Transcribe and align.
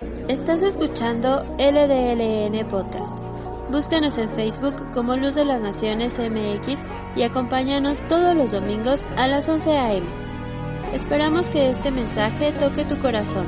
Estás 0.00 0.62
escuchando 0.62 1.44
LDLN 1.58 2.66
Podcast. 2.68 3.14
Búscanos 3.70 4.16
en 4.16 4.30
Facebook 4.30 4.92
como 4.94 5.14
Luz 5.14 5.34
de 5.34 5.44
las 5.44 5.60
Naciones 5.60 6.18
MX 6.18 6.80
y 7.16 7.22
acompáñanos 7.22 8.00
todos 8.08 8.34
los 8.34 8.52
domingos 8.52 9.04
a 9.18 9.28
las 9.28 9.46
11 9.46 9.70
a.m. 9.76 10.06
Esperamos 10.94 11.50
que 11.50 11.68
este 11.68 11.90
mensaje 11.90 12.52
toque 12.52 12.86
tu 12.86 12.98
corazón. 12.98 13.46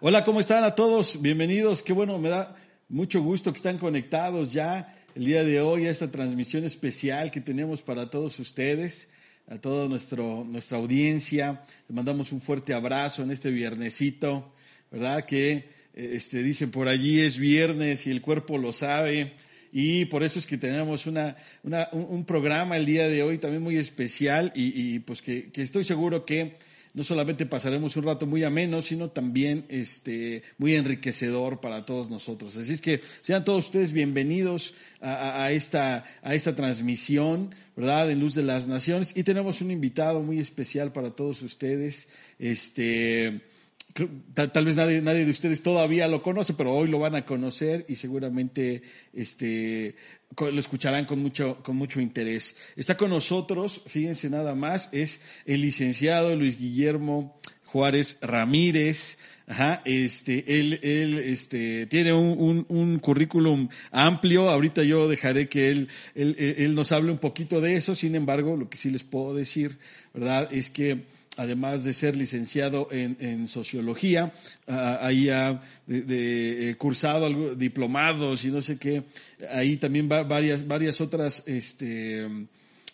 Hola, 0.00 0.24
¿cómo 0.24 0.40
están 0.40 0.64
a 0.64 0.74
todos? 0.74 1.20
Bienvenidos. 1.20 1.82
Qué 1.82 1.92
bueno, 1.92 2.18
me 2.18 2.30
da 2.30 2.56
mucho 2.88 3.22
gusto 3.22 3.52
que 3.52 3.58
están 3.58 3.76
conectados 3.76 4.54
ya 4.54 5.03
el 5.14 5.26
día 5.26 5.44
de 5.44 5.60
hoy 5.60 5.86
a 5.86 5.90
esta 5.90 6.10
transmisión 6.10 6.64
especial 6.64 7.30
que 7.30 7.40
tenemos 7.40 7.82
para 7.82 8.10
todos 8.10 8.38
ustedes, 8.40 9.08
a 9.48 9.58
toda 9.58 9.88
nuestro, 9.88 10.44
nuestra 10.44 10.78
audiencia. 10.78 11.62
Les 11.88 11.94
mandamos 11.94 12.32
un 12.32 12.40
fuerte 12.40 12.74
abrazo 12.74 13.22
en 13.22 13.30
este 13.30 13.52
viernesito, 13.52 14.52
¿verdad? 14.90 15.24
Que 15.24 15.52
eh, 15.94 16.10
este, 16.14 16.42
dicen 16.42 16.72
por 16.72 16.88
allí 16.88 17.20
es 17.20 17.38
viernes 17.38 18.08
y 18.08 18.10
el 18.10 18.22
cuerpo 18.22 18.58
lo 18.58 18.72
sabe. 18.72 19.34
Y 19.72 20.06
por 20.06 20.24
eso 20.24 20.40
es 20.40 20.46
que 20.46 20.58
tenemos 20.58 21.06
una, 21.06 21.36
una 21.62 21.88
un, 21.92 22.24
programa 22.24 22.76
el 22.76 22.86
día 22.86 23.08
de 23.08 23.22
hoy 23.22 23.38
también 23.38 23.62
muy 23.62 23.76
especial 23.76 24.52
y, 24.54 24.94
y 24.94 24.98
pues 25.00 25.22
que, 25.22 25.50
que 25.50 25.62
estoy 25.62 25.84
seguro 25.84 26.24
que 26.24 26.54
no 26.94 27.02
solamente 27.02 27.44
pasaremos 27.44 27.96
un 27.96 28.04
rato 28.04 28.24
muy 28.24 28.44
ameno, 28.44 28.80
sino 28.80 29.10
también 29.10 29.66
este, 29.68 30.44
muy 30.58 30.76
enriquecedor 30.76 31.60
para 31.60 31.84
todos 31.84 32.08
nosotros. 32.08 32.56
Así 32.56 32.72
es 32.72 32.80
que 32.80 33.00
sean 33.20 33.44
todos 33.44 33.66
ustedes 33.66 33.92
bienvenidos 33.92 34.74
a, 35.00 35.50
esta, 35.50 36.04
a 36.22 36.34
esta 36.34 36.54
transmisión, 36.54 37.52
¿verdad? 37.76 38.12
En 38.12 38.20
Luz 38.20 38.34
de 38.34 38.44
las 38.44 38.68
Naciones. 38.68 39.12
Y 39.16 39.24
tenemos 39.24 39.60
un 39.60 39.72
invitado 39.72 40.22
muy 40.22 40.38
especial 40.38 40.92
para 40.92 41.10
todos 41.10 41.42
ustedes. 41.42 42.08
Este, 42.38 43.40
Tal, 44.34 44.64
vez 44.64 44.74
nadie, 44.74 45.00
nadie 45.00 45.24
de 45.24 45.30
ustedes 45.30 45.62
todavía 45.62 46.08
lo 46.08 46.20
conoce, 46.20 46.54
pero 46.54 46.74
hoy 46.74 46.88
lo 46.88 46.98
van 46.98 47.14
a 47.14 47.24
conocer 47.24 47.86
y 47.88 47.94
seguramente 47.94 48.82
este, 49.12 49.94
lo 50.36 50.58
escucharán 50.58 51.04
con 51.04 51.20
mucho, 51.20 51.58
con 51.62 51.76
mucho 51.76 52.00
interés. 52.00 52.56
Está 52.74 52.96
con 52.96 53.10
nosotros, 53.10 53.82
fíjense 53.86 54.28
nada 54.30 54.56
más, 54.56 54.88
es 54.92 55.20
el 55.46 55.60
licenciado 55.60 56.34
Luis 56.34 56.58
Guillermo 56.58 57.40
Juárez 57.66 58.18
Ramírez. 58.20 59.18
Ajá, 59.46 59.80
este, 59.84 60.58
él, 60.58 60.80
él, 60.82 61.18
este, 61.18 61.86
tiene 61.86 62.14
un, 62.14 62.36
un, 62.38 62.66
un, 62.68 62.98
currículum 62.98 63.68
amplio. 63.92 64.48
Ahorita 64.48 64.82
yo 64.82 65.06
dejaré 65.06 65.48
que 65.48 65.68
él, 65.68 65.88
él, 66.14 66.34
él 66.38 66.74
nos 66.74 66.92
hable 66.92 67.12
un 67.12 67.18
poquito 67.18 67.60
de 67.60 67.76
eso. 67.76 67.94
Sin 67.94 68.14
embargo, 68.16 68.56
lo 68.56 68.70
que 68.70 68.78
sí 68.78 68.90
les 68.90 69.04
puedo 69.04 69.34
decir, 69.34 69.78
¿verdad? 70.14 70.48
Es 70.50 70.70
que 70.70 71.04
además 71.36 71.84
de 71.84 71.94
ser 71.94 72.16
licenciado 72.16 72.88
en, 72.90 73.16
en 73.20 73.48
sociología, 73.48 74.32
uh, 74.66 74.72
ahí 75.00 75.28
ha 75.28 75.60
de, 75.86 76.70
eh, 76.70 76.76
cursado 76.76 77.26
algo, 77.26 77.54
diplomados 77.54 78.44
y 78.44 78.48
no 78.48 78.62
sé 78.62 78.78
qué, 78.78 79.02
ahí 79.50 79.76
también 79.76 80.08
va 80.10 80.22
varias, 80.22 80.66
varias 80.66 81.00
otras, 81.00 81.42
este, 81.46 82.26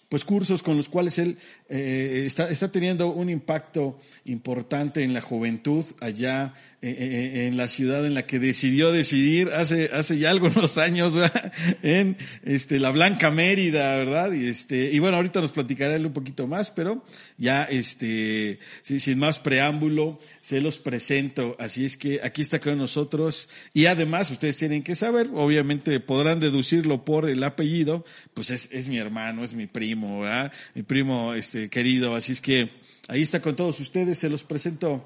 pues 0.08 0.24
cursos 0.24 0.62
con 0.62 0.76
los 0.76 0.88
cuales 0.88 1.18
él 1.18 1.38
eh, 1.72 2.24
está, 2.26 2.50
está 2.50 2.72
teniendo 2.72 3.12
un 3.12 3.30
impacto 3.30 3.98
importante 4.24 5.04
en 5.04 5.14
la 5.14 5.20
juventud 5.20 5.84
allá 6.00 6.52
eh, 6.82 6.96
eh, 6.98 7.46
en 7.46 7.58
la 7.58 7.68
ciudad 7.68 8.06
en 8.06 8.14
la 8.14 8.24
que 8.24 8.38
decidió 8.38 8.90
decidir 8.90 9.50
hace, 9.52 9.90
hace 9.92 10.18
ya 10.18 10.30
algunos 10.30 10.78
años, 10.78 11.14
¿verdad? 11.14 11.52
en 11.82 12.16
este, 12.42 12.78
la 12.78 12.88
Blanca 12.88 13.30
Mérida, 13.30 13.94
¿verdad? 13.96 14.32
Y 14.32 14.48
este, 14.48 14.90
y 14.90 14.98
bueno, 14.98 15.18
ahorita 15.18 15.42
nos 15.42 15.52
platicará 15.52 15.94
él 15.94 16.06
un 16.06 16.14
poquito 16.14 16.46
más, 16.46 16.70
pero 16.70 17.04
ya 17.36 17.64
este, 17.64 18.60
sin 18.82 19.18
más 19.18 19.40
preámbulo, 19.40 20.18
se 20.40 20.62
los 20.62 20.78
presento. 20.78 21.54
Así 21.58 21.84
es 21.84 21.98
que 21.98 22.20
aquí 22.22 22.40
está 22.40 22.60
con 22.60 22.78
nosotros 22.78 23.50
y 23.74 23.84
además 23.84 24.30
ustedes 24.30 24.56
tienen 24.56 24.82
que 24.82 24.94
saber, 24.94 25.28
obviamente 25.34 26.00
podrán 26.00 26.40
deducirlo 26.40 27.04
por 27.04 27.28
el 27.28 27.44
apellido, 27.44 28.06
pues 28.32 28.50
es, 28.50 28.70
es 28.72 28.88
mi 28.88 28.96
hermano, 28.96 29.44
es 29.44 29.52
mi 29.52 29.66
primo, 29.66 30.20
¿verdad? 30.20 30.50
Mi 30.74 30.82
primo, 30.82 31.34
este, 31.34 31.59
querido. 31.68 32.14
Así 32.14 32.32
es 32.32 32.40
que 32.40 32.70
ahí 33.08 33.22
está 33.22 33.42
con 33.42 33.56
todos 33.56 33.80
ustedes, 33.80 34.18
se 34.18 34.30
los 34.30 34.44
presento. 34.44 35.04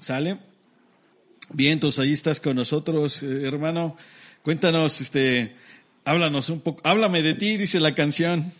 ¿Sale? 0.00 0.38
Bien, 1.52 1.74
entonces 1.74 2.00
ahí 2.00 2.12
estás 2.12 2.40
con 2.40 2.56
nosotros, 2.56 3.22
eh, 3.22 3.46
hermano. 3.46 3.96
Cuéntanos, 4.42 5.00
este, 5.00 5.54
háblanos 6.04 6.50
un 6.50 6.60
poco, 6.60 6.80
háblame 6.84 7.22
de 7.22 7.34
ti, 7.34 7.56
dice 7.56 7.80
la 7.80 7.94
canción. 7.94 8.52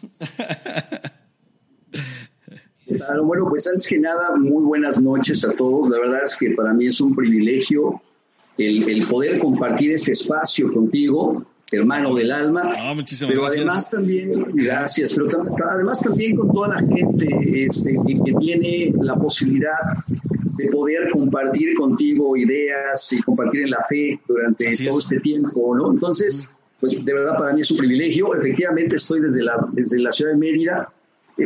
Bueno, 3.22 3.46
pues 3.50 3.66
antes 3.66 3.86
que 3.86 3.98
nada, 3.98 4.34
muy 4.36 4.64
buenas 4.64 5.00
noches 5.00 5.44
a 5.44 5.52
todos. 5.52 5.90
La 5.90 5.98
verdad 5.98 6.24
es 6.24 6.36
que 6.38 6.50
para 6.52 6.72
mí 6.72 6.86
es 6.86 7.00
un 7.02 7.14
privilegio 7.14 8.00
el, 8.56 8.88
el 8.88 9.06
poder 9.06 9.38
compartir 9.38 9.92
este 9.92 10.12
espacio 10.12 10.72
contigo 10.72 11.46
hermano 11.70 12.14
del 12.14 12.30
alma. 12.30 12.94
Muchísimas 12.94 13.32
pero 13.32 13.42
gracias. 13.42 13.66
además 13.66 13.90
también, 13.90 14.32
gracias, 14.54 15.14
pero 15.14 15.28
además 15.70 16.00
también 16.00 16.36
con 16.36 16.52
toda 16.52 16.68
la 16.68 16.78
gente 16.80 17.64
este, 17.66 17.96
que, 18.06 18.20
que, 18.24 18.32
tiene 18.38 18.92
la 19.00 19.16
posibilidad 19.16 19.76
de 20.56 20.66
poder 20.70 21.10
compartir 21.10 21.74
contigo 21.76 22.36
ideas 22.36 23.12
y 23.12 23.22
compartir 23.22 23.62
en 23.62 23.70
la 23.70 23.82
fe 23.88 24.18
durante 24.26 24.68
Así 24.68 24.86
todo 24.86 24.98
es. 24.98 25.04
este 25.04 25.20
tiempo, 25.20 25.76
¿no? 25.76 25.92
Entonces, 25.92 26.50
pues 26.80 27.04
de 27.04 27.14
verdad 27.14 27.36
para 27.36 27.52
mí 27.52 27.60
es 27.60 27.70
un 27.70 27.78
privilegio. 27.78 28.34
Efectivamente 28.34 28.96
estoy 28.96 29.20
desde 29.20 29.42
la, 29.42 29.68
desde 29.72 29.98
la 30.00 30.10
ciudad 30.10 30.32
de 30.32 30.38
Mérida. 30.38 30.92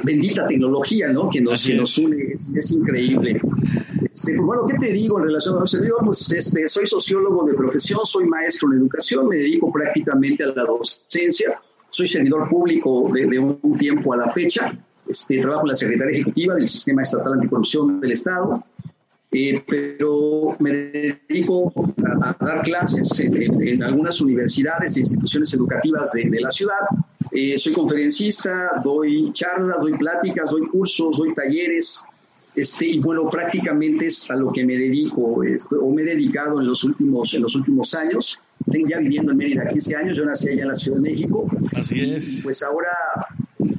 Bendita 0.00 0.47
tecnología, 0.47 1.08
¿no? 1.08 1.28
Que 1.28 1.41
nos, 1.41 1.64
que 1.64 1.75
nos 1.75 1.98
une, 1.98 2.32
es, 2.34 2.50
es 2.54 2.70
increíble. 2.70 3.41
Este, 4.03 4.38
bueno, 4.38 4.66
¿qué 4.66 4.78
te 4.78 4.92
digo 4.92 5.19
en 5.19 5.26
relación 5.26 5.56
a 5.56 5.60
los 5.60 5.70
servidores? 5.70 6.04
Pues 6.04 6.32
este, 6.32 6.69
soy 6.69 6.86
sociólogo 6.86 7.44
de 7.44 7.54
profesión, 7.54 8.00
soy 8.04 8.26
maestro 8.26 8.72
en 8.72 8.78
educación, 8.78 9.28
me 9.28 9.36
dedico 9.36 9.72
prácticamente 9.72 10.44
a 10.44 10.47
la 10.47 10.64
docencia, 10.64 11.60
soy 11.91 12.08
servidor 12.08 12.48
público 12.48 13.10
de, 13.12 13.26
de 13.26 13.38
un 13.38 13.78
tiempo 13.78 14.14
a 14.14 14.16
la 14.16 14.30
fecha, 14.30 14.72
este, 15.06 15.41
trabajo 15.41 15.62
en 15.62 15.69
la 15.69 15.75
Secretaría 15.75 16.20
Ejecutiva 16.20 16.54
del 16.54 16.69
Sistema 16.69 17.03
Estatal 17.03 17.34
Anticorrupción 17.34 18.00
del 18.00 18.12
Estado, 18.12 18.64
eh, 19.30 19.62
pero 19.66 20.56
me 20.59 20.72
dedico 20.72 21.72
a, 22.20 22.36
a 22.38 22.44
dar 22.44 22.62
clases 22.62 23.19
en, 23.20 23.42
en, 23.42 23.66
en, 23.66 23.82
algunas 23.82 24.20
universidades 24.20 24.97
e 24.97 25.00
instituciones 25.00 25.53
educativas 25.54 26.12
de, 26.12 26.28
de 26.28 26.41
la 26.41 26.50
ciudad. 26.50 26.80
Eh, 27.32 27.59
soy 27.59 27.72
conferencista, 27.72 28.82
doy 28.84 29.32
charlas, 29.32 29.78
doy 29.81 29.97
pláticas, 29.97 30.50
doy 30.50 30.66
cursos, 30.66 31.16
doy 31.16 31.34
talleres, 31.34 32.04
este, 32.54 32.87
y 32.87 32.98
bueno, 32.98 33.31
prácticamente 33.31 34.09
es 34.09 34.31
a 34.31 34.37
lo 34.37 34.53
que 34.53 34.65
me 34.65 34.75
dedico 34.75 35.42
este, 35.42 35.76
o 35.76 35.91
me 35.91 36.03
he 36.03 36.04
dedicado 36.04 36.60
en 36.60 36.66
los 36.66 36.84
últimos, 36.84 37.32
en 37.32 37.42
los 37.42 37.54
últimos 37.54 37.94
años. 37.94 38.38
Tengo 38.71 38.88
ya 38.88 38.98
viviendo 38.98 39.32
en 39.32 39.38
Mérida 39.38 39.66
15 39.69 39.97
años, 39.97 40.16
yo 40.16 40.25
nací 40.26 40.50
allá 40.50 40.62
en 40.62 40.69
la 40.69 40.75
Ciudad 40.75 40.98
de 40.98 41.10
México. 41.10 41.47
Así 41.75 42.00
es. 42.00 42.38
Y 42.38 42.42
pues 42.42 42.62
ahora 42.62 42.91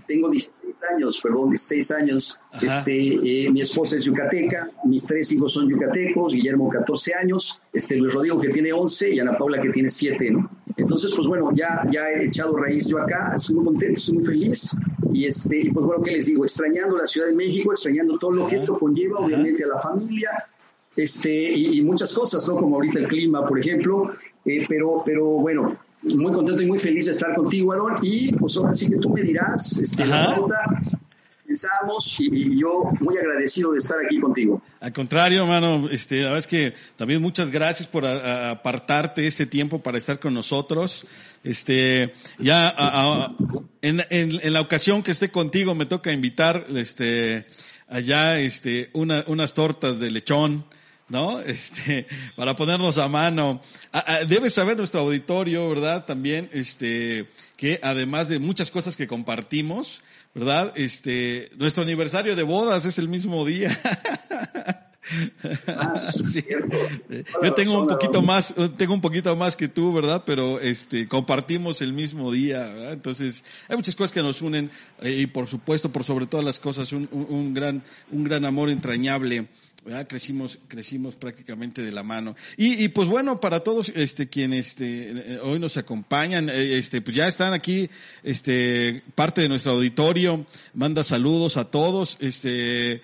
tengo 0.07 0.29
16 0.29 0.62
años, 0.91 1.19
perdón, 1.21 1.49
16 1.49 1.91
años. 1.91 2.39
Este, 2.61 3.45
eh, 3.45 3.51
mi 3.51 3.61
esposa 3.61 3.97
es 3.97 4.05
yucateca, 4.05 4.69
mis 4.85 5.05
tres 5.05 5.31
hijos 5.31 5.53
son 5.53 5.69
yucatecos, 5.69 6.33
Guillermo 6.33 6.69
14 6.69 7.13
años, 7.15 7.59
este, 7.71 7.95
Luis 7.95 8.13
Rodrigo 8.13 8.39
que 8.39 8.49
tiene 8.49 8.73
11 8.73 9.15
y 9.15 9.19
Ana 9.19 9.37
Paula 9.37 9.61
que 9.61 9.69
tiene 9.69 9.89
7, 9.89 10.31
¿no? 10.31 10.49
Entonces, 10.75 11.13
pues 11.15 11.27
bueno, 11.27 11.51
ya, 11.53 11.83
ya 11.91 12.09
he 12.09 12.25
echado 12.25 12.55
raíz 12.57 12.87
yo 12.87 12.97
acá, 12.97 13.33
estoy 13.35 13.55
muy 13.55 13.65
contento, 13.65 13.95
estoy 13.95 14.15
muy 14.15 14.25
feliz. 14.25 14.75
Y 15.13 15.25
este, 15.25 15.69
pues 15.73 15.85
bueno, 15.85 16.03
¿qué 16.03 16.11
les 16.11 16.25
digo? 16.25 16.43
Extrañando 16.43 16.97
la 16.97 17.05
Ciudad 17.05 17.27
de 17.27 17.33
México, 17.33 17.71
extrañando 17.71 18.17
todo 18.17 18.31
lo 18.31 18.47
que 18.47 18.55
esto 18.55 18.79
conlleva, 18.79 19.19
obviamente, 19.19 19.63
a 19.63 19.67
la 19.67 19.79
familia, 19.79 20.31
este, 20.95 21.31
y, 21.31 21.79
y, 21.79 21.81
muchas 21.81 22.13
cosas, 22.13 22.47
¿no? 22.47 22.55
Como 22.55 22.75
ahorita 22.75 22.99
el 22.99 23.07
clima, 23.07 23.47
por 23.47 23.59
ejemplo. 23.59 24.09
Eh, 24.45 24.65
pero, 24.69 25.01
pero 25.05 25.25
bueno, 25.25 25.75
muy 26.03 26.33
contento 26.33 26.61
y 26.61 26.65
muy 26.65 26.79
feliz 26.79 27.05
de 27.05 27.11
estar 27.11 27.33
contigo, 27.33 27.73
Aaron. 27.73 27.99
Y 28.01 28.31
pues 28.33 28.57
ahora 28.57 28.75
sí 28.75 28.89
que 28.89 28.97
tú 28.97 29.09
me 29.09 29.21
dirás, 29.21 29.77
este, 29.77 30.05
la 30.05 30.35
nota, 30.35 30.81
pensamos 31.45 32.15
y, 32.19 32.59
yo 32.59 32.83
muy 32.99 33.17
agradecido 33.17 33.71
de 33.73 33.79
estar 33.79 33.97
aquí 34.05 34.19
contigo. 34.19 34.61
Al 34.79 34.91
contrario, 34.91 35.43
hermano, 35.43 35.87
este, 35.89 36.17
la 36.17 36.23
verdad 36.23 36.39
es 36.39 36.47
que 36.47 36.73
también 36.95 37.21
muchas 37.21 37.51
gracias 37.51 37.87
por 37.87 38.05
a, 38.05 38.49
a 38.49 38.51
apartarte 38.51 39.25
este 39.27 39.45
tiempo 39.45 39.79
para 39.79 39.97
estar 39.97 40.19
con 40.19 40.33
nosotros. 40.33 41.05
Este, 41.43 42.13
ya 42.39 42.73
a, 42.75 43.35
en, 43.81 44.01
en, 44.09 44.39
en, 44.41 44.53
la 44.53 44.61
ocasión 44.61 45.03
que 45.03 45.11
esté 45.11 45.29
contigo 45.29 45.75
me 45.75 45.85
toca 45.85 46.11
invitar, 46.11 46.65
este, 46.75 47.45
allá, 47.87 48.39
este, 48.39 48.89
una, 48.93 49.23
unas 49.27 49.53
tortas 49.53 49.99
de 49.99 50.11
lechón. 50.11 50.65
¿No? 51.09 51.39
Este, 51.39 52.07
para 52.35 52.55
ponernos 52.55 52.97
a 52.97 53.07
mano. 53.07 53.61
Debe 54.27 54.49
saber 54.49 54.77
nuestro 54.77 55.01
auditorio, 55.01 55.69
¿verdad? 55.69 56.05
También, 56.05 56.49
este, 56.53 57.29
que 57.57 57.79
además 57.83 58.29
de 58.29 58.39
muchas 58.39 58.71
cosas 58.71 58.97
que 58.97 59.07
compartimos, 59.07 60.01
¿verdad? 60.33 60.73
Este, 60.75 61.51
nuestro 61.57 61.83
aniversario 61.83 62.35
de 62.35 62.43
bodas 62.43 62.85
es 62.85 62.97
el 62.97 63.09
mismo 63.09 63.45
día. 63.45 63.77
Ah, 65.67 65.93
Yo 67.43 67.53
tengo 67.53 67.81
un 67.81 67.87
poquito 67.87 68.21
más, 68.21 68.53
tengo 68.77 68.93
un 68.93 69.01
poquito 69.01 69.35
más 69.35 69.57
que 69.57 69.67
tú, 69.67 69.91
¿verdad? 69.91 70.23
Pero 70.25 70.59
este, 70.61 71.07
compartimos 71.09 71.81
el 71.81 71.91
mismo 71.93 72.31
día, 72.31 72.59
¿verdad? 72.67 72.93
Entonces, 72.93 73.43
hay 73.67 73.75
muchas 73.75 73.95
cosas 73.95 74.13
que 74.13 74.21
nos 74.21 74.41
unen 74.41 74.71
eh, 75.01 75.11
y 75.11 75.27
por 75.27 75.47
supuesto, 75.47 75.91
por 75.91 76.05
sobre 76.05 76.25
todas 76.25 76.45
las 76.45 76.59
cosas, 76.59 76.93
un, 76.93 77.09
un 77.11 77.53
gran, 77.53 77.83
un 78.11 78.23
gran 78.23 78.45
amor 78.45 78.69
entrañable. 78.69 79.47
Crecimos, 80.07 80.59
crecimos 80.67 81.15
prácticamente 81.15 81.81
de 81.81 81.91
la 81.91 82.03
mano. 82.03 82.35
Y, 82.55 82.83
y 82.83 82.87
pues 82.87 83.09
bueno, 83.09 83.41
para 83.41 83.61
todos, 83.61 83.89
este, 83.89 84.29
quienes, 84.29 84.67
este, 84.69 85.39
hoy 85.41 85.59
nos 85.59 85.75
acompañan, 85.75 86.49
eh, 86.49 86.77
este, 86.77 87.01
pues 87.01 87.15
ya 87.15 87.27
están 87.27 87.53
aquí, 87.53 87.89
este, 88.23 89.03
parte 89.15 89.41
de 89.41 89.49
nuestro 89.49 89.73
auditorio, 89.73 90.45
manda 90.73 91.03
saludos 91.03 91.57
a 91.57 91.69
todos, 91.69 92.17
este, 92.21 93.01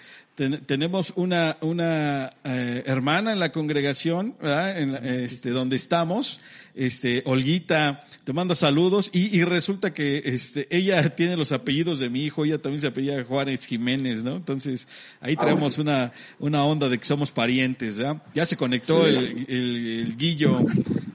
tenemos 0.66 1.14
una, 1.16 1.58
una 1.62 2.32
eh, 2.44 2.84
hermana 2.86 3.34
en 3.34 3.40
la 3.40 3.52
congregación, 3.52 4.36
En 4.42 4.96
este, 4.96 5.50
donde 5.50 5.76
estamos, 5.76 6.40
este, 6.76 7.24
Olguita, 7.26 8.06
te 8.24 8.32
manda 8.32 8.56
saludos. 8.56 9.10
Y, 9.14 9.38
y, 9.38 9.44
resulta 9.44 9.94
que 9.94 10.22
este, 10.26 10.68
ella 10.70 11.16
tiene 11.16 11.36
los 11.36 11.52
apellidos 11.52 12.00
de 12.00 12.10
mi 12.10 12.24
hijo, 12.24 12.46
ella 12.46 12.62
también 12.62 12.82
se 12.82 12.88
apellida 12.88 13.24
Juárez 13.24 13.66
Jiménez, 13.66 14.24
¿no? 14.24 14.38
Entonces, 14.38 14.88
ahí 15.20 15.36
ah, 15.38 15.42
traemos 15.42 15.78
una, 15.78 16.14
una 16.40 16.64
onda 16.64 16.88
de 16.88 16.98
que 16.98 17.06
somos 17.06 17.32
parientes, 17.32 17.98
¿verdad? 17.98 18.24
Ya 18.34 18.46
se 18.46 18.56
conectó 18.56 19.06
el, 19.06 19.46
el, 19.50 20.16
Guillo, 20.18 20.66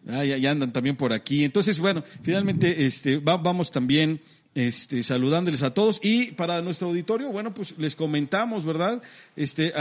ya, 0.07 0.37
ya, 0.37 0.51
andan 0.51 0.73
también 0.73 0.97
por 0.97 1.13
aquí. 1.13 1.45
Entonces, 1.45 1.79
bueno, 1.79 2.05
finalmente, 2.23 2.85
este, 2.85 3.19
vamos 3.19 3.71
también, 3.71 4.21
este, 4.55 5.03
saludándoles 5.03 5.63
a 5.63 5.75
todos 5.75 5.99
y 6.03 6.33
para 6.33 6.63
nuestro 6.63 6.89
auditorio, 6.89 7.31
bueno, 7.31 7.53
pues 7.53 7.75
les 7.77 7.97
comentamos, 7.97 8.65
¿verdad? 8.65 9.03
Este, 9.37 9.73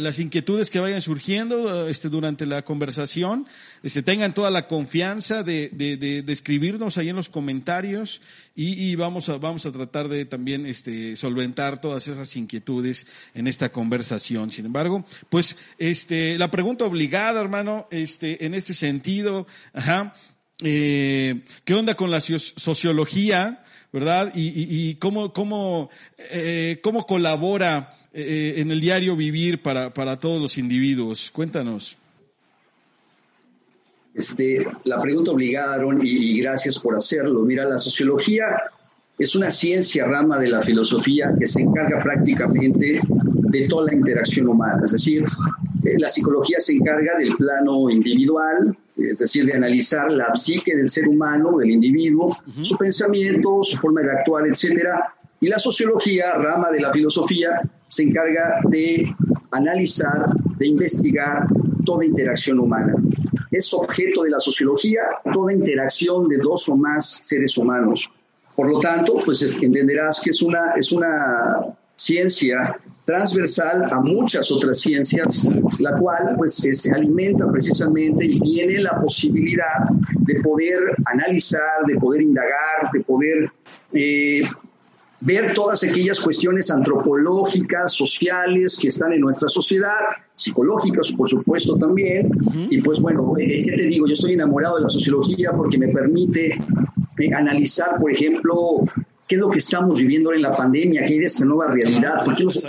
las 0.00 0.18
inquietudes 0.18 0.70
que 0.70 0.80
vayan 0.80 1.00
surgiendo, 1.00 1.88
este, 1.88 2.08
durante 2.08 2.44
la 2.46 2.62
conversación, 2.62 3.46
este, 3.82 4.02
tengan 4.02 4.34
toda 4.34 4.50
la 4.50 4.66
confianza 4.66 5.42
de, 5.42 5.70
de, 5.72 5.96
de, 5.96 6.32
escribirnos 6.32 6.98
ahí 6.98 7.08
en 7.08 7.16
los 7.16 7.28
comentarios 7.28 8.20
y, 8.54 8.90
y, 8.90 8.96
vamos 8.96 9.28
a, 9.28 9.38
vamos 9.38 9.64
a 9.66 9.72
tratar 9.72 10.08
de 10.08 10.26
también, 10.26 10.66
este, 10.66 11.16
solventar 11.16 11.80
todas 11.80 12.06
esas 12.08 12.36
inquietudes 12.36 13.06
en 13.34 13.46
esta 13.46 13.70
conversación. 13.70 14.50
Sin 14.50 14.66
embargo, 14.66 15.06
pues, 15.30 15.56
este, 15.78 16.36
la 16.38 16.50
pregunta 16.50 16.84
obligada, 16.84 17.40
hermano, 17.40 17.88
este, 17.90 18.44
en 18.44 18.54
este 18.54 18.74
sentido, 18.74 19.46
ajá, 19.72 20.14
eh, 20.62 21.42
¿qué 21.64 21.74
onda 21.74 21.94
con 21.94 22.10
la 22.10 22.20
sociología? 22.20 23.62
¿verdad? 23.92 24.32
Y, 24.34 24.94
cómo, 24.96 25.32
cómo, 25.32 25.90
eh, 26.18 26.78
cómo 26.82 27.06
colabora 27.06 27.94
eh, 28.12 28.54
en 28.58 28.70
el 28.70 28.80
diario 28.80 29.16
vivir 29.16 29.62
para, 29.62 29.92
para 29.92 30.16
todos 30.16 30.40
los 30.40 30.58
individuos. 30.58 31.30
Cuéntanos. 31.30 31.96
Este, 34.14 34.66
la 34.84 35.00
pregunta 35.00 35.30
obligada, 35.30 35.80
y, 36.02 36.40
gracias 36.40 36.78
por 36.78 36.96
hacerlo. 36.96 37.42
Mira, 37.42 37.64
la 37.64 37.78
sociología 37.78 38.46
es 39.18 39.34
una 39.36 39.50
ciencia 39.50 40.06
rama 40.06 40.38
de 40.38 40.48
la 40.48 40.60
filosofía 40.60 41.32
que 41.38 41.46
se 41.46 41.60
encarga 41.60 42.00
prácticamente 42.00 43.00
de 43.04 43.68
toda 43.68 43.86
la 43.86 43.94
interacción 43.94 44.48
humana. 44.48 44.82
Es 44.84 44.92
decir, 44.92 45.24
eh, 45.84 45.94
la 45.98 46.08
psicología 46.08 46.58
se 46.60 46.74
encarga 46.74 47.16
del 47.18 47.36
plano 47.36 47.88
individual, 47.90 48.76
es 48.98 49.18
decir, 49.18 49.46
de 49.46 49.54
analizar 49.54 50.10
la 50.10 50.34
psique 50.34 50.76
del 50.76 50.88
ser 50.88 51.08
humano, 51.08 51.56
del 51.58 51.70
individuo, 51.70 52.36
su 52.62 52.76
pensamiento, 52.76 53.62
su 53.62 53.76
forma 53.76 54.02
de 54.02 54.12
actuar, 54.12 54.46
etcétera. 54.46 55.12
Y 55.40 55.48
la 55.48 55.58
sociología, 55.58 56.32
rama 56.32 56.70
de 56.70 56.80
la 56.80 56.92
filosofía, 56.92 57.60
se 57.86 58.02
encarga 58.02 58.60
de 58.64 59.14
analizar, 59.52 60.30
de 60.58 60.66
investigar 60.66 61.46
toda 61.84 62.04
interacción 62.04 62.58
humana. 62.58 62.94
Es 63.50 63.72
objeto 63.72 64.22
de 64.24 64.30
la 64.30 64.40
sociología 64.40 65.00
toda 65.32 65.52
interacción 65.52 66.28
de 66.28 66.38
dos 66.38 66.68
o 66.68 66.76
más 66.76 67.20
seres 67.22 67.56
humanos. 67.56 68.10
Por 68.54 68.68
lo 68.68 68.80
tanto, 68.80 69.22
pues 69.24 69.40
entenderás 69.62 70.20
que 70.22 70.30
es 70.30 70.42
una, 70.42 70.72
es 70.76 70.90
una 70.92 71.76
ciencia 71.98 72.78
transversal 73.04 73.84
a 73.90 74.00
muchas 74.00 74.52
otras 74.52 74.80
ciencias, 74.80 75.48
la 75.78 75.96
cual 75.96 76.34
pues 76.36 76.54
se 76.54 76.92
alimenta 76.92 77.50
precisamente 77.50 78.24
y 78.24 78.38
tiene 78.40 78.80
la 78.80 79.00
posibilidad 79.00 79.88
de 80.20 80.40
poder 80.40 80.78
analizar, 81.06 81.84
de 81.86 81.96
poder 81.96 82.22
indagar, 82.22 82.90
de 82.92 83.00
poder 83.00 83.50
eh, 83.92 84.42
ver 85.20 85.54
todas 85.54 85.82
aquellas 85.82 86.20
cuestiones 86.20 86.70
antropológicas, 86.70 87.92
sociales 87.94 88.78
que 88.80 88.88
están 88.88 89.12
en 89.14 89.20
nuestra 89.20 89.48
sociedad, 89.48 89.96
psicológicas, 90.34 91.10
por 91.12 91.28
supuesto, 91.28 91.76
también. 91.76 92.30
Y 92.70 92.80
pues 92.80 93.00
bueno, 93.00 93.34
eh, 93.38 93.62
¿qué 93.64 93.72
te 93.72 93.82
digo? 93.84 94.06
Yo 94.06 94.12
estoy 94.12 94.34
enamorado 94.34 94.76
de 94.76 94.82
la 94.82 94.88
sociología 94.88 95.50
porque 95.52 95.78
me 95.78 95.88
permite 95.88 96.58
eh, 97.18 97.34
analizar, 97.34 97.98
por 97.98 98.12
ejemplo, 98.12 98.84
qué 99.28 99.36
es 99.36 99.40
lo 99.40 99.50
que 99.50 99.58
estamos 99.58 99.98
viviendo 99.98 100.32
en 100.32 100.42
la 100.42 100.56
pandemia, 100.56 101.04
qué 101.04 101.14
hay 101.14 101.18
de 101.20 101.26
esta 101.26 101.44
nueva 101.44 101.72
realidad, 101.72 102.24
por 102.24 102.34
qué 102.34 102.44
nos 102.44 102.66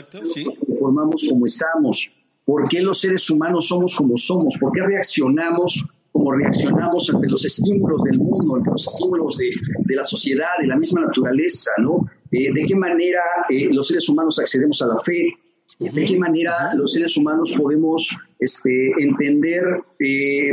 formamos 0.78 1.26
como 1.30 1.46
estamos, 1.46 2.12
por 2.46 2.68
qué 2.68 2.82
los 2.82 3.00
seres 3.00 3.30
humanos 3.30 3.68
somos 3.68 3.96
como 3.96 4.18
somos, 4.18 4.58
por 4.60 4.72
qué 4.74 4.84
reaccionamos 4.86 5.84
como 6.12 6.34
reaccionamos 6.34 7.10
ante 7.14 7.28
los 7.28 7.46
estímulos 7.46 8.04
del 8.04 8.18
mundo, 8.18 8.56
ante 8.56 8.72
los 8.72 8.88
estímulos 8.88 9.38
de, 9.38 9.96
la 9.96 10.04
sociedad, 10.04 10.48
de 10.60 10.68
la 10.68 10.76
misma 10.76 11.02
naturaleza, 11.02 11.72
¿no? 11.78 12.10
Eh, 12.32 12.52
de 12.52 12.66
qué 12.66 12.76
manera 12.76 13.22
eh, 13.50 13.70
los 13.72 13.88
seres 13.88 14.10
humanos 14.10 14.40
accedemos 14.40 14.82
a 14.82 14.88
la 14.88 14.98
fe, 15.00 15.38
de 15.80 16.06
qué 16.06 16.18
manera 16.18 16.74
los 16.74 16.94
seres 16.94 17.16
humanos 17.16 17.54
podemos 17.58 18.10
este, 18.40 18.92
entender 18.98 19.64
eh, 20.00 20.52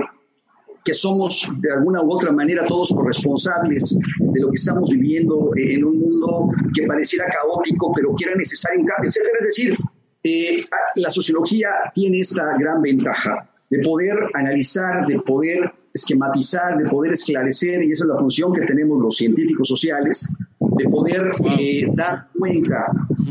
que 0.87 0.95
somos 0.95 1.51
de 1.59 1.73
alguna 1.73 2.01
u 2.01 2.13
otra 2.13 2.31
manera 2.31 2.65
todos 2.65 2.93
corresponsables 2.95 3.99
de 4.21 4.41
lo 4.41 4.51
que 4.51 4.55
estamos 4.55 4.89
viviendo 4.89 5.51
en 5.57 5.85
un 5.85 5.99
mundo 5.99 6.49
que 6.73 6.87
pareciera 6.87 7.27
caótico, 7.27 7.93
pero 7.93 8.15
que 8.15 8.27
era 8.27 8.37
necesario 8.37 8.81
un 8.81 8.87
cambio, 8.87 9.09
etcétera. 9.09 9.35
Es 9.41 9.47
decir, 9.47 9.77
eh, 10.23 10.65
la 10.95 11.11
sociología 11.11 11.69
tiene 11.93 12.21
esa 12.21 12.57
gran 12.57 12.81
ventaja 12.81 13.51
de 13.69 13.81
poder 13.81 14.17
analizar, 14.35 15.07
de 15.09 15.19
poder 15.21 15.73
esquematizar, 15.93 16.79
de 16.79 16.89
poder 16.89 17.15
esclarecer, 17.15 17.83
y 17.83 17.91
esa 17.91 18.05
es 18.05 18.09
la 18.09 18.19
función 18.19 18.53
que 18.53 18.65
tenemos 18.65 19.03
los 19.03 19.17
científicos 19.17 19.67
sociales, 19.67 20.29
de 20.61 20.85
poder 20.89 21.33
eh, 21.59 21.87
dar 21.95 22.29
cuenta 22.39 22.87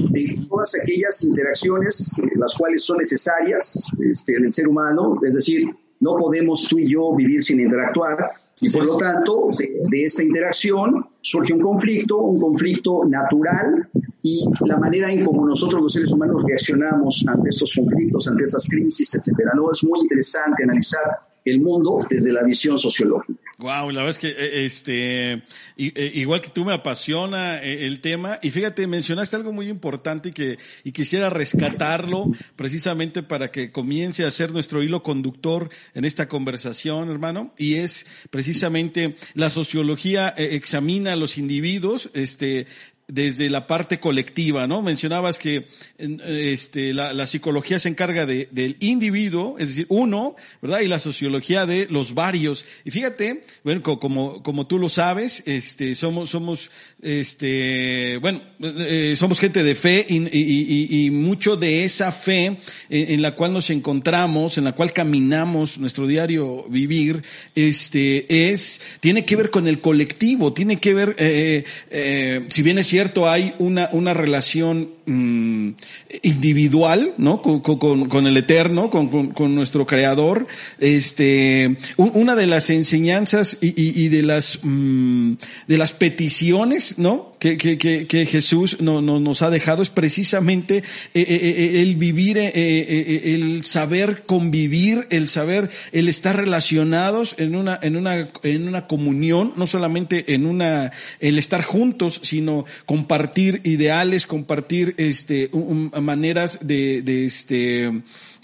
de 0.09 0.45
todas 0.49 0.73
aquellas 0.81 1.23
interacciones, 1.23 2.19
eh, 2.19 2.27
las 2.35 2.53
cuales 2.55 2.83
son 2.83 2.97
necesarias 2.97 3.87
este, 4.11 4.35
en 4.35 4.45
el 4.45 4.51
ser 4.51 4.67
humano, 4.67 5.21
es 5.25 5.35
decir, 5.35 5.69
no 5.99 6.15
podemos 6.15 6.67
tú 6.67 6.79
y 6.79 6.91
yo 6.91 7.15
vivir 7.15 7.41
sin 7.41 7.59
interactuar 7.59 8.17
y 8.61 8.69
por 8.69 8.85
lo 8.85 8.97
tanto 8.97 9.49
de, 9.57 10.05
esta 10.05 10.23
interacción 10.23 11.05
surge 11.21 11.53
un 11.53 11.61
conflicto, 11.61 12.17
un 12.17 12.39
conflicto 12.39 13.03
natural 13.05 13.89
y 14.21 14.45
la 14.61 14.77
manera 14.77 15.11
en 15.11 15.25
cómo 15.25 15.45
nosotros 15.45 15.81
los 15.81 15.93
seres 15.93 16.11
humanos 16.11 16.43
reaccionamos 16.47 17.25
ante 17.27 17.49
estos 17.49 17.75
conflictos, 17.75 18.27
ante 18.29 18.43
estas 18.45 18.67
crisis, 18.67 19.13
etcétera. 19.13 19.51
No 19.55 19.71
es 19.71 19.83
muy 19.83 19.99
interesante 19.99 20.63
analizar 20.63 21.19
el 21.45 21.61
mundo 21.61 22.05
desde 22.09 22.33
la 22.33 22.43
visión 22.43 22.77
sociológica. 22.79 23.39
Wow, 23.57 23.91
la 23.91 24.03
verdad 24.03 24.09
es 24.09 24.19
que 24.19 24.29
eh, 24.29 24.65
este 24.65 25.31
eh, 25.33 26.11
igual 26.15 26.41
que 26.41 26.49
tú 26.49 26.65
me 26.65 26.73
apasiona 26.73 27.63
eh, 27.63 27.85
el 27.85 28.01
tema 28.01 28.37
y 28.41 28.49
fíjate 28.49 28.85
mencionaste 28.85 29.37
algo 29.37 29.53
muy 29.53 29.69
importante 29.69 30.29
y 30.29 30.31
que 30.33 30.57
y 30.83 30.91
quisiera 30.91 31.29
rescatarlo 31.29 32.31
precisamente 32.57 33.23
para 33.23 33.51
que 33.51 33.71
comience 33.71 34.25
a 34.25 34.31
ser 34.31 34.51
nuestro 34.51 34.83
hilo 34.83 35.03
conductor 35.03 35.69
en 35.93 36.03
esta 36.03 36.27
conversación, 36.27 37.09
hermano, 37.09 37.53
y 37.57 37.75
es 37.75 38.05
precisamente 38.29 39.15
la 39.35 39.49
sociología 39.49 40.29
examina 40.29 41.13
a 41.13 41.15
los 41.15 41.37
individuos, 41.37 42.09
este 42.13 42.67
desde 43.07 43.49
la 43.49 43.67
parte 43.67 43.99
colectiva, 43.99 44.65
¿no? 44.65 44.81
Mencionabas 44.81 45.37
que 45.37 45.67
este, 45.97 46.93
la, 46.93 47.27
psicología 47.27 47.79
se 47.79 47.89
encarga 47.89 48.25
de, 48.25 48.49
del 48.51 48.77
individuo, 48.79 49.57
es 49.59 49.69
decir, 49.69 49.85
uno, 49.89 50.35
¿verdad? 50.61 50.79
Y 50.79 50.87
la 50.87 50.99
sociología 50.99 51.65
de 51.65 51.87
los 51.89 52.15
varios. 52.15 52.65
Y 52.83 52.91
fíjate, 52.91 53.43
bueno, 53.63 53.83
como, 53.83 54.41
como 54.41 54.65
tú 54.65 54.79
lo 54.79 54.89
sabes, 54.89 55.43
este, 55.45 55.93
somos, 55.93 56.29
somos, 56.31 56.71
este, 57.01 58.17
bueno, 58.17 58.41
eh, 58.59 59.15
somos 59.17 59.39
gente 59.39 59.63
de 59.63 59.75
fe 59.75 60.05
y, 60.09 61.09
mucho 61.11 61.55
de 61.55 61.85
esa 61.85 62.11
fe 62.11 62.57
en, 62.89 63.21
la 63.21 63.35
cual 63.35 63.53
nos 63.53 63.69
encontramos, 63.69 64.57
en 64.57 64.63
la 64.63 64.73
cual 64.73 64.93
caminamos 64.93 65.77
nuestro 65.77 66.07
diario 66.07 66.65
vivir, 66.69 67.23
este, 67.53 68.49
es, 68.51 68.81
tiene 68.99 69.25
que 69.25 69.35
ver 69.35 69.51
con 69.51 69.67
el 69.67 69.81
colectivo, 69.81 70.53
tiene 70.53 70.77
que 70.77 70.93
ver, 70.93 71.15
eh, 71.19 71.63
eh, 71.91 72.45
si 72.47 72.61
bien 72.61 72.79
es 72.79 72.94
cierto, 72.95 73.29
hay 73.29 73.53
una, 73.59 73.89
una 73.91 74.13
relación 74.13 74.91
mm, 75.05 75.71
individual, 76.21 77.13
¿no? 77.17 77.41
Con, 77.41 77.59
con, 77.59 78.25
el 78.25 78.37
Eterno, 78.37 78.89
con, 78.89 79.33
con, 79.33 79.53
nuestro 79.53 79.85
Creador. 79.85 80.47
Este, 80.79 81.75
una 81.97 82.35
de 82.35 82.47
las 82.47 82.69
enseñanzas 82.69 83.57
y, 83.59 83.67
y, 83.67 84.05
y 84.05 84.07
de 84.07 84.23
las, 84.23 84.59
mm, 84.63 85.33
de 85.67 85.77
las 85.77 85.91
peticiones, 85.91 86.97
¿no? 86.97 87.34
Que, 87.39 87.57
que, 87.57 87.77
que, 87.77 88.25
Jesús 88.25 88.81
no, 88.81 89.01
nos 89.01 89.41
ha 89.41 89.49
dejado 89.49 89.83
es 89.83 89.89
precisamente 89.89 90.83
el 91.13 91.95
vivir, 91.95 92.37
el 92.37 93.63
saber 93.63 94.23
convivir, 94.25 95.07
el 95.09 95.27
saber, 95.27 95.69
el 95.91 96.09
estar 96.09 96.35
relacionados 96.37 97.35
en 97.37 97.55
una, 97.55 97.79
en 97.81 97.95
una, 97.95 98.27
en 98.43 98.67
una 98.67 98.87
comunión, 98.87 99.53
no 99.55 99.67
solamente 99.67 100.33
en 100.33 100.45
una, 100.45 100.91
el 101.19 101.37
estar 101.37 101.63
juntos, 101.63 102.19
sino 102.23 102.65
compartir 102.85 103.61
ideales, 103.63 104.25
compartir 104.25 104.95
este, 104.97 105.49
maneras 106.01 106.59
de, 106.61 107.01
de 107.01 107.25
este, 107.25 107.91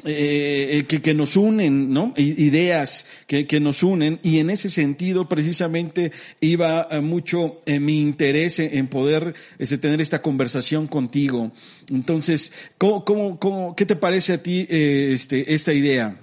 eh, 0.06 0.80
eh, 0.80 0.84
que, 0.86 1.02
que, 1.02 1.14
nos 1.14 1.36
unen, 1.38 1.94
¿no? 1.94 2.14
Ideas 2.18 3.06
que, 3.28 3.46
que, 3.46 3.60
nos 3.60 3.84
unen 3.84 4.20
y 4.24 4.40
en 4.40 4.50
ese 4.50 4.70
sentido 4.70 5.30
precisamente 5.30 6.12
iba 6.40 6.88
eh, 6.90 7.02
mucho 7.02 7.62
en 7.66 7.86
mi 7.86 8.02
interés 8.02 8.60
en 8.60 8.88
poder 8.88 9.36
este, 9.60 9.78
tener 9.78 10.02
esta 10.02 10.22
conversación 10.22 10.88
contigo. 10.88 11.52
Entonces, 11.92 12.52
¿cómo, 12.78 13.06
cómo, 13.06 13.40
cómo, 13.40 13.76
¿qué 13.76 13.86
te 13.86 13.96
parece 13.96 14.34
a 14.34 14.44
ti 14.44 14.66
este, 14.70 15.54
esta 15.54 15.74
idea? 15.74 16.18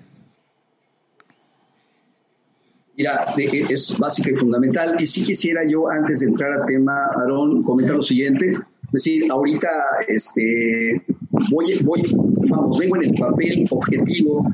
Mira, 2.97 3.26
es 3.37 3.97
básica 3.97 4.30
y 4.30 4.35
fundamental. 4.35 4.97
Y 4.99 5.06
sí 5.06 5.25
quisiera 5.25 5.61
yo, 5.68 5.88
antes 5.88 6.18
de 6.18 6.26
entrar 6.26 6.52
al 6.52 6.66
tema, 6.66 7.06
Aarón, 7.16 7.62
comentar 7.62 7.94
lo 7.94 8.02
siguiente. 8.02 8.58
Es 8.88 9.04
decir, 9.04 9.30
ahorita 9.30 9.68
este, 10.09 11.02
voy, 11.50 11.78
voy, 11.85 12.02
vamos, 12.49 12.78
vengo 12.78 12.97
en 12.97 13.04
el 13.04 13.14
papel 13.14 13.66
objetivo 13.71 14.47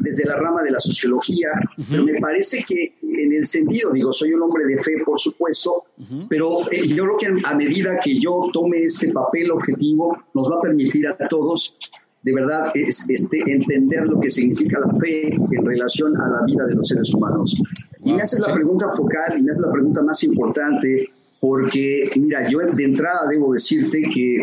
desde 0.00 0.24
la 0.24 0.36
rama 0.36 0.62
de 0.62 0.70
la 0.70 0.80
sociología, 0.80 1.48
pero 1.90 2.04
me 2.04 2.18
parece 2.20 2.64
que 2.66 2.94
en 3.02 3.32
el 3.32 3.46
sentido, 3.46 3.92
digo, 3.92 4.12
soy 4.12 4.32
un 4.32 4.42
hombre 4.42 4.64
de 4.66 4.78
fe, 4.78 4.92
por 5.04 5.20
supuesto, 5.20 5.84
pero 6.28 6.60
eh, 6.70 6.86
yo 6.88 7.04
creo 7.04 7.16
que 7.16 7.46
a 7.46 7.54
medida 7.54 7.98
que 8.02 8.18
yo 8.20 8.48
tome 8.52 8.84
este 8.84 9.08
papel 9.12 9.50
objetivo, 9.50 10.16
nos 10.34 10.50
va 10.50 10.58
a 10.58 10.62
permitir 10.62 11.06
a 11.06 11.16
todos 11.28 11.76
de 12.24 12.32
verdad 12.32 12.72
este, 12.74 13.42
entender 13.46 14.06
lo 14.06 14.18
que 14.18 14.30
significa 14.30 14.80
la 14.80 14.94
fe 14.98 15.28
en 15.28 15.66
relación 15.66 16.16
a 16.18 16.28
la 16.28 16.46
vida 16.46 16.64
de 16.66 16.74
los 16.74 16.88
seres 16.88 17.12
humanos. 17.12 17.54
Y 18.02 18.12
me 18.12 18.22
haces 18.22 18.40
la 18.40 18.54
pregunta 18.54 18.90
focal 18.90 19.38
y 19.38 19.42
me 19.42 19.50
haces 19.50 19.64
la 19.66 19.72
pregunta 19.72 20.02
más 20.02 20.24
importante, 20.24 21.10
porque, 21.46 22.10
mira, 22.16 22.48
yo 22.50 22.58
de 22.58 22.84
entrada 22.84 23.28
debo 23.28 23.52
decirte 23.52 24.00
que 24.14 24.38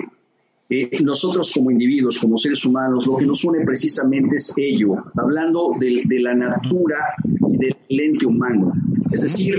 eh, 0.69 1.03
nosotros 1.03 1.51
como 1.51 1.71
individuos, 1.71 2.19
como 2.19 2.37
seres 2.37 2.63
humanos, 2.63 3.07
lo 3.07 3.17
que 3.17 3.25
nos 3.25 3.43
une 3.43 3.65
precisamente 3.65 4.35
es 4.35 4.53
ello, 4.55 5.05
hablando 5.17 5.71
de, 5.79 6.03
la 6.19 6.35
natura 6.35 7.15
y 7.49 7.57
del 7.57 7.75
ente 7.89 8.27
humano. 8.27 8.73
Es 9.09 9.23
decir, 9.23 9.55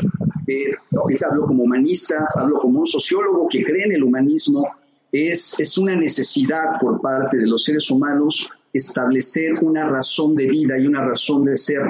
eh, 0.46 0.70
ahorita 0.96 1.30
hablo 1.32 1.48
como 1.48 1.64
humanista, 1.64 2.28
hablo 2.32 2.60
como 2.60 2.78
un 2.78 2.86
sociólogo 2.86 3.48
que 3.48 3.64
cree 3.64 3.86
en 3.86 3.92
el 3.94 4.04
humanismo, 4.04 4.64
es, 5.10 5.58
es 5.58 5.76
una 5.78 5.96
necesidad 5.96 6.78
por 6.80 7.00
parte 7.00 7.38
de 7.38 7.48
los 7.48 7.64
seres 7.64 7.90
humanos 7.90 8.48
establecer 8.72 9.54
una 9.62 9.88
razón 9.88 10.36
de 10.36 10.46
vida 10.46 10.78
y 10.78 10.86
una 10.86 11.04
razón 11.04 11.44
de 11.44 11.56
ser 11.56 11.82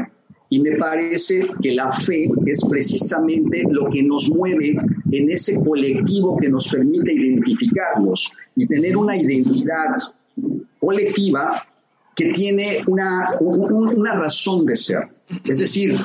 y 0.53 0.61
me 0.61 0.77
parece 0.77 1.41
que 1.63 1.73
la 1.73 1.91
fe 1.93 2.31
es 2.45 2.63
precisamente 2.69 3.65
lo 3.71 3.89
que 3.89 4.03
nos 4.03 4.29
mueve 4.29 4.77
en 5.11 5.31
ese 5.31 5.59
colectivo 5.59 6.37
que 6.37 6.51
nos 6.51 6.69
permite 6.69 7.11
identificarnos 7.11 8.31
y 8.55 8.67
tener 8.67 8.95
una 8.99 9.17
identidad 9.17 9.95
colectiva 10.79 11.67
que 12.15 12.35
tiene 12.35 12.85
una, 12.87 13.31
una 13.41 14.15
razón 14.15 14.67
de 14.67 14.77
ser. 14.77 15.09
Es 15.43 15.61
decir, 15.61 15.99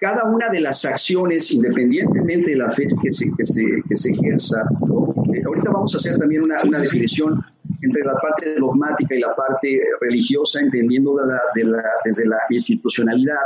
cada 0.00 0.24
una 0.24 0.48
de 0.50 0.62
las 0.62 0.84
acciones, 0.84 1.52
independientemente 1.52 2.50
de 2.50 2.56
la 2.56 2.72
fe 2.72 2.88
que 3.00 3.12
se, 3.12 3.30
que 3.38 3.46
se, 3.46 3.62
que 3.88 3.94
se 3.94 4.10
ejerza, 4.10 4.64
ahorita 5.46 5.70
vamos 5.70 5.94
a 5.94 5.98
hacer 5.98 6.18
también 6.18 6.42
una, 6.42 6.60
una 6.64 6.80
definición 6.80 7.40
entre 7.82 8.04
la 8.04 8.14
parte 8.14 8.58
dogmática 8.58 9.14
y 9.14 9.20
la 9.20 9.34
parte 9.34 9.80
religiosa, 10.00 10.60
entendiendo 10.60 11.14
de 11.16 11.64
la, 11.64 11.82
desde 12.04 12.26
la 12.26 12.38
institucionalidad. 12.50 13.36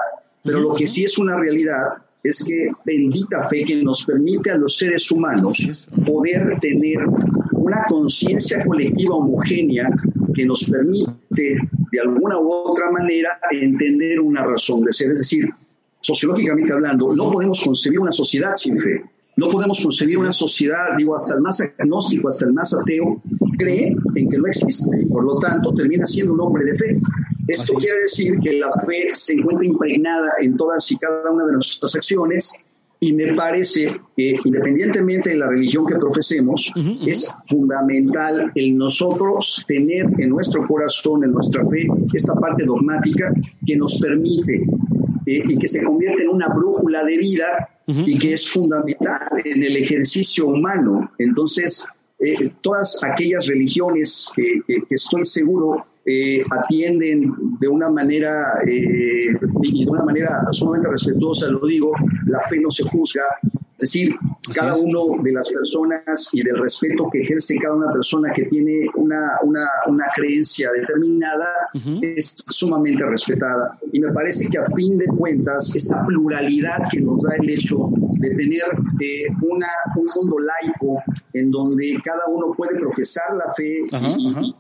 Pero 0.43 0.61
lo 0.61 0.75
que 0.75 0.87
sí 0.87 1.05
es 1.05 1.19
una 1.19 1.37
realidad 1.37 1.95
es 2.23 2.43
que 2.43 2.71
bendita 2.85 3.43
fe 3.45 3.65
que 3.65 3.83
nos 3.83 4.05
permite 4.05 4.51
a 4.51 4.57
los 4.57 4.77
seres 4.77 5.11
humanos 5.11 5.87
poder 6.07 6.59
tener 6.59 6.99
una 7.53 7.85
conciencia 7.87 8.65
colectiva 8.65 9.17
homogénea 9.17 9.89
que 10.35 10.45
nos 10.45 10.65
permite 10.65 11.59
de 11.93 12.01
alguna 12.01 12.39
u 12.39 12.51
otra 12.51 12.91
manera 12.91 13.39
entender 13.51 14.21
una 14.21 14.45
razón 14.45 14.83
de 14.83 14.93
ser. 14.93 15.11
Es 15.11 15.19
decir, 15.19 15.49
sociológicamente 16.01 16.73
hablando, 16.73 17.15
no 17.15 17.31
podemos 17.31 17.63
concebir 17.63 18.01
una 18.01 18.13
sociedad 18.13 18.55
sin 18.55 18.79
fe. 18.79 19.03
No 19.37 19.49
podemos 19.49 19.81
concebir 19.83 20.19
una 20.19 20.33
sociedad, 20.33 20.97
digo, 20.97 21.17
hasta 21.17 21.35
el 21.35 21.41
más 21.41 21.61
agnóstico, 21.61 22.29
hasta 22.29 22.47
el 22.47 22.53
más 22.53 22.73
ateo, 22.73 23.21
cree 23.57 23.97
en 24.15 24.29
que 24.29 24.39
no 24.39 24.47
existe 24.47 24.91
y 25.01 25.07
por 25.07 25.25
lo 25.25 25.39
tanto 25.39 25.73
termina 25.75 26.07
siendo 26.07 26.35
un 26.35 26.41
hombre 26.41 26.65
de 26.65 26.75
fe. 26.77 27.01
Esto 27.49 27.75
quiere 27.75 28.01
decir 28.03 28.39
que 28.41 28.55
la 28.55 28.73
fe 28.87 29.09
se 29.15 29.35
encuentra 29.35 29.67
impregnada 29.67 30.33
en 30.41 30.57
todas 30.57 30.91
y 30.91 30.97
cada 30.97 31.31
una 31.31 31.45
de 31.47 31.53
nuestras 31.53 31.95
acciones 31.95 32.53
y 33.05 33.13
me 33.13 33.35
parece 33.35 34.01
que 34.17 34.37
independientemente 34.45 35.31
de 35.31 35.37
la 35.37 35.49
religión 35.49 35.85
que 35.85 35.97
profesemos, 35.97 36.73
es 37.07 37.35
fundamental 37.47 38.51
el 38.55 38.79
nosotros 38.79 39.63
tener 39.69 40.07
en 40.19 40.31
nuestro 40.31 40.67
corazón, 40.67 41.23
en 41.25 41.33
nuestra 41.33 41.67
fe, 41.69 41.87
esta 42.15 42.35
parte 42.35 42.65
dogmática 42.65 43.31
que 43.67 43.77
nos 43.77 44.01
permite 44.01 44.67
eh, 45.27 45.43
y 45.49 45.59
que 45.59 45.69
se 45.69 45.83
convierte 45.83 46.23
en 46.23 46.31
una 46.31 46.49
brújula 46.49 47.05
de 47.05 47.19
vida 47.19 47.69
y 47.87 48.19
que 48.19 48.33
es 48.33 48.49
fundamental 48.49 49.29
en 49.45 49.63
el 49.63 49.77
ejercicio 49.77 50.47
humano. 50.47 51.11
Entonces, 51.19 51.87
eh, 52.19 52.53
todas 52.61 53.03
aquellas 53.05 53.47
religiones 53.47 54.33
que, 54.35 54.63
estoy 54.91 55.25
seguro 55.25 55.87
eh, 56.07 56.45
atienden 56.51 57.33
de 57.59 57.69
una 57.69 57.89
manera 57.89 58.61
eh, 58.67 59.33
de 59.41 59.87
una 59.89 60.05
manera 60.05 60.43
sumamente 60.53 60.89
respetuosa, 60.89 61.49
lo 61.49 61.67
digo, 61.67 61.93
la 62.27 62.41
fe 62.41 62.59
no 62.61 62.71
se 62.71 62.85
juzga, 62.85 63.23
es 63.75 63.81
decir, 63.81 64.15
cada 64.55 64.77
uno 64.77 65.21
de 65.21 65.33
las 65.33 65.49
personas 65.49 66.31
y 66.33 66.45
del 66.45 66.59
respeto 66.59 67.09
que 67.11 67.23
ejerce 67.23 67.57
cada 67.57 67.75
una 67.75 67.93
persona 67.93 68.33
que 68.33 68.45
tiene 68.45 68.87
una, 68.95 69.33
una, 69.43 69.67
una 69.89 70.05
creencia 70.15 70.71
determinada 70.71 71.49
es 72.01 72.35
sumamente 72.47 73.05
respetada. 73.05 73.77
Y 73.93 73.99
me 73.99 74.13
parece 74.13 74.49
que 74.49 74.59
a 74.59 74.67
fin 74.77 74.97
de 74.97 75.07
cuentas, 75.07 75.75
esta 75.75 76.07
pluralidad 76.07 76.89
que 76.91 77.01
nos 77.01 77.23
da 77.23 77.35
el 77.35 77.51
hecho 77.51 77.91
de 78.13 78.31
tener 78.31 78.63
eh, 79.01 79.27
una, 79.43 79.69
un 79.97 80.07
mundo 80.15 80.37
laico 80.39 81.03
en 81.33 81.51
donde 81.51 81.99
cada 82.05 82.27
uno 82.29 82.55
puede 82.57 82.79
profesar 82.79 83.35
la 83.37 83.53
fe 83.55 83.81
y, 83.91 84.55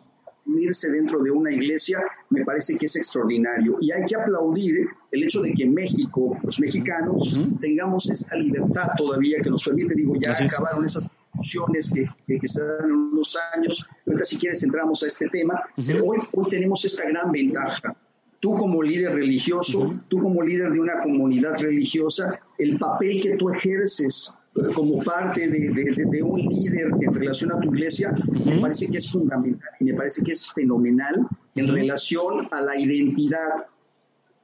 unirse 0.47 0.91
dentro 0.91 1.23
de 1.23 1.31
una 1.31 1.53
iglesia, 1.53 2.01
me 2.31 2.45
parece 2.45 2.77
que 2.77 2.87
es 2.87 2.97
extraordinario. 2.97 3.79
Y 3.81 3.93
hay 3.93 4.05
que 4.05 4.17
aplaudir 4.17 4.87
el 5.11 5.23
hecho 5.25 5.41
de 5.41 5.53
que 5.53 5.67
México, 5.67 6.37
los 6.43 6.61
mexicanos, 6.61 7.39
tengamos 7.61 8.09
esta 8.11 8.37
libertad 8.37 8.89
todavía 8.97 9.39
que 9.43 9.51
nos 9.51 9.65
permite, 9.65 9.95
digo, 9.95 10.15
ya 10.21 10.33
acabaron 10.33 10.85
esas 10.85 11.09
opciones 11.37 11.93
que, 11.93 12.39
que, 12.39 12.49
se 12.49 12.63
dan 12.63 12.85
en 12.85 12.93
unos 12.93 13.37
años. 13.55 13.87
Ahorita 14.07 14.25
si 14.25 14.39
quieres 14.39 14.63
entramos 14.63 15.03
a 15.03 15.07
este 15.07 15.29
tema, 15.29 15.61
pero 15.87 16.05
hoy, 16.05 16.19
hoy 16.33 16.49
tenemos 16.49 16.85
esta 16.85 17.09
gran 17.09 17.31
ventaja. 17.33 17.97
Tú 18.41 18.55
como 18.55 18.83
líder 18.83 19.15
religioso, 19.15 20.01
tú 20.09 20.19
como 20.19 20.43
líder 20.43 20.71
de 20.73 20.81
una 20.81 21.03
comunidad 21.03 21.59
religiosa, 21.61 22.39
el 22.59 22.79
papel 22.79 23.23
que 23.23 23.37
tú 23.37 23.49
ejerces 23.49 24.35
como 24.75 25.03
parte 25.03 25.49
de, 25.49 26.23
un 26.23 26.41
líder 26.41 26.91
en 27.01 27.15
relación 27.15 27.53
a 27.53 27.61
tu 27.61 27.75
iglesia, 27.75 28.15
me 28.45 28.61
parece 28.61 28.89
que 28.89 28.99
es 28.99 29.11
fundamental 29.11 29.71
y 29.81 29.85
me 29.85 29.95
parece 29.95 30.23
que 30.23 30.33
es 30.33 30.53
fenomenal 30.53 31.27
en 31.57 31.69
relación 31.69 32.49
a 32.53 32.63
la 32.63 32.79
identidad 32.79 33.67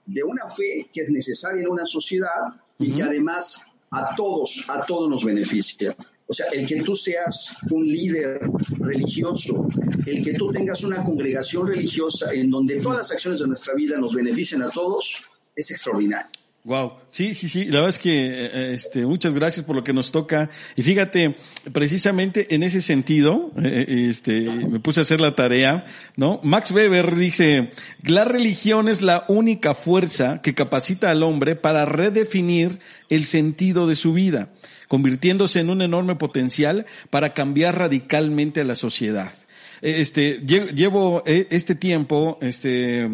de 0.06 0.24
una 0.24 0.48
fe 0.48 0.88
que 0.92 1.02
es 1.02 1.10
necesaria 1.10 1.62
en 1.62 1.68
una 1.68 1.86
sociedad 1.86 2.54
y 2.78 2.92
que 2.92 3.02
además 3.02 3.64
a 3.92 4.14
todos, 4.16 4.64
a 4.68 4.84
todos 4.84 5.08
nos 5.08 5.24
beneficia. 5.24 5.94
O 6.26 6.34
sea, 6.34 6.46
el 6.52 6.66
que 6.66 6.82
tú 6.82 6.94
seas 6.96 7.56
un 7.70 7.86
líder 7.86 8.40
religioso, 8.78 9.68
el 10.06 10.24
que 10.24 10.34
tú 10.34 10.50
tengas 10.50 10.82
una 10.82 11.04
congregación 11.04 11.66
religiosa 11.66 12.32
en 12.32 12.50
donde 12.50 12.80
todas 12.80 12.98
las 12.98 13.12
acciones 13.12 13.40
de 13.40 13.48
nuestra 13.48 13.74
vida 13.74 13.98
nos 13.98 14.14
beneficien 14.14 14.62
a 14.62 14.70
todos, 14.70 15.22
es 15.54 15.70
extraordinario. 15.70 16.39
Wow, 16.62 16.92
sí, 17.10 17.34
sí, 17.34 17.48
sí, 17.48 17.64
la 17.64 17.80
verdad 17.80 17.88
es 17.88 17.98
que 17.98 18.10
eh, 18.12 18.74
este, 18.74 19.06
muchas 19.06 19.34
gracias 19.34 19.64
por 19.64 19.74
lo 19.74 19.82
que 19.82 19.94
nos 19.94 20.12
toca. 20.12 20.50
Y 20.76 20.82
fíjate, 20.82 21.36
precisamente 21.72 22.54
en 22.54 22.62
ese 22.62 22.82
sentido, 22.82 23.50
eh, 23.56 23.86
eh, 23.88 24.06
este, 24.10 24.42
me 24.42 24.78
puse 24.78 25.00
a 25.00 25.02
hacer 25.04 25.22
la 25.22 25.34
tarea, 25.34 25.86
¿no? 26.16 26.38
Max 26.42 26.70
Weber 26.70 27.16
dice, 27.16 27.70
la 28.06 28.26
religión 28.26 28.90
es 28.90 29.00
la 29.00 29.24
única 29.28 29.72
fuerza 29.72 30.42
que 30.42 30.52
capacita 30.52 31.10
al 31.10 31.22
hombre 31.22 31.56
para 31.56 31.86
redefinir 31.86 32.78
el 33.08 33.24
sentido 33.24 33.86
de 33.86 33.94
su 33.94 34.12
vida, 34.12 34.50
convirtiéndose 34.86 35.60
en 35.60 35.70
un 35.70 35.80
enorme 35.80 36.16
potencial 36.16 36.84
para 37.08 37.32
cambiar 37.32 37.78
radicalmente 37.78 38.60
a 38.60 38.64
la 38.64 38.74
sociedad. 38.74 39.32
Este, 39.80 40.42
llevo 40.44 41.22
este 41.24 41.74
tiempo, 41.74 42.36
este, 42.42 43.08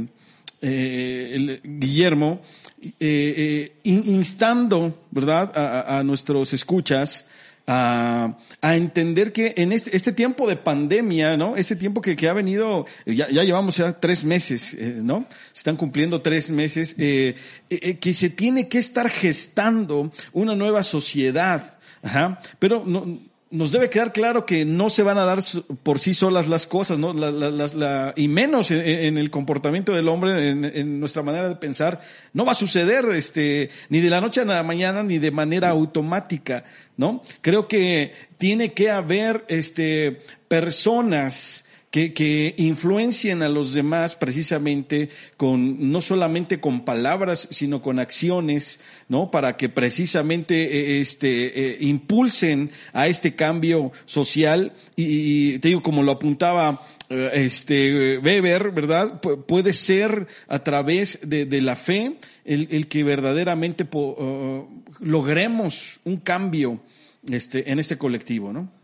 eh, 0.62 1.60
Guillermo, 1.62 2.40
eh, 2.82 2.92
eh 3.00 3.72
instando, 3.82 5.06
¿verdad?, 5.10 5.52
a, 5.54 6.02
nuestros 6.02 6.52
escuchas 6.52 7.26
a, 7.66 8.38
a 8.60 8.76
entender 8.76 9.32
que 9.32 9.54
en 9.56 9.72
este, 9.72 9.96
este, 9.96 10.12
tiempo 10.12 10.48
de 10.48 10.56
pandemia, 10.56 11.36
¿no? 11.36 11.56
Este 11.56 11.74
tiempo 11.74 12.00
que, 12.00 12.14
que 12.14 12.28
ha 12.28 12.32
venido, 12.32 12.86
ya, 13.04 13.28
ya, 13.28 13.42
llevamos 13.42 13.76
ya 13.76 13.98
tres 13.98 14.24
meses, 14.24 14.74
eh, 14.74 15.00
¿no? 15.02 15.26
Se 15.52 15.60
están 15.60 15.76
cumpliendo 15.76 16.22
tres 16.22 16.48
meses, 16.48 16.94
eh, 16.98 17.34
eh, 17.68 17.98
que 17.98 18.14
se 18.14 18.30
tiene 18.30 18.68
que 18.68 18.78
estar 18.78 19.10
gestando 19.10 20.12
una 20.32 20.54
nueva 20.54 20.84
sociedad, 20.84 21.78
ajá, 22.02 22.40
pero 22.58 22.84
no, 22.86 23.18
nos 23.50 23.70
debe 23.70 23.90
quedar 23.90 24.12
claro 24.12 24.44
que 24.44 24.64
no 24.64 24.90
se 24.90 25.04
van 25.04 25.18
a 25.18 25.24
dar 25.24 25.38
por 25.82 26.00
sí 26.00 26.14
solas 26.14 26.48
las 26.48 26.66
cosas, 26.66 26.98
¿no? 26.98 27.12
La, 27.12 27.30
la, 27.30 27.50
la, 27.50 28.12
y 28.16 28.26
menos 28.26 28.72
en, 28.72 29.18
el 29.18 29.30
comportamiento 29.30 29.92
del 29.92 30.08
hombre, 30.08 30.50
en, 30.50 30.64
en, 30.64 30.98
nuestra 30.98 31.22
manera 31.22 31.48
de 31.48 31.54
pensar, 31.54 32.00
no 32.32 32.44
va 32.44 32.52
a 32.52 32.56
suceder, 32.56 33.04
este, 33.10 33.70
ni 33.88 34.00
de 34.00 34.10
la 34.10 34.20
noche 34.20 34.40
a 34.40 34.44
la 34.44 34.62
mañana, 34.64 35.04
ni 35.04 35.18
de 35.18 35.30
manera 35.30 35.68
automática, 35.68 36.64
¿no? 36.96 37.22
Creo 37.40 37.68
que 37.68 38.12
tiene 38.36 38.72
que 38.72 38.90
haber, 38.90 39.44
este, 39.46 40.22
personas, 40.48 41.65
que, 41.90 42.12
que 42.12 42.54
influencien 42.58 43.42
a 43.42 43.48
los 43.48 43.72
demás 43.72 44.16
precisamente 44.16 45.08
con, 45.36 45.90
no 45.90 46.00
solamente 46.00 46.60
con 46.60 46.84
palabras, 46.84 47.48
sino 47.50 47.80
con 47.80 47.98
acciones, 47.98 48.80
¿no? 49.08 49.30
Para 49.30 49.56
que 49.56 49.68
precisamente 49.68 50.54
eh, 50.62 51.00
este, 51.00 51.70
eh, 51.72 51.78
impulsen 51.80 52.70
a 52.92 53.06
este 53.06 53.34
cambio 53.34 53.92
social 54.04 54.72
y, 54.96 55.58
te 55.60 55.68
digo, 55.68 55.82
como 55.82 56.02
lo 56.02 56.12
apuntaba 56.12 56.82
eh, 57.08 57.30
este 57.34 58.18
Weber, 58.18 58.72
¿verdad? 58.72 59.20
puede 59.20 59.72
ser 59.72 60.26
a 60.48 60.58
través 60.58 61.20
de, 61.22 61.46
de 61.46 61.60
la 61.60 61.76
fe 61.76 62.16
el, 62.44 62.68
el 62.70 62.88
que 62.88 63.04
verdaderamente 63.04 63.86
uh, 63.90 64.66
logremos 65.00 66.00
un 66.04 66.18
cambio 66.18 66.80
este, 67.30 67.70
en 67.70 67.78
este 67.78 67.96
colectivo, 67.98 68.52
¿no? 68.52 68.75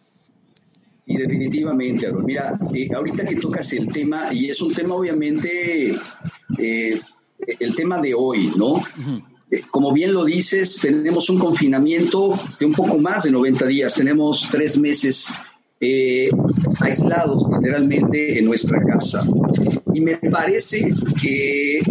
Y 1.07 1.17
definitivamente, 1.17 2.13
Mira, 2.13 2.59
eh, 2.73 2.89
ahorita 2.95 3.27
que 3.27 3.37
tocas 3.37 3.73
el 3.73 3.89
tema, 3.89 4.33
y 4.33 4.51
es 4.51 4.61
un 4.61 4.73
tema 4.73 4.95
obviamente, 4.95 5.97
eh, 6.59 7.01
el 7.59 7.75
tema 7.75 8.01
de 8.01 8.15
hoy, 8.15 8.53
¿no? 8.57 8.83
Eh, 9.51 9.63
como 9.71 9.93
bien 9.93 10.13
lo 10.13 10.25
dices, 10.25 10.79
tenemos 10.81 11.29
un 11.29 11.39
confinamiento 11.39 12.39
de 12.59 12.67
un 12.67 12.73
poco 12.73 12.99
más 12.99 13.25
de 13.25 13.33
90 13.33 13.67
días, 13.67 13.95
tenemos 13.95 14.49
tres 14.51 14.79
meses 14.79 15.33
aislados 16.79 17.45
literalmente 17.51 18.39
en 18.39 18.45
nuestra 18.45 18.81
casa. 18.85 19.27
Y 19.93 20.01
me 20.01 20.17
parece 20.17 20.95
que 21.21 21.83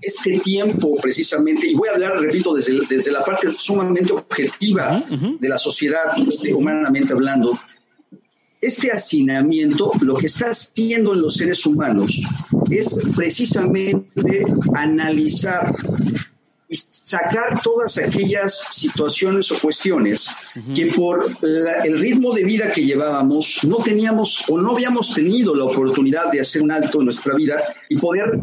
este 0.00 0.38
tiempo 0.38 0.96
precisamente, 1.02 1.66
y 1.66 1.74
voy 1.74 1.88
a 1.88 1.92
hablar, 1.92 2.20
repito, 2.20 2.54
desde, 2.54 2.78
desde 2.88 3.10
la 3.10 3.24
parte 3.24 3.48
sumamente 3.58 4.12
objetiva 4.12 5.02
de 5.40 5.48
la 5.48 5.58
sociedad, 5.58 6.16
este, 6.26 6.54
humanamente 6.54 7.12
hablando, 7.12 7.58
este 8.60 8.90
hacinamiento 8.90 9.92
lo 10.00 10.16
que 10.16 10.26
está 10.26 10.46
haciendo 10.50 11.14
en 11.14 11.22
los 11.22 11.34
seres 11.34 11.64
humanos 11.64 12.22
es 12.70 13.02
precisamente 13.14 14.44
analizar 14.74 15.74
y 16.70 16.76
sacar 16.76 17.62
todas 17.62 17.96
aquellas 17.96 18.68
situaciones 18.70 19.50
o 19.52 19.58
cuestiones 19.58 20.28
que 20.74 20.86
por 20.86 21.34
el 21.82 21.98
ritmo 21.98 22.34
de 22.34 22.44
vida 22.44 22.70
que 22.70 22.84
llevábamos 22.84 23.60
no 23.64 23.78
teníamos 23.78 24.44
o 24.48 24.60
no 24.60 24.72
habíamos 24.72 25.14
tenido 25.14 25.54
la 25.54 25.64
oportunidad 25.64 26.30
de 26.30 26.40
hacer 26.40 26.60
un 26.60 26.70
alto 26.70 26.98
en 26.98 27.06
nuestra 27.06 27.34
vida 27.34 27.62
y 27.88 27.96
poder 27.96 28.38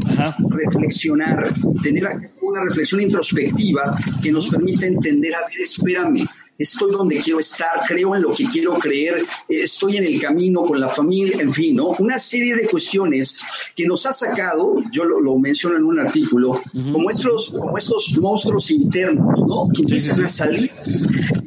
reflexionar, 0.50 1.54
tener 1.84 2.32
una 2.42 2.64
reflexión 2.64 3.02
introspectiva 3.02 3.96
que 4.24 4.32
nos 4.32 4.50
permita 4.50 4.88
entender, 4.88 5.36
a 5.36 5.42
ver, 5.42 5.62
espérame, 5.62 6.28
estoy 6.58 6.92
donde 6.92 7.18
quiero 7.18 7.40
estar, 7.40 7.82
creo 7.88 8.16
en 8.16 8.22
lo 8.22 8.34
que 8.34 8.46
quiero 8.46 8.76
creer, 8.76 9.20
eh, 9.50 9.64
estoy 9.64 9.98
en 9.98 10.06
el 10.06 10.22
camino 10.22 10.64
con 10.64 10.80
la 10.80 10.90
familia, 10.90 11.42
en 11.42 11.54
fin, 11.54 11.76
¿no? 11.76 11.90
Una 12.00 12.18
serie 12.18 12.56
de 12.56 12.68
cuestiones 12.68 13.42
que 13.76 13.86
nos 13.86 14.06
ha 14.06 14.14
sacado, 14.14 14.78
yo 14.92 15.06
lo, 15.06 15.36
menciono 15.38 15.76
en 15.76 15.84
un 15.84 16.00
artículo, 16.00 16.62
como, 16.74 17.10
estos, 17.10 17.52
como 17.52 17.78
estos 17.78 18.18
monstruos 18.20 18.72
internos, 18.72 19.44
¿no? 19.46 19.68
Que 19.74 19.82
empiezan 19.82 20.24
a 20.24 20.30
salir. 20.30 20.72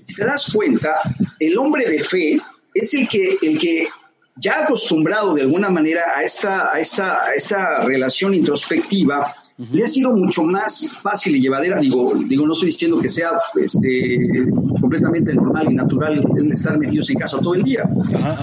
Si 0.07 0.15
te 0.15 0.25
das 0.25 0.53
cuenta, 0.53 1.01
el 1.39 1.57
hombre 1.59 1.89
de 1.89 1.99
fe 2.01 2.41
es 2.75 2.95
el 2.95 3.09
que, 3.09 3.39
el 3.43 3.59
que 3.59 3.89
ya 4.37 4.65
acostumbrado 4.65 5.35
de 5.35 5.43
alguna 5.43 5.71
manera 5.71 6.05
a 6.17 6.23
esta, 6.23 6.73
a 6.73 6.79
esta, 6.79 7.25
a 7.25 7.35
esta 7.35 7.85
relación 7.85 8.35
introspectiva, 8.35 9.35
le 9.59 9.85
ha 9.85 9.89
sido 9.89 10.13
mucho 10.13 10.45
más 10.45 10.89
fácil 11.03 11.35
y 11.37 11.41
llevadera. 11.41 11.81
Digo, 11.81 12.15
digo, 12.15 12.47
no 12.47 12.53
estoy 12.53 12.69
diciendo 12.69 12.99
que 12.99 13.09
sea 13.09 13.33
este, 13.61 14.47
completamente 14.81 15.35
normal 15.35 15.73
y 15.73 15.75
natural 15.75 16.25
estar 16.53 16.79
metidos 16.79 17.11
en 17.11 17.19
casa 17.19 17.39
todo 17.41 17.55
el 17.55 17.65
día. 17.65 17.83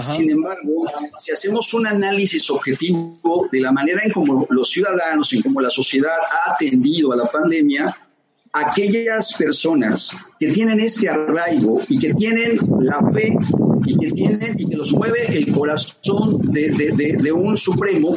Sin 0.02 0.30
embargo, 0.30 0.86
si 1.18 1.32
hacemos 1.32 1.72
un 1.72 1.86
análisis 1.86 2.50
objetivo 2.50 3.48
de 3.50 3.60
la 3.60 3.72
manera 3.72 4.02
en 4.04 4.12
cómo 4.12 4.46
los 4.50 4.68
ciudadanos, 4.70 5.32
en 5.32 5.42
cómo 5.42 5.60
la 5.60 5.70
sociedad 5.70 6.10
ha 6.10 6.52
atendido 6.52 7.12
a 7.12 7.16
la 7.16 7.24
pandemia, 7.24 7.96
aquellas 8.56 9.36
personas 9.36 10.16
que 10.40 10.48
tienen 10.48 10.80
este 10.80 11.08
arraigo 11.08 11.82
y 11.88 11.98
que 11.98 12.14
tienen 12.14 12.58
la 12.80 13.10
fe 13.12 13.36
y 13.84 13.98
que 13.98 14.10
tienen 14.12 14.56
y 14.58 14.68
que 14.68 14.76
los 14.76 14.92
mueve 14.94 15.26
el 15.36 15.52
corazón 15.52 16.40
de, 16.52 17.32
un 17.32 17.58
supremo, 17.58 18.16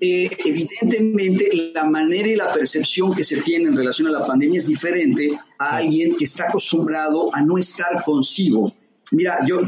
eh, 0.00 0.30
evidentemente 0.44 1.50
la 1.74 1.84
manera 1.84 2.28
y 2.28 2.36
la 2.36 2.52
percepción 2.52 3.12
que 3.12 3.24
se 3.24 3.38
tiene 3.38 3.68
en 3.68 3.76
relación 3.76 4.08
a 4.08 4.12
la 4.12 4.24
pandemia 4.24 4.58
es 4.58 4.68
diferente 4.68 5.36
a 5.58 5.76
alguien 5.76 6.16
que 6.16 6.24
está 6.24 6.44
acostumbrado 6.48 7.34
a 7.34 7.42
no 7.42 7.58
estar 7.58 8.02
consigo. 8.04 8.72
Mira, 9.10 9.40
yo, 9.46 9.60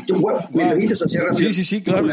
me 0.54 0.66
permites 0.66 1.02
hacer 1.02 1.22
rápido. 1.22 1.52
Sí, 1.52 1.54
sí, 1.54 1.64
sí, 1.64 1.82
claro. 1.82 2.08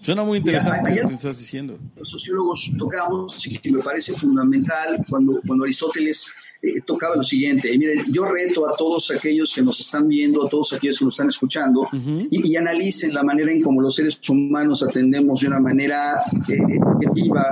Suena 0.00 0.24
muy 0.24 0.38
interesante 0.38 0.94
lo 1.02 1.08
que 1.08 1.14
estás 1.14 1.38
diciendo. 1.38 1.78
Los 1.96 2.10
sociólogos 2.10 2.70
tocamos, 2.78 3.46
y 3.62 3.70
me 3.70 3.82
parece 3.82 4.12
fundamental, 4.12 5.04
cuando, 5.08 5.40
cuando 5.46 5.64
Aristóteles 5.64 6.32
eh, 6.60 6.80
tocaba 6.84 7.14
lo 7.14 7.22
siguiente, 7.22 7.76
miren, 7.78 8.04
yo 8.12 8.24
reto 8.24 8.68
a 8.68 8.74
todos 8.76 9.12
aquellos 9.12 9.54
que 9.54 9.62
nos 9.62 9.78
están 9.78 10.08
viendo, 10.08 10.44
a 10.44 10.48
todos 10.48 10.72
aquellos 10.72 10.98
que 10.98 11.04
nos 11.04 11.14
están 11.14 11.28
escuchando, 11.28 11.88
y, 11.92 12.56
analicen 12.56 13.14
la 13.14 13.22
manera 13.22 13.52
en 13.52 13.62
cómo 13.62 13.80
los 13.80 13.94
seres 13.94 14.18
humanos 14.28 14.82
atendemos 14.82 15.40
de 15.40 15.46
una 15.46 15.60
manera 15.60 16.20
eh, 16.48 16.80
objetiva 16.84 17.42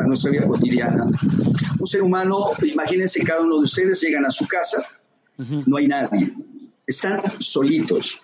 a, 0.00 0.04
nuestra 0.04 0.32
vida 0.32 0.46
cotidiana. 0.48 1.06
Un 1.78 1.86
ser 1.86 2.02
humano, 2.02 2.50
imagínense 2.64 3.22
cada 3.22 3.42
uno 3.42 3.58
de 3.58 3.64
ustedes, 3.64 4.00
llegan 4.00 4.24
a 4.26 4.32
su 4.32 4.48
casa, 4.48 4.84
no 5.38 5.76
hay 5.76 5.86
nadie, 5.86 6.32
están 6.84 7.22
solitos. 7.38 8.20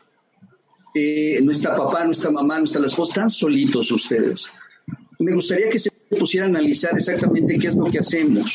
Eh, 0.94 1.40
no 1.42 1.52
está 1.52 1.74
papá, 1.76 2.05
no 2.05 2.11
está 2.11 2.31
mamá, 2.31 2.59
no 2.59 2.64
está 2.64 2.81
la 2.81 2.87
esposa, 2.87 3.12
están 3.12 3.31
solitos 3.31 3.90
ustedes. 3.92 4.50
Me 5.20 5.35
gustaría 5.35 5.70
que 5.70 5.78
se 5.78 5.91
pusiera 6.16 6.46
a 6.46 6.48
analizar 6.48 6.92
exactamente 6.96 7.59
qué 7.59 7.68
es 7.68 7.77
lo 7.77 7.85
que 7.85 7.98
hacemos. 7.98 8.53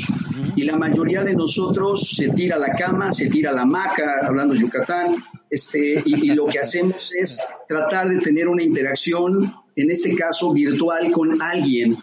Y 0.55 0.63
la 0.63 0.75
mayoría 0.75 1.23
de 1.23 1.35
nosotros 1.35 2.11
se 2.15 2.29
tira 2.29 2.55
a 2.55 2.59
la 2.59 2.73
cama, 2.75 3.11
se 3.11 3.27
tira 3.27 3.51
a 3.51 3.53
la 3.53 3.61
hamaca, 3.63 4.19
hablando 4.23 4.53
de 4.53 4.61
Yucatán, 4.61 5.15
este, 5.49 6.01
y, 6.05 6.31
lo 6.33 6.45
que 6.47 6.59
hacemos 6.59 7.13
es 7.13 7.39
tratar 7.67 8.09
de 8.09 8.19
tener 8.19 8.47
una 8.47 8.63
interacción, 8.63 9.53
en 9.75 9.91
este 9.91 10.15
caso 10.15 10.51
virtual, 10.51 11.11
con 11.11 11.41
alguien, 11.41 11.97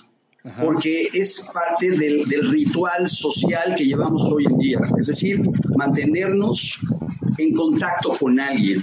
porque 0.61 1.09
es 1.13 1.45
parte 1.53 1.91
del, 1.91 2.27
del, 2.29 2.51
ritual 2.51 3.09
social 3.09 3.75
que 3.77 3.85
llevamos 3.85 4.23
hoy 4.33 4.45
en 4.47 4.59
día, 4.59 4.79
es 4.99 5.07
decir, 5.07 5.41
mantenernos 5.77 6.81
en 7.39 7.55
contacto 7.55 8.17
con 8.19 8.39
alguien. 8.39 8.83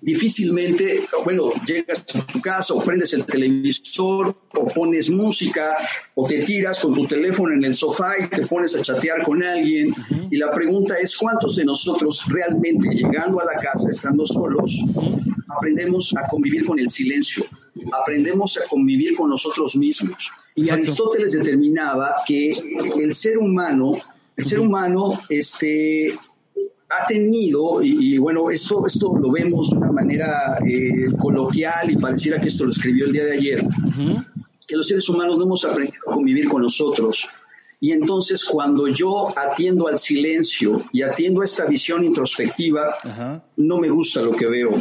Difícilmente, 0.00 1.08
bueno, 1.24 1.50
llegas 1.66 2.04
a 2.14 2.26
tu 2.26 2.40
casa 2.40 2.74
o 2.74 2.84
prendes 2.84 3.14
el 3.14 3.24
televisor 3.24 4.36
o 4.54 4.66
pones 4.66 5.08
música 5.08 5.76
o 6.14 6.26
te 6.26 6.42
tiras 6.42 6.80
con 6.80 6.94
tu 6.94 7.06
teléfono 7.06 7.54
en 7.54 7.64
el 7.64 7.74
sofá 7.74 8.12
y 8.22 8.28
te 8.28 8.46
pones 8.46 8.76
a 8.76 8.82
chatear 8.82 9.24
con 9.24 9.42
alguien. 9.42 9.94
Y 10.30 10.36
la 10.36 10.50
pregunta 10.52 10.96
es, 10.98 11.16
¿cuántos 11.16 11.56
de 11.56 11.64
nosotros 11.64 12.24
realmente 12.28 12.88
llegando 12.90 13.40
a 13.40 13.44
la 13.44 13.58
casa, 13.58 13.88
estando 13.88 14.26
solos, 14.26 14.78
aprendemos 15.48 16.14
a 16.16 16.28
convivir 16.28 16.66
con 16.66 16.78
el 16.78 16.90
silencio? 16.90 17.44
Aprendemos 17.92 18.58
a 18.58 18.68
convivir 18.68 19.16
con 19.16 19.30
nosotros 19.30 19.74
mismos. 19.76 20.30
Y 20.54 20.68
Aristóteles 20.68 21.32
determinaba 21.32 22.16
que 22.26 22.50
el 22.50 23.14
ser 23.14 23.38
humano, 23.38 23.92
el 24.36 24.44
ser 24.44 24.60
humano, 24.60 25.20
este, 25.30 26.14
ha 26.88 27.06
tenido, 27.06 27.82
y, 27.82 28.16
bueno, 28.18 28.50
esto, 28.50 28.86
esto 28.86 29.16
lo 29.18 29.30
vemos 29.30 29.70
de 29.70 29.76
una 29.76 29.92
manera 29.92 30.58
eh, 30.64 31.08
coloquial 31.18 31.90
y 31.90 31.96
pareciera 31.96 32.40
que 32.40 32.48
esto 32.48 32.64
lo 32.64 32.70
escribió 32.70 33.06
el 33.06 33.12
día 33.12 33.24
de 33.24 33.32
ayer, 33.32 33.66
que 34.66 34.76
los 34.76 34.86
seres 34.86 35.08
humanos 35.08 35.36
no 35.36 35.44
hemos 35.44 35.64
aprendido 35.64 36.02
a 36.06 36.14
convivir 36.14 36.48
con 36.48 36.62
nosotros. 36.62 37.28
Y 37.80 37.90
entonces 37.92 38.44
cuando 38.44 38.88
yo 38.88 39.34
atiendo 39.36 39.88
al 39.88 39.98
silencio 39.98 40.84
y 40.92 41.02
atiendo 41.02 41.42
a 41.42 41.44
esta 41.44 41.66
visión 41.66 42.04
introspectiva, 42.04 42.94
no 43.56 43.78
me 43.78 43.90
gusta 43.90 44.22
lo 44.22 44.32
que 44.32 44.46
veo. 44.46 44.72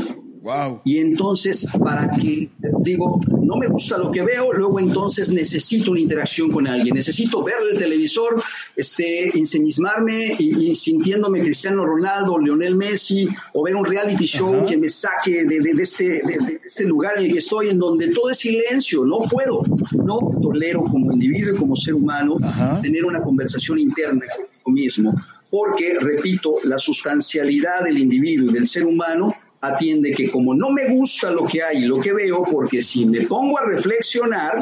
Y 0.85 0.99
entonces, 0.99 1.67
para 1.83 2.07
que, 2.11 2.51
digo, 2.81 3.19
no 3.41 3.55
me 3.55 3.67
gusta 3.67 3.97
lo 3.97 4.11
que 4.11 4.21
veo, 4.21 4.53
luego 4.53 4.79
entonces 4.79 5.33
necesito 5.33 5.89
una 5.89 5.99
interacción 5.99 6.51
con 6.51 6.67
alguien, 6.67 6.93
necesito 6.93 7.43
ver 7.43 7.55
el 7.71 7.79
televisor 7.79 8.41
este, 8.75 9.37
enseñismarme 9.37 10.35
y, 10.37 10.75
sintiéndome 10.75 11.41
Cristiano 11.41 11.85
Ronaldo, 11.85 12.37
Lionel 12.39 12.75
Messi, 12.75 13.27
o 13.53 13.63
ver 13.63 13.75
un 13.75 13.85
reality 13.85 14.25
show 14.25 14.65
que 14.65 14.77
me 14.77 14.89
saque 14.89 15.43
de, 15.45 15.59
de, 15.59 15.81
este, 15.81 16.03
de, 16.03 16.59
este 16.65 16.83
lugar 16.83 17.17
en 17.17 17.25
el 17.25 17.31
que 17.31 17.39
estoy, 17.39 17.69
en 17.69 17.79
donde 17.79 18.09
todo 18.09 18.29
es 18.29 18.39
silencio, 18.39 19.05
no 19.05 19.19
puedo, 19.29 19.63
no 19.93 20.19
tolero 20.41 20.83
como 20.83 21.13
individuo 21.13 21.55
y 21.55 21.57
como 21.57 21.75
ser 21.75 21.93
humano 21.93 22.37
tener 22.81 23.05
una 23.05 23.21
conversación 23.21 23.79
interna 23.79 24.25
conmigo 24.35 24.71
mismo, 24.71 25.13
porque, 25.49 25.97
repito, 25.99 26.55
la 26.63 26.77
sustancialidad 26.77 27.83
del 27.83 27.97
individuo 27.99 28.49
y 28.49 28.53
del 28.53 28.67
ser 28.67 28.85
humano 28.85 29.33
atiende 29.67 30.11
que 30.11 30.29
como 30.29 30.53
no 30.53 30.69
me 30.69 30.87
gusta 30.89 31.31
lo 31.31 31.45
que 31.45 31.61
hay, 31.61 31.81
lo 31.81 31.99
que 31.99 32.13
veo, 32.13 32.43
porque 32.43 32.81
si 32.81 33.05
me 33.05 33.25
pongo 33.27 33.59
a 33.59 33.65
reflexionar, 33.65 34.59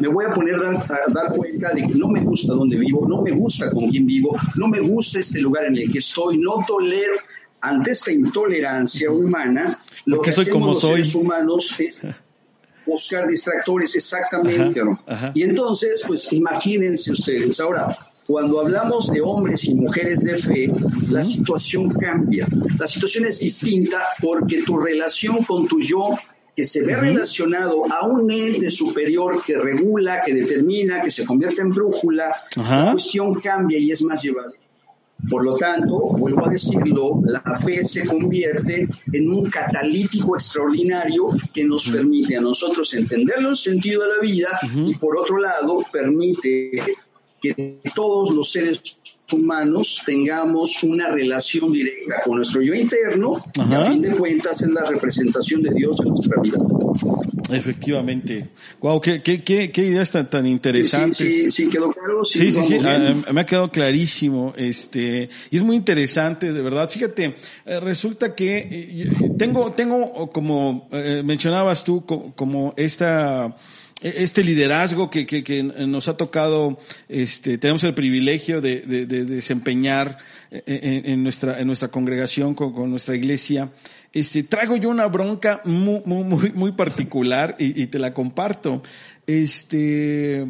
me 0.00 0.08
voy 0.08 0.24
a 0.24 0.32
poner 0.32 0.56
a 0.56 0.82
dar, 1.12 1.32
cuenta 1.34 1.72
de 1.72 1.82
que 1.82 1.94
no 1.94 2.08
me 2.08 2.20
gusta 2.20 2.52
donde 2.52 2.76
vivo, 2.76 3.06
no 3.08 3.22
me 3.22 3.32
gusta 3.32 3.70
con 3.70 3.88
quién 3.88 4.06
vivo, 4.06 4.36
no 4.56 4.68
me 4.68 4.80
gusta 4.80 5.20
este 5.20 5.40
lugar 5.40 5.66
en 5.66 5.76
el 5.76 5.90
que 5.90 5.98
estoy, 5.98 6.38
no 6.38 6.64
tolero 6.66 7.14
ante 7.60 7.92
esta 7.92 8.12
intolerancia 8.12 9.10
humana, 9.10 9.78
lo 10.04 10.20
que 10.20 10.30
soy 10.32 10.46
como 10.46 10.68
los 10.68 10.80
soy. 10.80 10.90
seres 10.96 11.14
humanos 11.14 11.74
es 11.78 12.02
buscar 12.86 13.26
distractores 13.26 13.96
exactamente. 13.96 14.82
Y 15.34 15.42
entonces, 15.42 16.02
pues 16.06 16.32
imagínense 16.32 17.12
ustedes, 17.12 17.58
ahora, 17.60 17.96
cuando 18.26 18.60
hablamos 18.60 19.12
de 19.12 19.20
hombres 19.20 19.64
y 19.64 19.74
mujeres 19.74 20.20
de 20.20 20.36
fe, 20.36 20.72
la 21.10 21.22
situación 21.22 21.90
cambia. 21.90 22.48
La 22.78 22.86
situación 22.86 23.26
es 23.26 23.38
distinta 23.38 24.02
porque 24.20 24.62
tu 24.62 24.78
relación 24.78 25.44
con 25.44 25.66
tu 25.66 25.80
yo, 25.80 26.10
que 26.56 26.64
se 26.64 26.82
ve 26.82 26.96
relacionado 26.96 27.82
a 27.92 28.06
un 28.06 28.30
ente 28.30 28.70
superior 28.70 29.42
que 29.44 29.58
regula, 29.58 30.22
que 30.24 30.32
determina, 30.32 31.02
que 31.02 31.10
se 31.10 31.24
convierte 31.24 31.60
en 31.60 31.70
brújula, 31.70 32.34
la 32.56 32.92
cuestión 32.92 33.34
cambia 33.34 33.78
y 33.78 33.90
es 33.90 34.02
más 34.02 34.22
llevable. 34.22 34.54
Por 35.28 35.44
lo 35.44 35.56
tanto, 35.56 35.96
vuelvo 35.96 36.46
a 36.46 36.50
decirlo, 36.50 37.22
la 37.24 37.42
fe 37.58 37.84
se 37.84 38.06
convierte 38.06 38.86
en 39.12 39.30
un 39.30 39.48
catalítico 39.48 40.36
extraordinario 40.36 41.28
que 41.52 41.64
nos 41.64 41.88
permite 41.88 42.36
a 42.36 42.40
nosotros 42.40 42.92
entender 42.94 43.36
el 43.38 43.56
sentido 43.56 44.02
de 44.02 44.08
la 44.08 44.20
vida 44.20 44.60
y 44.86 44.94
por 44.96 45.16
otro 45.16 45.38
lado 45.38 45.80
permite 45.90 46.82
que 47.52 47.78
todos 47.94 48.30
los 48.30 48.50
seres 48.50 48.80
humanos 49.32 50.02
tengamos 50.04 50.82
una 50.82 51.10
relación 51.10 51.72
directa 51.72 52.22
con 52.24 52.36
nuestro 52.36 52.62
yo 52.62 52.74
interno 52.74 53.44
y 53.54 53.74
a 53.74 53.84
fin 53.86 54.00
de 54.02 54.10
cuentas 54.12 54.62
es 54.62 54.70
la 54.70 54.84
representación 54.84 55.62
de 55.62 55.74
Dios 55.74 55.98
en 56.00 56.08
nuestra 56.08 56.40
vida. 56.40 56.58
Efectivamente. 57.50 58.50
Wow, 58.80 59.00
qué, 59.00 59.22
qué, 59.22 59.42
qué, 59.42 59.70
qué 59.70 59.82
ideas 59.82 60.10
tan, 60.10 60.28
tan 60.30 60.46
interesantes. 60.46 61.16
Sí, 61.16 61.50
sí, 61.50 61.68
quedó 61.68 61.92
claro. 61.92 62.24
Sí, 62.24 62.50
sí, 62.52 62.64
sí, 62.64 62.78
ah, 62.82 63.14
me 63.32 63.40
ha 63.40 63.46
quedado 63.46 63.70
clarísimo. 63.70 64.54
Este, 64.56 65.28
y 65.50 65.56
es 65.56 65.62
muy 65.62 65.76
interesante, 65.76 66.52
de 66.52 66.62
verdad. 66.62 66.88
Fíjate, 66.88 67.34
eh, 67.66 67.80
resulta 67.80 68.34
que 68.34 68.68
eh, 68.70 69.30
tengo, 69.36 69.72
tengo, 69.72 70.30
como 70.30 70.88
eh, 70.92 71.22
mencionabas 71.24 71.84
tú, 71.84 72.04
como 72.04 72.72
esta, 72.76 73.54
este 74.04 74.44
liderazgo 74.44 75.10
que, 75.10 75.26
que, 75.26 75.62
nos 75.62 76.08
ha 76.08 76.16
tocado, 76.16 76.78
este, 77.08 77.58
tenemos 77.58 77.82
el 77.84 77.94
privilegio 77.94 78.60
de, 78.60 78.80
de, 78.80 79.06
de 79.06 79.24
desempeñar 79.24 80.18
en, 80.50 81.10
en, 81.10 81.22
nuestra, 81.22 81.58
en 81.58 81.66
nuestra 81.66 81.88
congregación, 81.88 82.54
con, 82.54 82.72
con, 82.72 82.90
nuestra 82.90 83.16
iglesia, 83.16 83.70
este, 84.14 84.44
traigo 84.44 84.76
yo 84.76 84.90
una 84.90 85.06
bronca 85.06 85.60
muy, 85.64 86.00
muy, 86.04 86.52
muy 86.52 86.72
particular 86.72 87.56
y, 87.58 87.86
te 87.88 87.98
la 87.98 88.14
comparto. 88.14 88.80
Este, 89.26 90.46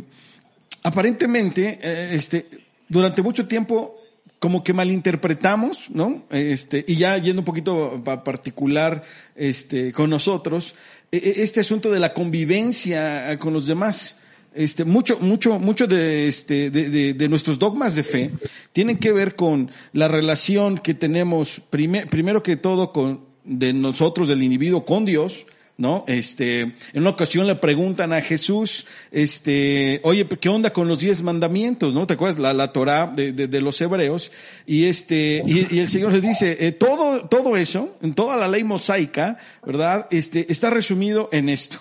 aparentemente, 0.82 1.78
eh, 1.82 2.10
este, 2.12 2.46
durante 2.88 3.22
mucho 3.22 3.48
tiempo 3.48 3.96
como 4.38 4.62
que 4.62 4.74
malinterpretamos, 4.74 5.88
¿no? 5.88 6.24
Este, 6.28 6.84
y 6.86 6.96
ya 6.96 7.16
yendo 7.16 7.40
un 7.40 7.46
poquito 7.46 8.02
particular, 8.04 9.02
este, 9.34 9.90
con 9.92 10.10
nosotros, 10.10 10.74
e, 10.74 10.74
e, 10.74 10.93
este 11.16 11.60
asunto 11.60 11.90
de 11.90 12.00
la 12.00 12.12
convivencia 12.12 13.32
eh, 13.32 13.38
con 13.38 13.52
los 13.52 13.66
demás. 13.66 14.16
Este, 14.54 14.84
mucho, 14.84 15.18
mucho, 15.18 15.58
mucho 15.58 15.88
de, 15.88 16.28
este, 16.28 16.70
de, 16.70 17.28
nuestros 17.28 17.58
dogmas 17.58 17.96
de 17.96 18.04
fe 18.04 18.30
tienen 18.72 18.98
que 18.98 19.10
ver 19.10 19.34
con 19.34 19.68
la 19.92 20.06
relación 20.06 20.78
que 20.78 20.94
tenemos, 20.94 21.60
primero 21.70 22.40
que 22.40 22.56
todo, 22.56 22.92
con, 22.92 23.24
de 23.42 23.72
nosotros, 23.72 24.28
del 24.28 24.44
individuo, 24.44 24.84
con 24.84 25.04
Dios, 25.04 25.46
¿no? 25.76 26.04
Este, 26.06 26.60
en 26.60 26.76
una 26.94 27.10
ocasión 27.10 27.46
le 27.46 27.56
preguntan 27.56 28.12
a 28.12 28.20
Jesús, 28.20 28.86
este, 29.10 30.00
oye, 30.04 30.26
¿qué 30.26 30.48
onda 30.48 30.72
con 30.72 30.86
los 30.86 31.00
diez 31.00 31.22
mandamientos? 31.22 31.94
¿No? 31.94 32.06
¿Te 32.06 32.14
acuerdas? 32.14 32.38
La, 32.38 32.52
la 32.52 32.72
Torah 32.72 33.06
de, 33.06 33.32
de, 33.32 33.60
los 33.60 33.80
hebreos. 33.80 34.30
Y 34.66 34.84
este, 34.84 35.42
y, 35.44 35.78
el 35.78 35.88
Señor 35.88 36.12
le 36.12 36.20
dice, 36.20 36.56
eh, 36.60 36.72
todo, 36.72 37.26
todo 37.28 37.56
eso, 37.56 37.96
en 38.02 38.14
toda 38.14 38.36
la 38.36 38.48
ley 38.48 38.62
mosaica, 38.62 39.36
¿verdad? 39.64 40.06
Este, 40.10 40.50
está 40.50 40.70
resumido 40.70 41.28
en 41.32 41.48
esto. 41.48 41.78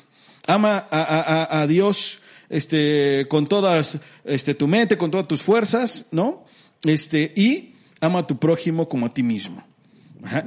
Ama 0.47 0.88
a, 0.89 1.01
a, 1.01 1.62
a 1.62 1.67
Dios, 1.67 2.19
este, 2.49 3.27
con 3.29 3.47
todas, 3.47 3.97
este, 4.25 4.56
tu 4.56 4.67
mente, 4.67 4.97
con 4.97 5.12
todas 5.12 5.27
tus 5.27 5.41
fuerzas, 5.41 6.08
¿no? 6.12 6.45
Este, 6.84 7.32
y 7.36 7.75
ama 8.01 8.19
a 8.19 8.27
tu 8.27 8.38
prójimo 8.38 8.89
como 8.89 9.06
a 9.06 9.13
ti 9.13 9.23
mismo. 9.23 9.65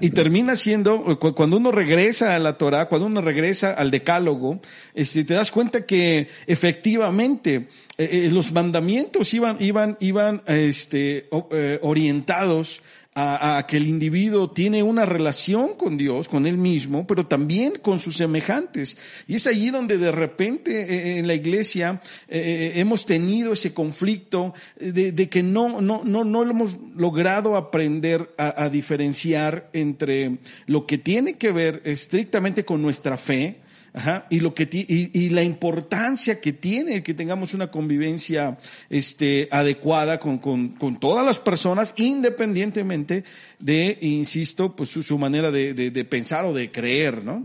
Y 0.01 0.11
termina 0.11 0.57
siendo, 0.57 1.19
cuando 1.19 1.59
uno 1.59 1.71
regresa 1.71 2.35
a 2.35 2.39
la 2.39 2.57
Torah, 2.57 2.87
cuando 2.87 3.07
uno 3.07 3.21
regresa 3.21 3.73
al 3.73 3.91
decálogo, 3.91 4.61
este, 4.95 5.25
te 5.25 5.35
das 5.35 5.51
cuenta 5.51 5.85
que 5.85 6.29
efectivamente 6.47 7.67
eh, 7.99 8.27
eh, 8.27 8.31
los 8.33 8.53
mandamientos 8.53 9.35
iban, 9.35 9.57
iban, 9.61 9.97
iban 10.01 10.43
este, 10.47 11.29
eh, 11.51 11.79
orientados 11.83 12.81
a, 13.19 13.65
que 13.67 13.79
el 13.79 13.87
individuo 13.87 14.51
tiene 14.51 14.83
una 14.83 15.07
relación 15.07 15.75
con 15.75 15.97
Dios, 15.97 16.29
con 16.29 16.47
él 16.47 16.59
mismo, 16.59 17.07
pero 17.07 17.27
también 17.27 17.79
con 17.81 17.99
sus 17.99 18.17
semejantes. 18.17 18.99
Y 19.27 19.37
es 19.37 19.47
allí 19.47 19.71
donde 19.71 19.97
de 19.97 20.13
repente 20.13 20.83
eh, 20.83 20.85
eh, 20.85 21.19
en 21.19 21.27
la 21.27 21.33
iglesia 21.33 22.03
eh, 22.29 22.73
hemos 22.77 23.07
tenido 23.07 23.55
ese 23.55 23.73
conflicto 23.73 24.53
de, 24.79 25.29
que 25.31 25.43
no, 25.43 25.81
no, 25.81 26.05
no, 26.05 26.25
no 26.25 26.43
hemos 26.43 26.77
logrado 26.95 27.57
aprender 27.57 28.35
a 28.37 28.69
diferenciar 28.69 29.71
entre 29.73 30.39
lo 30.67 30.87
que 30.87 30.99
tiene 30.99 31.35
que 31.35 31.53
ver 31.53 31.81
estrictamente 31.85 32.67
con 32.67 32.83
nuestra 32.83 33.17
fe, 33.17 33.61
Ajá, 33.97 34.27
y 34.29 34.41
lo 34.41 34.53
que 34.53 34.69
y, 34.71 35.11
y, 35.19 35.31
la 35.31 35.43
importancia 35.43 36.39
que 36.39 36.53
tiene 36.53 37.03
que 37.03 37.15
tengamos 37.15 37.55
una 37.55 37.71
convivencia 37.71 38.59
este 38.91 39.49
adecuada 39.51 40.21
con, 40.21 40.37
con, 40.37 40.69
con 40.75 41.01
todas 41.01 41.25
las 41.25 41.41
personas 41.41 41.95
independientemente 41.97 43.25
de 43.59 43.97
insisto 44.03 44.77
pues 44.77 44.91
su, 44.91 45.03
su 45.03 45.17
manera 45.17 45.51
de, 45.51 45.73
de, 45.73 46.05
pensar 46.05 46.45
o 46.45 46.53
de 46.53 46.71
creer 46.71 47.25
no 47.25 47.43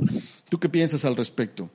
tú 0.50 0.60
qué 0.60 0.68
piensas 0.68 1.06
al 1.06 1.16
respecto 1.16 1.70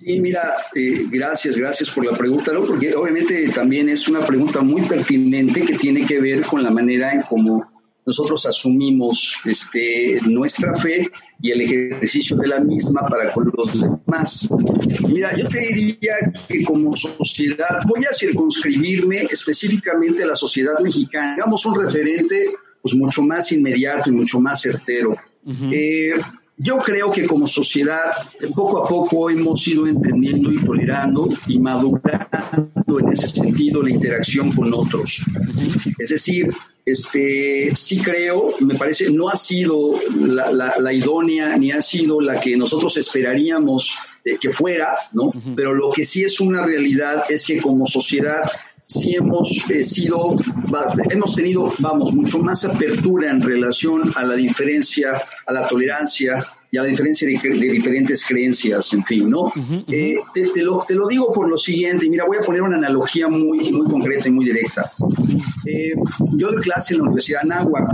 Sí, 0.00 0.18
mira, 0.20 0.54
eh, 0.74 1.04
gracias, 1.10 1.58
gracias 1.58 1.90
por 1.90 2.06
la 2.06 2.16
pregunta, 2.16 2.52
¿no? 2.52 2.64
porque 2.64 2.94
obviamente 2.94 3.48
también 3.48 3.88
es 3.88 4.08
una 4.08 4.24
pregunta 4.24 4.60
muy 4.60 4.82
pertinente 4.82 5.62
que 5.62 5.76
tiene 5.76 6.06
que 6.06 6.20
ver 6.20 6.42
con 6.42 6.62
la 6.62 6.70
manera 6.70 7.12
en 7.12 7.20
cómo 7.22 7.75
nosotros 8.06 8.46
asumimos 8.46 9.36
este, 9.44 10.20
nuestra 10.22 10.74
fe 10.76 11.10
y 11.42 11.50
el 11.50 11.60
ejercicio 11.62 12.36
de 12.36 12.46
la 12.46 12.60
misma 12.60 13.02
para 13.08 13.32
con 13.32 13.52
los 13.54 13.80
demás. 13.80 14.48
Mira, 15.08 15.36
yo 15.36 15.48
te 15.48 15.58
diría 15.58 16.14
que 16.48 16.62
como 16.62 16.96
sociedad, 16.96 17.82
voy 17.84 18.04
a 18.04 18.14
circunscribirme 18.14 19.26
específicamente 19.30 20.22
a 20.22 20.28
la 20.28 20.36
sociedad 20.36 20.78
mexicana, 20.78 21.34
digamos 21.34 21.66
un 21.66 21.82
referente 21.82 22.46
pues 22.80 22.94
mucho 22.94 23.22
más 23.22 23.50
inmediato 23.50 24.08
y 24.08 24.12
mucho 24.12 24.38
más 24.40 24.62
certero. 24.62 25.16
eh, 25.72 26.14
yo 26.58 26.78
creo 26.78 27.10
que 27.10 27.26
como 27.26 27.46
sociedad, 27.46 28.12
poco 28.54 28.84
a 28.84 28.88
poco 28.88 29.28
hemos 29.28 29.66
ido 29.68 29.86
entendiendo 29.86 30.50
y 30.50 30.64
tolerando 30.64 31.28
y 31.46 31.58
madurando 31.58 32.98
en 32.98 33.08
ese 33.12 33.28
sentido 33.28 33.82
la 33.82 33.90
interacción 33.90 34.52
con 34.52 34.72
otros. 34.72 35.22
Es 35.98 36.08
decir, 36.08 36.52
este, 36.84 37.74
sí 37.74 38.00
creo, 38.00 38.54
me 38.60 38.76
parece, 38.76 39.10
no 39.10 39.28
ha 39.28 39.36
sido 39.36 40.00
la, 40.14 40.76
la, 40.78 40.92
idónea 40.92 41.58
ni 41.58 41.72
ha 41.72 41.82
sido 41.82 42.20
la 42.20 42.40
que 42.40 42.56
nosotros 42.56 42.96
esperaríamos 42.96 43.92
eh, 44.24 44.38
que 44.40 44.50
fuera, 44.50 44.96
¿no? 45.12 45.32
Pero 45.54 45.74
lo 45.74 45.90
que 45.90 46.04
sí 46.04 46.24
es 46.24 46.40
una 46.40 46.64
realidad 46.64 47.24
es 47.28 47.44
que 47.46 47.60
como 47.60 47.86
sociedad 47.86 48.50
sí 48.86 49.16
hemos 49.16 49.50
eh, 49.70 49.84
sido, 49.84 50.36
hemos 51.10 51.34
tenido, 51.34 51.72
vamos, 51.80 52.12
mucho 52.12 52.38
más 52.38 52.64
apertura 52.64 53.30
en 53.30 53.42
relación 53.42 54.12
a 54.14 54.24
la 54.24 54.34
diferencia, 54.34 55.20
a 55.46 55.52
la 55.52 55.66
tolerancia 55.66 56.46
y 56.70 56.78
a 56.78 56.82
la 56.82 56.88
diferencia 56.88 57.28
de, 57.28 57.34
diferentes 57.70 58.24
creencias, 58.26 58.92
en 58.92 59.02
fin, 59.04 59.30
¿no? 59.30 59.52
Eh, 59.88 60.16
te, 60.32 60.62
lo, 60.62 60.84
te, 60.86 60.94
lo, 60.94 61.08
digo 61.08 61.32
por 61.32 61.48
lo 61.48 61.58
siguiente, 61.58 62.08
mira, 62.08 62.24
voy 62.24 62.38
a 62.38 62.42
poner 62.42 62.62
una 62.62 62.76
analogía 62.76 63.28
muy, 63.28 63.72
muy 63.72 63.86
concreta 63.86 64.28
y 64.28 64.32
muy 64.32 64.44
directa. 64.44 64.92
Eh, 65.64 65.94
yo 66.36 66.52
doy 66.52 66.60
clase 66.60 66.94
en 66.94 66.98
la 66.98 67.04
Universidad 67.04 67.42
de 67.42 67.52
Anáhuac. 67.52 67.90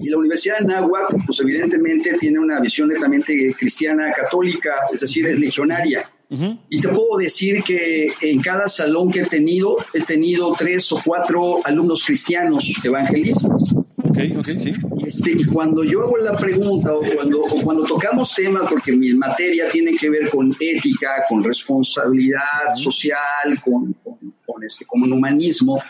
Y 0.00 0.10
la 0.10 0.18
Universidad 0.18 0.58
de 0.58 0.64
Anáhuac, 0.64 1.24
pues 1.24 1.40
evidentemente 1.40 2.14
tiene 2.18 2.38
una 2.38 2.60
visión 2.60 2.88
netamente 2.88 3.54
cristiana 3.58 4.12
católica, 4.12 4.74
es 4.92 5.00
decir, 5.00 5.26
es 5.26 5.38
legionaria. 5.38 6.10
Y 6.30 6.80
te 6.80 6.88
puedo 6.88 7.16
decir 7.18 7.62
que 7.62 8.12
en 8.20 8.40
cada 8.40 8.66
salón 8.66 9.10
que 9.10 9.20
he 9.20 9.26
tenido, 9.26 9.76
he 9.92 10.02
tenido 10.02 10.52
tres 10.58 10.90
o 10.92 11.00
cuatro 11.04 11.60
alumnos 11.64 12.02
cristianos 12.04 12.72
evangelistas. 12.82 13.74
Ok, 13.96 14.18
ok, 14.38 14.48
sí. 14.58 14.72
Este, 15.06 15.32
y 15.32 15.44
cuando 15.44 15.84
yo 15.84 16.02
hago 16.02 16.16
la 16.18 16.36
pregunta 16.36 16.94
o 16.94 17.02
cuando, 17.14 17.42
o 17.42 17.62
cuando 17.62 17.84
tocamos 17.84 18.34
temas, 18.34 18.64
porque 18.68 18.92
mi 18.92 19.12
materia 19.14 19.68
tiene 19.70 19.96
que 19.96 20.08
ver 20.10 20.30
con 20.30 20.54
ética, 20.58 21.24
con 21.28 21.42
responsabilidad 21.42 22.74
social, 22.74 23.60
con, 23.64 23.92
con, 24.04 24.34
con, 24.46 24.64
este, 24.64 24.84
con 24.84 25.10
humanismo, 25.12 25.82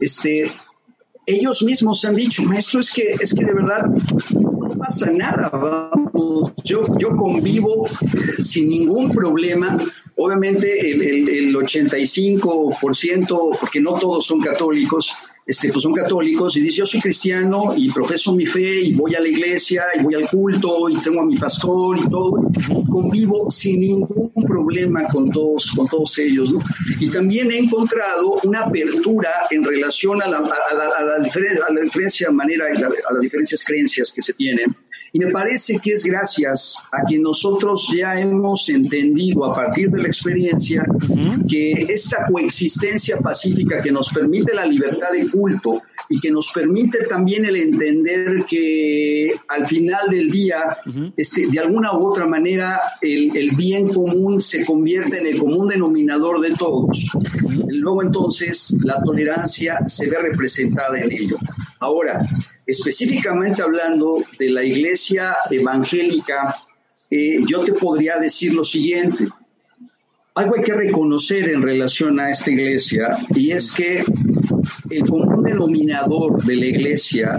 este, 0.00 0.50
ellos 1.26 1.62
mismos 1.62 2.04
han 2.04 2.14
dicho, 2.14 2.42
maestro, 2.44 2.80
es 2.80 2.92
que, 2.92 3.16
es 3.20 3.34
que 3.34 3.44
de 3.44 3.54
verdad 3.54 3.86
pasa 4.86 5.10
nada, 5.10 5.48
vamos, 5.48 6.52
yo, 6.62 6.82
yo 6.96 7.16
convivo 7.16 7.88
sin 8.38 8.68
ningún 8.68 9.10
problema. 9.10 9.76
Obviamente 10.14 10.92
el, 10.92 11.02
el, 11.02 11.28
el 11.28 11.56
85%, 11.56 13.58
porque 13.58 13.80
no 13.80 13.94
todos 13.94 14.26
son 14.26 14.40
católicos, 14.40 15.12
este, 15.46 15.70
pues 15.70 15.84
son 15.84 15.94
católicos 15.94 16.56
y 16.56 16.60
dice 16.60 16.78
yo 16.78 16.86
soy 16.86 17.00
cristiano 17.00 17.72
y 17.76 17.92
profeso 17.92 18.34
mi 18.34 18.46
fe 18.46 18.80
y 18.82 18.94
voy 18.94 19.14
a 19.14 19.20
la 19.20 19.28
iglesia 19.28 19.84
y 19.96 20.02
voy 20.02 20.14
al 20.14 20.28
culto 20.28 20.88
y 20.90 20.96
tengo 20.96 21.20
a 21.20 21.24
mi 21.24 21.36
pastor 21.36 21.96
y 21.98 22.08
todo, 22.08 22.50
convivo 22.88 23.48
sin 23.48 23.80
ningún 23.80 24.32
problema 24.44 25.06
con 25.06 25.30
todos, 25.30 25.70
con 25.76 25.86
todos 25.86 26.18
ellos, 26.18 26.52
¿no? 26.52 26.58
Y 26.98 27.10
también 27.10 27.52
he 27.52 27.58
encontrado 27.58 28.40
una 28.42 28.62
apertura 28.62 29.30
en 29.50 29.62
relación 29.62 30.20
a 30.20 30.26
la, 30.26 30.38
a 30.38 30.74
la, 30.74 30.88
a 30.98 31.02
la, 31.04 31.22
diferencia, 31.22 31.64
a 31.68 31.72
la 31.72 31.80
diferencia 31.82 32.30
manera, 32.32 32.66
a 32.66 33.12
las 33.12 33.22
diferentes 33.22 33.64
creencias 33.64 34.12
que 34.12 34.22
se 34.22 34.32
tienen. 34.32 34.74
Y 35.12 35.18
me 35.18 35.30
parece 35.30 35.78
que 35.78 35.92
es 35.92 36.04
gracias 36.04 36.76
a 36.92 37.06
que 37.06 37.18
nosotros 37.18 37.88
ya 37.96 38.20
hemos 38.20 38.68
entendido 38.68 39.44
a 39.44 39.54
partir 39.54 39.90
de 39.90 40.02
la 40.02 40.08
experiencia 40.08 40.84
uh 40.86 41.14
-huh. 41.14 41.48
que 41.48 41.86
esta 41.88 42.26
coexistencia 42.30 43.18
pacífica 43.18 43.80
que 43.80 43.92
nos 43.92 44.10
permite 44.12 44.52
la 44.52 44.66
libertad 44.66 45.12
de 45.12 45.26
culto 45.36 45.82
y 46.08 46.20
que 46.20 46.30
nos 46.30 46.52
permite 46.52 47.04
también 47.04 47.44
el 47.44 47.56
entender 47.56 48.44
que 48.48 49.34
al 49.48 49.66
final 49.66 50.08
del 50.10 50.30
día, 50.30 50.58
uh 50.86 50.90
-huh. 50.90 51.12
este, 51.16 51.46
de 51.48 51.58
alguna 51.58 51.92
u 51.98 52.06
otra 52.06 52.26
manera, 52.26 52.80
el, 53.00 53.36
el, 53.36 53.50
bien 53.56 53.88
común 53.88 54.40
se 54.40 54.64
convierte 54.64 55.18
en 55.20 55.26
el 55.26 55.38
común 55.38 55.68
denominador 55.68 56.40
de 56.40 56.52
todos. 56.54 56.96
Uh 57.14 57.20
-huh. 57.20 57.66
Luego 57.84 58.02
entonces 58.02 58.76
la 58.84 59.02
tolerancia 59.02 59.86
se 59.86 60.08
ve 60.10 60.18
representada 60.18 60.98
en 61.00 61.10
ello. 61.12 61.36
Ahora, 61.80 62.14
específicamente 62.66 63.62
hablando 63.62 64.22
de 64.38 64.50
la 64.50 64.62
iglesia 64.62 65.36
evangélica, 65.50 66.56
eh, 67.10 67.38
yo 67.46 67.60
te 67.60 67.72
podría 67.74 68.18
decir 68.18 68.54
lo 68.54 68.64
siguiente. 68.64 69.28
Algo 70.34 70.56
hay 70.56 70.62
que 70.62 70.74
reconocer 70.74 71.48
en 71.48 71.62
relación 71.62 72.20
a 72.20 72.30
esta 72.30 72.50
iglesia 72.50 73.16
y 73.34 73.52
es 73.52 73.72
que 73.72 74.04
el 74.90 75.04
común 75.04 75.42
denominador 75.42 76.44
de 76.44 76.56
la 76.56 76.66
iglesia, 76.66 77.38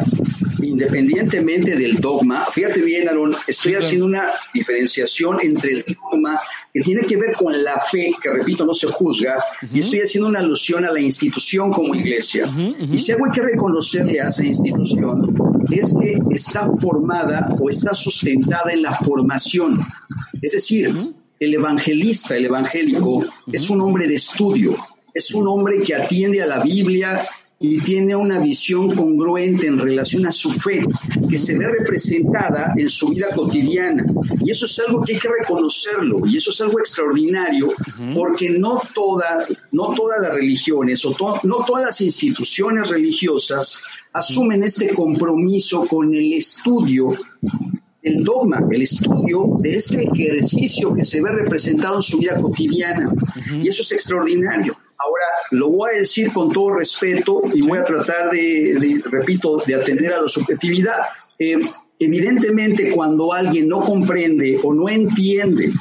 independientemente 0.61 1.75
del 1.75 1.97
dogma, 1.97 2.45
fíjate 2.51 2.81
bien, 2.81 3.07
Aaron, 3.07 3.35
estoy 3.47 3.75
haciendo 3.75 4.05
una 4.05 4.25
diferenciación 4.53 5.37
entre 5.41 5.71
el 5.71 5.85
dogma 6.11 6.39
que 6.73 6.81
tiene 6.81 7.01
que 7.01 7.17
ver 7.17 7.33
con 7.35 7.51
la 7.63 7.79
fe, 7.79 8.11
que 8.21 8.29
repito, 8.29 8.65
no 8.65 8.73
se 8.73 8.87
juzga, 8.87 9.37
uh 9.37 9.65
-huh. 9.65 9.69
y 9.73 9.79
estoy 9.79 9.99
haciendo 10.01 10.29
una 10.29 10.39
alusión 10.39 10.85
a 10.85 10.91
la 10.91 11.01
institución 11.01 11.71
como 11.71 11.95
iglesia. 11.95 12.45
Uh 12.45 12.49
-huh, 12.49 12.71
uh 12.71 12.85
-huh. 12.85 12.95
Y 12.95 12.99
si 12.99 13.11
algo 13.11 13.25
hay 13.25 13.31
que 13.31 13.41
reconocerle 13.41 14.21
a 14.21 14.27
esa 14.27 14.43
institución 14.43 15.35
es 15.71 15.93
que 15.99 16.17
está 16.31 16.69
formada 16.77 17.49
o 17.59 17.69
está 17.69 17.93
sustentada 17.93 18.71
en 18.71 18.81
la 18.81 18.93
formación. 18.93 19.81
Es 20.41 20.53
decir, 20.53 20.93
el 21.39 21.53
evangelista, 21.53 22.35
el 22.35 22.45
evangélico, 22.45 23.23
es 23.51 23.69
un 23.69 23.81
hombre 23.81 24.07
de 24.07 24.15
estudio, 24.15 24.75
es 25.13 25.33
un 25.33 25.47
hombre 25.47 25.81
que 25.81 25.95
atiende 25.95 26.41
a 26.41 26.45
la 26.45 26.59
Biblia 26.59 27.27
y 27.59 27.79
tiene 27.81 28.15
una 28.15 28.39
visión 28.39 28.95
congruente 28.95 29.65
en 29.65 29.79
relación 29.79 30.27
a 30.27 30.31
su 30.31 30.51
fe, 30.51 30.85
que 31.27 31.39
se 31.39 31.57
ve 31.57 31.67
representada 31.67 32.73
en 32.77 32.87
su 32.87 33.09
vida 33.09 33.33
cotidiana. 33.35 34.05
Y 34.43 34.51
eso 34.51 34.65
es 34.65 34.79
algo 34.79 35.01
que 35.01 35.15
hay 35.15 35.19
que 35.19 35.29
reconocerlo, 35.29 36.25
y 36.27 36.37
eso 36.37 36.51
es 36.51 36.61
algo 36.61 36.79
extraordinario, 36.79 37.69
porque 38.13 38.49
no, 38.49 38.81
toda, 38.93 39.47
no 39.71 39.93
todas 39.95 40.21
las 40.21 40.35
religiones 40.35 41.03
o 41.05 41.13
to 41.13 41.39
no 41.43 41.65
todas 41.65 41.85
las 41.85 42.01
instituciones 42.01 42.89
religiosas 42.89 43.81
asumen 44.13 44.63
ese 44.63 44.89
compromiso 44.89 45.85
con 45.87 46.13
el 46.13 46.33
estudio 46.33 47.09
el 48.03 48.23
dogma, 48.23 48.61
el 48.71 48.83
estudio 48.83 49.57
de 49.59 49.75
este 49.75 50.03
ejercicio 50.03 50.93
que 50.93 51.03
se 51.03 51.21
ve 51.21 51.29
representado 51.29 51.97
en 51.97 52.01
su 52.01 52.19
vida 52.19 52.39
cotidiana. 52.39 53.09
Uh 53.09 53.11
-huh. 53.11 53.65
Y 53.65 53.67
eso 53.67 53.81
es 53.81 53.91
extraordinario. 53.91 54.77
Ahora, 54.99 55.25
lo 55.51 55.69
voy 55.69 55.91
a 55.95 55.99
decir 55.99 56.33
con 56.33 56.51
todo 56.51 56.71
respeto 56.71 57.41
y 57.53 57.61
voy 57.61 57.77
a 57.77 57.85
tratar 57.85 58.31
de, 58.31 58.75
de 58.79 59.01
repito, 59.05 59.61
de 59.65 59.75
atender 59.75 60.13
a 60.13 60.21
la 60.21 60.27
subjetividad. 60.27 61.03
Eh, 61.37 61.59
evidentemente, 61.99 62.91
cuando 62.91 63.31
alguien 63.31 63.67
no 63.67 63.81
comprende 63.81 64.59
o 64.63 64.73
no 64.73 64.89
entiende 64.89 65.71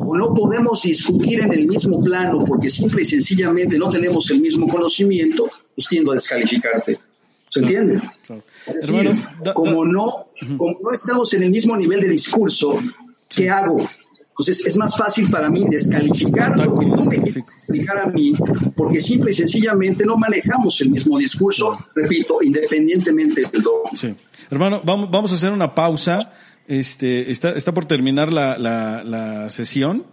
o 0.00 0.16
no 0.16 0.34
podemos 0.34 0.82
discutir 0.82 1.40
en 1.40 1.52
el 1.52 1.66
mismo 1.66 2.00
plano 2.00 2.44
porque 2.44 2.70
simple 2.70 3.02
y 3.02 3.04
sencillamente 3.04 3.78
no 3.78 3.90
tenemos 3.90 4.30
el 4.30 4.40
mismo 4.40 4.66
conocimiento, 4.66 5.50
pues 5.74 5.86
tiendo 5.88 6.10
a 6.10 6.14
descalificarte. 6.14 6.98
¿Se 7.50 7.60
entiende? 7.60 8.00
Claro. 8.26 8.42
Es 8.66 8.74
decir, 8.74 9.06
Hermano, 9.06 9.30
da, 9.42 9.54
como, 9.54 9.84
no, 9.84 10.28
como 10.58 10.78
no 10.82 10.92
estamos 10.92 11.32
en 11.34 11.44
el 11.44 11.50
mismo 11.50 11.76
nivel 11.76 12.00
de 12.00 12.08
discurso, 12.08 12.78
¿qué 13.28 13.48
hago? 13.48 13.88
Entonces 14.38 14.66
es 14.68 14.76
más 14.76 14.96
fácil 14.96 15.28
para 15.28 15.50
mí 15.50 15.64
descalificarlo 15.68 16.78
que 16.78 16.86
no 16.86 17.02
me 17.02 17.18
descalificar 17.18 17.98
a 17.98 18.06
mí, 18.06 18.32
porque 18.76 19.00
simple 19.00 19.32
y 19.32 19.34
sencillamente 19.34 20.06
no 20.06 20.16
manejamos 20.16 20.80
el 20.80 20.90
mismo 20.90 21.18
discurso, 21.18 21.76
repito, 21.92 22.40
independientemente 22.40 23.42
del 23.50 23.62
dogma. 23.62 23.90
Sí. 23.96 24.14
Hermano, 24.48 24.80
vamos, 24.84 25.10
vamos 25.10 25.32
a 25.32 25.34
hacer 25.34 25.50
una 25.50 25.74
pausa. 25.74 26.32
Este, 26.68 27.32
está, 27.32 27.50
está 27.50 27.74
por 27.74 27.86
terminar 27.86 28.32
la, 28.32 28.56
la, 28.58 29.02
la 29.02 29.50
sesión 29.50 30.04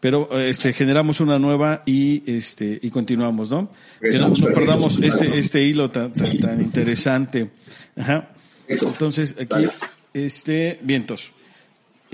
pero 0.00 0.38
este 0.38 0.74
generamos 0.74 1.20
una 1.20 1.38
nueva 1.38 1.82
y 1.86 2.22
este 2.30 2.78
y 2.82 2.90
continuamos, 2.90 3.48
¿no? 3.48 3.70
No, 4.02 4.28
no 4.28 4.46
perdamos 4.48 4.98
este 5.02 5.38
este 5.38 5.62
hilo 5.62 5.90
tan, 5.90 6.12
tan, 6.12 6.38
tan 6.40 6.60
interesante. 6.60 7.50
Ajá. 7.96 8.28
Entonces 8.68 9.34
aquí 9.40 9.66
este 10.12 10.78
vientos. 10.82 11.32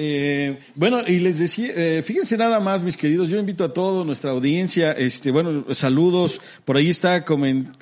Eh, 0.02 0.58
bueno, 0.76 1.02
y 1.06 1.18
les 1.18 1.38
decía, 1.38 1.72
eh, 1.76 2.02
fíjense 2.02 2.38
nada 2.38 2.58
más, 2.58 2.82
mis 2.82 2.96
queridos, 2.96 3.28
yo 3.28 3.38
invito 3.38 3.64
a 3.64 3.74
toda 3.74 4.02
nuestra 4.02 4.30
audiencia, 4.30 4.92
este, 4.92 5.30
bueno, 5.30 5.74
saludos, 5.74 6.40
por 6.64 6.78
ahí 6.78 6.88
está 6.88 7.22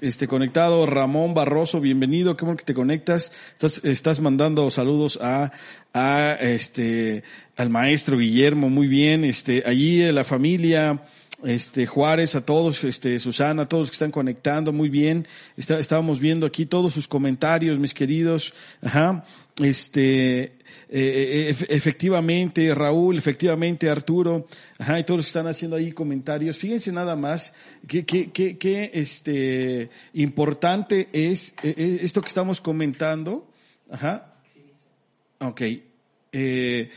este, 0.00 0.26
conectado 0.26 0.84
Ramón 0.84 1.32
Barroso, 1.32 1.80
bienvenido, 1.80 2.36
qué 2.36 2.44
bueno 2.44 2.56
que 2.56 2.64
te 2.64 2.74
conectas, 2.74 3.30
estás, 3.52 3.84
estás 3.84 4.20
mandando 4.20 4.68
saludos 4.72 5.20
a, 5.22 5.52
a, 5.94 6.32
este, 6.40 7.22
al 7.56 7.70
maestro 7.70 8.18
Guillermo, 8.18 8.68
muy 8.68 8.88
bien, 8.88 9.22
este, 9.22 9.62
allí 9.64 10.02
la 10.10 10.24
familia, 10.24 11.04
este 11.44 11.86
Juárez, 11.86 12.34
a 12.34 12.44
todos, 12.44 12.82
este 12.82 13.20
Susana, 13.20 13.62
a 13.62 13.68
todos 13.68 13.90
que 13.90 13.94
están 13.94 14.10
conectando, 14.10 14.72
muy 14.72 14.88
bien. 14.88 15.28
Está, 15.56 15.78
estábamos 15.78 16.18
viendo 16.18 16.46
aquí 16.46 16.66
todos 16.66 16.92
sus 16.92 17.06
comentarios, 17.06 17.78
mis 17.78 17.94
queridos. 17.94 18.52
Ajá. 18.82 19.24
Este, 19.62 20.57
eh, 20.88 21.54
efectivamente, 21.68 22.74
Raúl, 22.74 23.18
efectivamente, 23.18 23.90
Arturo, 23.90 24.46
ajá, 24.78 24.98
y 24.98 25.04
todos 25.04 25.18
los 25.18 25.26
que 25.26 25.30
están 25.30 25.46
haciendo 25.46 25.76
ahí 25.76 25.92
comentarios. 25.92 26.56
Fíjense 26.56 26.92
nada 26.92 27.16
más 27.16 27.52
que, 27.86 28.04
que, 28.04 28.30
que, 28.30 28.56
que 28.58 28.90
este, 28.94 29.90
importante 30.14 31.08
es 31.12 31.54
eh, 31.62 31.98
esto 32.02 32.20
que 32.20 32.28
estamos 32.28 32.60
comentando. 32.60 33.46
Ajá. 33.90 34.34
Ok. 35.40 35.62
Eh, 36.32 36.90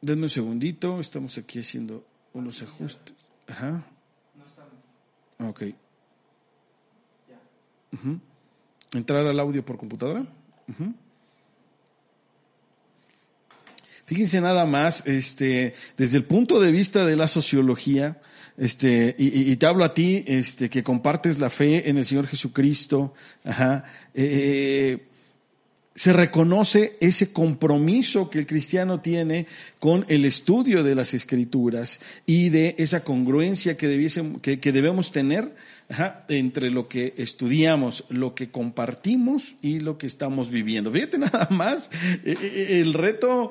denme 0.00 0.22
un 0.24 0.28
segundito, 0.30 1.00
estamos 1.00 1.36
aquí 1.38 1.60
haciendo 1.60 2.04
unos 2.32 2.62
ajustes. 2.62 3.14
Ajá. 3.48 3.84
No. 5.38 5.48
Ok. 5.48 5.62
Uh 7.92 7.96
-huh. 7.96 8.20
Entrar 8.92 9.26
al 9.26 9.40
audio 9.40 9.64
por 9.64 9.76
computadora. 9.76 10.20
Uh 10.20 10.72
-huh. 10.72 10.94
Fíjense 14.06 14.40
nada 14.40 14.64
más, 14.66 15.06
este, 15.06 15.74
desde 15.96 16.18
el 16.18 16.24
punto 16.24 16.60
de 16.60 16.70
vista 16.70 17.04
de 17.04 17.16
la 17.16 17.26
sociología, 17.26 18.18
este, 18.56 19.14
y, 19.18 19.50
y 19.50 19.56
te 19.56 19.66
hablo 19.66 19.84
a 19.84 19.94
ti, 19.94 20.24
este, 20.26 20.70
que 20.70 20.82
compartes 20.82 21.38
la 21.38 21.50
fe 21.50 21.90
en 21.90 21.98
el 21.98 22.06
Señor 22.06 22.28
Jesucristo, 22.28 23.12
ajá, 23.44 23.84
eh, 24.14 25.06
se 25.96 26.12
reconoce 26.12 26.96
ese 27.00 27.32
compromiso 27.32 28.30
que 28.30 28.38
el 28.38 28.46
cristiano 28.46 29.00
tiene 29.00 29.46
con 29.80 30.04
el 30.08 30.26
estudio 30.26 30.84
de 30.84 30.94
las 30.94 31.14
escrituras 31.14 32.00
y 32.26 32.50
de 32.50 32.76
esa 32.78 33.02
congruencia 33.02 33.76
que, 33.76 34.08
que, 34.42 34.60
que 34.60 34.72
debemos 34.72 35.10
tener 35.10 35.54
entre 36.28 36.70
lo 36.70 36.88
que 36.88 37.14
estudiamos, 37.16 38.04
lo 38.08 38.34
que 38.34 38.50
compartimos 38.50 39.54
y 39.62 39.78
lo 39.78 39.98
que 39.98 40.06
estamos 40.06 40.50
viviendo. 40.50 40.90
Fíjate 40.90 41.18
nada 41.18 41.46
más, 41.50 41.90
eh, 42.24 42.36
eh, 42.40 42.80
el 42.80 42.92
reto, 42.92 43.50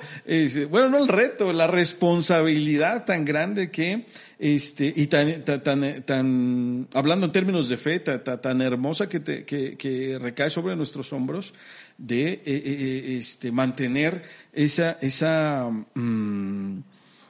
bueno, 0.69 0.89
no 0.89 0.97
el 0.97 1.07
reto, 1.07 1.53
la 1.53 1.67
responsabilidad 1.67 3.05
tan 3.05 3.23
grande 3.23 3.71
que, 3.71 4.05
este, 4.37 4.91
y 4.93 5.07
tan, 5.07 5.45
tan, 5.45 6.03
tan, 6.03 6.87
hablando 6.93 7.27
en 7.27 7.31
términos 7.31 7.69
de 7.69 7.77
fe, 7.77 7.99
tan, 7.99 8.41
tan 8.41 8.61
hermosa 8.61 9.07
que, 9.07 9.21
te, 9.21 9.45
que, 9.45 9.77
que, 9.77 10.19
recae 10.19 10.49
sobre 10.49 10.75
nuestros 10.75 11.13
hombros, 11.13 11.53
de 11.97 12.41
eh, 12.45 13.15
este, 13.17 13.53
mantener 13.53 14.23
esa, 14.51 14.97
esa, 15.01 15.69
mm, 15.93 16.79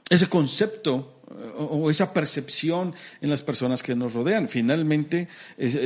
ese 0.09 0.27
concepto 0.27 1.14
o 1.57 1.89
esa 1.89 2.13
percepción 2.13 2.93
en 3.21 3.29
las 3.29 3.41
personas 3.41 3.81
que 3.81 3.95
nos 3.95 4.13
rodean. 4.13 4.47
Finalmente, 4.47 5.27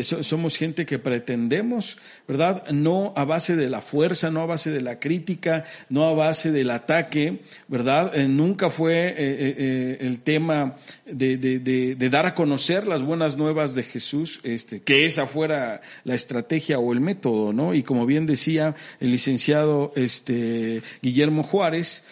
somos 0.01 0.57
gente 0.57 0.85
que 0.85 0.99
pretendemos, 0.99 1.97
¿verdad? 2.27 2.67
No 2.71 3.13
a 3.15 3.23
base 3.23 3.55
de 3.55 3.69
la 3.69 3.81
fuerza, 3.81 4.29
no 4.29 4.41
a 4.41 4.45
base 4.45 4.71
de 4.71 4.81
la 4.81 4.99
crítica, 4.99 5.65
no 5.89 6.07
a 6.07 6.13
base 6.13 6.51
del 6.51 6.71
ataque, 6.71 7.41
¿verdad? 7.67 8.17
Eh, 8.17 8.27
nunca 8.27 8.69
fue 8.69 9.09
eh, 9.09 9.15
eh, 9.17 9.97
el 10.01 10.19
tema 10.21 10.77
de, 11.05 11.95
dar 12.09 12.25
a 12.25 12.35
conocer 12.35 12.87
las 12.87 13.03
buenas 13.03 13.37
nuevas 13.37 13.75
de 13.75 13.83
Jesús, 13.83 14.39
este, 14.43 14.81
que 14.81 15.05
esa 15.05 15.25
fuera 15.25 15.81
la 16.03 16.15
estrategia 16.15 16.79
o 16.79 16.91
el 16.91 16.99
método, 16.99 17.53
¿no? 17.53 17.73
Y 17.73 17.83
como 17.83 18.05
bien 18.05 18.25
decía 18.25 18.75
el 18.99 19.11
licenciado 19.11 19.93
este, 19.95 20.81
Guillermo 21.01 21.43
Juárez, 21.43 22.03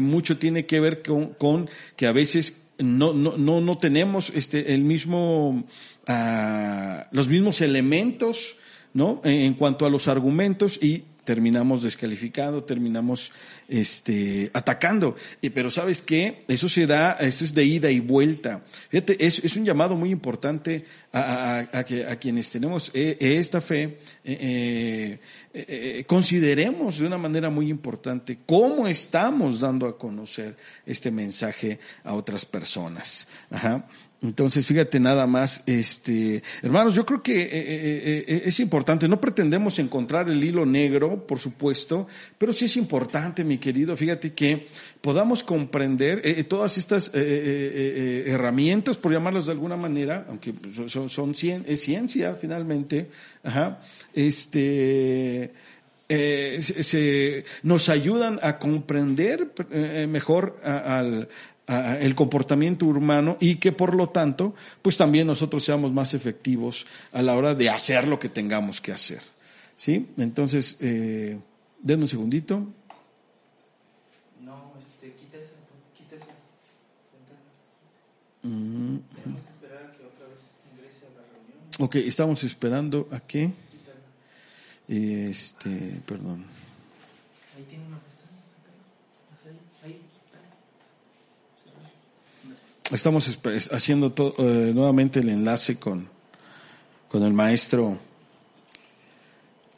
mucho 0.00 0.38
tiene 0.38 0.66
que 0.66 0.80
ver 0.80 1.02
con, 1.02 1.34
con 1.34 1.68
que 1.96 2.06
a 2.06 2.12
veces 2.12 2.62
no, 2.78 3.12
no, 3.12 3.36
no, 3.36 3.60
no 3.60 3.78
tenemos 3.78 4.30
este, 4.34 4.74
el 4.74 4.82
mismo, 4.82 5.64
uh, 6.08 7.00
los 7.10 7.26
mismos 7.28 7.60
elementos, 7.60 8.56
¿no? 8.92 9.20
En 9.24 9.54
cuanto 9.54 9.86
a 9.86 9.90
los 9.90 10.08
argumentos 10.08 10.78
y 10.82 11.04
terminamos 11.26 11.82
descalificando, 11.82 12.64
terminamos 12.64 13.32
este, 13.68 14.50
atacando. 14.54 15.16
Pero 15.52 15.68
sabes 15.68 16.00
qué, 16.00 16.44
eso 16.48 16.70
se 16.70 16.86
da, 16.86 17.12
eso 17.20 17.44
es 17.44 17.52
de 17.52 17.64
ida 17.64 17.90
y 17.90 18.00
vuelta. 18.00 18.64
Fíjate, 18.88 19.26
es, 19.26 19.40
es 19.40 19.56
un 19.56 19.66
llamado 19.66 19.96
muy 19.96 20.10
importante 20.10 20.84
a, 21.12 21.84
que, 21.86 22.06
a 22.06 22.16
quienes 22.16 22.50
tenemos 22.50 22.90
eh, 22.94 23.16
esta 23.20 23.60
fe, 23.60 23.98
eh, 24.24 25.18
eh, 25.52 26.04
consideremos 26.06 26.98
de 26.98 27.06
una 27.06 27.18
manera 27.18 27.50
muy 27.50 27.70
importante 27.70 28.38
cómo 28.46 28.86
estamos 28.86 29.60
dando 29.60 29.86
a 29.86 29.98
conocer 29.98 30.56
este 30.84 31.10
mensaje 31.10 31.78
a 32.04 32.14
otras 32.14 32.44
personas. 32.44 33.26
Ajá. 33.50 33.84
Entonces, 34.22 34.66
fíjate 34.66 34.98
nada 34.98 35.26
más, 35.26 35.62
este, 35.66 36.42
hermanos, 36.62 36.94
yo 36.94 37.04
creo 37.04 37.22
que 37.22 37.38
eh, 37.42 37.48
eh, 37.52 38.24
eh, 38.26 38.42
es 38.46 38.58
importante, 38.60 39.06
no 39.08 39.20
pretendemos 39.20 39.78
encontrar 39.78 40.30
el 40.30 40.42
hilo 40.42 40.64
negro, 40.64 41.26
por 41.26 41.38
supuesto, 41.38 42.06
pero 42.38 42.54
sí 42.54 42.64
es 42.64 42.78
importante, 42.78 43.44
mi 43.44 43.58
querido, 43.58 43.94
fíjate 43.94 44.32
que 44.32 44.68
podamos 45.02 45.42
comprender 45.42 46.22
todas 46.46 46.78
estas 46.78 47.10
herramientas, 47.14 48.96
por 48.96 49.12
llamarlas 49.12 49.46
de 49.46 49.52
alguna 49.52 49.76
manera, 49.76 50.24
aunque 50.28 50.54
son, 50.88 51.10
son 51.10 51.34
es 51.66 51.80
ciencia 51.80 52.34
finalmente, 52.34 53.10
ajá, 53.44 53.80
este, 54.14 55.52
se, 56.08 57.44
nos 57.62 57.88
ayudan 57.90 58.40
a 58.42 58.58
comprender 58.58 59.52
mejor 60.08 60.58
al, 60.64 61.28
el 61.66 62.14
comportamiento 62.14 62.86
humano 62.86 63.36
y 63.40 63.56
que 63.56 63.72
por 63.72 63.94
lo 63.94 64.08
tanto, 64.10 64.54
pues 64.82 64.96
también 64.96 65.26
nosotros 65.26 65.64
seamos 65.64 65.92
más 65.92 66.14
efectivos 66.14 66.86
a 67.12 67.22
la 67.22 67.34
hora 67.34 67.54
de 67.54 67.68
hacer 67.68 68.06
lo 68.06 68.18
que 68.18 68.28
tengamos 68.28 68.80
que 68.80 68.92
hacer. 68.92 69.20
¿Sí? 69.74 70.08
Entonces, 70.16 70.76
eh, 70.80 71.38
denme 71.82 72.04
un 72.04 72.08
segundito. 72.08 72.66
No, 74.40 74.72
este, 74.78 75.12
quítese, 75.14 75.54
quítese. 75.96 76.30
Mm. 78.42 78.98
Tenemos 79.14 79.40
que 79.42 79.50
esperar 79.50 79.84
a 79.84 79.92
que 79.96 80.04
otra 80.04 80.28
vez 80.28 80.52
ingrese 80.72 81.06
a 81.06 81.20
la 81.20 81.26
reunión. 81.26 81.68
Ok, 81.80 81.96
estamos 81.96 82.44
esperando 82.44 83.08
a 83.10 83.20
que. 83.20 83.50
Este, 84.88 86.00
perdón. 86.06 86.44
Ahí 87.56 87.64
tiene 87.68 87.86
una 87.86 87.98
Estamos 92.92 93.38
haciendo 93.72 94.14
eh, 94.38 94.70
nuevamente 94.72 95.20
el 95.20 95.28
enlace 95.28 95.76
con, 95.76 96.08
con 97.08 97.24
el 97.24 97.32
maestro 97.32 97.98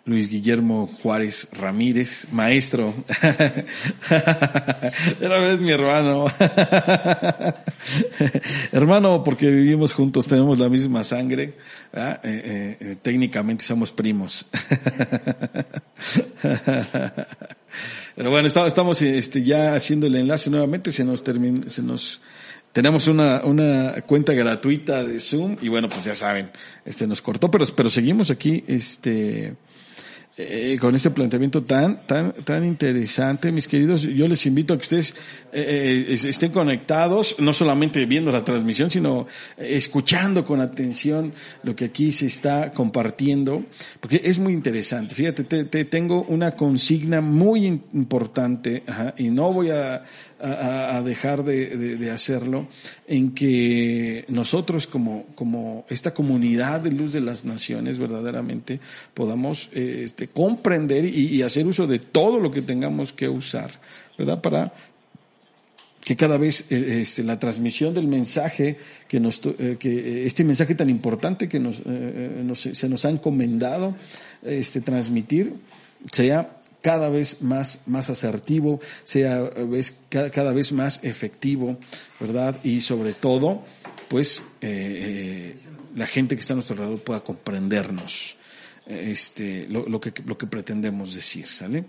Luis 0.09 0.29
Guillermo 0.31 0.89
Juárez 1.03 1.49
Ramírez, 1.53 2.29
maestro. 2.33 2.95
Era 5.21 5.39
vez 5.39 5.61
mi 5.61 5.71
hermano. 5.71 6.25
hermano, 8.73 9.23
porque 9.23 9.51
vivimos 9.51 9.93
juntos, 9.93 10.27
tenemos 10.27 10.59
la 10.59 10.71
misma 10.71 11.05
sangre. 11.05 11.59
Eh, 11.93 12.79
eh, 12.81 12.97
técnicamente 13.03 13.65
somos 13.65 13.93
primos. 13.93 14.47
Pero 18.17 18.31
bueno, 18.31 18.49
estamos, 18.49 19.03
este, 19.03 19.45
ya 19.45 19.75
haciendo 19.75 20.07
el 20.07 20.17
enlace 20.17 20.49
nuevamente, 20.49 20.91
se 20.91 21.05
nos 21.05 21.23
termina, 21.23 21.69
se 21.69 21.83
nos 21.83 22.23
tenemos 22.73 23.09
una, 23.09 23.43
una 23.45 23.95
cuenta 24.07 24.33
gratuita 24.33 25.05
de 25.05 25.21
Zoom 25.21 25.57
y 25.61 25.69
bueno, 25.69 25.89
pues 25.89 26.05
ya 26.05 26.15
saben, 26.15 26.51
este 26.85 27.07
nos 27.07 27.23
cortó, 27.23 27.51
pero, 27.51 27.67
pero 27.75 27.91
seguimos 27.91 28.31
aquí, 28.31 28.65
este, 28.67 29.55
eh, 30.41 30.79
con 30.81 30.95
este 30.95 31.11
planteamiento 31.11 31.65
tan, 31.65 32.07
tan, 32.07 32.33
tan 32.45 32.65
interesante, 32.65 33.51
mis 33.51 33.67
queridos. 33.67 34.03
Yo 34.03 34.29
les 34.29 34.47
invito 34.47 34.73
a 34.73 34.77
que 34.77 34.83
ustedes 34.83 35.17
eh, 35.53 36.07
eh, 36.09 36.13
estén 36.13 36.53
conectados, 36.53 37.35
no 37.41 37.53
solamente 37.53 38.07
viendo 38.07 38.31
la 38.31 38.45
transmisión, 38.45 38.89
sino 38.89 39.27
escuchando 39.57 40.45
con 40.45 40.61
atención 40.61 41.33
lo 41.65 41.75
que 41.75 41.87
aquí 41.87 42.13
se 42.13 42.27
está 42.27 42.71
compartiendo, 42.71 43.65
porque 43.99 44.21
es 44.23 44.39
muy 44.39 44.53
interesante. 44.53 45.13
Fíjate, 45.13 45.43
te, 45.43 45.85
tengo 45.87 46.23
una 46.23 46.53
consigna 46.53 47.21
muy 47.21 47.67
importante, 47.67 48.85
y 49.17 49.31
no 49.31 49.53
voy 49.53 49.71
a, 49.71 50.05
a, 50.41 51.03
dejar 51.03 51.45
de, 51.45 51.97
de, 51.97 52.11
hacerlo, 52.11 52.69
en 53.07 53.33
que 53.35 54.25
nosotros 54.29 54.87
como, 54.87 55.27
como 55.35 55.85
esta 55.89 56.15
comunidad 56.15 56.81
de 56.81 56.93
luz 56.93 57.13
de 57.13 57.21
las 57.21 57.45
naciones 57.45 57.99
verdaderamente 57.99 58.81
podamos 59.15 59.71
este, 59.73 60.29
comprender 60.29 61.05
y, 61.05 61.43
hacer 61.43 61.67
uso 61.67 61.87
de 61.87 61.99
todo 61.99 62.41
lo 62.41 62.51
que 62.51 62.63
tengamos 62.63 63.13
que 63.13 63.29
usar, 63.29 63.71
¿verdad? 64.17 64.41
Para 64.41 64.73
que 66.03 66.17
cada 66.17 66.39
vez 66.39 66.71
eh, 66.71 67.01
este, 67.03 67.23
la 67.23 67.39
transmisión 67.39 67.93
del 67.93 68.07
mensaje 68.07 68.77
que 69.09 69.21
nos 69.21 69.41
eh, 69.45 69.77
que 69.79 70.25
este 70.27 70.45
mensaje 70.45 70.75
tan 70.75 70.89
importante 70.89 71.49
que 71.49 71.59
nos, 71.59 71.77
eh, 71.85 72.43
nos, 72.45 72.61
se 72.61 72.89
nos 72.89 73.05
ha 73.05 73.11
encomendado 73.11 73.95
este 74.43 74.81
transmitir 74.81 75.55
sea 76.13 76.58
cada 76.89 77.11
vez 77.11 77.43
más, 77.43 77.81
más 77.85 78.09
asertivo, 78.09 78.81
sea 79.05 79.51
cada, 80.09 80.55
vez 80.55 80.73
más 80.73 81.01
efectivo, 81.03 81.77
¿verdad? 82.19 82.59
Y 82.65 82.81
sobre 82.81 83.13
todo, 83.13 83.63
pues, 84.09 84.41
eh, 84.63 85.55
la 85.95 86.07
gente 86.07 86.35
que 86.35 86.41
está 86.41 86.55
a 86.55 86.57
nuestro 86.57 86.77
alrededor 86.77 87.03
pueda 87.03 87.21
comprendernos 87.21 88.39
este, 88.87 89.67
lo, 89.69 89.87
lo, 89.87 90.01
que, 90.01 90.15
lo 90.25 90.39
que 90.39 90.47
pretendemos 90.47 91.15
decir, 91.15 91.47
¿sale? 91.47 91.85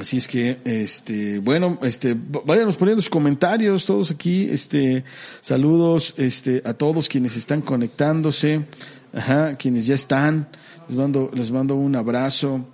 Así 0.00 0.18
es 0.18 0.28
que, 0.28 0.60
este, 0.64 1.40
bueno, 1.40 1.80
este, 1.82 2.14
váyanos 2.16 2.76
poniendo 2.76 3.02
sus 3.02 3.10
comentarios, 3.10 3.86
todos 3.86 4.12
aquí, 4.12 4.48
este, 4.52 5.02
saludos, 5.40 6.14
este, 6.16 6.62
a 6.64 6.74
todos 6.74 7.08
quienes 7.08 7.36
están 7.36 7.60
conectándose, 7.60 8.66
ajá, 9.12 9.56
quienes 9.56 9.86
ya 9.86 9.96
están, 9.96 10.46
les 10.86 10.96
mando, 10.96 11.28
les 11.34 11.50
mando 11.50 11.74
un 11.74 11.96
abrazo. 11.96 12.64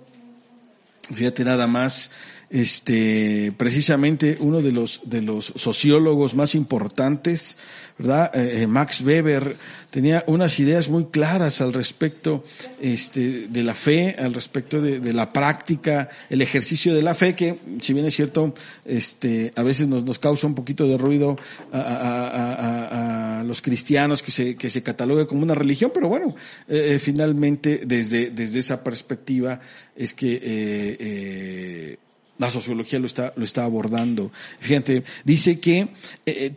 Fíjate 1.13 1.43
nada 1.43 1.67
más, 1.67 2.11
este, 2.49 3.53
precisamente 3.57 4.37
uno 4.39 4.61
de 4.61 4.71
los, 4.71 5.01
de 5.03 5.21
los 5.21 5.53
sociólogos 5.55 6.33
más 6.33 6.55
importantes, 6.55 7.57
¿verdad? 7.97 8.31
Eh, 8.33 8.61
eh, 8.61 8.67
Max 8.67 9.01
Weber 9.01 9.57
tenía 9.89 10.23
unas 10.27 10.57
ideas 10.59 10.87
muy 10.87 11.05
claras 11.05 11.59
al 11.59 11.73
respecto 11.73 12.45
este, 12.79 13.47
de 13.49 13.63
la 13.63 13.73
fe, 13.73 14.15
al 14.17 14.33
respecto 14.33 14.81
de, 14.81 14.99
de, 14.99 15.13
la 15.13 15.33
práctica, 15.33 16.09
el 16.29 16.41
ejercicio 16.41 16.93
de 16.93 17.01
la 17.01 17.13
fe, 17.15 17.35
que 17.35 17.57
si 17.81 17.93
bien 17.93 18.05
es 18.05 18.15
cierto, 18.15 18.53
este, 18.85 19.51
a 19.55 19.63
veces 19.63 19.87
nos, 19.87 20.03
nos 20.03 20.19
causa 20.19 20.47
un 20.47 20.55
poquito 20.55 20.87
de 20.87 20.97
ruido 20.97 21.35
a, 21.73 21.79
a, 21.79 22.27
a, 22.27 23.39
a, 23.39 23.43
los 23.43 23.61
cristianos 23.61 24.21
que 24.21 24.31
se, 24.31 24.55
que 24.55 24.69
se 24.69 24.83
catalogue 24.83 25.27
como 25.27 25.43
una 25.43 25.55
religión, 25.55 25.91
pero 25.93 26.07
bueno, 26.07 26.35
eh, 26.67 26.93
eh, 26.95 26.99
finalmente 26.99 27.81
desde, 27.85 28.29
desde 28.29 28.59
esa 28.59 28.83
perspectiva 28.83 29.59
es 29.95 30.13
que 30.13 31.97
la 32.37 32.51
sociología 32.51 32.99
lo 32.99 33.07
está, 33.07 33.33
lo 33.35 33.43
está 33.43 33.63
abordando. 33.63 34.31
Fíjate, 34.59 35.03
dice 35.23 35.59
que 35.59 35.89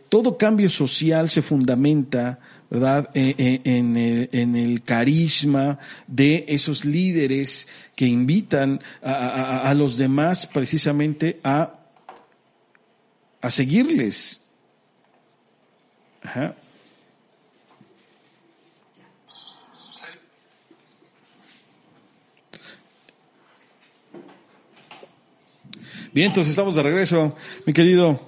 todo 0.09 0.37
cambio 0.37 0.69
social 0.69 1.29
se 1.29 1.41
fundamenta 1.41 2.39
¿verdad? 2.69 3.09
En, 3.13 3.97
el, 3.97 4.29
en, 4.31 4.55
el, 4.55 4.81
carisma 4.83 5.77
de 6.07 6.45
esos 6.47 6.85
líderes 6.85 7.67
que 7.97 8.05
invitan 8.05 8.79
a, 9.03 9.69
a 9.69 9.73
los 9.73 9.97
demás 9.97 10.47
precisamente 10.47 11.41
a, 11.43 11.73
a 13.41 13.49
seguirles, 13.49 14.41
Ajá. 16.23 16.55
Bien, 26.13 26.27
entonces 26.27 26.51
estamos 26.51 26.75
de 26.75 26.83
regreso, 26.83 27.35
mi 27.65 27.73
querido. 27.73 28.19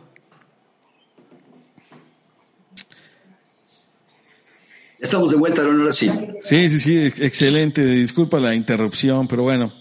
Estamos 5.00 5.32
de 5.32 5.38
vuelta, 5.38 5.64
ahora 5.64 5.92
sí. 5.92 6.10
Sí, 6.42 6.70
sí, 6.70 6.80
sí, 6.80 6.98
excelente. 7.22 7.84
Disculpa 7.86 8.40
la 8.40 8.56
interrupción, 8.56 9.28
pero 9.28 9.44
bueno. 9.44 9.74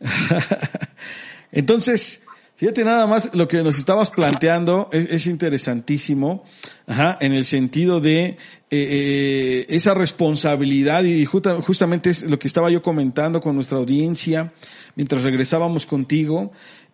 Entonces, 1.52 2.22
Fíjate 2.58 2.84
nada 2.84 3.06
más 3.06 3.36
lo 3.36 3.46
que 3.46 3.62
nos 3.62 3.78
estabas 3.78 4.10
planteando 4.10 4.88
es, 4.90 5.06
es 5.08 5.26
interesantísimo, 5.28 6.42
ajá, 6.88 7.16
en 7.20 7.32
el 7.32 7.44
sentido 7.44 8.00
de 8.00 8.24
eh, 8.24 8.36
eh, 8.70 9.66
esa 9.68 9.94
responsabilidad 9.94 11.04
y 11.04 11.24
justamente 11.24 12.10
es 12.10 12.28
lo 12.28 12.36
que 12.36 12.48
estaba 12.48 12.68
yo 12.68 12.82
comentando 12.82 13.40
con 13.40 13.54
nuestra 13.54 13.78
audiencia 13.78 14.52
mientras 14.96 15.22
regresábamos 15.22 15.86
contigo. 15.86 16.50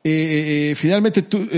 Eh, 0.06 0.70
eh 0.70 0.74
finalmente 0.74 1.22
tú, 1.22 1.48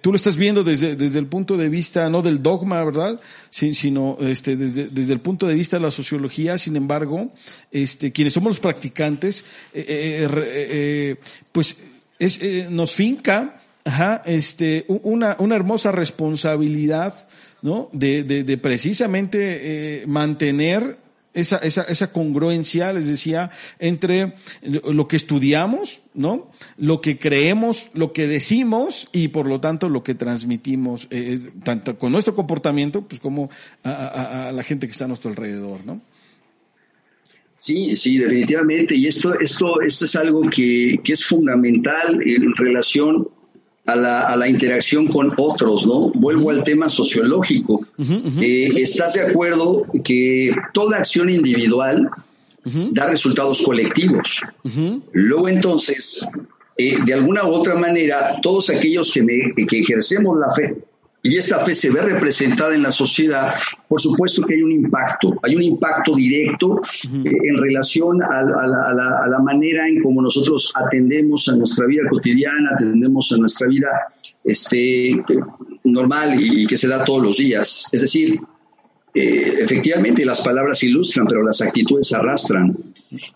tú 0.00 0.10
lo 0.10 0.16
estás 0.16 0.36
viendo 0.38 0.64
desde, 0.64 0.96
desde 0.96 1.18
el 1.18 1.26
punto 1.26 1.56
de 1.56 1.68
vista 1.68 2.08
no 2.08 2.22
del 2.22 2.42
dogma, 2.42 2.82
¿verdad? 2.82 3.20
sino 3.50 4.16
este, 4.20 4.56
desde, 4.56 4.88
desde 4.88 5.12
el 5.12 5.20
punto 5.20 5.46
de 5.46 5.54
vista 5.54 5.76
de 5.76 5.82
la 5.82 5.90
sociología. 5.90 6.56
Sin 6.56 6.76
embargo, 6.76 7.30
este, 7.70 8.10
quienes 8.10 8.32
somos 8.32 8.52
los 8.52 8.60
practicantes, 8.60 9.44
pues 11.52 11.76
es, 12.20 12.40
eh, 12.42 12.68
nos 12.70 12.92
finca 12.94 13.62
este, 14.26 14.84
una, 14.88 15.36
una 15.40 15.56
hermosa 15.56 15.90
responsabilidad, 15.90 17.26
¿no? 17.62 17.88
De, 17.92 18.22
de, 18.22 18.44
de 18.44 18.58
precisamente 18.58 20.02
eh, 20.02 20.06
mantener 20.06 20.98
esa, 21.34 21.58
esa, 21.58 21.82
esa 21.82 22.12
congruencia, 22.12 22.92
les 22.92 23.06
decía, 23.06 23.50
entre 23.78 24.34
lo 24.62 25.06
que 25.08 25.16
estudiamos, 25.16 26.02
¿no? 26.14 26.50
Lo 26.76 27.00
que 27.00 27.18
creemos, 27.18 27.90
lo 27.94 28.12
que 28.12 28.26
decimos 28.26 29.08
y 29.12 29.28
por 29.28 29.46
lo 29.46 29.60
tanto 29.60 29.88
lo 29.88 30.02
que 30.02 30.14
transmitimos, 30.14 31.06
eh, 31.10 31.38
tanto 31.62 31.98
con 31.98 32.12
nuestro 32.12 32.34
comportamiento, 32.34 33.02
pues 33.02 33.20
como 33.20 33.50
a, 33.84 33.90
a, 33.90 34.48
a 34.48 34.52
la 34.52 34.62
gente 34.62 34.86
que 34.86 34.92
está 34.92 35.04
a 35.04 35.08
nuestro 35.08 35.30
alrededor, 35.30 35.84
¿no? 35.84 36.00
Sí, 37.60 37.94
sí, 37.94 38.16
definitivamente. 38.16 38.96
Y 38.96 39.06
esto, 39.06 39.38
esto, 39.38 39.82
esto 39.82 40.06
es 40.06 40.16
algo 40.16 40.48
que, 40.48 40.98
que 41.04 41.12
es 41.12 41.24
fundamental 41.24 42.20
en 42.26 42.56
relación 42.56 43.28
a 43.86 43.96
la, 43.96 44.22
a 44.22 44.36
la, 44.36 44.48
interacción 44.48 45.08
con 45.08 45.32
otros, 45.36 45.86
¿no? 45.86 46.10
Vuelvo 46.10 46.50
al 46.50 46.62
tema 46.62 46.88
sociológico. 46.88 47.86
Eh, 48.40 48.72
¿Estás 48.76 49.14
de 49.14 49.22
acuerdo 49.22 49.86
que 50.04 50.54
toda 50.72 50.98
acción 50.98 51.30
individual 51.30 52.10
da 52.64 53.06
resultados 53.06 53.62
colectivos? 53.62 54.42
Luego 55.12 55.48
entonces, 55.48 56.26
eh, 56.76 56.96
de 57.04 57.14
alguna 57.14 57.44
u 57.44 57.52
otra 57.52 57.74
manera, 57.74 58.38
todos 58.42 58.70
aquellos 58.70 59.12
que, 59.12 59.22
me, 59.22 59.66
que 59.66 59.80
ejercemos 59.80 60.38
la 60.38 60.50
fe, 60.52 60.76
y 61.22 61.36
esa 61.36 61.58
fe 61.58 61.74
se 61.74 61.90
ve 61.90 62.00
representada 62.00 62.74
en 62.74 62.82
la 62.82 62.90
sociedad, 62.90 63.54
por 63.86 64.00
supuesto 64.00 64.42
que 64.42 64.54
hay 64.54 64.62
un 64.62 64.72
impacto, 64.72 65.38
hay 65.42 65.54
un 65.54 65.62
impacto 65.62 66.14
directo 66.14 66.80
eh, 67.04 67.30
en 67.42 67.56
relación 67.58 68.22
a, 68.22 68.42
la, 68.42 69.38
manera 69.42 69.86
en 69.86 70.02
cómo 70.02 70.22
nosotros 70.22 70.72
atendemos 70.74 71.46
a 71.50 71.56
nuestra 71.56 71.86
vida 71.86 72.04
cotidiana, 72.08 72.70
atendemos 72.72 73.30
a 73.32 73.36
nuestra 73.36 73.68
vida 73.68 73.88
este, 74.42 75.22
normal 75.84 76.36
y, 76.40 76.66
que 76.66 76.78
se 76.78 76.88
da 76.88 77.04
todos 77.04 77.22
los 77.22 77.36
días. 77.36 77.86
Es 77.92 78.00
decir, 78.00 78.40
eh, 79.12 79.56
efectivamente 79.58 80.24
las 80.24 80.40
palabras 80.40 80.82
ilustran, 80.84 81.26
pero 81.26 81.42
las 81.42 81.60
actitudes 81.60 82.14
arrastran. 82.14 82.74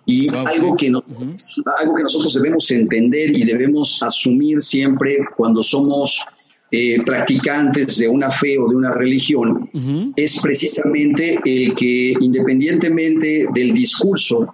Y 0.06 0.28
algo, 0.28 0.74
que 0.74 0.86
algo 0.86 1.94
que 1.96 2.02
nosotros 2.02 2.32
debemos 2.32 2.70
entender 2.70 3.36
y 3.36 3.44
debemos 3.44 4.02
asumir 4.02 4.62
siempre 4.62 5.18
cuando 5.36 5.62
somos 5.62 6.24
eh, 6.70 7.02
practicantes 7.04 7.98
de 7.98 8.08
una 8.08 8.30
fe 8.30 8.58
o 8.58 8.68
de 8.68 8.74
una 8.74 8.90
religión 8.90 9.70
es 10.16 10.40
precisamente 10.42 11.38
el 11.44 11.74
que 11.74 12.14
independientemente 12.18 13.46
del 13.54 13.72
discurso, 13.72 14.52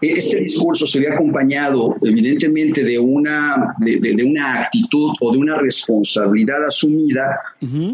este 0.00 0.40
discurso 0.40 0.86
se 0.86 1.00
ve 1.00 1.08
acompañado 1.12 1.96
evidentemente 2.00 2.84
de 2.84 2.98
una, 2.98 3.74
de, 3.78 4.24
una 4.24 4.60
actitud 4.60 5.14
o 5.20 5.32
de 5.32 5.38
una 5.38 5.56
responsabilidad 5.58 6.64
asumida, 6.64 7.40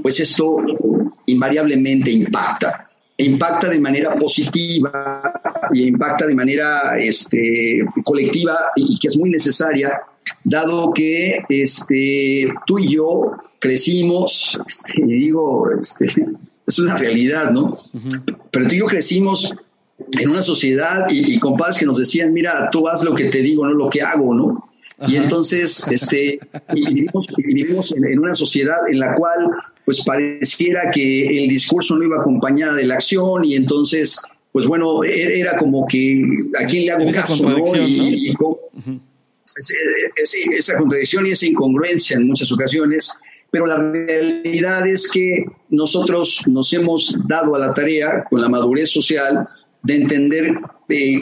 pues 0.03 0.21
esto 0.21 0.59
invariablemente 1.27 2.11
impacta. 2.11 2.87
Impacta 3.17 3.69
de 3.69 3.81
manera 3.81 4.15
positiva 4.15 5.33
y 5.73 5.87
impacta 5.87 6.27
de 6.27 6.35
manera 6.35 6.99
este, 6.99 7.85
colectiva 8.05 8.57
y 8.77 8.99
que 8.99 9.09
es 9.09 9.19
muy 9.19 9.31
necesaria 9.31 10.01
dado 10.45 10.93
que 10.93 11.45
este, 11.49 12.49
tú 12.67 12.79
y 12.79 12.95
yo 12.95 13.33
crecimos, 13.59 14.59
este, 14.67 14.95
y 14.97 15.13
digo, 15.13 15.71
este, 15.79 16.07
es 16.67 16.79
una 16.79 16.97
realidad, 16.97 17.51
¿no? 17.51 17.79
Pero 18.51 18.69
tú 18.69 18.75
y 18.75 18.79
yo 18.79 18.87
crecimos 18.87 19.55
en 20.19 20.31
una 20.31 20.43
sociedad 20.43 21.07
y, 21.11 21.39
con 21.39 21.57
padres 21.57 21.79
que 21.79 21.87
nos 21.87 21.99
decían, 21.99 22.33
mira, 22.33 22.69
tú 22.71 22.89
haz 22.89 23.05
lo 23.05 23.15
que 23.15 23.25
te 23.25 23.39
digo, 23.39 23.67
no 23.67 23.75
lo 23.75 23.91
que 23.91 24.03
hago, 24.03 24.35
¿no? 24.35 24.71
Y 25.07 25.17
entonces, 25.17 25.87
este, 25.89 26.39
vivimos, 26.75 27.27
vivimos 27.37 27.95
en, 27.97 28.19
una 28.19 28.35
sociedad 28.35 28.77
en 28.91 28.99
la 28.99 29.15
cual, 29.15 29.51
pues 29.85 30.05
pareciera 30.05 30.91
que 30.91 31.43
el 31.43 31.49
discurso 31.49 31.97
no 31.97 32.05
iba 32.05 32.21
acompañada 32.21 32.75
de 32.75 32.87
la 32.87 32.95
acción 32.95 33.45
y 33.45 33.57
entonces, 33.57 34.21
pues 34.53 34.67
bueno, 34.67 35.03
e, 35.03 35.41
era 35.41 35.57
como 35.57 35.87
que 35.87 36.23
a 36.59 36.67
quién 36.67 36.85
le 36.85 36.93
hago 36.93 37.13
caso, 37.13 37.49
¿no? 37.49 37.65
Y, 37.77 38.35
esa 39.57 40.79
contradicción 40.79 41.27
y 41.27 41.31
esa 41.31 41.47
incongruencia 41.47 42.17
en 42.17 42.27
muchas 42.27 42.51
ocasiones, 42.53 43.17
pero 43.51 43.67
la 43.67 43.77
realidad 43.77 44.87
es 44.87 45.11
que 45.11 45.45
nosotros 45.71 46.43
nos 46.47 46.73
hemos 46.73 47.17
dado 47.27 47.55
a 47.55 47.59
la 47.59 47.75
tarea, 47.75 48.25
con 48.29 48.41
la 48.41 48.49
madurez 48.49 48.91
social, 48.91 49.49
de 49.83 49.97
entender 49.97 50.55
eh, 50.89 51.21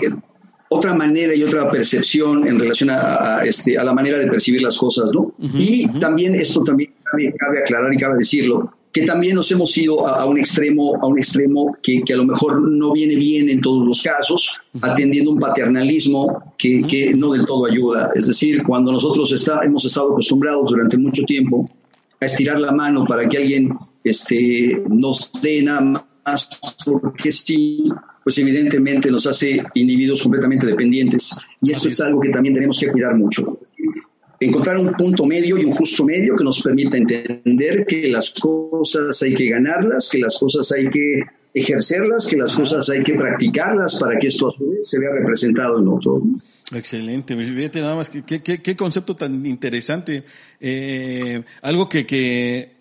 otra 0.68 0.95
manera 0.95 1.35
y 1.35 1.43
otra 1.43 1.70
percepción 1.70 2.47
en 2.47 2.59
relación 2.59 2.91
a, 2.91 3.43
este, 3.45 3.79
a 3.79 3.85
la 3.85 3.95
manera 3.95 4.18
de 4.18 4.26
percibir 4.26 4.62
las 4.62 4.76
cosas, 4.76 5.11
¿no? 5.14 5.35
y 5.39 5.89
también 5.99 6.35
esto 6.35 6.62
también 6.62 6.93
cabe, 7.05 7.61
aclarar 7.61 7.93
y 7.93 7.97
cabe 7.97 8.18
decirlo, 8.18 8.74
que 8.99 9.07
también 9.07 9.36
nos 9.36 9.51
hemos 9.53 9.76
ido 9.78 10.07
a, 10.07 10.24
un 10.24 10.38
extremo, 10.38 10.96
a 11.01 11.07
un 11.07 11.18
extremo 11.18 11.76
que, 11.82 12.03
que, 12.03 12.12
a 12.14 12.16
lo 12.16 12.24
mejor 12.24 12.61
no 12.70 12.92
viene 12.92 13.16
bien 13.16 13.49
en 13.49 13.61
todos 13.61 13.86
los 13.86 14.03
casos, 14.03 14.53
atendiendo 14.80 15.30
un 15.30 15.38
paternalismo 15.38 16.55
que, 16.59 16.82
que, 16.88 17.14
no 17.14 17.32
del 17.32 17.46
todo 17.46 17.66
ayuda. 17.66 18.11
Es 18.14 18.26
decir, 18.26 18.62
cuando 18.64 18.92
nosotros 18.92 19.30
está, 19.32 19.61
hemos 19.64 19.84
estado 19.84 20.12
acostumbrados 20.12 20.70
durante 20.70 20.99
mucho 20.99 21.22
tiempo 21.24 21.70
a 22.20 22.24
estirar 22.24 22.59
la 22.59 22.72
mano 22.72 23.05
para 23.07 23.28
que 23.28 23.38
alguien 23.38 23.76
este, 24.03 24.82
nos 24.88 25.30
dé 25.40 25.62
nada 25.62 25.80
más 25.80 26.49
porque 26.84 27.30
sí, 27.32 27.88
pues 28.24 28.36
evidentemente 28.38 29.11
nos 29.11 29.26
hace 29.26 29.62
individuos 29.74 30.22
completamente 30.22 30.66
dependientes. 30.66 31.36
Y 31.62 31.70
esto 31.70 31.88
es 31.88 32.01
algo 32.01 32.20
que 32.20 32.30
también 32.30 32.55
tenemos 32.55 32.78
que 32.78 32.90
cuidar 32.90 33.16
mucho 33.16 33.42
encontrar 34.41 34.78
un 34.78 34.93
punto 34.93 35.24
medio 35.24 35.59
y 35.59 35.64
un 35.64 35.72
justo 35.72 36.05
medio 36.05 36.36
que 36.36 36.45
nos 36.45 36.62
permita 36.62 36.97
entender 36.97 37.84
que 37.86 38.09
las 38.09 38.30
cosas 38.30 39.20
hay 39.22 39.34
que 39.34 39.49
ganarlas, 39.49 40.09
que 40.11 40.18
las 40.18 40.39
cosas 40.39 40.70
hay 40.72 40.89
que 40.89 41.22
ejercerlas, 41.55 42.26
que 42.26 42.36
las 42.36 42.55
cosas 42.55 42.89
hay 42.91 43.03
que 43.03 43.14
practicarlas 43.14 43.99
para 43.99 44.18
que 44.18 44.28
esto 44.28 44.55
se 44.80 44.99
vea 44.99 45.11
representado 45.11 45.80
en 45.80 45.89
otro. 45.89 46.22
Excelente, 46.72 47.34
fíjate 47.36 47.80
nada 47.80 47.97
más, 47.97 48.11
qué, 48.11 48.43
qué, 48.43 48.62
qué 48.62 48.76
concepto 48.76 49.16
tan 49.16 49.45
interesante. 49.47 50.24
Eh, 50.61 51.43
algo 51.62 51.89
que, 51.89 52.07
que, 52.07 52.76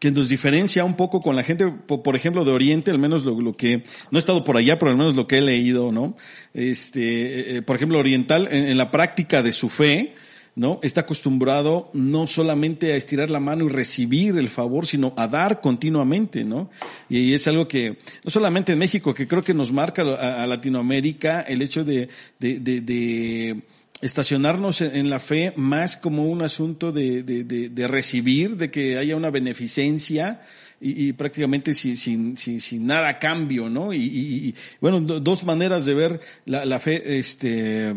que 0.00 0.10
nos 0.10 0.28
diferencia 0.28 0.84
un 0.84 0.96
poco 0.96 1.20
con 1.20 1.36
la 1.36 1.44
gente, 1.44 1.66
por, 1.66 2.16
ejemplo, 2.16 2.44
de 2.44 2.52
Oriente, 2.52 2.90
al 2.90 2.98
menos 2.98 3.24
lo, 3.24 3.38
lo, 3.38 3.54
que, 3.54 3.82
no 4.10 4.18
he 4.18 4.20
estado 4.20 4.44
por 4.44 4.56
allá, 4.56 4.78
pero 4.78 4.90
al 4.90 4.96
menos 4.96 5.14
lo 5.14 5.26
que 5.26 5.38
he 5.38 5.42
leído, 5.42 5.92
¿no? 5.92 6.16
Este, 6.54 7.58
eh, 7.58 7.62
por 7.62 7.76
ejemplo, 7.76 7.98
oriental, 7.98 8.48
en, 8.50 8.64
en 8.68 8.78
la 8.78 8.90
práctica 8.90 9.42
de 9.42 9.52
su 9.52 9.68
fe, 9.68 10.14
¿no? 10.58 10.80
Está 10.82 11.02
acostumbrado 11.02 11.88
no 11.92 12.26
solamente 12.26 12.92
a 12.92 12.96
estirar 12.96 13.30
la 13.30 13.38
mano 13.38 13.64
y 13.64 13.68
recibir 13.68 14.36
el 14.36 14.48
favor, 14.48 14.86
sino 14.86 15.14
a 15.16 15.28
dar 15.28 15.60
continuamente, 15.60 16.44
¿no? 16.44 16.68
Y, 17.08 17.32
es 17.32 17.46
algo 17.46 17.68
que, 17.68 17.98
no 18.24 18.30
solamente 18.30 18.72
en 18.72 18.80
México, 18.80 19.14
que 19.14 19.28
creo 19.28 19.44
que 19.44 19.54
nos 19.54 19.72
marca 19.72 20.02
a, 20.02 20.46
Latinoamérica 20.48 21.42
el 21.42 21.62
hecho 21.62 21.84
de, 21.84 22.08
de, 22.40 22.58
de, 22.58 23.62
estacionarnos 24.00 24.80
en, 24.80 25.08
la 25.08 25.20
fe 25.20 25.52
más 25.54 25.96
como 25.96 26.26
un 26.26 26.42
asunto 26.42 26.90
de, 26.90 27.22
de, 27.22 27.88
recibir, 27.88 28.56
de 28.56 28.68
que 28.70 28.98
haya 28.98 29.14
una 29.14 29.30
beneficencia, 29.30 30.40
y, 30.80 31.12
prácticamente 31.12 31.72
sin, 31.72 31.96
sin, 31.96 32.36
sin, 32.36 32.86
nada 32.86 33.08
a 33.08 33.18
cambio, 33.20 33.68
¿no? 33.68 33.94
Y, 33.94 34.54
bueno, 34.80 35.00
dos 35.00 35.44
maneras 35.44 35.86
de 35.86 35.94
ver 35.94 36.20
la, 36.46 36.64
la 36.64 36.80
fe, 36.80 37.18
este, 37.18 37.94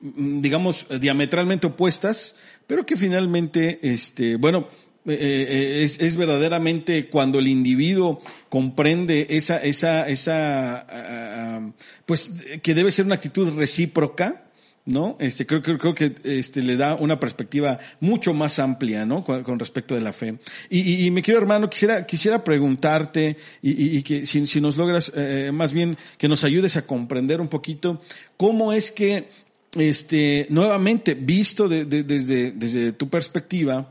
digamos, 0.00 0.86
diametralmente 1.00 1.66
opuestas, 1.66 2.34
pero 2.66 2.86
que 2.86 2.96
finalmente, 2.96 3.78
este, 3.82 4.36
bueno, 4.36 4.68
eh, 5.06 5.16
eh, 5.48 5.82
es, 5.82 5.98
es, 5.98 6.16
verdaderamente 6.16 7.08
cuando 7.08 7.38
el 7.38 7.48
individuo 7.48 8.20
comprende 8.50 9.26
esa, 9.30 9.56
esa, 9.56 10.06
esa, 10.08 10.76
ah, 10.76 10.86
ah, 10.88 11.70
pues 12.04 12.30
que 12.62 12.74
debe 12.74 12.90
ser 12.90 13.06
una 13.06 13.14
actitud 13.14 13.56
recíproca, 13.56 14.44
¿no? 14.84 15.16
Este, 15.18 15.46
creo, 15.46 15.62
creo, 15.62 15.78
creo 15.78 15.94
que 15.94 16.14
este, 16.24 16.62
le 16.62 16.76
da 16.76 16.96
una 16.96 17.18
perspectiva 17.18 17.78
mucho 18.00 18.34
más 18.34 18.58
amplia, 18.58 19.06
¿no? 19.06 19.24
Con, 19.24 19.58
respecto 19.58 19.94
de 19.94 20.00
la 20.02 20.12
fe. 20.12 20.36
Y, 20.68 21.06
y, 21.06 21.10
mi 21.10 21.22
querido 21.22 21.40
hermano, 21.40 21.70
quisiera, 21.70 22.04
quisiera 22.04 22.44
preguntarte 22.44 23.36
y, 23.62 23.96
y 23.96 24.02
que 24.02 24.26
si, 24.26 24.46
si, 24.46 24.60
nos 24.60 24.76
logras, 24.76 25.12
eh, 25.16 25.50
más 25.52 25.72
bien, 25.72 25.96
que 26.18 26.28
nos 26.28 26.44
ayudes 26.44 26.76
a 26.76 26.86
comprender 26.86 27.40
un 27.40 27.48
poquito 27.48 28.02
cómo 28.36 28.72
es 28.72 28.90
que, 28.90 29.28
este, 29.74 30.46
nuevamente, 30.50 31.14
visto 31.14 31.68
desde, 31.68 32.52
desde 32.52 32.92
tu 32.92 33.08
perspectiva, 33.08 33.90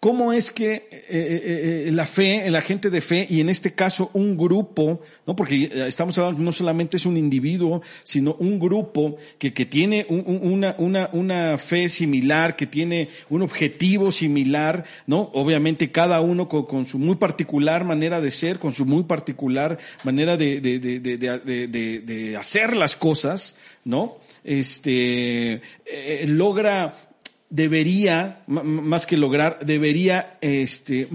¿Cómo 0.00 0.32
es 0.32 0.50
que 0.50 0.72
eh, 0.72 0.88
eh, 1.10 1.84
eh, 1.88 1.92
la 1.92 2.06
fe, 2.06 2.50
la 2.50 2.62
gente 2.62 2.88
de 2.88 3.02
fe, 3.02 3.26
y 3.28 3.42
en 3.42 3.50
este 3.50 3.74
caso 3.74 4.10
un 4.14 4.34
grupo, 4.34 5.02
¿no? 5.26 5.36
Porque 5.36 5.70
estamos 5.88 6.16
hablando 6.16 6.40
no 6.40 6.52
solamente 6.52 6.96
es 6.96 7.04
un 7.04 7.18
individuo, 7.18 7.82
sino 8.02 8.34
un 8.38 8.58
grupo 8.58 9.16
que, 9.36 9.52
que 9.52 9.66
tiene 9.66 10.06
una, 10.08 10.74
una, 10.78 11.10
una 11.12 11.58
fe 11.58 11.90
similar, 11.90 12.56
que 12.56 12.66
tiene 12.66 13.10
un 13.28 13.42
objetivo 13.42 14.10
similar, 14.10 14.84
¿no? 15.06 15.30
Obviamente 15.34 15.92
cada 15.92 16.22
uno 16.22 16.48
con, 16.48 16.86
su 16.86 16.98
muy 16.98 17.16
particular 17.16 17.84
manera 17.84 18.22
de 18.22 18.30
ser, 18.30 18.58
con 18.58 18.72
su 18.72 18.86
muy 18.86 19.02
particular 19.02 19.76
manera 20.02 20.38
de, 20.38 20.62
de, 20.62 20.78
de, 20.78 20.98
de, 20.98 22.00
de 22.00 22.36
hacer 22.38 22.74
las 22.74 22.96
cosas, 22.96 23.54
¿no? 23.84 24.16
Este, 24.44 25.60
logra 26.26 26.94
debería, 27.50 28.42
más 28.46 29.04
que 29.04 29.16
lograr, 29.16 29.58
debería 29.64 30.38
este, 30.40 31.08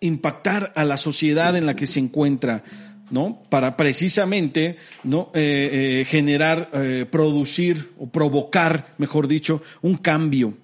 impactar 0.00 0.72
a 0.74 0.84
la 0.84 0.96
sociedad 0.96 1.56
en 1.56 1.66
la 1.66 1.76
que 1.76 1.86
se 1.86 2.00
encuentra, 2.00 2.64
¿no? 3.10 3.42
Para 3.50 3.76
precisamente, 3.76 4.76
¿no? 5.04 5.30
Eh, 5.34 6.00
eh, 6.00 6.04
generar, 6.06 6.70
eh, 6.72 7.06
producir 7.08 7.90
o 7.98 8.08
provocar, 8.08 8.94
mejor 8.98 9.28
dicho, 9.28 9.62
un 9.82 9.98
cambio. 9.98 10.54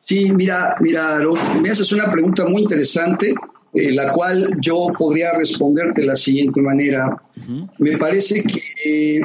Sí, 0.00 0.30
mira, 0.32 0.76
mira, 0.80 1.18
me 1.62 1.70
haces 1.70 1.90
una 1.92 2.12
pregunta 2.12 2.44
muy 2.44 2.60
interesante, 2.60 3.34
la 3.74 4.12
cual 4.12 4.56
yo 4.60 4.88
podría 4.96 5.32
responderte 5.32 6.02
de 6.02 6.06
la 6.06 6.16
siguiente 6.16 6.60
manera. 6.60 7.16
Me 7.78 7.98
parece 7.98 8.42
que 8.42 9.20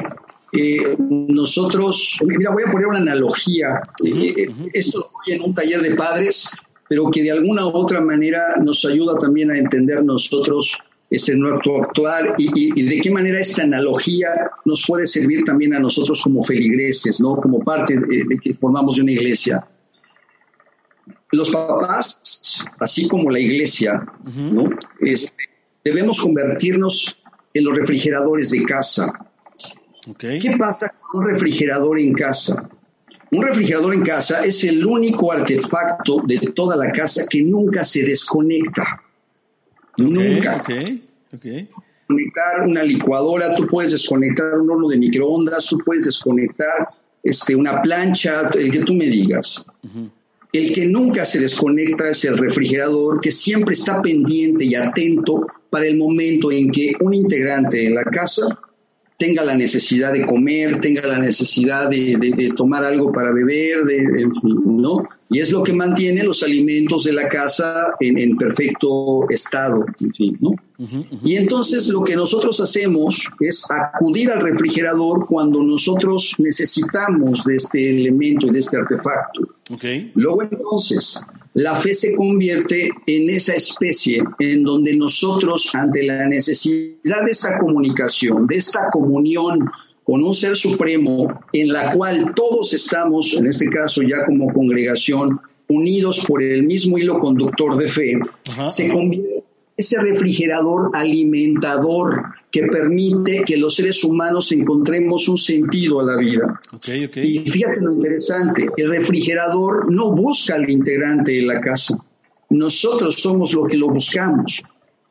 eh, 0.52 0.96
nosotros, 0.98 2.18
mira, 2.26 2.50
voy 2.50 2.64
a 2.66 2.72
poner 2.72 2.86
una 2.88 2.98
analogía. 2.98 3.80
Eh, 4.04 4.34
eh, 4.36 4.48
esto 4.72 4.98
lo 4.98 5.04
voy 5.12 5.36
en 5.36 5.42
un 5.42 5.54
taller 5.54 5.80
de 5.80 5.94
padres, 5.94 6.50
pero 6.88 7.10
que 7.10 7.22
de 7.22 7.30
alguna 7.30 7.66
u 7.66 7.70
otra 7.70 8.00
manera 8.00 8.56
nos 8.60 8.84
ayuda 8.84 9.16
también 9.16 9.50
a 9.50 9.58
entender 9.58 10.02
nosotros 10.04 10.76
ese 11.08 11.34
nuestro 11.34 11.82
actuar 11.82 12.36
y, 12.38 12.82
de 12.82 13.00
qué 13.00 13.10
manera 13.10 13.40
esta 13.40 13.64
analogía 13.64 14.28
nos 14.64 14.84
puede 14.86 15.08
servir 15.08 15.44
también 15.44 15.74
a 15.74 15.80
nosotros 15.80 16.20
como 16.22 16.42
feligreses, 16.42 17.20
¿no? 17.20 17.36
Como 17.36 17.60
parte 17.60 17.96
de, 17.96 18.38
que 18.40 18.54
formamos 18.54 18.96
de 18.96 19.02
una 19.02 19.12
iglesia. 19.12 19.66
Los 21.32 21.50
papás, 21.50 22.64
así 22.78 23.06
como 23.08 23.30
la 23.30 23.38
iglesia, 23.38 24.04
¿no? 24.24 24.68
Este, 24.98 25.44
debemos 25.84 26.20
convertirnos 26.20 27.18
en 27.54 27.64
los 27.64 27.76
refrigeradores 27.76 28.50
de 28.50 28.64
casa 28.64 29.30
¿Qué 30.18 30.56
pasa 30.58 30.94
con 31.00 31.22
un 31.22 31.30
refrigerador 31.30 31.98
en 31.98 32.14
casa? 32.14 32.68
Un 33.32 33.42
refrigerador 33.42 33.94
en 33.94 34.02
casa 34.02 34.44
es 34.44 34.64
el 34.64 34.84
único 34.84 35.30
artefacto 35.30 36.22
de 36.26 36.38
toda 36.54 36.76
la 36.76 36.90
casa 36.90 37.24
que 37.28 37.42
nunca 37.42 37.84
se 37.84 38.02
desconecta. 38.02 39.02
nunca. 39.98 40.56
Okay, 40.56 41.08
okay. 41.34 41.68
Conectar 42.08 42.62
una 42.66 42.82
licuadora, 42.82 43.54
tú 43.54 43.66
puedes 43.68 43.92
desconectar 43.92 44.58
un 44.58 44.70
horno 44.70 44.88
de 44.88 44.98
microondas, 44.98 45.66
tú 45.66 45.78
puedes 45.78 46.06
desconectar 46.06 46.88
este, 47.22 47.54
una 47.54 47.80
plancha, 47.80 48.50
el 48.54 48.72
que 48.72 48.80
tú 48.80 48.94
me 48.94 49.06
digas. 49.06 49.64
El 50.52 50.72
que 50.72 50.86
nunca 50.86 51.24
se 51.24 51.38
desconecta 51.38 52.10
es 52.10 52.24
el 52.24 52.36
refrigerador, 52.36 53.20
que 53.20 53.30
siempre 53.30 53.74
está 53.74 54.02
pendiente 54.02 54.64
y 54.64 54.74
atento 54.74 55.46
para 55.70 55.86
el 55.86 55.96
momento 55.96 56.50
en 56.50 56.70
que 56.70 56.92
un 57.00 57.14
integrante 57.14 57.86
en 57.86 57.94
la 57.94 58.04
casa 58.04 58.58
tenga 59.16 59.44
la 59.44 59.54
necesidad 59.54 60.12
de 60.12 60.26
comer, 60.26 60.80
tenga 60.80 61.06
la 61.06 61.18
necesidad 61.18 61.88
de, 61.88 62.52
tomar 62.56 62.84
algo 62.84 63.12
para 63.12 63.30
beber, 63.32 63.84
de, 63.84 64.28
¿no? 64.42 65.06
Y 65.30 65.38
es 65.38 65.52
lo 65.52 65.62
que 65.62 65.72
mantiene 65.72 66.24
los 66.24 66.42
alimentos 66.42 67.04
de 67.04 67.12
la 67.12 67.28
casa 67.28 67.94
en, 68.00 68.36
perfecto 68.36 69.28
estado, 69.30 69.84
en 70.00 70.12
fin, 70.12 70.38
¿no? 70.40 70.50
Y 71.24 71.36
entonces 71.36 71.88
lo 71.88 72.02
que 72.02 72.16
nosotros 72.16 72.58
hacemos 72.60 73.30
es 73.38 73.64
acudir 73.70 74.30
al 74.32 74.42
refrigerador 74.42 75.26
cuando 75.26 75.62
nosotros 75.62 76.34
necesitamos 76.38 77.44
de 77.44 77.56
este 77.56 77.90
elemento 77.90 78.46
y 78.46 78.50
de 78.50 78.58
este 78.58 78.78
artefacto. 78.78 79.42
Okay. 79.70 80.10
Luego 80.16 80.42
entonces, 80.42 81.24
la 81.54 81.76
fe 81.76 81.94
se 81.94 82.14
convierte 82.14 82.90
en 83.06 83.30
esa 83.30 83.54
especie 83.54 84.22
en 84.38 84.62
donde 84.62 84.96
nosotros, 84.96 85.70
ante 85.74 86.02
la 86.02 86.26
necesidad 86.26 87.24
de 87.24 87.30
esta 87.30 87.58
comunicación, 87.58 88.46
de 88.46 88.56
esta 88.56 88.88
comunión 88.90 89.70
con 90.10 90.24
un 90.24 90.34
ser 90.34 90.56
supremo, 90.56 91.40
en 91.52 91.72
la 91.72 91.92
cual 91.92 92.32
todos 92.34 92.74
estamos, 92.74 93.32
en 93.34 93.46
este 93.46 93.66
caso 93.68 94.02
ya 94.02 94.26
como 94.26 94.52
congregación, 94.52 95.38
unidos 95.68 96.24
por 96.26 96.42
el 96.42 96.64
mismo 96.64 96.98
hilo 96.98 97.20
conductor 97.20 97.76
de 97.76 97.86
fe, 97.86 98.18
se 98.68 98.88
convierte 98.88 99.44
ese 99.76 100.00
refrigerador 100.00 100.90
alimentador 100.94 102.24
que 102.50 102.64
permite 102.64 103.44
que 103.46 103.56
los 103.56 103.76
seres 103.76 104.02
humanos 104.02 104.50
encontremos 104.50 105.28
un 105.28 105.38
sentido 105.38 106.00
a 106.00 106.02
la 106.02 106.16
vida. 106.16 106.60
Y 107.22 107.48
fíjate 107.48 107.80
lo 107.80 107.92
interesante, 107.92 108.68
el 108.76 108.90
refrigerador 108.90 109.94
no 109.94 110.10
busca 110.10 110.56
al 110.56 110.68
integrante 110.68 111.30
de 111.34 111.42
la 111.42 111.60
casa, 111.60 111.96
nosotros 112.48 113.14
somos 113.14 113.54
los 113.54 113.68
que 113.68 113.76
lo 113.76 113.88
buscamos. 113.90 114.60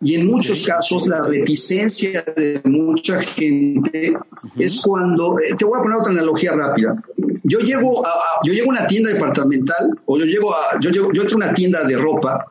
Y 0.02 0.16
en 0.16 0.28
muchos 0.28 0.66
casos 0.66 1.08
la 1.08 1.22
reticencia 1.22 2.24
de 2.36 2.62
mucha 2.64 3.22
gente 3.22 4.14
es 4.58 4.82
cuando, 4.82 5.38
eh, 5.40 5.56
te 5.58 5.66
voy 5.66 5.78
a 5.78 5.82
poner 5.82 5.98
otra 5.98 6.14
analogía 6.14 6.54
rápida. 6.54 6.96
Yo 7.44 7.60
llego 7.60 8.06
a, 8.06 8.12
yo 8.46 8.54
llego 8.54 8.72
a 8.72 8.76
una 8.76 8.88
tienda 8.88 9.12
departamental 9.12 10.00
o 10.06 10.18
yo 10.18 10.26
llego 10.26 10.54
a, 10.54 10.80
yo, 10.80 10.90
yo 10.92 11.22
entro 11.22 11.38
a 11.38 11.46
una 11.46 11.54
tienda 11.54 11.84
de 11.84 11.98
ropa 11.98 12.46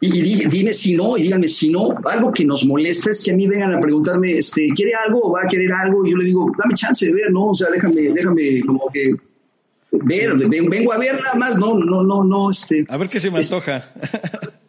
y, 0.00 0.10
dime 0.48 0.74
si 0.74 0.94
no, 0.94 1.16
y 1.16 1.22
díganme 1.22 1.48
si 1.48 1.70
no. 1.70 1.94
Algo 2.04 2.30
que 2.30 2.44
nos 2.44 2.66
molesta 2.66 3.12
es 3.12 3.24
que 3.24 3.30
a 3.30 3.36
mí 3.36 3.46
vengan 3.46 3.72
a 3.72 3.80
preguntarme, 3.80 4.36
este, 4.36 4.68
¿quiere 4.74 4.92
algo 4.94 5.20
o 5.22 5.32
va 5.32 5.42
a 5.44 5.48
querer 5.48 5.72
algo? 5.72 6.04
Y 6.04 6.10
yo 6.10 6.16
le 6.18 6.24
digo, 6.26 6.52
dame 6.58 6.74
chance 6.74 7.06
de 7.06 7.12
ver, 7.12 7.30
¿no? 7.30 7.46
O 7.46 7.54
sea, 7.54 7.70
déjame, 7.70 8.12
déjame 8.12 8.60
como 8.66 8.90
que 8.92 9.14
ver, 9.92 10.34
vengo 10.68 10.92
a 10.92 10.98
ver 10.98 11.20
nada 11.22 11.36
más, 11.36 11.56
no, 11.56 11.78
no, 11.78 12.02
no, 12.02 12.22
no, 12.22 12.50
este. 12.50 12.84
A 12.88 12.98
ver 12.98 13.08
qué 13.08 13.18
se 13.18 13.30
me 13.30 13.38
antoja. 13.38 13.86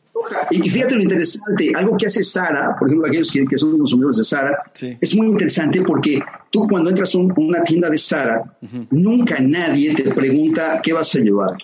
Y 0.51 0.69
fíjate 0.69 0.95
lo 0.95 1.01
interesante, 1.01 1.71
algo 1.75 1.97
que 1.97 2.07
hace 2.07 2.23
Sara, 2.23 2.75
por 2.77 2.87
ejemplo, 2.87 3.07
aquellos 3.07 3.31
que, 3.31 3.57
son 3.57 3.77
consumidores 3.77 4.17
de 4.17 4.23
Sara, 4.23 4.57
es 4.79 5.15
muy 5.15 5.27
interesante 5.27 5.81
porque 5.81 6.19
tú 6.51 6.67
cuando 6.67 6.89
entras 6.89 7.13
a 7.15 7.17
una 7.17 7.63
tienda 7.63 7.89
de 7.89 7.97
Sara, 7.97 8.43
nunca 8.91 9.39
nadie 9.39 9.93
te 9.93 10.11
pregunta 10.11 10.79
qué 10.83 10.93
vas 10.93 11.15
a 11.15 11.19
llevar 11.19 11.57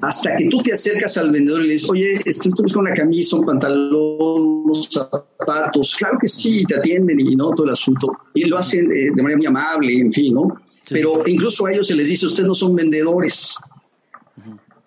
hasta 0.00 0.36
que 0.36 0.48
tú 0.48 0.62
te 0.62 0.72
acercas 0.72 1.16
al 1.18 1.30
vendedor 1.30 1.62
y 1.62 1.68
le 1.68 1.72
dices, 1.74 1.90
oye, 1.90 2.20
estoy 2.24 2.52
buscando 2.52 2.88
una 2.88 2.94
camisa, 2.94 3.36
un 3.36 3.46
pantalón, 3.46 4.64
unos 4.64 4.88
zapatos. 4.90 5.96
Claro 5.96 6.18
que 6.20 6.28
sí, 6.28 6.64
te 6.64 6.76
atienden 6.76 7.20
y 7.20 7.34
no 7.36 7.50
todo 7.50 7.66
el 7.66 7.72
asunto. 7.72 8.08
Y 8.34 8.44
lo 8.44 8.58
hacen 8.58 8.90
eh, 8.90 9.10
de 9.14 9.22
manera 9.22 9.38
muy 9.38 9.46
amable, 9.46 10.00
en 10.00 10.12
fin, 10.12 10.34
¿no? 10.34 10.60
Pero 10.88 11.22
incluso 11.26 11.66
a 11.66 11.72
ellos 11.72 11.86
se 11.86 11.94
les 11.94 12.08
dice, 12.08 12.26
ustedes 12.26 12.46
no 12.46 12.54
son 12.54 12.74
vendedores. 12.76 13.56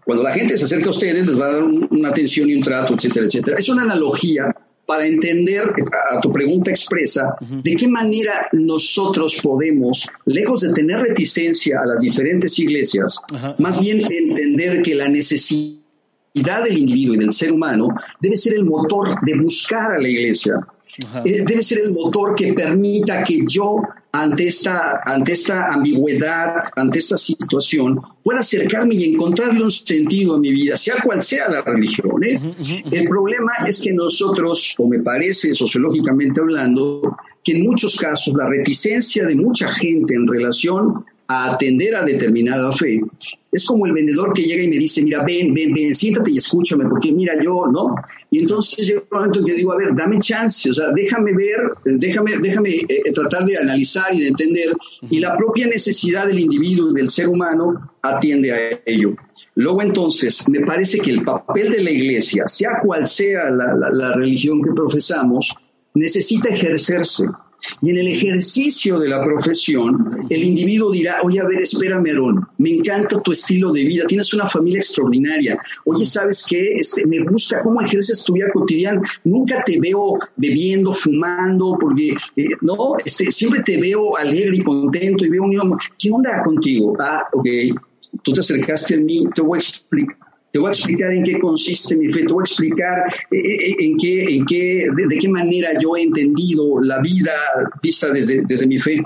Cuando 0.08 0.24
la 0.24 0.32
gente 0.32 0.58
se 0.58 0.64
acerca 0.64 0.88
a 0.88 0.91
ustedes, 0.91 1.28
les 1.28 1.38
va 1.38 1.47
a 1.47 1.51
dar 1.55 1.64
una 1.64 2.08
atención 2.08 2.49
y 2.49 2.55
un 2.55 2.64
trato, 2.64 2.93
etcétera, 2.93 3.26
etcétera. 3.26 3.58
Es 3.58 3.68
una 3.68 3.82
analogía 3.82 4.55
para 4.86 5.05
entender 5.05 5.64
a 6.10 6.22
tu 6.22 6.32
pregunta 6.32 6.72
expresa, 6.72 7.36
de 7.41 7.76
qué 7.76 7.89
manera 7.89 8.47
nosotros 8.53 9.38
podemos, 9.43 10.08
lejos 10.24 10.62
de 10.62 10.72
tener 10.72 11.01
reticencia 11.01 11.82
a 11.82 11.86
las 11.86 11.99
diferentes 11.99 12.58
iglesias, 12.58 13.20
más 13.58 13.82
bien 13.82 14.01
entender 14.10 14.82
que 14.82 14.95
la 14.95 15.10
necesidad 15.10 16.64
del 16.64 16.78
individuo 16.78 17.16
y 17.16 17.18
del 17.18 17.34
ser 17.34 17.51
humano 17.51 17.89
debe 18.22 18.38
ser 18.38 18.53
el 18.53 18.64
motor 18.64 19.10
de 19.26 19.38
buscar 19.38 19.91
a 19.91 19.99
la 19.99 20.08
iglesia. 20.08 20.66
Eh, 21.25 21.43
debe 21.45 21.61
ser 21.61 21.79
el 21.79 21.91
motor 21.91 22.33
que 22.33 22.53
permita 22.53 23.23
que 23.23 23.43
yo, 23.47 23.81
ante 24.11 24.47
esta, 24.47 25.01
ante 25.05 25.33
esta 25.33 25.67
ambigüedad, 25.71 26.63
ante 26.75 26.99
esta 26.99 27.17
situación, 27.17 28.01
pueda 28.23 28.39
acercarme 28.39 28.95
y 28.95 29.13
encontrarle 29.13 29.63
un 29.63 29.71
sentido 29.71 30.35
a 30.35 30.39
mi 30.39 30.51
vida, 30.51 30.75
sea 30.75 30.95
cual 31.03 31.21
sea 31.21 31.49
la 31.49 31.61
religión. 31.61 32.23
¿eh? 32.23 32.39
El 32.91 33.07
problema 33.07 33.51
es 33.67 33.81
que 33.81 33.93
nosotros, 33.93 34.73
o 34.79 34.87
me 34.87 34.99
parece 34.99 35.53
sociológicamente 35.53 36.41
hablando, 36.41 37.15
que 37.43 37.51
en 37.51 37.63
muchos 37.63 37.95
casos 37.97 38.33
la 38.35 38.47
reticencia 38.47 39.25
de 39.25 39.35
mucha 39.35 39.73
gente 39.75 40.15
en 40.15 40.27
relación 40.27 41.05
a 41.28 41.51
atender 41.51 41.95
a 41.95 42.05
determinada 42.05 42.71
fe, 42.71 43.01
es 43.51 43.65
como 43.65 43.86
el 43.86 43.93
vendedor 43.93 44.34
que 44.34 44.43
llega 44.43 44.63
y 44.63 44.67
me 44.67 44.78
dice, 44.78 45.01
mira, 45.01 45.23
ven, 45.23 45.53
ven, 45.53 45.73
ven, 45.73 45.93
siéntate 45.95 46.32
y 46.32 46.38
escúchame, 46.38 46.86
porque 46.86 47.11
mira 47.11 47.34
yo, 47.43 47.65
¿no? 47.71 47.95
Y 48.30 48.39
entonces 48.39 48.86
llega 48.86 49.01
un 49.01 49.17
momento 49.17 49.39
en 49.39 49.45
que 49.45 49.53
digo, 49.53 49.73
a 49.73 49.78
ver, 49.78 49.95
dame 49.95 50.19
chance, 50.19 50.69
o 50.69 50.73
sea, 50.73 50.91
déjame 50.93 51.34
ver, 51.34 51.57
déjame, 51.86 52.38
déjame 52.39 52.69
eh, 52.69 52.86
eh, 52.89 53.11
tratar 53.13 53.45
de 53.45 53.57
analizar 53.57 54.13
y 54.13 54.21
de 54.21 54.28
entender, 54.28 54.73
y 55.09 55.19
la 55.19 55.36
propia 55.38 55.67
necesidad 55.67 56.28
del 56.28 56.39
individuo, 56.39 56.91
del 56.91 57.09
ser 57.09 57.30
humano, 57.30 57.93
atiende 58.01 58.51
a 58.51 58.82
ello. 58.86 59.15
Luego 59.55 59.82
entonces, 59.82 60.47
me 60.49 60.61
parece 60.61 60.99
que 60.99 61.11
el 61.11 61.23
papel 61.23 61.71
de 61.71 61.84
la 61.84 61.91
iglesia, 61.91 62.45
sea 62.47 62.80
cual 62.84 63.07
sea 63.07 63.49
la 63.49 64.13
religión 64.13 64.61
que 64.61 64.71
profesamos, 64.71 65.55
necesita 65.95 66.49
ejercerse 66.49 67.25
y 67.82 67.89
en 67.89 67.97
el 67.97 68.08
ejercicio 68.08 68.99
de 68.99 69.10
la 69.10 69.24
profesión, 69.24 70.26
el 70.30 70.43
individuo 70.43 70.91
dirá, 70.91 71.22
oye, 71.24 71.39
a 71.39 71.45
ver, 71.45 71.62
espérame, 71.62 72.10
Aarón, 72.10 72.47
me 72.58 72.72
encanta 72.72 73.22
tu 73.22 73.32
estilo 73.32 73.72
de 73.72 73.84
vida, 73.84 74.05
tienes 74.08 74.34
una 74.34 74.47
familia 74.47 74.80
extraordinaria. 74.80 75.60
Oye, 75.86 76.05
¿sabes 76.05 76.45
qué? 76.49 76.76
Este, 76.76 77.05
me 77.05 77.20
gusta 77.20 77.62
cómo 77.62 77.82
ejerces 77.82 78.24
tu 78.24 78.34
vida 78.34 78.47
cotidiana. 78.53 79.01
Nunca 79.24 79.64
te 79.66 79.80
veo 79.80 80.18
bebiendo, 80.36 80.91
fumando, 80.93 81.78
porque, 81.80 82.16
eh, 82.36 82.47
no, 82.62 82.97
este, 83.03 83.32
siempre 83.32 83.62
te 83.64 83.80
veo 83.80 84.18
alegre 84.18 84.58
y 84.58 84.64
contento 84.64 85.26
y 85.26 85.30
veo 85.30 85.43
un... 85.43 85.78
¿Qué 85.97 86.12
onda 86.12 86.41
contigo? 86.43 86.95
Ah, 86.99 87.24
ok, 87.34 87.47
tú 88.24 88.34
te 88.34 88.39
acercaste 88.39 88.95
a 88.95 88.97
mí, 88.99 89.28
te 89.34 89.41
voy 89.41 89.58
a 89.58 89.62
explicar 89.62 90.26
te 90.58 90.62
voy 90.62 90.70
a 90.70 90.72
explicar 90.72 91.14
en 91.14 91.24
qué 91.24 91.39
consiste 91.39 91.95
mi 91.95 92.12
fe, 92.12 92.26
te 92.26 92.34
voy 92.34 92.41
a 92.41 92.49
explicar 92.49 93.14
eh, 93.30 93.38
eh, 93.38 93.76
en 93.78 93.95
qué, 93.95 94.24
en 94.24 94.43
qué, 94.43 94.88
de, 95.08 95.18
qué 95.20 95.30
manera 95.30 95.70
yo 95.80 95.95
he 95.95 96.01
entendido 96.01 96.82
la 96.82 96.99
vida 96.99 97.32
vista 97.84 98.12
desde, 98.12 98.41
desde 98.41 98.66
mi 98.66 98.80
fe. 98.80 98.99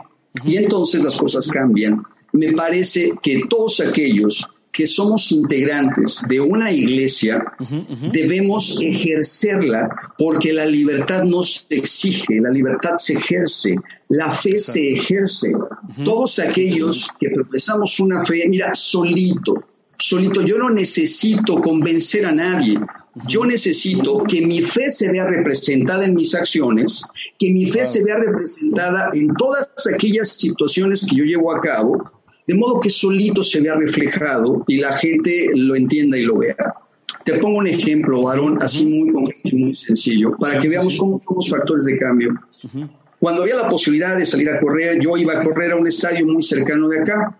Y 0.45 0.56
entonces 0.56 1.04
las 1.04 1.18
cosas 1.18 1.45
cambian. 1.49 2.04
Me 2.32 2.54
parece 2.54 3.12
que 3.22 3.41
todos 3.49 3.82
aquellos 3.82 4.47
que 4.72 4.88
somos 4.88 5.30
integrantes 5.34 6.24
de 6.30 6.39
una 6.39 6.72
iglesia 6.72 7.43
debemos 8.14 8.80
ejercerla 8.80 9.89
porque 10.18 10.54
la 10.54 10.66
libertad 10.66 11.26
no 11.26 11.43
se 11.43 11.66
exige, 11.70 12.39
la 12.39 12.49
libertad 12.49 12.95
se 12.95 13.12
ejerce, 13.12 13.76
la 14.08 14.32
fe 14.32 14.58
se 14.58 14.93
ejerce. 14.93 15.52
Todos 16.06 16.39
aquellos 16.39 17.10
que 17.20 17.30
profesamos 17.30 17.99
una 17.99 18.22
fe, 18.22 18.47
mira, 18.47 18.74
solito, 18.74 19.62
solito. 20.02 20.41
Yo 20.41 20.58
no 20.58 20.70
necesito 20.70 21.62
convencer 21.62 22.26
a 22.26 22.32
nadie. 22.32 22.80
Yo 23.28 23.45
necesito 23.45 24.24
que 24.24 24.41
mi 24.41 24.62
fe 24.62 24.89
se 24.89 25.12
vea 25.12 25.26
representada 25.26 26.06
en 26.06 26.14
mis 26.14 26.34
acciones, 26.34 27.04
que 27.38 27.52
mi 27.52 27.66
fe 27.66 27.86
se 27.86 28.04
vea 28.04 28.16
representada 28.18 29.10
en 29.14 29.34
todas 29.36 29.70
aquellas 29.93 30.30
situaciones 30.30 31.06
que 31.10 31.18
yo 31.18 31.26
llevo 31.26 31.54
a 31.54 31.60
cabo, 31.60 32.10
de 32.47 32.56
modo 32.56 32.80
que 32.80 32.89
solito 32.89 33.43
se 33.43 33.60
vea 33.60 33.76
reflejado 33.76 34.64
y 34.68 34.78
la 34.78 34.93
gente 34.97 35.49
lo 35.54 35.76
entienda 35.76 36.18
y 36.18 36.24
lo 36.24 36.38
vea. 36.38 36.74
Te 37.26 37.38
pongo 37.38 37.60
un 37.60 37.68
ejemplo, 37.68 38.30
Aaron, 38.30 38.62
así 38.62 38.86
muy 38.86 39.12
muy 39.12 39.76
sencillo, 39.76 40.36
para 40.38 40.60
que 40.60 40.70
veamos 40.70 40.97
cómo 40.97 41.20
somos 41.20 41.49
factores 41.49 41.86
de 41.86 41.97
cambio. 41.97 42.34
Cuando 43.20 43.43
había 43.43 43.56
la 43.56 43.70
posibilidad 43.70 44.18
de 44.18 44.26
salir 44.26 44.49
a 44.49 44.60
correr, 44.60 44.99
yo 44.99 45.16
iba 45.18 45.39
a 45.39 45.43
correr 45.43 45.74
a 45.74 45.76
un 45.76 45.88
estadio 45.88 46.26
muy 46.26 46.41
cercano 46.41 46.88
de 46.88 47.02
acá. 47.02 47.38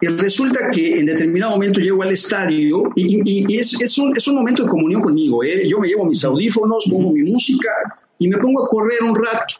Y 0.00 0.06
resulta 0.06 0.68
que 0.72 0.98
en 0.98 1.06
determinado 1.06 1.52
momento 1.52 1.80
llego 1.80 2.02
al 2.02 2.12
estadio 2.12 2.90
y, 2.96 3.56
es, 3.56 3.80
es, 3.80 3.98
un, 3.98 4.16
es, 4.16 4.26
un, 4.26 4.36
momento 4.36 4.64
de 4.64 4.68
comunión 4.68 5.02
conmigo. 5.02 5.44
¿eh? 5.44 5.68
Yo 5.68 5.78
me 5.78 5.88
llevo 5.88 6.06
mis 6.06 6.24
audífonos, 6.24 6.86
pongo 6.90 7.12
mi 7.12 7.22
música 7.22 7.70
y 8.18 8.28
me 8.28 8.38
pongo 8.38 8.64
a 8.64 8.68
correr 8.68 9.02
un 9.02 9.14
rato. 9.14 9.56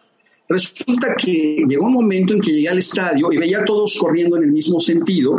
Resulta 0.49 1.15
que 1.17 1.63
llegó 1.67 1.87
un 1.87 1.93
momento 1.93 2.35
en 2.35 2.41
que 2.41 2.51
llegué 2.51 2.69
al 2.69 2.79
estadio 2.79 3.33
y 3.33 3.39
veía 3.39 3.61
a 3.61 3.65
todos 3.65 3.97
corriendo 4.01 4.37
en 4.37 4.45
el 4.45 4.53
mismo 4.53 4.81
sentido 4.81 5.37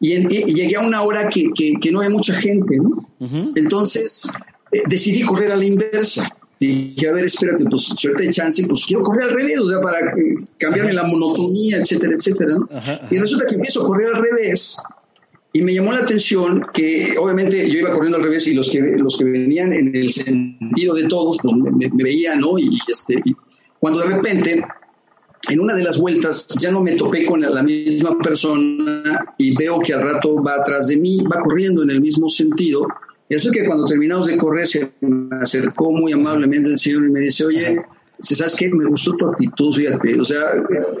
y, 0.00 0.16
llegué 0.26 0.76
a 0.76 0.80
una 0.80 1.02
hora 1.02 1.28
que, 1.28 1.50
que, 1.80 1.92
no 1.92 2.00
hay 2.00 2.08
mucha 2.08 2.34
gente. 2.34 2.76
¿no? 2.76 3.08
Entonces 3.54 4.28
eh, 4.72 4.82
decidí 4.88 5.22
correr 5.22 5.52
a 5.52 5.56
la 5.56 5.64
inversa 5.64 6.37
dije, 6.60 7.08
a 7.08 7.12
ver, 7.12 7.26
espérate, 7.26 7.64
pues 7.64 7.82
suerte 7.82 8.24
de 8.24 8.30
chance, 8.30 8.64
pues 8.66 8.84
quiero 8.84 9.02
correr 9.02 9.30
al 9.30 9.34
revés, 9.34 9.60
o 9.60 9.68
sea, 9.68 9.80
para 9.80 9.98
cambiarme 10.58 10.92
la 10.92 11.04
monotonía, 11.04 11.78
etcétera, 11.78 12.14
etcétera. 12.14 12.56
Y 13.10 13.18
resulta 13.18 13.46
que 13.46 13.54
empiezo 13.54 13.82
a 13.82 13.86
correr 13.86 14.14
al 14.14 14.22
revés 14.22 14.78
y 15.52 15.62
me 15.62 15.74
llamó 15.74 15.92
la 15.92 16.00
atención 16.00 16.66
que 16.72 17.16
obviamente 17.18 17.68
yo 17.70 17.80
iba 17.80 17.92
corriendo 17.92 18.18
al 18.18 18.24
revés 18.24 18.46
y 18.48 18.54
los 18.54 18.70
que, 18.70 18.80
los 18.80 19.16
que 19.16 19.24
venían 19.24 19.72
en 19.72 19.94
el 19.94 20.10
sentido 20.10 20.94
de 20.94 21.08
todos, 21.08 21.38
pues 21.42 21.54
me, 21.54 21.90
veían, 22.02 22.40
¿no? 22.40 22.58
Y, 22.58 22.68
este, 22.86 23.22
cuando 23.80 24.00
de 24.00 24.06
repente, 24.06 24.62
en 25.48 25.60
una 25.60 25.74
de 25.74 25.84
las 25.84 25.98
vueltas, 25.98 26.46
ya 26.60 26.70
no 26.70 26.82
me 26.82 26.92
topé 26.92 27.24
con 27.24 27.40
la, 27.40 27.62
misma 27.62 28.18
persona 28.18 29.34
y 29.38 29.56
veo 29.56 29.80
que 29.80 29.94
al 29.94 30.02
rato 30.02 30.42
va 30.42 30.56
atrás 30.56 30.88
de 30.88 30.96
mí, 30.96 31.24
va 31.24 31.40
corriendo 31.40 31.82
en 31.82 31.90
el 31.90 32.00
mismo 32.00 32.28
sentido 32.28 32.86
eso 33.28 33.50
que 33.50 33.64
cuando 33.66 33.84
terminamos 33.84 34.26
de 34.26 34.36
correr 34.36 34.66
se 34.66 34.90
me 35.00 35.36
acercó 35.36 35.92
muy 35.92 36.12
amablemente 36.12 36.68
el 36.68 36.78
señor 36.78 37.06
y 37.06 37.10
me 37.10 37.20
dice, 37.20 37.44
oye, 37.44 37.82
¿sabes 38.20 38.56
qué? 38.56 38.68
Me 38.68 38.86
gustó 38.86 39.14
tu 39.16 39.26
actitud, 39.26 39.72
fíjate. 39.74 40.20
O 40.20 40.24
sea, 40.24 40.38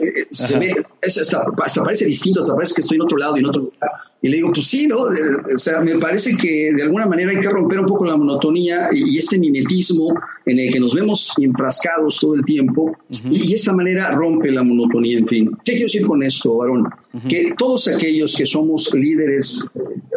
eh, 0.00 0.26
se 0.30 0.58
ve, 0.58 0.74
hasta, 1.02 1.44
parece 1.82 2.06
distinto, 2.06 2.40
hasta 2.40 2.54
parece 2.54 2.74
que 2.74 2.80
estoy 2.80 2.96
en 2.96 3.02
otro 3.02 3.18
lado 3.18 3.36
y 3.36 3.40
en 3.40 3.46
otro 3.46 3.62
lugar. 3.62 3.90
Y 4.22 4.28
le 4.28 4.36
digo, 4.36 4.52
pues 4.52 4.66
sí, 4.66 4.86
¿no? 4.86 5.12
Eh, 5.12 5.54
o 5.54 5.58
sea, 5.58 5.80
me 5.80 5.98
parece 5.98 6.36
que 6.36 6.72
de 6.74 6.82
alguna 6.82 7.06
manera 7.06 7.30
hay 7.30 7.40
que 7.40 7.48
romper 7.48 7.80
un 7.80 7.86
poco 7.86 8.04
la 8.04 8.16
monotonía 8.16 8.90
y, 8.92 9.18
este 9.18 9.38
mimetismo 9.38 10.14
en 10.46 10.58
el 10.58 10.72
que 10.72 10.80
nos 10.80 10.94
vemos 10.94 11.32
enfrascados 11.38 12.18
todo 12.20 12.34
el 12.34 12.44
tiempo. 12.44 12.96
y, 13.30 13.54
esa 13.54 13.72
manera 13.72 14.10
rompe 14.12 14.50
la 14.50 14.62
monotonía, 14.62 15.18
en 15.18 15.26
fin. 15.26 15.50
¿Qué 15.64 15.72
quiero 15.72 15.86
decir 15.86 16.06
con 16.06 16.22
esto, 16.22 16.56
varón? 16.56 16.88
Que 17.28 17.54
todos 17.56 17.88
aquellos 17.88 18.36
que 18.36 18.46
somos 18.46 18.92
líderes 18.94 19.66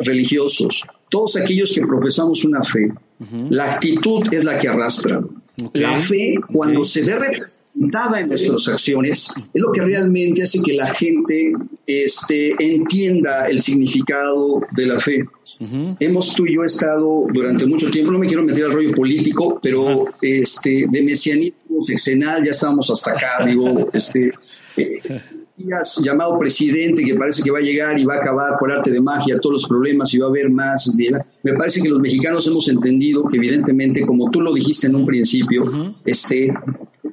religiosos, 0.04 0.84
todos 1.10 1.36
aquellos 1.38 1.72
que 1.74 1.82
profesamos 1.82 2.46
una 2.46 2.64
fe, 2.64 2.92
la 3.50 3.74
actitud 3.74 4.22
es 4.32 4.44
la 4.44 4.58
que 4.58 4.68
arrastra. 4.68 5.22
La 5.74 5.96
fe, 5.96 6.36
cuando 6.52 6.84
se 6.86 7.04
ve 7.04 7.16
representada 7.16 8.20
en 8.20 8.30
nuestras 8.30 8.68
acciones, 8.68 9.34
es 9.38 9.62
lo 9.62 9.72
que 9.72 9.82
realmente 9.82 10.44
hace 10.44 10.62
que 10.62 10.74
la 10.74 10.94
gente 10.94 11.54
este, 11.86 12.56
entienda 12.60 13.48
el 13.48 13.62
significado 13.62 14.62
de 14.72 14.86
la 14.88 15.00
fe. 15.00 15.26
Hemos 16.00 16.34
tú 16.34 16.46
y 16.46 16.56
yo 16.56 16.64
estado 16.64 17.26
durante 17.32 17.66
mucho 17.66 17.92
tiempo, 17.92 18.12
no 18.12 18.20
me 18.20 18.28
quiero 18.28 18.44
meter 18.44 18.66
al 18.66 18.74
rollo 18.74 18.94
político, 18.94 19.60
pero 19.62 20.06
este, 20.22 20.86
de 20.90 21.02
mesianismo 21.04 21.82
sexenal 21.82 22.44
ya 22.44 22.52
estamos 22.52 22.90
hasta 22.90 23.12
acá, 23.12 23.46
digo, 23.46 23.90
este, 23.94 24.32
eh, 24.78 25.00
llamado 26.04 26.38
presidente 26.38 27.04
que 27.04 27.16
parece 27.16 27.44
que 27.44 27.52
va 27.52 27.60
a 27.60 27.62
llegar 27.62 28.00
y 28.00 28.06
va 28.06 28.16
a 28.16 28.18
acabar 28.18 28.58
por 28.60 28.72
arte 28.72 28.92
de 28.92 29.02
magia 29.02 29.40
todos 29.40 29.54
los 29.54 29.68
problemas 29.68 30.14
y 30.14 30.20
va 30.20 30.28
a 30.28 30.30
haber 30.30 30.50
más. 30.50 30.92
Me 31.44 31.54
parece 31.54 31.82
que 31.82 31.90
los 31.90 32.00
mexicanos 32.00 32.48
hemos 32.48 32.68
entendido 32.68 33.26
que 33.28 33.38
evidentemente, 33.38 34.06
como 34.06 34.30
tú 34.32 34.42
lo 34.42 34.54
dijiste 34.54 34.88
en 34.88 34.96
un 34.96 35.06
principio, 35.06 35.96
este, 36.06 36.54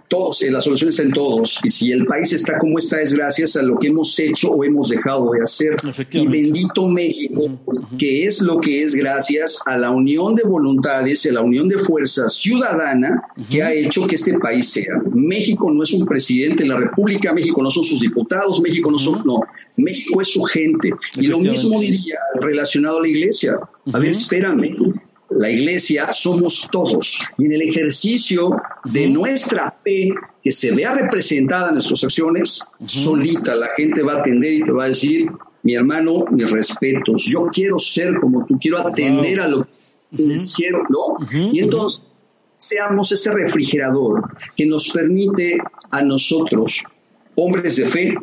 todos, 0.09 0.43
eh, 0.43 0.51
la 0.51 0.61
solución 0.61 0.91
está 0.91 1.03
en 1.03 1.13
todos. 1.13 1.61
Y 1.63 1.69
si 1.69 1.93
el 1.93 2.07
país 2.07 2.33
está 2.33 2.59
como 2.59 2.79
está 2.79 3.01
es 3.01 3.13
gracias 3.13 3.57
a 3.57 3.63
lo 3.63 3.79
que 3.79 3.89
hemos 3.89 4.19
hecho 4.19 4.51
o 4.51 4.65
hemos 4.65 4.89
dejado 4.89 5.31
de 5.33 5.43
hacer. 5.43 5.77
Y 6.13 6.27
bendito 6.27 6.89
México, 6.89 7.59
que 7.99 8.25
es 8.25 8.41
lo 8.41 8.61
que 8.61 8.83
es 8.83 8.95
gracias 8.95 9.61
a 9.67 9.77
la 9.77 9.91
unión 9.91 10.35
de 10.35 10.43
voluntades, 10.45 11.27
a 11.27 11.33
la 11.33 11.43
unión 11.43 11.69
de 11.69 11.79
fuerza 11.79 12.29
ciudadana 12.29 13.23
que 13.51 13.63
ha 13.63 13.73
hecho 13.73 14.07
que 14.07 14.17
este 14.17 14.39
país 14.39 14.69
sea. 14.69 15.01
México 15.13 15.71
no 15.71 15.83
es 15.83 15.93
un 15.93 16.07
presidente 16.07 16.63
de 16.65 16.71
la 16.71 16.79
República, 16.79 17.33
México 17.33 17.63
no 17.63 17.71
son 17.71 17.85
sus 17.85 18.01
diputados, 18.01 18.61
México 18.61 18.91
no 18.91 18.99
son, 18.99 19.23
no, 19.25 19.41
México 19.77 20.21
es 20.21 20.29
su 20.29 20.43
gente. 20.43 20.91
Y 21.17 21.27
lo 21.27 21.39
mismo 21.39 21.81
diría 21.81 22.19
relacionado 22.41 22.99
a 22.99 23.03
la 23.03 23.09
iglesia. 23.09 23.59
A 23.93 23.99
ver, 23.99 24.11
espérame 24.11 24.77
la 25.31 25.51
iglesia 25.51 26.13
somos 26.13 26.69
todos. 26.71 27.21
Y 27.37 27.47
en 27.47 27.53
el 27.53 27.63
ejercicio 27.63 28.57
de 28.85 29.09
nuestra 29.09 29.75
fe, 29.85 30.11
que 30.43 30.51
se 30.53 30.73
vea 30.73 30.95
representada 30.95 31.69
en 31.69 31.75
nuestras 31.75 32.05
acciones, 32.05 32.67
solita 32.87 33.55
la 33.55 33.69
gente 33.77 34.03
va 34.03 34.15
a 34.15 34.21
atender 34.21 34.53
y 34.53 34.65
te 34.65 34.73
va 34.73 34.85
a 34.85 34.89
decir, 34.89 35.27
mi 35.63 35.75
hermano, 35.75 36.25
mis 36.31 36.51
respetos, 36.51 37.25
yo 37.25 37.47
quiero 37.53 37.79
ser 37.79 38.15
como 38.21 38.47
tú, 38.47 38.59
quiero 38.59 38.79
atender 38.79 39.41
a 39.41 39.49
lo 39.49 39.65
que 39.65 39.69
quiero, 40.57 40.83
¿no? 40.89 41.27
Y 41.53 41.61
entonces 41.61 42.03
seamos 42.57 43.13
ese 43.13 43.33
refrigerador 43.33 44.23
que 44.57 44.67
nos 44.67 44.89
permite 44.91 45.59
a 45.91 46.03
nosotros, 46.03 46.83
hombres 47.41 47.77
de 47.77 47.87
fe, 47.87 48.15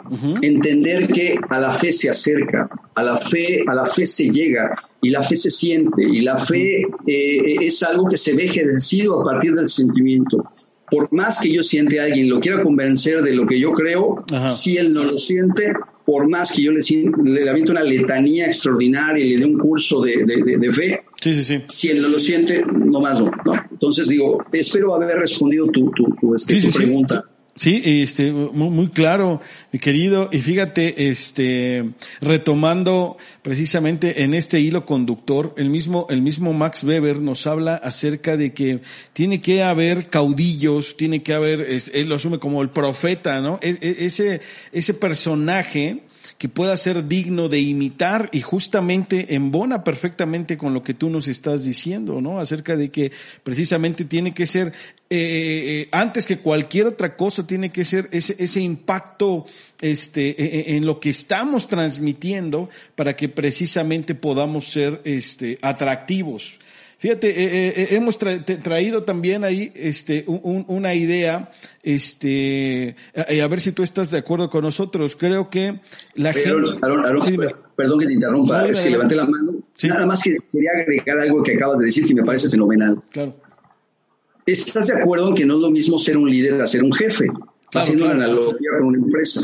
entender 0.42 1.08
que 1.08 1.36
a 1.50 1.60
la 1.60 1.72
fe 1.72 1.94
se 1.94 2.10
acerca, 2.10 2.70
a 2.94 3.04
la 3.04 3.18
fe, 3.18 3.64
a 3.66 3.74
la 3.74 3.86
fe 3.86 4.06
se 4.06 4.30
llega 4.30 4.76
y 5.02 5.10
la 5.10 5.24
fe 5.24 5.38
se 5.38 5.50
siente 5.50 6.04
y 6.04 6.22
la 6.22 6.38
fe 6.38 6.82
eh, 7.08 7.56
es 7.62 7.82
algo 7.84 8.08
que 8.08 8.18
se 8.18 8.36
ve 8.36 8.44
ejercido 8.44 9.22
a 9.22 9.24
partir 9.24 9.54
del 9.56 9.70
sentimiento. 9.70 10.44
Por 10.90 11.12
más 11.14 11.40
que 11.42 11.52
yo 11.52 11.64
siente 11.64 12.00
a 12.00 12.04
alguien, 12.04 12.30
lo 12.30 12.40
quiera 12.40 12.62
convencer 12.62 13.22
de 13.24 13.34
lo 13.34 13.46
que 13.46 13.60
yo 13.60 13.72
creo, 13.72 14.24
si 14.48 14.78
él 14.78 14.92
no 14.92 15.04
lo 15.04 15.18
siente, 15.18 15.74
por 16.06 16.30
más 16.30 16.52
que 16.52 16.64
yo 16.64 16.72
le, 16.72 16.82
le 17.24 17.50
aviento 17.50 17.72
una 17.72 17.84
letanía 17.84 18.48
extraordinaria 18.48 19.26
y 19.26 19.34
le 19.34 19.38
dé 19.40 19.46
un 19.46 19.58
curso 19.58 20.02
de, 20.02 20.26
de, 20.26 20.72
fe, 20.72 21.04
si 21.68 21.90
él 21.90 22.02
no 22.02 22.10
lo 22.10 22.20
siente, 22.20 22.64
no 22.64 23.00
más 23.00 23.20
no, 23.20 23.32
Entonces 23.72 24.10
digo, 24.10 24.44
espero 24.52 24.94
haber 24.94 25.18
respondido 25.18 25.68
tu, 25.68 25.90
tu, 25.92 26.14
tu, 26.20 26.36
este, 26.36 26.62
tu 26.62 26.70
pregunta. 26.70 27.24
Sí, 27.58 27.82
este, 28.04 28.34
muy, 28.34 28.90
claro, 28.90 29.40
mi 29.72 29.80
querido. 29.80 30.28
Y 30.30 30.42
fíjate, 30.42 31.10
este, 31.10 31.90
retomando 32.20 33.16
precisamente 33.42 34.24
en 34.24 34.34
este 34.34 34.60
hilo 34.60 34.86
conductor, 34.86 35.54
el 35.56 35.70
mismo, 35.70 36.06
el 36.10 36.22
mismo 36.22 36.52
Max 36.52 36.84
Weber 36.84 37.22
nos 37.22 37.48
habla 37.48 37.76
acerca 37.76 38.36
de 38.36 38.54
que 38.54 38.82
tiene 39.14 39.42
que 39.42 39.64
haber 39.64 40.10
caudillos, 40.10 40.98
tiene 40.98 41.24
que 41.24 41.34
haber, 41.34 41.66
él 41.94 42.10
lo 42.10 42.16
asume 42.16 42.40
como 42.40 42.62
el 42.62 42.72
profeta, 42.72 43.40
¿no? 43.40 43.58
E, 43.62 43.78
e, 43.80 44.06
ese, 44.06 44.42
ese 44.74 44.94
personaje 44.94 46.02
que 46.46 46.50
pueda 46.50 46.78
ser 46.78 47.08
digno 47.08 47.50
de 47.50 47.60
imitar 47.60 48.30
y 48.32 48.42
justamente 48.42 49.34
embona 49.34 49.84
perfectamente 49.84 50.60
con 50.60 50.76
lo 50.76 50.84
que 50.84 50.94
tú 50.94 51.10
nos 51.10 51.28
estás 51.28 51.66
diciendo, 51.66 52.22
¿no? 52.22 52.40
Acerca 52.40 52.76
de 52.76 52.92
que 52.92 53.12
precisamente 53.44 54.06
tiene 54.06 54.32
que 54.32 54.46
ser, 54.46 54.68
eh, 54.68 54.72
eh, 55.10 55.82
eh, 55.82 55.88
antes 55.92 56.28
que 56.28 56.38
cualquier 56.38 56.86
otra 56.86 57.18
cosa, 57.18 57.48
tiene 57.48 57.72
que 57.72 57.84
ser 57.84 58.10
ese, 58.12 58.36
ese 58.38 58.62
impacto 58.62 59.48
este, 59.82 60.78
en 60.78 60.86
lo 60.86 61.00
que 61.00 61.10
estamos 61.10 61.68
transmitiendo 61.68 62.70
para 62.94 63.16
que 63.16 63.28
precisamente 63.28 64.14
podamos 64.14 64.68
ser 64.68 65.02
este, 65.04 65.58
atractivos. 65.64 66.60
Fíjate, 67.06 67.30
eh, 67.30 67.34
eh, 67.46 67.74
eh, 67.84 67.88
hemos 67.92 68.18
traído 68.18 69.04
también 69.04 69.44
ahí 69.44 69.72
este, 69.76 70.26
una 70.26 70.96
idea, 70.96 71.52
este, 71.84 72.96
a, 73.16 73.48
ver 73.48 73.62
si 73.62 73.74
tú 73.74 73.84
estás 73.84 74.10
de 74.10 74.18
acuerdo 74.18 74.50
con 74.50 74.64
nosotros. 74.64 75.16
Creo 75.16 75.48
que 75.48 75.82
la 76.16 76.34
gente... 76.34 76.50
perdón 77.76 78.00
que 78.00 78.08
te 78.08 78.14
interrumpa, 78.14 78.68
es 78.68 78.80
que 78.80 78.90
levanté 78.90 79.14
la 79.14 79.28
mano. 79.28 79.54
Nada 79.84 80.08
más 80.08 80.24
que 80.24 80.36
quería 80.52 80.72
agregar 80.82 81.20
algo 81.20 81.44
que 81.44 81.54
acabas 81.54 81.78
de 81.78 81.86
decir 81.86 82.08
que 82.08 82.16
me 82.16 82.24
parece 82.24 82.50
fenomenal. 82.50 83.00
Claro. 83.12 83.36
¿Estás 84.44 84.88
de 84.88 85.00
acuerdo 85.00 85.30
en 85.30 85.36
que 85.36 85.46
no 85.46 85.58
es 85.58 85.62
lo 85.62 85.70
mismo 85.70 86.00
ser 86.00 86.18
un 86.18 86.28
líder 86.28 86.60
a 86.60 86.66
ser 86.66 86.82
un 86.82 86.92
jefe? 86.92 87.28
Haciendo 87.72 88.06
una 88.06 88.16
analogía 88.16 88.72
con 88.80 88.88
una 88.88 88.98
empresa. 88.98 89.42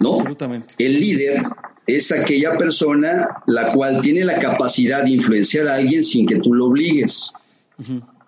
¿no? 0.00 0.14
Absolutamente. 0.14 0.74
El 0.78 0.98
líder 0.98 1.42
es 1.86 2.12
aquella 2.12 2.56
persona 2.56 3.28
la 3.46 3.72
cual 3.72 4.00
tiene 4.00 4.24
la 4.24 4.38
capacidad 4.38 5.04
de 5.04 5.10
influenciar 5.10 5.68
a 5.68 5.74
alguien 5.74 6.02
sin 6.02 6.26
que 6.26 6.36
tú 6.36 6.54
lo 6.54 6.66
obligues. 6.66 7.32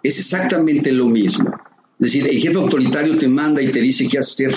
Es 0.03 0.19
exactamente 0.19 0.93
lo 0.93 1.07
mismo. 1.07 1.49
Es 1.99 2.13
decir, 2.13 2.27
el 2.29 2.39
jefe 2.39 2.57
autoritario 2.57 3.17
te 3.17 3.29
manda 3.29 3.63
y 3.63 3.69
te 3.69 3.81
dice 3.81 4.07
qué 4.09 4.19
hacer. 4.19 4.55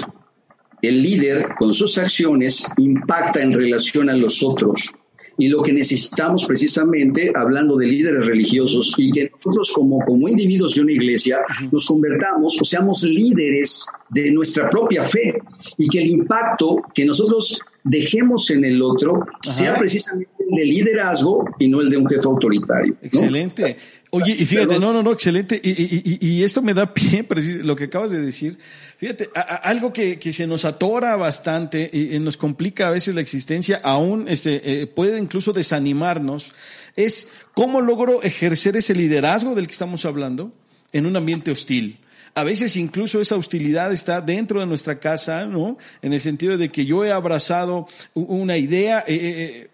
El 0.81 1.01
líder, 1.01 1.49
con 1.57 1.73
sus 1.73 1.97
acciones, 1.97 2.65
impacta 2.77 3.41
en 3.41 3.53
relación 3.53 4.09
a 4.09 4.13
los 4.13 4.43
otros. 4.43 4.93
Y 5.37 5.47
lo 5.47 5.63
que 5.63 5.71
necesitamos 5.71 6.45
precisamente, 6.45 7.31
hablando 7.33 7.77
de 7.77 7.87
líderes 7.87 8.25
religiosos, 8.25 8.93
y 8.97 9.09
que 9.09 9.29
nosotros 9.29 9.71
como, 9.73 9.99
como 9.99 10.27
individuos 10.27 10.75
de 10.75 10.81
una 10.81 10.91
iglesia 10.91 11.39
nos 11.71 11.85
convertamos 11.85 12.61
o 12.61 12.65
seamos 12.65 13.03
líderes 13.03 13.85
de 14.09 14.31
nuestra 14.31 14.69
propia 14.69 15.05
fe 15.05 15.35
y 15.77 15.87
que 15.87 15.99
el 16.01 16.07
impacto 16.07 16.83
que 16.93 17.05
nosotros 17.05 17.61
dejemos 17.89 18.49
en 18.51 18.63
el 18.63 18.81
otro 18.81 19.25
sea 19.41 19.75
precisamente 19.75 20.31
el 20.39 20.55
de 20.55 20.65
liderazgo 20.65 21.45
y 21.57 21.67
no 21.67 21.81
el 21.81 21.89
de 21.89 21.97
un 21.97 22.07
jefe 22.07 22.25
autoritario. 22.25 22.95
Excelente. 23.01 23.77
Oye, 24.11 24.35
y 24.39 24.45
fíjate, 24.45 24.79
no, 24.79 24.91
no, 24.91 25.03
no, 25.03 25.11
excelente. 25.11 25.59
Y, 25.63 25.69
y, 25.69 26.17
y, 26.19 26.43
esto 26.43 26.63
me 26.63 26.73
da 26.73 26.93
pie, 26.93 27.27
lo 27.63 27.75
que 27.75 27.85
acabas 27.85 28.09
de 28.09 28.19
decir. 28.19 28.57
Fíjate, 28.97 29.29
algo 29.63 29.93
que, 29.93 30.17
que, 30.17 30.33
se 30.33 30.47
nos 30.47 30.65
atora 30.65 31.15
bastante 31.15 31.89
y, 31.91 32.17
nos 32.19 32.35
complica 32.35 32.87
a 32.87 32.91
veces 32.91 33.13
la 33.13 33.21
existencia, 33.21 33.79
aún 33.83 34.27
este, 34.27 34.81
eh, 34.81 34.87
puede 34.87 35.19
incluso 35.19 35.53
desanimarnos, 35.53 36.53
es 36.95 37.27
cómo 37.53 37.81
logro 37.81 38.23
ejercer 38.23 38.77
ese 38.77 38.95
liderazgo 38.95 39.53
del 39.53 39.67
que 39.67 39.73
estamos 39.73 40.05
hablando 40.05 40.53
en 40.91 41.05
un 41.05 41.15
ambiente 41.15 41.51
hostil. 41.51 41.98
A 42.35 42.43
veces 42.43 42.75
incluso 42.77 43.19
esa 43.21 43.35
hostilidad 43.35 43.91
está 43.91 44.21
dentro 44.21 44.59
de 44.59 44.65
nuestra 44.65 44.99
casa, 44.99 45.45
¿no? 45.45 45.77
En 46.01 46.13
el 46.13 46.19
sentido 46.19 46.57
de 46.57 46.69
que 46.69 46.85
yo 46.85 47.03
he 47.03 47.11
abrazado 47.11 47.87
una 48.13 48.57
idea, 48.57 49.03
eh, 49.07 49.15
eh, 49.15 49.17
eh, 49.21 49.69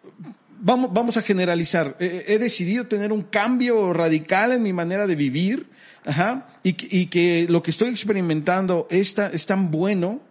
vamos, 0.59 0.91
vamos 0.93 1.17
a 1.17 1.21
generalizar, 1.21 1.95
he 1.99 2.37
decidido 2.39 2.87
tener 2.87 3.11
un 3.11 3.23
cambio 3.23 3.93
radical 3.93 4.51
en 4.51 4.63
mi 4.63 4.73
manera 4.73 5.07
de 5.07 5.15
vivir, 5.15 5.67
ajá, 6.05 6.47
y, 6.63 6.73
que 6.73 7.45
lo 7.49 7.61
que 7.61 7.71
estoy 7.71 7.89
experimentando 7.89 8.87
es 8.89 9.15
es 9.17 9.45
tan 9.45 9.69
bueno, 9.69 10.21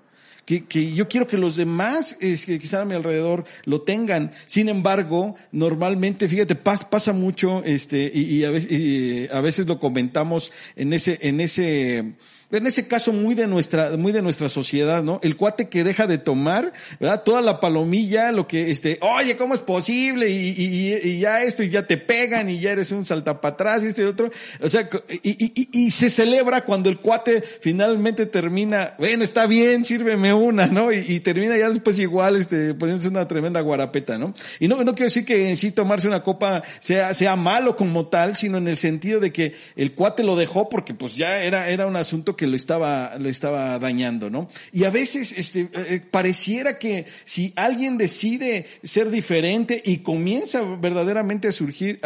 que, 0.44 0.64
que 0.64 0.92
yo 0.92 1.08
quiero 1.08 1.26
que 1.26 1.36
los 1.36 1.56
demás 1.56 2.16
que 2.20 2.54
están 2.54 2.82
a 2.82 2.84
mi 2.84 2.94
alrededor 2.94 3.44
lo 3.64 3.82
tengan. 3.82 4.32
Sin 4.46 4.68
embargo, 4.68 5.34
normalmente, 5.52 6.28
fíjate, 6.28 6.54
pasa 6.54 7.12
mucho, 7.12 7.62
este, 7.64 8.10
y, 8.12 8.22
y, 8.22 8.44
a 8.44 8.50
veces, 8.50 8.70
y 8.70 9.28
a 9.32 9.40
veces 9.40 9.66
lo 9.66 9.78
comentamos 9.78 10.52
en 10.76 10.92
ese, 10.92 11.18
en 11.22 11.40
ese, 11.40 12.14
en 12.50 12.66
ese 12.66 12.86
caso 12.86 13.12
muy 13.12 13.34
de 13.34 13.46
nuestra, 13.46 13.96
muy 13.96 14.12
de 14.12 14.22
nuestra 14.22 14.48
sociedad, 14.48 15.02
¿no? 15.02 15.20
El 15.22 15.36
cuate 15.36 15.68
que 15.68 15.84
deja 15.84 16.06
de 16.06 16.18
tomar, 16.18 16.72
¿verdad? 17.00 17.22
Toda 17.22 17.42
la 17.42 17.60
palomilla, 17.60 18.32
lo 18.32 18.46
que, 18.46 18.70
este, 18.70 18.98
oye, 19.00 19.36
¿cómo 19.36 19.54
es 19.54 19.60
posible? 19.60 20.30
Y, 20.30 20.54
y, 20.56 20.94
y 21.02 21.18
ya 21.20 21.42
esto, 21.42 21.62
y 21.62 21.70
ya 21.70 21.86
te 21.86 21.96
pegan, 21.96 22.48
y 22.48 22.60
ya 22.60 22.72
eres 22.72 22.92
un 22.92 23.04
salta 23.04 23.40
para 23.40 23.54
atrás, 23.54 23.84
y 23.84 23.88
este 23.88 24.02
y 24.02 24.04
otro. 24.04 24.30
O 24.60 24.68
sea, 24.68 24.88
y, 25.22 25.68
y, 25.72 25.90
se 25.90 26.10
celebra 26.10 26.64
cuando 26.64 26.90
el 26.90 26.98
cuate 26.98 27.42
finalmente 27.60 28.26
termina, 28.26 28.94
bueno, 28.98 29.24
está 29.24 29.46
bien, 29.46 29.84
sírveme 29.84 30.32
una, 30.32 30.66
¿no? 30.66 30.92
Y, 30.92 31.20
termina 31.20 31.56
ya 31.56 31.68
después 31.70 31.98
igual, 31.98 32.36
este, 32.36 32.74
poniéndose 32.74 33.08
una 33.08 33.26
tremenda 33.26 33.60
guarapeta, 33.60 34.18
¿no? 34.18 34.34
Y 34.60 34.68
no, 34.68 34.76
no 34.84 34.94
quiero 34.94 35.06
decir 35.06 35.24
que 35.24 35.48
en 35.48 35.56
sí 35.56 35.72
tomarse 35.72 36.06
una 36.06 36.22
copa 36.22 36.62
sea, 36.80 37.14
sea 37.14 37.36
malo 37.36 37.76
como 37.76 38.06
tal, 38.06 38.36
sino 38.36 38.58
en 38.58 38.68
el 38.68 38.76
sentido 38.76 39.20
de 39.20 39.32
que 39.32 39.54
el 39.76 39.92
cuate 39.92 40.22
lo 40.22 40.36
dejó 40.36 40.68
porque 40.68 40.94
pues 40.94 41.16
ya 41.16 41.42
era, 41.42 41.68
era 41.68 41.86
un 41.86 41.96
asunto 41.96 42.33
que 42.36 42.46
lo 42.46 42.56
estaba, 42.56 43.16
lo 43.18 43.28
estaba 43.28 43.78
dañando, 43.78 44.30
¿no? 44.30 44.48
Y 44.72 44.84
a 44.84 44.90
veces, 44.90 45.32
este, 45.36 45.60
eh, 45.60 45.70
eh, 45.74 46.02
pareciera 46.10 46.78
que 46.78 47.06
si 47.24 47.52
alguien 47.56 47.98
decide 47.98 48.66
ser 48.82 49.10
diferente 49.10 49.80
y 49.84 49.98
comienza 49.98 50.62
verdaderamente 50.62 51.48
a 51.48 51.52
surgir 51.52 52.00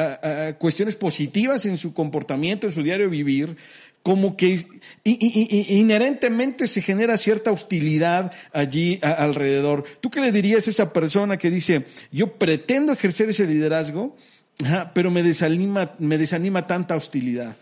cuestiones 0.59 0.97
positivas 0.97 1.67
en 1.67 1.77
su 1.77 1.93
comportamiento, 1.93 2.67
en 2.67 2.73
su 2.73 2.83
diario 2.83 3.11
vivir, 3.11 3.57
como 4.03 4.37
que 4.37 4.65
inherentemente 5.05 6.67
se 6.67 6.81
genera 6.81 7.17
cierta 7.17 7.53
hostilidad 7.53 8.33
allí 8.53 8.99
alrededor. 9.03 9.85
¿Tú 10.01 10.11
qué 10.11 10.21
le 10.21 10.33
dirías 10.33 10.67
a 10.67 10.71
esa 10.71 10.93
persona 10.93 11.37
que 11.37 11.51
dice, 11.51 11.85
yo 12.11 12.39
pretendo 12.39 12.93
ejercer 12.93 13.29
ese 13.29 13.47
liderazgo, 13.47 14.17
pero 14.95 15.11
me 15.11 15.23
desanima, 15.23 15.95
me 15.99 16.17
desanima 16.17 16.67
tanta 16.67 16.97
hostilidad? 16.97 17.57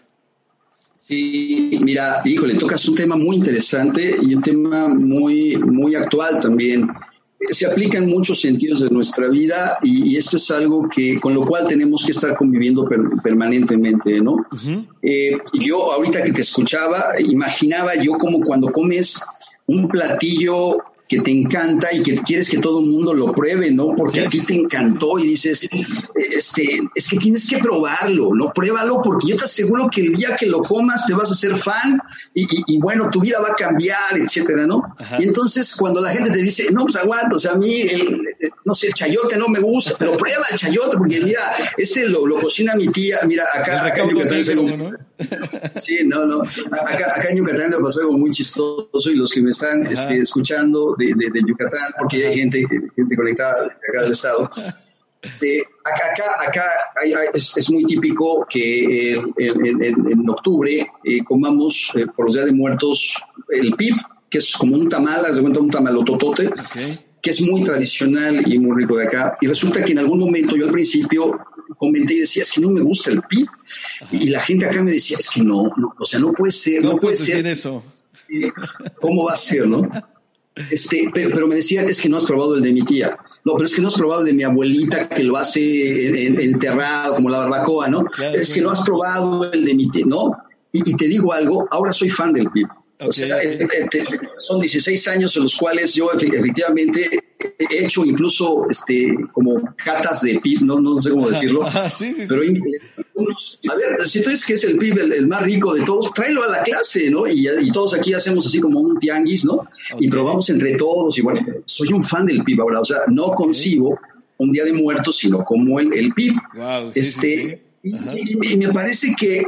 Sí, 1.08 1.78
mira, 1.82 2.20
híjole, 2.24 2.54
tocas 2.54 2.88
un 2.88 2.96
tema 2.96 3.14
muy 3.14 3.36
interesante 3.36 4.16
y 4.20 4.34
un 4.34 4.42
tema 4.42 4.88
muy, 4.88 5.56
muy 5.56 5.94
actual 5.94 6.40
también. 6.40 6.88
Se 7.52 7.64
aplica 7.64 7.98
en 7.98 8.10
muchos 8.10 8.40
sentidos 8.40 8.80
de 8.80 8.90
nuestra 8.90 9.28
vida 9.28 9.78
y, 9.82 10.16
esto 10.16 10.36
es 10.36 10.50
algo 10.50 10.88
que 10.88 11.20
con 11.20 11.34
lo 11.34 11.46
cual 11.46 11.68
tenemos 11.68 12.04
que 12.04 12.10
estar 12.10 12.34
conviviendo 12.34 12.88
permanentemente, 13.22 14.20
¿no? 14.20 14.46
Eh, 15.00 15.38
yo 15.52 15.92
ahorita 15.92 16.24
que 16.24 16.32
te 16.32 16.40
escuchaba, 16.40 17.20
imaginaba 17.20 17.94
yo 17.94 18.14
como 18.14 18.40
cuando 18.40 18.72
comes 18.72 19.22
un 19.66 19.86
platillo 19.88 20.78
que 21.08 21.20
te 21.20 21.30
encanta 21.30 21.92
y 21.92 22.02
que 22.02 22.16
quieres 22.16 22.50
que 22.50 22.58
todo 22.58 22.80
el 22.80 22.86
mundo 22.86 23.14
lo 23.14 23.32
pruebe, 23.32 23.70
¿no? 23.70 23.94
Porque 23.96 24.20
a 24.20 24.28
ti 24.28 24.40
te 24.40 24.54
encantó 24.54 25.18
y 25.18 25.28
dices, 25.28 25.68
este, 26.14 26.82
es 26.94 27.08
que 27.08 27.16
tienes 27.16 27.48
que 27.48 27.58
probarlo, 27.58 28.34
¿no? 28.34 28.52
Pruébalo 28.52 29.02
porque 29.02 29.28
yo 29.28 29.36
te 29.36 29.44
aseguro 29.44 29.88
que 29.88 30.00
el 30.00 30.14
día 30.14 30.36
que 30.36 30.46
lo 30.46 30.62
comas 30.62 31.06
te 31.06 31.14
vas 31.14 31.30
a 31.30 31.34
hacer 31.34 31.56
fan 31.56 32.00
y, 32.34 32.46
y, 32.66 32.78
bueno, 32.78 33.08
tu 33.10 33.20
vida 33.20 33.40
va 33.40 33.50
a 33.50 33.54
cambiar, 33.54 34.16
etcétera, 34.16 34.66
¿no? 34.66 34.82
Y 35.18 35.24
entonces 35.24 35.76
cuando 35.76 36.00
la 36.00 36.10
gente 36.10 36.30
te 36.30 36.38
dice, 36.38 36.72
no, 36.72 36.84
pues 36.84 36.96
aguanta, 36.96 37.36
o 37.36 37.38
sea, 37.38 37.52
a 37.52 37.56
mí, 37.56 37.82
el, 37.82 38.22
no 38.64 38.74
sé, 38.74 38.88
el 38.88 38.94
chayote 38.94 39.36
no 39.36 39.48
me 39.48 39.60
gusta, 39.60 39.94
pero 39.98 40.16
prueba 40.16 40.44
el 40.50 40.58
chayote 40.58 40.96
porque 40.96 41.20
mira, 41.20 41.72
este 41.76 42.06
lo, 42.08 42.26
lo 42.26 42.40
cocina 42.40 42.74
mi 42.74 42.88
tía, 42.88 43.20
mira, 43.26 43.44
acá, 43.52 43.86
acá 43.86 44.02
en 44.02 44.10
Yucatán, 44.10 44.78
¿no? 44.78 44.90
Sí, 45.82 45.98
no, 46.04 46.26
no, 46.26 46.42
acá, 46.42 47.12
acá 47.14 47.28
en 47.30 47.38
Yucatán 47.38 47.70
me 47.70 47.78
pasó 47.78 48.00
algo 48.00 48.12
muy 48.12 48.30
chistoso 48.30 49.10
y 49.10 49.14
los 49.14 49.32
que 49.32 49.42
me 49.42 49.50
están 49.50 49.86
este, 49.86 50.18
escuchando 50.18 50.94
de, 50.98 51.06
de, 51.06 51.40
Yucatán, 51.46 51.94
porque 51.98 52.26
hay 52.26 52.38
gente, 52.38 52.64
gente 52.94 53.16
conectada 53.16 53.62
de 53.62 53.70
acá 53.70 54.02
del 54.02 54.12
estado. 54.12 54.50
acá, 55.84 56.36
acá, 56.46 56.64
es, 57.32 57.70
muy 57.70 57.84
típico 57.84 58.46
que 58.48 59.12
en, 59.14 60.28
octubre 60.28 60.86
eh, 61.04 61.24
comamos 61.24 61.92
eh, 61.94 62.06
por 62.14 62.26
los 62.26 62.34
días 62.34 62.46
de 62.46 62.52
muertos 62.52 63.16
el 63.48 63.74
pip, 63.74 63.96
que 64.28 64.38
es 64.38 64.52
como 64.52 64.76
un 64.76 64.88
tamal, 64.88 65.24
haz 65.24 65.36
de 65.36 65.42
cuenta 65.42 65.60
un 65.60 65.70
tamalototote, 65.70 66.50
que 67.26 67.32
es 67.32 67.40
muy 67.40 67.64
tradicional 67.64 68.44
y 68.46 68.56
muy 68.56 68.82
rico 68.82 68.96
de 68.96 69.08
acá. 69.08 69.34
Y 69.40 69.48
resulta 69.48 69.84
que 69.84 69.90
en 69.90 69.98
algún 69.98 70.20
momento 70.20 70.56
yo 70.56 70.66
al 70.66 70.70
principio 70.70 71.36
comenté 71.76 72.14
y 72.14 72.20
decía, 72.20 72.44
es 72.44 72.52
que 72.52 72.60
no 72.60 72.70
me 72.70 72.80
gusta 72.82 73.10
el 73.10 73.20
pip. 73.22 73.48
Y 74.12 74.28
la 74.28 74.40
gente 74.40 74.64
acá 74.64 74.80
me 74.80 74.92
decía, 74.92 75.16
es 75.18 75.28
que 75.30 75.42
no, 75.42 75.64
no 75.76 75.92
o 75.98 76.04
sea, 76.04 76.20
no 76.20 76.32
puede 76.32 76.52
ser. 76.52 76.84
No, 76.84 77.00
puede 77.00 77.16
ser 77.16 77.44
eso. 77.48 77.82
¿Cómo 79.00 79.24
va 79.24 79.32
a 79.32 79.36
ser, 79.36 79.66
no? 79.66 79.82
Este, 80.70 81.10
pero, 81.12 81.48
me 81.48 81.56
decía, 81.56 81.82
es 81.82 82.00
que 82.00 82.08
no 82.08 82.16
has 82.16 82.24
probado 82.24 82.54
el 82.54 82.62
de 82.62 82.72
mi 82.72 82.84
tía. 82.84 83.18
No, 83.44 83.54
pero 83.54 83.64
es 83.64 83.74
que 83.74 83.82
no 83.82 83.88
has 83.88 83.94
probado 83.94 84.20
el 84.20 84.28
de 84.28 84.32
mi 84.32 84.44
abuelita 84.44 85.08
que 85.08 85.24
lo 85.24 85.36
hace 85.36 86.26
enterrado, 86.44 87.16
como 87.16 87.28
la 87.28 87.38
barbacoa, 87.38 87.88
¿no? 87.88 88.04
es 88.36 88.54
que 88.54 88.60
no 88.60 88.70
has 88.70 88.82
probado 88.82 89.50
el 89.50 89.64
de 89.64 89.74
mi 89.74 89.90
tía, 89.90 90.04
¿no? 90.06 90.30
Y, 90.70 90.88
y, 90.88 90.94
te 90.94 91.08
digo 91.08 91.32
algo, 91.32 91.66
ahora 91.72 91.92
soy 91.92 92.08
fan 92.08 92.32
del 92.32 92.50
o 92.98 93.12
sea, 93.12 93.42
eh, 93.42 93.58
eh, 93.60 94.04
son 94.38 94.60
16 94.60 95.08
años 95.08 95.36
en 95.36 95.44
los 95.44 95.56
cuales 95.56 95.94
yo 95.94 96.10
efectivamente 96.12 97.22
he 97.58 97.84
hecho 97.84 98.04
incluso 98.04 98.66
este 98.70 99.14
como 99.32 99.74
catas 99.76 100.22
de 100.22 100.40
PIB, 100.40 100.62
no, 100.62 100.80
no 100.80 101.00
sé 101.00 101.10
cómo 101.10 101.28
decirlo, 101.28 101.62
ah, 101.66 101.92
pero 102.28 102.42
a 102.42 103.74
ver, 103.76 104.08
si 104.08 104.22
tú 104.22 104.30
dices 104.30 104.46
que 104.46 104.54
es 104.54 104.64
el 104.64 104.78
PIB 104.78 105.12
el, 105.12 105.26
más 105.26 105.42
rico 105.42 105.74
de 105.74 105.82
todos, 105.82 106.12
tráelo 106.12 106.44
a 106.44 106.48
la 106.48 106.62
clase, 106.62 107.10
¿no? 107.10 107.26
Y, 107.26 107.48
y, 107.48 107.70
todos 107.70 107.94
aquí 107.94 108.14
hacemos 108.14 108.46
así 108.46 108.60
como 108.60 108.80
un 108.80 108.98
tianguis, 108.98 109.44
¿no? 109.44 109.68
Y 109.98 110.08
probamos 110.08 110.48
entre 110.50 110.76
todos 110.76 111.18
y 111.18 111.22
bueno, 111.22 111.40
soy 111.64 111.92
un 111.92 112.02
fan 112.02 112.26
del 112.26 112.44
PIB 112.44 112.62
ahora, 112.62 112.80
o 112.80 112.84
sea, 112.84 112.98
no 113.08 113.32
concibo 113.32 113.98
un 114.38 114.52
día 114.52 114.64
de 114.64 114.72
muertos, 114.72 115.16
sino 115.16 115.44
como 115.44 115.80
el, 115.80 115.92
el 115.92 116.12
PIB. 116.12 116.34
este, 116.94 117.62
y, 117.82 118.56
me 118.56 118.72
parece 118.72 119.14
que 119.18 119.46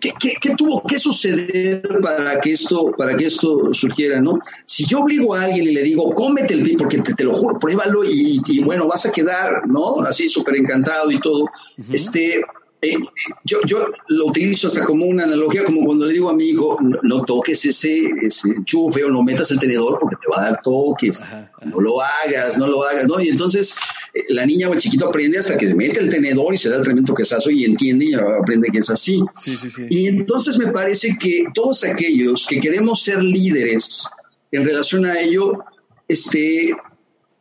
¿Qué, 0.00 0.54
tuvo 0.56 0.82
que 0.82 0.98
suceder 0.98 1.82
para 2.02 2.40
que 2.40 2.52
esto 2.52 2.92
para 2.96 3.16
que 3.16 3.26
esto 3.26 3.72
surgiera, 3.72 4.20
no? 4.20 4.40
Si 4.64 4.84
yo 4.84 5.00
obligo 5.00 5.34
a 5.34 5.42
alguien 5.42 5.64
y 5.68 5.72
le 5.72 5.82
digo, 5.82 6.12
cómete 6.14 6.54
el 6.54 6.62
pip, 6.62 6.78
porque 6.78 6.98
te, 6.98 7.24
lo 7.24 7.34
juro, 7.34 7.58
pruébalo 7.58 8.02
y, 8.04 8.62
bueno, 8.64 8.88
vas 8.88 9.06
a 9.06 9.12
quedar, 9.12 9.66
¿no? 9.66 10.00
Así 10.02 10.28
súper 10.28 10.56
encantado 10.56 11.10
y 11.10 11.20
todo. 11.20 11.46
Este, 11.92 12.42
eh, 12.80 12.94
yo, 13.44 13.58
yo 13.66 13.86
lo 14.06 14.26
utilizo 14.26 14.68
hasta 14.68 14.84
como 14.84 15.04
una 15.04 15.24
analogía, 15.24 15.64
como 15.64 15.84
cuando 15.84 16.06
le 16.06 16.12
digo 16.12 16.30
a 16.30 16.34
mi 16.34 16.50
hijo, 16.50 16.78
no, 16.80 17.24
toques 17.24 17.64
ese, 17.64 18.08
ese 18.22 18.50
enchufe 18.50 19.02
o 19.02 19.08
no 19.08 19.22
metas 19.24 19.50
el 19.50 19.58
tenedor 19.58 19.98
porque 19.98 20.16
te 20.16 20.28
va 20.30 20.42
a 20.42 20.50
dar 20.50 20.62
toques, 20.62 21.20
no 21.64 21.80
lo 21.80 22.00
hagas, 22.00 22.56
no 22.56 22.68
lo 22.68 22.84
hagas, 22.84 23.06
¿no? 23.08 23.20
Y 23.20 23.28
entonces 23.28 23.76
eh, 24.14 24.26
la 24.28 24.46
niña 24.46 24.68
o 24.68 24.74
el 24.74 24.80
chiquito 24.80 25.08
aprende 25.08 25.38
hasta 25.38 25.58
que 25.58 25.74
mete 25.74 25.98
el 25.98 26.08
tenedor 26.08 26.54
y 26.54 26.58
se 26.58 26.68
da 26.68 26.76
el 26.76 26.84
tremendo 26.84 27.14
quesazo 27.14 27.50
y 27.50 27.64
entiende 27.64 28.04
y 28.04 28.14
aprende 28.14 28.68
que 28.70 28.78
es 28.78 28.90
así. 28.90 29.24
Y 29.90 30.06
entonces 30.06 30.56
me 30.56 30.68
parece 30.68 31.16
que 31.18 31.46
todos 31.52 31.82
aquellos 31.82 32.46
que 32.46 32.60
queremos 32.60 33.02
ser 33.02 33.22
líderes 33.24 34.08
en 34.52 34.64
relación 34.64 35.04
a 35.04 35.18
ello, 35.18 35.64
este, 36.06 36.76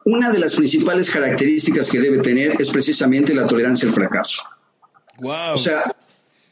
una 0.06 0.32
de 0.32 0.40
las 0.40 0.56
principales 0.56 1.12
características 1.12 1.92
que 1.92 2.00
debe 2.00 2.20
tener 2.20 2.60
es 2.60 2.72
precisamente 2.72 3.36
la 3.36 3.46
tolerancia 3.46 3.88
al 3.88 3.94
fracaso. 3.94 4.42
Wow. 5.20 5.54
O 5.54 5.58
sea, 5.58 5.96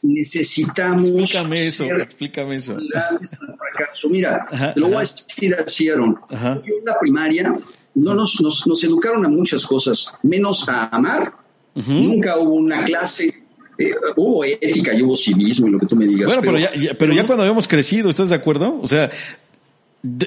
necesitamos. 0.02 1.06
Explícame 1.06 1.66
eso, 1.66 1.84
explícame 1.84 2.56
eso. 2.56 2.76
Mira, 4.10 4.74
lo 4.76 4.88
voy 4.88 4.96
a 4.96 5.00
decir 5.00 5.54
así, 5.54 5.88
Aaron. 5.88 6.18
en 6.30 6.84
la 6.84 6.98
primaria 6.98 7.58
no 7.94 8.14
nos, 8.14 8.40
nos, 8.40 8.84
educaron 8.84 9.24
a 9.24 9.28
muchas 9.28 9.66
cosas, 9.66 10.14
menos 10.22 10.68
a 10.68 10.86
amar. 10.86 11.32
Nunca 11.74 12.38
hubo 12.38 12.54
una 12.54 12.84
clase 12.84 13.46
eh, 13.78 13.94
hubo 14.16 14.42
ética 14.44 14.94
y 14.94 15.02
hubo 15.02 15.14
civismo 15.16 15.66
y 15.66 15.70
lo 15.70 15.78
que 15.78 15.86
tú 15.86 15.96
me 15.96 16.06
digas. 16.06 16.26
Bueno, 16.26 16.40
pero, 16.42 16.58
ya, 16.58 16.94
pero 16.98 17.12
ya 17.12 17.26
cuando 17.26 17.42
habíamos 17.42 17.68
crecido, 17.68 18.08
¿estás 18.08 18.30
de 18.30 18.34
acuerdo? 18.34 18.78
O 18.80 18.88
sea, 18.88 19.10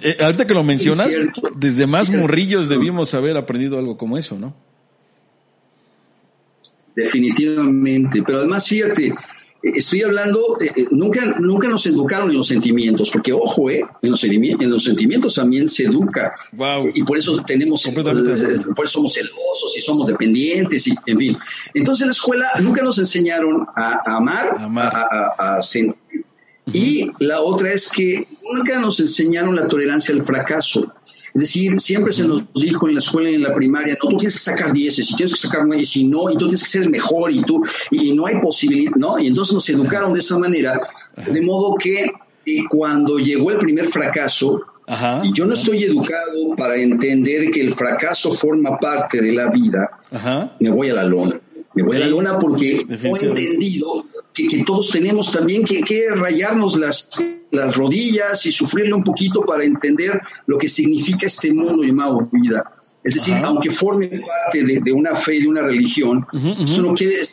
eh, 0.04 0.18
ahorita 0.20 0.46
que 0.46 0.54
lo 0.54 0.64
mencionas, 0.64 1.12
desde 1.56 1.88
más 1.88 2.12
morrillos 2.12 2.70
debimos 2.70 3.14
haber 3.14 3.38
aprendido 3.38 3.80
algo 3.80 3.98
como 3.98 4.18
eso, 4.18 4.38
¿no? 4.38 4.54
Definitivamente. 7.04 8.24
Pero 8.24 8.40
además, 8.40 8.68
fíjate, 8.68 9.08
eh, 9.08 9.14
estoy 9.76 10.04
hablando, 10.04 10.58
eh, 10.62 10.72
eh, 10.76 10.88
nunca, 10.92 11.36
nunca 11.40 11.68
nos 11.68 11.86
educaron 11.86 12.30
en 12.30 12.38
los 12.38 12.48
sentimientos, 12.48 13.10
porque 13.12 13.34
ojo, 13.34 13.70
eh, 13.70 13.86
en, 14.02 14.12
los, 14.12 14.24
en 14.24 14.70
los 14.70 14.84
sentimientos 14.84 15.36
también 15.36 15.68
se 15.70 15.84
educa. 15.84 16.34
Y 16.94 17.04
por 17.04 17.18
eso 17.18 17.44
tenemos, 17.44 17.84
por 17.84 18.86
eso 18.86 18.94
somos 18.94 19.14
celosos 19.14 19.78
y 19.78 19.82
somos 19.82 20.08
dependientes, 20.08 20.88
y 20.88 20.96
en 21.06 21.18
fin. 21.18 21.38
Entonces, 21.74 22.04
en 22.04 22.08
la 22.08 22.14
escuela 22.14 22.50
nunca 22.62 22.82
nos 22.82 22.98
enseñaron 23.00 23.68
a, 23.76 24.18
amar, 24.18 24.58
a, 25.38 25.62
sentir. 25.62 26.26
Y 26.72 27.10
la 27.20 27.42
otra 27.42 27.74
es 27.74 27.90
que 27.90 28.28
nunca 28.54 28.80
nos 28.80 29.00
enseñaron 29.00 29.56
la 29.56 29.68
tolerancia 29.68 30.14
al 30.14 30.24
fracaso. 30.24 30.94
Es 31.34 31.42
decir, 31.42 31.80
siempre 31.80 32.12
se 32.12 32.28
nos 32.28 32.44
dijo 32.54 32.88
en 32.88 32.96
la 32.96 33.00
escuela 33.00 33.30
y 33.30 33.36
en 33.36 33.44
la 33.44 33.54
primaria, 33.54 33.98
no, 34.02 34.10
tú 34.10 34.18
tienes 34.18 34.36
que 34.36 34.52
sacar 34.52 34.74
dieces, 34.74 35.12
y 35.12 35.16
tienes 35.16 35.34
que 35.34 35.48
sacar 35.48 35.66
nueve, 35.66 35.84
y 35.94 36.04
no, 36.06 36.30
y 36.30 36.34
tú 36.34 36.48
tienes 36.48 36.64
que 36.64 36.70
ser 36.70 36.90
mejor, 36.90 37.32
y 37.32 37.42
tú, 37.44 37.64
y 37.92 38.14
no 38.14 38.26
hay 38.26 38.40
posibilidad, 38.42 38.94
¿no? 38.96 39.20
Y 39.20 39.28
entonces 39.28 39.54
nos 39.54 39.70
educaron 39.70 40.14
de 40.14 40.20
esa 40.20 40.38
manera, 40.38 40.80
de 41.16 41.42
modo 41.42 41.76
que 41.76 42.06
eh, 42.46 42.64
cuando 42.70 43.20
llegó 43.20 43.52
el 43.52 43.58
primer 43.58 43.90
fracaso, 43.90 44.62
y 45.24 45.32
yo 45.34 45.46
no 45.46 45.54
estoy 45.54 45.84
educado 45.84 46.56
para 46.58 46.76
entender 46.76 47.52
que 47.52 47.62
el 47.62 47.74
fracaso 47.74 48.32
forma 48.32 48.78
parte 48.80 49.22
de 49.22 49.34
la 49.34 49.50
vida, 49.52 49.88
me 50.60 50.70
voy 50.72 50.90
a 50.90 50.96
la 50.96 51.04
lona. 51.04 51.40
Me 51.76 51.84
voy 51.84 51.98
a 51.98 52.00
la 52.00 52.08
luna 52.08 52.40
porque 52.40 52.86
he 52.90 53.08
entendido 53.08 54.04
que, 54.48 54.64
todos 54.64 54.90
tenemos 54.92 55.32
también 55.32 55.64
que, 55.64 56.08
rayarnos 56.10 56.78
las, 56.78 57.10
las 57.52 57.76
rodillas 57.76 58.46
y 58.46 58.52
sufrirle 58.52 58.94
un 58.94 59.04
poquito 59.04 59.42
para 59.42 59.64
entender 59.64 60.22
lo 60.48 60.58
que 60.58 60.70
significa 60.70 61.28
este 61.28 61.54
mundo 61.54 61.84
llamado 61.84 62.30
vida. 62.32 62.72
Es 63.04 63.16
decir, 63.16 63.36
aunque 63.44 63.72
forme 63.72 64.08
parte 64.08 64.64
de, 64.64 64.92
una 64.92 65.16
fe, 65.16 65.40
de 65.40 65.48
una 65.48 65.62
religión, 65.62 66.26
eso 66.60 66.82
no 66.82 66.94
quiere 66.94 67.28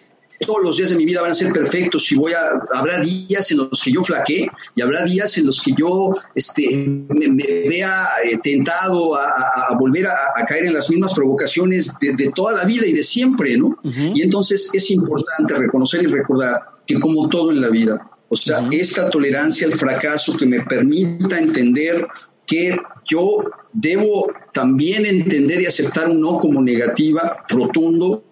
todos 0.44 0.62
los 0.62 0.76
días 0.76 0.90
de 0.90 0.96
mi 0.96 1.06
vida 1.06 1.22
van 1.22 1.30
a 1.30 1.34
ser 1.34 1.52
perfectos 1.52 2.10
y 2.12 2.16
voy 2.16 2.32
a 2.32 2.60
habrá 2.74 3.00
días 3.00 3.50
en 3.52 3.58
los 3.58 3.82
que 3.82 3.92
yo 3.92 4.02
flaquee 4.02 4.50
y 4.74 4.82
habrá 4.82 5.04
días 5.04 5.38
en 5.38 5.46
los 5.46 5.62
que 5.62 5.72
yo 5.76 6.10
este 6.34 7.06
me, 7.08 7.44
vea 7.68 8.06
eh, 8.24 8.38
tentado 8.42 9.14
a, 9.16 9.74
volver 9.78 10.06
a, 10.06 10.44
caer 10.46 10.66
en 10.66 10.74
las 10.74 10.90
mismas 10.90 11.14
provocaciones 11.14 11.94
de, 12.00 12.32
toda 12.34 12.52
la 12.52 12.64
vida 12.64 12.86
y 12.86 12.92
de 12.92 13.02
siempre 13.02 13.56
no 13.56 13.78
y 13.82 14.22
entonces 14.22 14.70
es 14.74 14.90
importante 14.90 15.54
reconocer 15.54 16.02
y 16.02 16.06
recordar 16.06 16.75
que 16.86 16.98
como 17.00 17.28
todo 17.28 17.50
en 17.50 17.60
la 17.60 17.68
vida. 17.68 18.10
O 18.28 18.36
sea 18.36 18.68
esta 18.72 19.08
tolerancia 19.10 19.66
al 19.66 19.72
fracaso 19.72 20.36
que 20.36 20.46
me 20.46 20.60
permita 20.60 21.38
entender 21.38 22.06
que 22.46 22.76
yo 23.04 23.44
debo 23.72 24.30
también 24.52 25.04
entender 25.04 25.60
y 25.60 25.66
aceptar 25.66 26.08
un 26.08 26.20
no 26.20 26.38
como 26.38 26.62
negativa 26.62 27.44
rotundo 27.48 28.22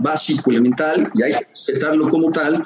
básico, 0.00 0.50
elemental, 0.50 1.10
y 1.14 1.22
hay 1.22 1.32
que 1.32 1.46
respetarlo 1.50 2.08
como 2.08 2.30
tal. 2.32 2.62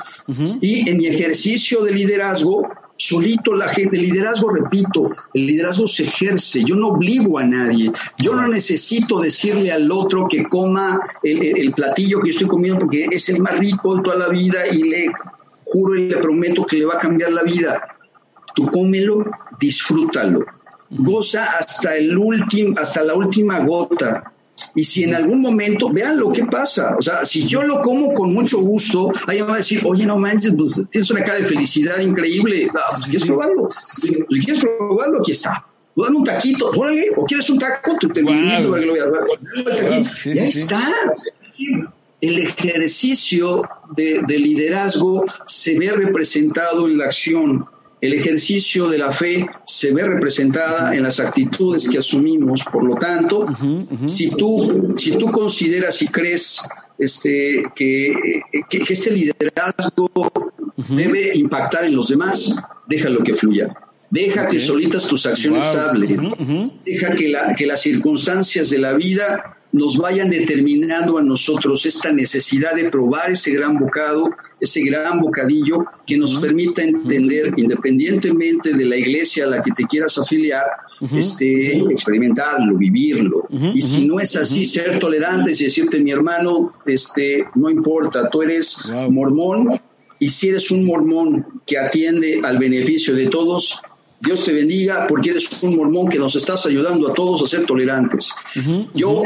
Y 0.60 0.88
en 0.88 0.96
mi 0.96 1.06
ejercicio 1.06 1.82
de 1.82 1.92
liderazgo, 1.92 2.68
solito 2.97 3.55
la 3.55 3.68
gente, 3.68 3.97
el 3.97 4.03
liderazgo, 4.03 4.51
repito, 4.51 5.11
el 5.32 5.47
liderazgo 5.47 5.86
se 5.86 6.05
ejerce, 6.05 6.64
yo 6.64 6.76
no 6.76 6.88
obligo 6.88 7.38
a 7.38 7.45
nadie, 7.45 7.90
yo 8.18 8.34
no 8.34 8.47
necesito 8.47 9.20
decirle 9.20 9.72
al 9.72 9.90
otro 9.90 10.28
que 10.28 10.45
coma 10.45 11.01
el, 11.22 11.72
platillo 11.74 12.20
que 12.20 12.28
yo 12.28 12.32
estoy 12.32 12.49
comiendo 12.49 12.80
porque 12.80 13.07
es 13.11 13.28
el 13.28 13.40
más 13.40 13.59
rico 13.59 13.97
de 13.97 14.03
toda 14.03 14.16
la 14.16 14.28
vida 14.28 14.66
y 14.68 14.82
le 14.82 15.11
juro 15.64 15.97
y 15.97 16.09
le 16.09 16.16
prometo 16.18 16.64
que 16.64 16.76
le 16.76 16.84
va 16.84 16.95
a 16.95 16.99
cambiar 16.99 17.32
la 17.32 17.42
vida. 17.42 17.82
Tú 18.55 18.66
cómelo, 18.66 19.24
disfrútalo, 19.59 20.45
goza 20.90 21.57
hasta 21.59 21.97
el 21.97 22.16
último, 22.16 22.78
hasta 22.78 23.03
la 23.03 23.14
última 23.14 23.59
gota 23.61 24.34
y 24.74 24.84
si 24.84 25.05
en 25.05 25.14
algún 25.14 25.40
momento, 25.40 25.90
vean 25.90 26.18
lo 26.18 26.32
que 26.32 26.44
pasa, 26.44 26.96
o 26.98 27.02
sea, 27.02 27.24
si 27.24 27.46
yo 27.46 27.62
lo 27.62 27.80
como 27.80 28.12
con 28.12 28.32
mucho 28.32 28.59
gusto, 28.61 29.12
alguien 29.26 29.48
va 29.48 29.55
a 29.55 29.59
decir, 29.59 29.82
oye, 29.84 30.07
no 30.07 30.18
manches, 30.18 30.52
pues 30.57 30.82
tienes 30.90 31.11
una 31.11 31.22
cara 31.22 31.38
de 31.38 31.44
felicidad 31.44 32.00
increíble, 32.00 32.68
ah, 32.74 32.96
pues, 32.96 33.05
¿quieres 33.05 33.24
probarlo? 33.24 33.68
¿Quieres 34.28 34.64
probarlo? 34.64 35.18
Aquí 35.20 35.32
está. 35.32 35.66
Dame 35.96 36.16
un 36.16 36.24
taquito, 36.24 36.70
órale, 36.70 37.11
o 37.16 37.24
quieres 37.24 37.48
un 37.50 37.59
taco, 37.59 37.96
te, 38.00 38.09
te 38.09 38.22
wow. 38.22 38.32
lo 38.32 38.68
voy 38.70 38.98
a 38.98 39.07
dar. 39.07 40.34
ya 40.34 40.44
está. 40.44 40.92
El 42.20 42.38
ejercicio 42.38 43.62
de, 43.94 44.22
de 44.26 44.38
liderazgo 44.38 45.24
se 45.46 45.78
ve 45.78 45.92
representado 45.92 46.88
en 46.88 46.98
la 46.98 47.05
acción 47.05 47.66
el 48.05 48.12
ejercicio 48.12 48.86
de 48.88 48.98
la 48.98 49.12
fe 49.12 49.46
se 49.64 49.90
ve 49.90 50.02
representada 50.02 50.94
en 50.94 51.02
las 51.02 51.20
actitudes 51.20 51.88
que 51.88 51.98
asumimos. 51.98 52.62
Por 52.70 52.84
lo 52.84 52.96
tanto, 52.96 53.46
si 54.05 54.28
tú 54.30 54.94
si 54.98 55.12
tú 55.12 55.32
consideras 55.32 56.02
y 56.02 56.09
crees 56.09 56.61
este 56.98 57.64
que, 57.74 58.12
que, 58.68 58.84
este 58.92 59.11
liderazgo 59.11 60.11
debe 60.90 61.34
impactar 61.34 61.86
en 61.86 61.96
los 61.96 62.09
demás, 62.09 62.55
déjalo 62.86 63.22
que 63.22 63.32
fluya. 63.32 63.74
Deja 64.11 64.48
que 64.48 64.61
solitas 64.61 65.09
tus 65.09 65.24
acciones 65.24 65.64
hablen. 65.64 66.78
Deja 66.84 67.14
que, 67.14 67.28
la, 67.30 67.55
que 67.55 67.64
las 67.64 67.80
circunstancias 67.80 68.68
de 68.68 68.78
la 68.78 68.92
vida 68.92 69.57
nos 69.75 69.97
vayan 69.99 70.31
determinando 70.31 71.18
a 71.18 71.22
nosotros 71.22 71.85
esta 71.85 72.12
necesidad 72.12 72.77
de 72.77 72.91
probar 72.91 73.33
ese 73.33 73.51
gran 73.51 73.77
bocado, 73.77 74.31
ese 74.61 74.83
gran 74.83 75.18
bocadillo 75.18 75.85
que 76.07 76.16
nos 76.16 76.39
permita 76.39 76.85
entender, 76.85 77.53
independientemente 77.57 78.72
de 78.72 78.85
la 78.85 78.97
iglesia 78.97 79.45
a 79.45 79.49
la 79.49 79.62
que 79.64 79.72
te 79.72 79.83
quieras 79.83 80.16
afiliar, 80.16 80.64
este, 81.12 81.77
experimentarlo, 81.91 82.79
vivirlo. 82.79 83.49
y 83.75 83.83
si 83.83 84.07
no 84.07 84.20
es 84.20 84.37
así, 84.37 84.64
ser 84.64 85.01
tolerantes 85.01 85.61
y 85.61 85.64
decirte, 85.64 85.99
mi 85.99 86.12
hermano, 86.12 86.75
este, 86.87 87.45
no 87.57 87.68
importa, 87.68 88.31
tú 88.31 88.43
eres 88.43 88.81
mormón, 89.11 89.81
y 90.20 90.31
si 90.31 90.51
eres 90.51 90.70
un 90.70 90.87
mormón 90.87 91.62
que 91.66 91.79
atiende 91.79 92.41
al 92.45 92.59
beneficio 92.59 93.12
de 93.16 93.27
todos, 93.27 93.81
Dios 94.25 94.45
te 94.45 94.53
bendiga 94.53 95.07
porque 95.07 95.31
eres 95.31 95.51
un 95.62 95.77
mormón 95.77 96.09
que 96.09 96.18
nos 96.18 96.35
estás 96.35 96.64
ayudando 96.66 97.11
a 97.11 97.14
todos 97.14 97.43
a 97.43 97.47
ser 97.47 97.66
tolerantes. 97.66 98.33
Yo 98.95 99.22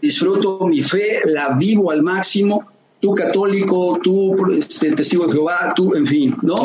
disfruto 0.00 0.60
mi 0.68 0.82
fe, 0.82 1.20
la 1.24 1.56
vivo 1.56 1.90
al 1.90 2.02
máximo. 2.02 2.68
Tú 3.00 3.14
católico, 3.14 4.00
tú 4.02 4.34
este, 4.58 4.92
testigo 4.92 5.26
de 5.26 5.32
Jehová, 5.34 5.74
tú, 5.76 5.94
en 5.94 6.06
fin, 6.06 6.36
¿no? 6.42 6.56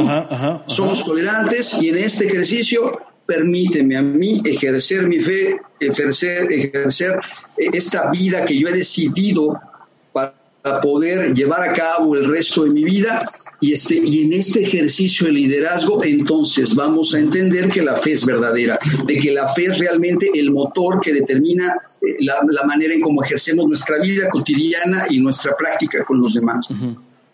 Somos 0.68 1.04
tolerantes 1.04 1.82
y 1.82 1.90
en 1.90 1.98
este 1.98 2.26
ejercicio 2.28 3.00
permíteme 3.26 3.98
a 3.98 4.02
mí 4.02 4.42
ejercer 4.46 5.08
mi 5.08 5.20
fe, 5.20 5.60
ejercer, 5.80 6.52
ejercer 6.52 7.20
esta 7.58 8.12
vida 8.12 8.46
que 8.46 8.58
yo 8.58 8.68
he 8.68 8.74
decidido 8.74 9.60
para 10.12 10.34
poder 10.82 11.34
llevar 11.34 11.68
a 11.68 11.74
cabo 11.74 12.16
el 12.16 12.30
resto 12.30 12.64
de 12.64 12.72
mi 12.72 12.84
vida 12.84 13.26
y, 13.62 13.74
este, 13.74 13.96
y 13.96 14.24
en 14.24 14.34
este 14.34 14.64
ejercicio 14.64 15.28
de 15.28 15.34
liderazgo, 15.34 16.04
entonces 16.04 16.74
vamos 16.74 17.14
a 17.14 17.20
entender 17.20 17.70
que 17.70 17.84
la 17.84 17.96
fe 17.96 18.14
es 18.14 18.26
verdadera, 18.26 18.80
de 19.06 19.20
que 19.20 19.32
la 19.32 19.48
fe 19.48 19.66
es 19.66 19.78
realmente 19.78 20.32
el 20.34 20.50
motor 20.50 21.00
que 21.00 21.14
determina 21.14 21.76
eh, 22.02 22.18
la, 22.22 22.64
manera 22.66 22.96
en 22.96 23.02
cómo 23.02 23.24
ejercemos 23.24 23.68
nuestra 23.68 24.00
vida 24.00 24.30
cotidiana 24.30 25.06
y 25.10 25.20
nuestra 25.20 25.56
práctica 25.56 26.04
con 26.04 26.20
los 26.20 26.34
demás. 26.34 26.70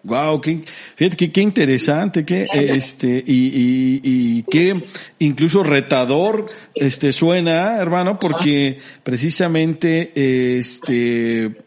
Wow, 0.03 0.41
qué, 0.41 0.61
fíjate 0.95 1.31
qué, 1.31 1.41
interesante, 1.41 2.25
qué 2.25 2.45
este 2.53 3.23
y, 3.25 3.47
y, 3.47 4.01
y 4.03 4.43
qué 4.43 4.83
incluso 5.19 5.63
retador 5.63 6.45
este 6.75 7.13
suena, 7.13 7.77
hermano, 7.77 8.19
porque 8.19 8.79
precisamente 9.03 10.11
este 10.57 11.66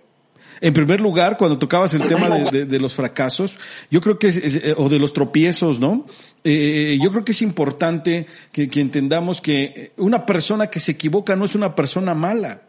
en 0.61 0.75
primer 0.75 1.01
lugar, 1.01 1.39
cuando 1.39 1.59
tocabas 1.59 1.95
el 1.95 2.07
tema 2.07 2.29
de, 2.29 2.79
los 2.81 2.95
fracasos, 2.95 3.59
yo 3.91 4.01
creo 4.01 4.19
que 4.19 4.29
es, 4.29 4.57
eh, 4.57 4.75
o 4.77 4.89
de 4.89 4.99
los 4.99 5.13
tropiezos, 5.13 5.81
¿no? 5.81 6.07
Eh, 6.45 6.99
yo 7.03 7.11
creo 7.11 7.25
que 7.25 7.33
es 7.33 7.43
importante 7.43 8.27
que, 8.53 8.69
entendamos 8.75 9.41
que 9.41 9.93
una 9.97 10.27
persona 10.27 10.69
que 10.69 10.81
se 10.81 10.93
equivoca 10.93 11.37
no 11.37 11.45
es 11.45 11.55
una 11.55 11.75
persona 11.75 12.15
mala. 12.15 12.63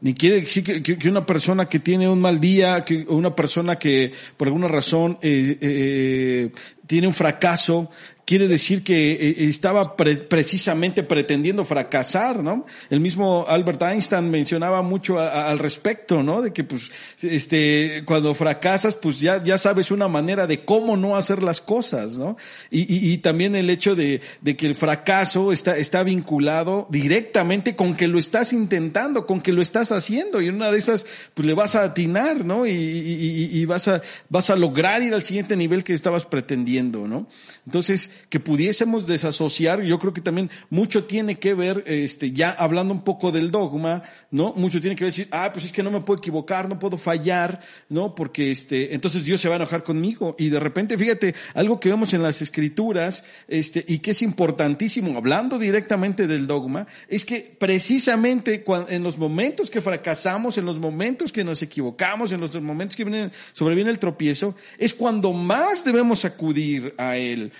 Ni 0.00 0.14
quiere 0.14 0.42
decir 0.42 0.82
que, 0.82 1.08
una 1.08 1.26
persona 1.26 1.66
que 1.66 1.80
tiene 1.80 2.08
un 2.08 2.20
mal 2.20 2.38
día, 2.38 2.84
que 2.84 3.04
una 3.08 3.34
persona 3.34 3.76
que 3.76 4.12
por 4.36 4.46
alguna 4.46 4.68
razón 4.68 5.18
eh, 5.22 6.52
tiene 6.86 7.06
un 7.08 7.14
fracaso, 7.14 7.90
quiere 8.24 8.48
decir 8.48 8.82
que 8.82 9.12
eh, 9.12 9.34
estaba 9.48 9.96
precisamente 9.96 11.02
pretendiendo 11.02 11.64
fracasar, 11.64 12.42
¿no? 12.42 12.64
El 12.90 13.00
mismo 13.00 13.44
Albert 13.48 13.82
Einstein 13.82 14.30
mencionaba 14.30 14.82
mucho 14.82 15.18
al 15.18 15.58
respecto, 15.58 16.22
¿no? 16.22 16.40
De 16.40 16.52
que 16.52 16.64
pues, 16.64 16.90
este, 17.22 18.02
cuando 18.06 18.34
fracasas, 18.34 18.94
pues 18.94 19.20
ya, 19.20 19.42
ya 19.42 19.58
sabes 19.58 19.90
una 19.90 20.08
manera 20.08 20.46
de 20.46 20.64
cómo 20.64 20.96
no 20.96 21.16
hacer 21.16 21.42
las 21.42 21.60
cosas, 21.60 22.16
¿no? 22.18 22.36
Y, 22.70 23.14
también 23.18 23.54
el 23.54 23.70
hecho 23.70 23.94
de, 23.94 24.20
de, 24.40 24.56
que 24.56 24.66
el 24.66 24.74
fracaso 24.74 25.52
está, 25.52 25.76
está 25.76 26.02
vinculado 26.02 26.86
directamente 26.90 27.76
con 27.76 27.96
que 27.96 28.08
lo 28.08 28.18
estás 28.18 28.52
intentando, 28.52 29.24
con 29.24 29.40
que 29.40 29.52
lo 29.52 29.62
estás 29.62 29.92
haciendo, 29.92 30.42
y 30.42 30.48
una 30.48 30.70
de 30.70 30.78
esas, 30.78 31.06
pues 31.32 31.46
le 31.46 31.54
vas 31.54 31.74
a 31.74 31.84
atinar, 31.84 32.44
¿no? 32.44 32.66
Y, 32.66 32.72
y 32.72 33.64
vas 33.64 33.88
a, 33.88 34.02
vas 34.28 34.50
a 34.50 34.56
lograr 34.56 35.02
ir 35.02 35.14
al 35.14 35.22
siguiente 35.22 35.56
nivel 35.56 35.84
que 35.84 35.92
estabas 35.92 36.26
pretendiendo, 36.26 37.06
¿no? 37.06 37.28
Entonces, 37.66 38.10
que 38.28 38.40
pudiésemos 38.40 39.06
desasociar, 39.06 39.82
yo 39.82 39.98
creo 39.98 40.12
que 40.12 40.20
también 40.20 40.50
mucho 40.70 41.04
tiene 41.04 41.38
que 41.38 41.54
ver, 41.54 41.84
este, 41.86 42.32
ya 42.32 42.50
hablando 42.50 42.94
un 42.94 43.02
poco 43.02 43.32
del 43.32 43.50
dogma, 43.50 44.02
¿no? 44.30 44.52
Mucho 44.54 44.80
tiene 44.80 44.96
que 44.96 45.04
ver 45.04 45.12
decir, 45.12 45.28
ah, 45.30 45.50
pues 45.52 45.64
es 45.66 45.72
que 45.72 45.82
no 45.82 45.90
me 45.90 46.00
puedo 46.00 46.18
equivocar, 46.18 46.68
no 46.68 46.78
puedo 46.78 46.98
fallar, 46.98 47.60
¿no? 47.88 48.14
Porque 48.14 48.50
este, 48.50 48.94
entonces 48.94 49.24
Dios 49.24 49.40
se 49.40 49.48
va 49.48 49.54
a 49.54 49.56
enojar 49.56 49.84
conmigo. 49.84 50.34
Y 50.38 50.48
de 50.48 50.60
repente, 50.60 50.98
fíjate, 50.98 51.34
algo 51.54 51.80
que 51.80 51.88
vemos 51.88 52.14
en 52.14 52.22
las 52.22 52.42
escrituras, 52.42 53.24
este, 53.48 53.84
y 53.86 53.98
que 53.98 54.12
es 54.12 54.22
importantísimo, 54.22 55.16
hablando 55.16 55.58
directamente 55.58 56.26
del 56.26 56.46
dogma, 56.46 56.86
es 57.08 57.24
que 57.24 57.56
precisamente 57.58 58.64
en 58.88 59.02
los 59.02 59.18
momentos 59.18 59.70
que 59.70 59.80
fracasamos, 59.80 60.58
en 60.58 60.64
los 60.64 60.78
momentos 60.78 61.32
que 61.32 61.44
nos 61.44 61.62
equivocamos, 61.62 62.32
en 62.32 62.40
los 62.40 62.60
momentos 62.60 62.96
que 62.96 63.04
vienen, 63.04 63.32
sobreviene 63.52 63.90
el 63.90 63.98
tropiezo, 63.98 64.54
es 64.78 64.94
cuando 64.94 65.32
más 65.32 65.84
debemos 65.84 66.24
acudir 66.24 66.94
a 66.98 67.16
Él. 67.16 67.52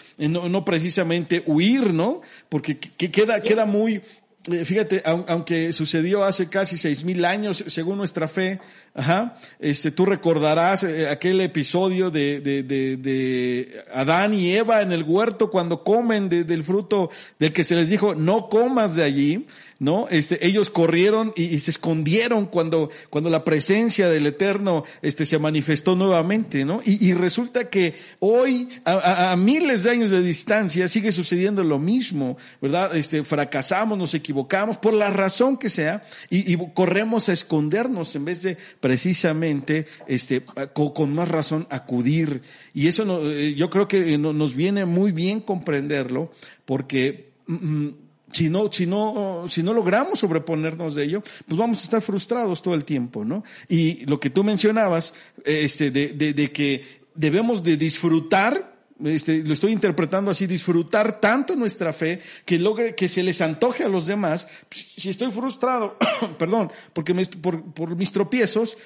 No, 0.49 0.64
precisamente 0.64 1.42
huir, 1.47 1.92
¿no? 1.92 2.20
Porque 2.49 2.78
queda, 2.78 3.40
queda 3.42 3.66
muy, 3.66 4.03
fíjate, 4.45 5.03
aunque 5.05 5.72
sucedió 5.72 6.22
hace 6.22 6.49
casi 6.49 6.76
seis 6.76 7.03
mil 7.03 7.24
años, 7.24 7.64
según 7.66 7.97
nuestra 7.97 8.28
fe, 8.28 8.61
ajá, 8.95 9.36
este, 9.59 9.90
tú 9.90 10.05
recordarás 10.05 10.84
eh, 10.84 11.09
aquel 11.09 11.40
episodio 11.40 12.11
de, 12.11 12.40
de, 12.40 12.62
de, 12.62 12.97
de, 12.99 13.82
Adán 13.92 14.34
y 14.34 14.55
Eva 14.55 14.82
en 14.82 14.92
el 14.92 15.03
huerto 15.03 15.51
cuando 15.51 15.82
comen 15.82 16.28
del 16.28 16.62
fruto 16.62 17.11
del 17.38 17.53
que 17.53 17.64
se 17.64 17.74
les 17.74 17.88
dijo, 17.88 18.14
no 18.14 18.49
comas 18.51 18.95
de 18.95 19.03
allí, 19.03 19.47
¿no? 19.78 20.09
Este, 20.11 20.47
ellos 20.47 20.70
corrieron 20.70 21.32
y, 21.36 21.59
se 21.59 21.70
escondieron 21.70 22.47
cuando, 22.47 22.90
cuando 23.11 23.30
la 23.30 23.45
presencia 23.45 24.09
del 24.09 24.26
Eterno, 24.26 24.84
este, 25.03 25.26
se 25.26 25.38
manifestó 25.38 25.97
nuevamente, 25.97 26.64
¿no? 26.64 26.80
Y, 26.84 27.05
y 27.05 27.14
resulta 27.14 27.70
que 27.70 27.95
hoy, 28.20 28.68
a, 28.84 29.32
a, 29.32 29.36
miles 29.36 29.84
de 29.84 29.90
años 29.90 30.11
de 30.11 30.22
distancia, 30.22 30.86
sigue 30.88 31.12
sucediendo 31.12 31.64
lo 31.64 31.78
mismo, 31.78 32.36
¿verdad? 32.61 32.95
Este, 32.95 33.24
fracasamos, 33.24 33.99
nos 33.99 34.14
equivocamos, 34.14 34.34
por 34.35 34.93
la 34.93 35.11
razón 35.11 35.57
que 35.57 35.70
sea, 35.70 36.03
y, 36.30 36.57
corremos 36.74 37.28
a 37.28 37.32
escondernos 37.32 38.14
en 38.16 38.24
vez 38.24 38.43
de 38.43 38.57
precisamente, 38.80 39.87
este, 40.07 40.43
con, 40.72 41.14
más 41.14 41.28
razón 41.28 41.66
acudir. 41.70 42.43
Y 42.72 42.89
eso 42.89 43.05
no, 43.05 43.30
eh, 43.30 43.55
yo 43.55 43.70
creo 43.70 43.89
que 43.89 44.18
nos 44.18 44.55
viene 44.55 44.85
muy 44.85 45.12
bien 45.12 45.41
comprenderlo, 45.41 46.32
porque, 46.64 47.32
mm, 47.47 47.55
mm, 47.55 47.95
si 48.32 48.51
no, 48.51 48.72
si 48.72 48.87
no, 48.87 49.45
si 49.49 49.62
no 49.62 49.72
logramos 49.72 50.18
sobreponernos 50.18 50.97
de 50.97 51.05
ello, 51.05 51.22
pues 51.47 51.57
vamos 51.57 51.80
a 51.80 51.85
estar 51.85 52.03
frustrados 52.03 52.62
todo 52.62 52.74
el 52.74 52.85
tiempo, 52.85 53.24
¿no? 53.24 53.45
Y 53.68 54.05
lo 54.07 54.18
que 54.18 54.30
tú 54.30 54.43
mencionabas, 54.43 55.14
este, 55.45 55.93
de, 55.93 56.09
de, 56.09 56.32
de 56.32 56.51
que 56.51 57.05
debemos 57.14 57.62
de 57.62 57.76
disfrutar 57.76 58.74
este, 59.03 59.42
lo 59.42 59.53
estoy 59.55 59.72
interpretando 59.72 60.30
así, 60.30 60.47
disfrutar 60.47 61.20
tanto 61.20 61.57
nuestra 61.57 61.92
fe 61.92 62.20
que 62.45 62.59
logre 62.59 62.95
que 62.95 63.09
se 63.09 63.22
les 63.22 63.40
antoje 63.40 63.84
a 63.84 63.88
los 63.88 64.07
demás. 64.07 64.47
Pues, 64.68 64.86
si 64.97 65.11
estoy 65.11 65.32
frustrado, 65.32 65.97
perdón, 66.38 66.70
porque 66.92 67.14
por, 67.40 67.62
por, 67.72 67.97
mis 67.97 68.12
tropiezos, 68.12 68.78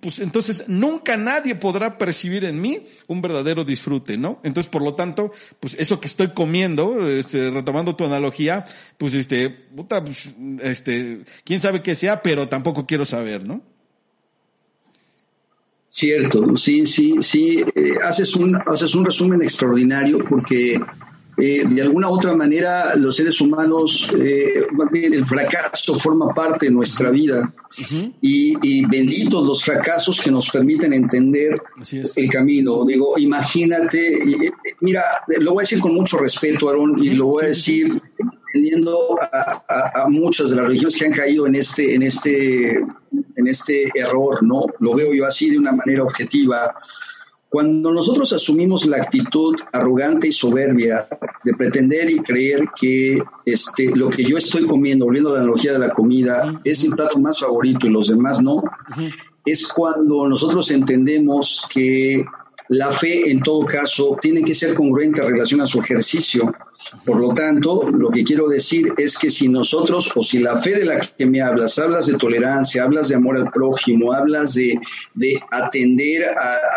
pues 0.00 0.20
entonces 0.20 0.64
nunca 0.68 1.16
nadie 1.16 1.54
podrá 1.54 1.98
percibir 1.98 2.44
en 2.44 2.60
mí 2.60 2.86
un 3.06 3.22
verdadero 3.22 3.64
disfrute, 3.64 4.16
¿no? 4.18 4.40
Entonces, 4.42 4.70
por 4.70 4.82
lo 4.82 4.94
tanto, 4.94 5.32
pues 5.60 5.74
eso 5.78 6.00
que 6.00 6.06
estoy 6.06 6.32
comiendo, 6.32 7.08
este, 7.08 7.50
retomando 7.50 7.96
tu 7.96 8.04
analogía, 8.04 8.64
pues 8.98 9.14
este, 9.14 9.48
puta, 9.50 10.04
pues, 10.04 10.30
este, 10.62 11.24
quién 11.44 11.60
sabe 11.60 11.82
qué 11.82 11.94
sea, 11.94 12.22
pero 12.22 12.48
tampoco 12.48 12.86
quiero 12.86 13.04
saber, 13.04 13.46
¿no? 13.46 13.62
Cierto, 15.96 16.54
sí, 16.58 16.84
sí, 16.84 17.14
sí, 17.20 17.64
eh, 17.74 17.94
haces, 18.04 18.36
un, 18.36 18.54
haces 18.66 18.94
un 18.94 19.06
resumen 19.06 19.42
extraordinario 19.42 20.22
porque 20.28 20.78
eh, 21.38 21.64
de 21.66 21.80
alguna 21.80 22.10
u 22.10 22.12
otra 22.12 22.34
manera 22.34 22.94
los 22.96 23.16
seres 23.16 23.40
humanos, 23.40 24.06
eh, 24.14 24.66
el 24.92 25.24
fracaso 25.24 25.94
forma 25.94 26.34
parte 26.34 26.66
de 26.66 26.72
nuestra 26.72 27.10
vida. 27.10 27.50
Y, 28.20 28.84
benditos 28.84 29.46
los 29.46 29.64
fracasos 29.64 30.20
que 30.20 30.30
nos 30.30 30.50
permiten 30.50 30.92
entender 30.92 31.54
el 32.14 32.28
camino. 32.28 32.84
Digo, 32.84 33.14
imagínate, 33.16 34.52
mira, 34.82 35.02
lo 35.38 35.54
voy 35.54 35.62
a 35.62 35.64
decir 35.64 35.80
con 35.80 35.94
mucho 35.94 36.18
respeto, 36.18 36.68
Aaron, 36.68 37.02
y 37.02 37.14
lo 37.14 37.28
voy 37.28 37.44
a 37.44 37.48
decir 37.48 38.02
teniendo 38.56 39.18
a, 39.20 40.02
a, 40.02 40.08
muchas 40.08 40.50
de 40.50 40.56
las 40.56 40.66
religiones 40.66 40.96
que 40.96 41.04
han 41.04 41.12
caído 41.12 41.46
en 41.46 41.56
este, 41.56 41.94
en 41.94 42.02
este 42.02 42.80
en 43.36 43.46
este 43.46 43.90
error, 43.94 44.42
¿no? 44.42 44.66
Lo 44.80 44.94
veo 44.94 45.12
yo 45.12 45.26
así 45.26 45.50
de 45.50 45.58
una 45.58 45.72
manera 45.72 46.02
objetiva. 46.02 46.74
Cuando 47.48 47.92
nosotros 47.92 48.32
asumimos 48.32 48.86
la 48.86 48.96
actitud 48.96 49.54
arrogante 49.72 50.28
y 50.28 50.32
soberbia 50.32 51.06
de 51.44 51.54
pretender 51.54 52.10
y 52.10 52.18
creer 52.18 52.64
que 52.78 53.22
este, 53.44 53.94
lo 53.94 54.10
que 54.10 54.24
yo 54.24 54.36
estoy 54.36 54.66
comiendo, 54.66 55.04
volviendo 55.04 55.30
a 55.30 55.34
la 55.34 55.40
analogía 55.40 55.72
de 55.72 55.78
la 55.78 55.90
comida, 55.90 56.60
es 56.64 56.82
el 56.84 56.90
plato 56.92 57.18
más 57.18 57.40
favorito 57.40 57.86
y 57.86 57.90
los 57.90 58.08
demás 58.08 58.42
no, 58.42 58.62
es 59.44 59.66
cuando 59.68 60.26
nosotros 60.26 60.70
entendemos 60.70 61.66
que 61.72 62.24
la 62.68 62.90
fe 62.92 63.30
en 63.30 63.40
todo 63.42 63.64
caso 63.64 64.16
tiene 64.20 64.42
que 64.42 64.54
ser 64.54 64.74
congruente 64.74 65.20
en 65.20 65.28
relación 65.28 65.60
a 65.60 65.66
su 65.66 65.80
ejercicio 65.80 66.52
Por 67.04 67.20
lo 67.20 67.34
tanto, 67.34 67.88
lo 67.90 68.10
que 68.10 68.22
quiero 68.22 68.48
decir 68.48 68.92
es 68.96 69.18
que 69.18 69.30
si 69.30 69.48
nosotros, 69.48 70.12
o 70.14 70.22
si 70.22 70.38
la 70.38 70.58
fe 70.58 70.78
de 70.78 70.84
la 70.84 71.00
que 71.00 71.26
me 71.26 71.40
hablas, 71.40 71.78
hablas 71.78 72.06
de 72.06 72.14
tolerancia, 72.16 72.84
hablas 72.84 73.08
de 73.08 73.16
amor 73.16 73.36
al 73.36 73.50
prójimo, 73.50 74.12
hablas 74.12 74.54
de, 74.54 74.78
de 75.14 75.40
atender 75.50 76.26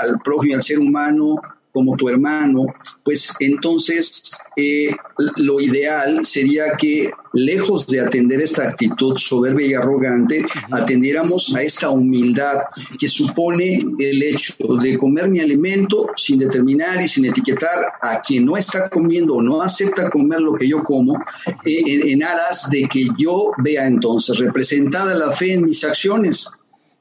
al 0.02 0.20
prójimo, 0.20 0.56
al 0.56 0.64
ser 0.64 0.80
humano, 0.80 1.36
como 1.72 1.96
tu 1.96 2.10
hermano, 2.10 2.66
pues 3.04 3.34
entonces 3.40 4.24
eh, 4.56 4.90
lo 5.38 5.60
ideal 5.60 6.26
sería 6.26 6.76
que 6.78 7.12
lejos 7.34 7.86
de 7.88 8.02
atender 8.02 8.42
esta 8.42 8.70
actitud 8.70 9.18
soberbia 9.18 9.68
y 9.68 9.74
arrogante, 9.74 10.46
atendiéramos 10.72 11.54
a 11.56 11.62
esta 11.62 11.90
humildad 11.90 12.62
que 13.00 13.08
supone 13.08 13.86
el 14.00 14.24
hecho 14.24 14.56
de 14.82 14.98
comer 14.98 15.30
mi 15.30 15.40
alimento 15.40 16.10
sin 16.16 16.40
determinar 16.40 17.02
y 17.02 17.08
sin 17.08 17.26
etiquetar 17.26 17.94
a 18.02 18.20
quien 18.22 18.46
no 18.46 18.58
está 18.58 18.90
comiendo 18.90 19.36
o 19.36 19.42
no 19.42 19.62
acepta 19.62 20.10
comer 20.10 20.42
lo 20.42 20.54
que 20.54 20.68
yo 20.68 20.84
como, 20.84 21.14
eh, 21.66 22.12
en 22.12 22.24
aras 22.24 22.70
de 22.70 22.88
que 22.88 23.08
yo 23.18 23.52
vea 23.64 23.88
entonces 23.88 24.40
representada 24.40 25.14
la 25.14 25.32
fe 25.32 25.54
en 25.54 25.66
mis 25.66 25.84
acciones 25.84 26.50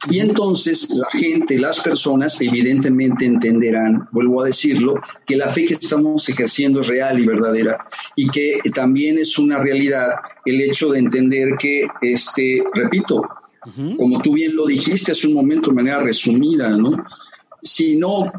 y 0.08 0.20
entonces 0.20 0.88
la 0.90 1.08
gente, 1.10 1.58
las 1.58 1.80
personas 1.80 2.40
evidentemente 2.40 3.26
entenderán, 3.26 4.08
vuelvo 4.12 4.42
a 4.42 4.46
decirlo, 4.46 4.94
que 5.26 5.36
la 5.36 5.48
fe 5.48 5.64
que 5.64 5.74
estamos 5.74 6.28
ejerciendo 6.28 6.80
es 6.80 6.88
real 6.88 7.18
y 7.18 7.26
verdadera 7.26 7.76
y 8.14 8.28
que 8.28 8.60
también 8.72 9.18
es 9.18 9.38
una 9.38 9.58
realidad 9.58 10.10
el 10.44 10.60
hecho 10.60 10.90
de 10.90 11.00
entender 11.00 11.56
que, 11.58 11.88
este, 12.00 12.62
repito, 12.72 13.22
como 13.98 14.20
tú 14.22 14.34
bien 14.34 14.54
lo 14.54 14.66
dijiste 14.66 15.12
hace 15.12 15.26
un 15.26 15.34
momento 15.34 15.70
de 15.70 15.76
manera 15.76 16.00
resumida, 16.00 16.70
¿no? 16.70 17.04
Si 17.62 17.96
no 17.96 18.32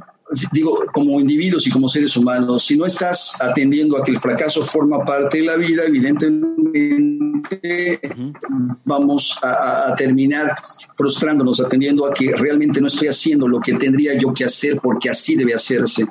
digo, 0.51 0.83
como 0.93 1.19
individuos 1.19 1.65
y 1.67 1.71
como 1.71 1.89
seres 1.89 2.15
humanos, 2.15 2.65
si 2.65 2.77
no 2.77 2.85
estás 2.85 3.35
atendiendo 3.41 3.97
a 3.97 4.03
que 4.03 4.11
el 4.11 4.19
fracaso 4.19 4.63
forma 4.63 5.03
parte 5.03 5.39
de 5.39 5.45
la 5.45 5.55
vida, 5.55 5.83
evidentemente 5.85 7.99
vamos 8.85 9.37
a, 9.41 9.93
terminar 9.95 10.55
frustrándonos, 10.95 11.61
atendiendo 11.61 12.05
a 12.05 12.13
que 12.13 12.31
realmente 12.31 12.81
no 12.81 12.87
estoy 12.87 13.07
haciendo 13.07 13.47
lo 13.47 13.59
que 13.59 13.75
tendría 13.75 14.17
yo 14.17 14.33
que 14.33 14.45
hacer 14.45 14.79
porque 14.81 15.09
así 15.09 15.35
debe 15.35 15.53
hacerse. 15.53 16.05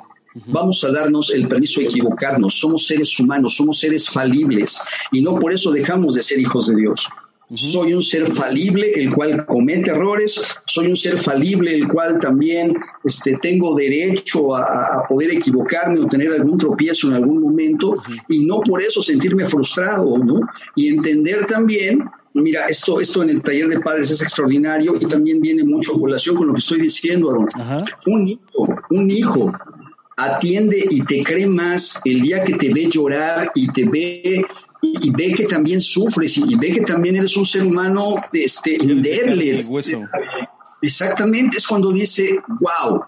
Vamos 0.47 0.83
a 0.83 0.91
darnos 0.91 1.33
el 1.33 1.47
permiso 1.47 1.81
de 1.81 1.87
equivocarnos. 1.87 2.53
Somos 2.53 2.85
seres 2.85 3.19
humanos, 3.19 3.55
somos 3.55 3.79
seres 3.79 4.07
falibles 4.07 4.79
y 5.11 5.21
no 5.21 5.39
por 5.39 5.53
eso 5.53 5.71
dejamos 5.71 6.15
de 6.15 6.23
ser 6.23 6.39
hijos 6.39 6.67
de 6.67 6.75
Dios. 6.75 7.07
Soy 7.53 7.93
un 7.93 8.03
ser 8.03 8.27
falible, 8.27 8.91
el 8.93 9.13
cual 9.13 9.45
comete 9.45 9.89
errores, 9.89 10.43
soy 10.65 10.87
un 10.87 10.95
ser 10.95 11.17
falible, 11.17 11.73
el 11.73 11.87
cual 11.87 12.19
también 12.19 12.75
este, 13.03 13.37
tengo 13.41 13.75
derecho 13.75 14.55
a, 14.55 15.03
poder 15.09 15.31
equivocarme 15.31 15.99
o 15.99 16.07
tener 16.07 16.31
algún 16.31 16.59
tropiezo 16.59 17.07
en 17.07 17.15
algún 17.15 17.41
momento 17.41 17.97
y 18.27 18.45
no 18.45 18.59
por 18.59 18.81
eso 18.83 19.01
sentirme 19.01 19.45
frustrado, 19.45 20.17
¿no? 20.17 20.41
Y 20.75 20.89
entender 20.89 21.45
también 21.47 22.03
Mira, 22.35 22.67
esto, 22.67 23.01
esto 23.01 23.23
en 23.23 23.31
el 23.31 23.41
taller 23.41 23.67
de 23.67 23.79
padres 23.79 24.11
es 24.11 24.21
extraordinario 24.21 24.95
y 24.99 25.07
también 25.07 25.41
viene 25.41 25.63
mucho 25.63 25.95
a 25.95 25.99
colación 25.99 26.35
con 26.35 26.47
lo 26.47 26.53
que 26.53 26.59
estoy 26.59 26.79
diciendo, 26.79 27.31
Aaron. 27.31 27.47
Un 28.05 28.27
hijo, 28.27 28.67
un 28.91 29.09
hijo 29.09 29.51
atiende 30.15 30.85
y 30.89 31.03
te 31.05 31.23
cree 31.23 31.47
más 31.47 31.99
el 32.05 32.21
día 32.21 32.43
que 32.43 32.53
te 32.53 32.71
ve 32.71 32.87
llorar 32.89 33.51
y 33.55 33.71
te 33.71 33.85
ve 33.85 34.45
y, 34.81 35.11
ve 35.11 35.33
que 35.33 35.45
también 35.45 35.81
sufres 35.81 36.37
y, 36.37 36.55
ve 36.55 36.71
que 36.73 36.81
también 36.81 37.15
eres 37.15 37.35
un 37.37 37.45
ser 37.45 37.63
humano 37.63 38.15
este, 38.31 38.75
endeble. 38.75 39.57
Exactamente, 40.81 41.57
es 41.57 41.67
cuando 41.67 41.91
dice, 41.91 42.39
wow, 42.61 43.03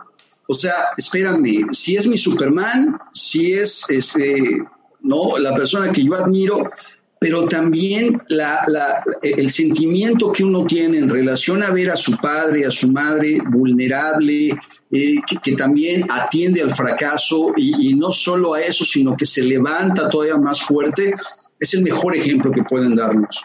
o 0.48 0.54
sea, 0.54 0.74
espérame, 0.98 1.72
si 1.72 1.96
es 1.96 2.08
mi 2.08 2.18
Superman, 2.18 3.00
si 3.14 3.54
es 3.54 3.90
este, 3.90 4.62
no, 5.02 5.38
la 5.38 5.56
persona 5.56 5.92
que 5.92 6.04
yo 6.04 6.16
admiro, 6.16 6.70
pero 7.18 7.48
también 7.48 8.22
la, 8.30 8.66
la, 8.68 9.04
el 9.22 9.52
sentimiento 9.52 10.32
que 10.32 10.44
uno 10.44 10.66
tiene 10.66 10.98
en 10.98 11.10
relación 11.10 11.62
a 11.64 11.70
ver 11.70 11.92
a 11.92 11.96
su 11.96 12.18
padre, 12.18 12.66
a 12.66 12.72
su 12.72 12.92
madre 12.92 13.38
vulnerable, 13.48 14.50
eh, 14.92 15.16
que, 15.42 15.56
también 15.56 16.08
atiende 16.10 16.62
al 16.62 16.72
fracaso 16.72 17.54
y, 17.56 17.90
y, 17.90 17.94
no 17.94 18.12
solo 18.12 18.56
a 18.56 18.62
eso, 18.62 18.84
sino 18.84 19.16
que 19.16 19.26
se 19.26 19.44
levanta 19.44 20.10
todavía 20.10 20.36
más 20.38 20.62
fuerte, 20.64 21.14
es 21.62 21.76
el 21.76 21.84
mejor 21.84 22.18
ejemplo 22.18 22.52
que 22.52 22.64
pueden 22.64 22.96
darnos. 22.96 23.44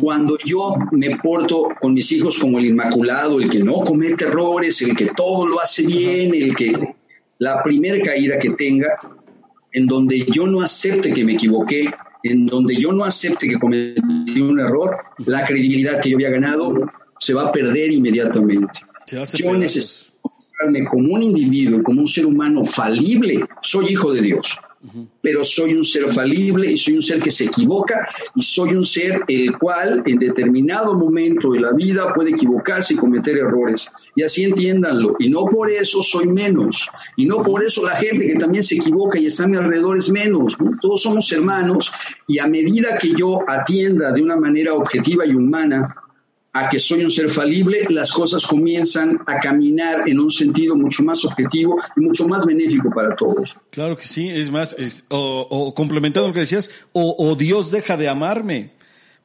Cuando 0.00 0.36
yo 0.44 0.74
me 0.90 1.16
porto 1.22 1.68
con 1.80 1.94
mis 1.94 2.10
hijos 2.10 2.38
como 2.40 2.58
el 2.58 2.66
inmaculado, 2.66 3.40
el 3.40 3.48
que 3.48 3.60
no 3.60 3.74
comete 3.74 4.24
errores, 4.24 4.82
el 4.82 4.96
que 4.96 5.10
todo 5.16 5.46
lo 5.46 5.60
hace 5.60 5.86
bien, 5.86 6.34
el 6.34 6.56
que 6.56 6.72
la 7.38 7.62
primera 7.62 8.02
caída 8.04 8.40
que 8.40 8.50
tenga, 8.50 8.98
en 9.72 9.86
donde 9.86 10.26
yo 10.26 10.48
no 10.48 10.60
acepte 10.60 11.12
que 11.12 11.24
me 11.24 11.34
equivoqué, 11.34 11.88
en 12.24 12.46
donde 12.46 12.74
yo 12.74 12.90
no 12.90 13.04
acepte 13.04 13.48
que 13.48 13.60
cometí 13.60 14.40
un 14.40 14.58
error, 14.58 14.96
la 15.18 15.46
credibilidad 15.46 16.00
que 16.00 16.10
yo 16.10 16.16
había 16.16 16.30
ganado 16.30 16.74
se 17.20 17.32
va 17.32 17.42
a 17.42 17.52
perder 17.52 17.92
inmediatamente. 17.92 18.80
Yo 19.34 19.54
necesito 19.56 20.10
como 20.90 21.14
un 21.14 21.22
individuo, 21.22 21.80
como 21.84 22.00
un 22.00 22.08
ser 22.08 22.26
humano 22.26 22.64
falible, 22.64 23.44
soy 23.62 23.92
hijo 23.92 24.12
de 24.12 24.22
Dios 24.22 24.58
pero 25.20 25.44
soy 25.44 25.74
un 25.74 25.84
ser 25.84 26.08
falible 26.08 26.70
y 26.70 26.76
soy 26.76 26.94
un 26.94 27.02
ser 27.02 27.20
que 27.20 27.30
se 27.30 27.44
equivoca 27.44 28.08
y 28.34 28.42
soy 28.42 28.74
un 28.74 28.84
ser 28.84 29.22
el 29.26 29.56
cual 29.58 30.02
en 30.06 30.18
determinado 30.18 30.94
momento 30.94 31.52
de 31.52 31.60
la 31.60 31.72
vida 31.72 32.12
puede 32.14 32.30
equivocarse 32.30 32.94
y 32.94 32.96
cometer 32.96 33.36
errores. 33.36 33.90
Y 34.14 34.22
así 34.22 34.44
entiéndanlo. 34.44 35.16
Y 35.18 35.30
no 35.30 35.44
por 35.44 35.70
eso 35.70 36.02
soy 36.02 36.26
menos. 36.26 36.88
Y 37.16 37.26
no 37.26 37.42
por 37.42 37.64
eso 37.64 37.84
la 37.84 37.96
gente 37.96 38.26
que 38.26 38.36
también 38.36 38.62
se 38.62 38.76
equivoca 38.76 39.18
y 39.18 39.26
está 39.26 39.44
a 39.44 39.48
mi 39.48 39.56
alrededor 39.56 39.98
es 39.98 40.10
menos. 40.10 40.56
Todos 40.80 41.02
somos 41.02 41.30
hermanos 41.32 41.90
y 42.26 42.38
a 42.38 42.46
medida 42.46 42.98
que 42.98 43.12
yo 43.16 43.40
atienda 43.48 44.12
de 44.12 44.22
una 44.22 44.36
manera 44.36 44.74
objetiva 44.74 45.26
y 45.26 45.34
humana 45.34 46.05
a 46.58 46.68
que 46.68 46.78
soy 46.78 47.04
un 47.04 47.10
ser 47.10 47.30
falible, 47.30 47.86
las 47.90 48.12
cosas 48.12 48.46
comienzan 48.46 49.18
a 49.26 49.38
caminar 49.38 50.08
en 50.08 50.18
un 50.18 50.30
sentido 50.30 50.74
mucho 50.74 51.02
más 51.02 51.24
objetivo 51.24 51.78
y 51.96 52.00
mucho 52.00 52.26
más 52.26 52.46
benéfico 52.46 52.90
para 52.90 53.14
todos. 53.14 53.56
Claro 53.70 53.96
que 53.96 54.04
sí, 54.04 54.28
es 54.28 54.50
más, 54.50 54.74
o, 55.08 55.74
complementando 55.74 56.28
lo 56.28 56.34
que 56.34 56.40
decías, 56.40 56.70
o, 56.92 57.34
Dios 57.36 57.70
deja 57.70 57.96
de 57.96 58.08
amarme. 58.08 58.76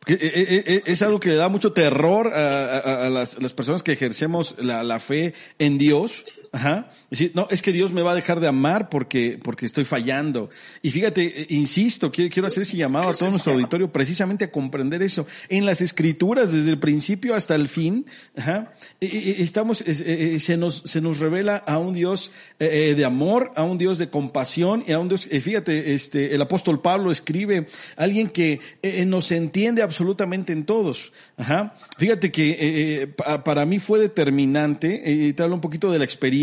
Eh, 0.07 0.17
eh, 0.19 0.63
eh, 0.65 0.83
es 0.87 1.03
algo 1.03 1.19
que 1.19 1.29
le 1.29 1.35
da 1.35 1.47
mucho 1.47 1.73
terror 1.73 2.33
a, 2.33 3.09
las, 3.09 3.35
personas 3.53 3.83
que 3.83 3.91
ejercemos 3.91 4.55
la, 4.57 4.83
la 4.83 4.99
fe 4.99 5.33
en 5.59 5.77
Dios, 5.77 6.25
Ajá. 6.53 6.91
Decir, 7.09 7.31
no, 7.33 7.47
es 7.49 7.61
que 7.61 7.71
Dios 7.71 7.93
me 7.93 8.01
va 8.01 8.11
a 8.11 8.15
dejar 8.15 8.41
de 8.41 8.47
amar 8.47 8.89
porque, 8.89 9.39
porque 9.41 9.65
estoy 9.65 9.85
fallando. 9.85 10.49
Y 10.81 10.91
fíjate, 10.91 11.43
eh, 11.43 11.45
insisto, 11.49 12.11
quiero, 12.11 12.29
quiero 12.29 12.47
hacer 12.47 12.63
ese 12.63 12.75
llamado 12.75 13.09
a 13.09 13.13
todo 13.13 13.29
nuestro 13.29 13.53
auditorio 13.53 13.89
precisamente 13.89 14.43
a 14.43 14.51
comprender 14.51 15.01
eso. 15.01 15.25
En 15.47 15.65
las 15.65 15.79
escrituras, 15.79 16.51
desde 16.51 16.69
el 16.69 16.77
principio 16.77 17.35
hasta 17.35 17.55
el 17.55 17.69
fin, 17.69 18.05
ajá, 18.35 18.73
eh, 18.99 19.07
eh, 19.07 19.35
estamos, 19.39 19.77
se 19.77 20.57
nos, 20.57 20.83
se 20.85 20.99
nos 20.99 21.19
revela 21.19 21.55
a 21.55 21.77
un 21.77 21.93
Dios 21.93 22.31
de 22.59 23.05
amor, 23.05 23.53
a 23.55 23.63
un 23.63 23.77
Dios 23.77 23.97
de 23.97 24.09
compasión 24.09 24.83
y 24.85 24.91
a 24.91 24.99
un 24.99 25.07
Dios, 25.07 25.27
fíjate, 25.27 25.93
este, 25.93 26.35
el 26.35 26.41
apóstol 26.41 26.81
Pablo 26.81 27.11
escribe, 27.11 27.67
alguien 27.95 28.29
que 28.29 28.59
nos 29.05 29.31
entiende 29.31 29.81
absolutamente 29.81 30.51
en 30.51 30.65
todos. 30.65 31.13
Ajá. 31.37 31.75
Fíjate 31.97 32.31
que 32.31 33.09
para 33.45 33.65
mí 33.65 33.79
fue 33.79 33.99
determinante, 33.99 35.01
y 35.05 35.33
te 35.33 35.43
hablo 35.43 35.55
un 35.55 35.61
poquito 35.61 35.91
de 35.91 35.99
la 35.99 36.05
experiencia 36.05 36.40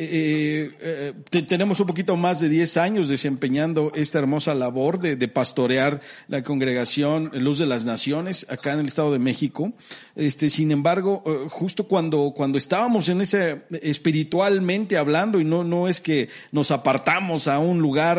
Eh, 0.00 0.70
eh, 0.80 1.12
eh 1.32 1.42
tenemos 1.42 1.80
un 1.80 1.86
poquito 1.86 2.16
más 2.16 2.40
de 2.40 2.48
10 2.48 2.76
años 2.76 3.08
desempeñando 3.08 3.90
esta 3.94 4.18
hermosa 4.20 4.54
labor 4.54 5.00
de, 5.00 5.28
pastorear 5.28 6.00
la 6.28 6.42
congregación 6.42 7.30
Luz 7.34 7.58
de 7.58 7.66
las 7.66 7.84
Naciones 7.84 8.46
acá 8.48 8.72
en 8.72 8.80
el 8.80 8.86
Estado 8.86 9.12
de 9.12 9.18
México. 9.18 9.72
Este, 10.14 10.48
sin 10.50 10.70
embargo, 10.70 11.22
justo 11.50 11.88
cuando, 11.88 12.32
cuando 12.34 12.58
estábamos 12.58 13.08
en 13.08 13.20
ese 13.20 13.62
espiritualmente 13.82 14.96
hablando 14.96 15.40
y 15.40 15.44
no, 15.44 15.64
no 15.64 15.88
es 15.88 16.00
que 16.00 16.28
nos 16.52 16.70
apartamos 16.70 17.48
a 17.48 17.58
un 17.58 17.80
lugar 17.80 18.18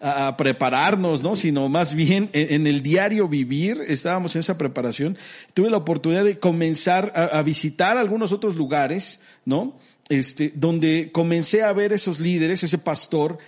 a, 0.00 0.28
a 0.28 0.36
prepararnos, 0.36 1.22
¿no? 1.22 1.36
Sino 1.36 1.68
más 1.68 1.94
bien 1.94 2.30
en, 2.32 2.66
el 2.66 2.82
diario 2.82 3.28
vivir, 3.28 3.82
estábamos 3.86 4.34
en 4.34 4.40
esa 4.40 4.58
preparación. 4.58 5.16
Tuve 5.54 5.70
la 5.70 5.76
oportunidad 5.76 6.24
de 6.24 6.38
comenzar 6.38 7.12
a, 7.14 7.38
a 7.38 7.42
visitar 7.42 7.96
algunos 7.96 8.32
otros 8.32 8.56
lugares, 8.56 9.20
¿no? 9.44 9.78
Este, 10.08 10.52
donde 10.54 11.10
comencé 11.12 11.62
a 11.62 11.72
ver 11.72 11.92
esos 11.92 12.20
líderes, 12.20 12.62
ese 12.62 12.78
pastor, 12.78 13.38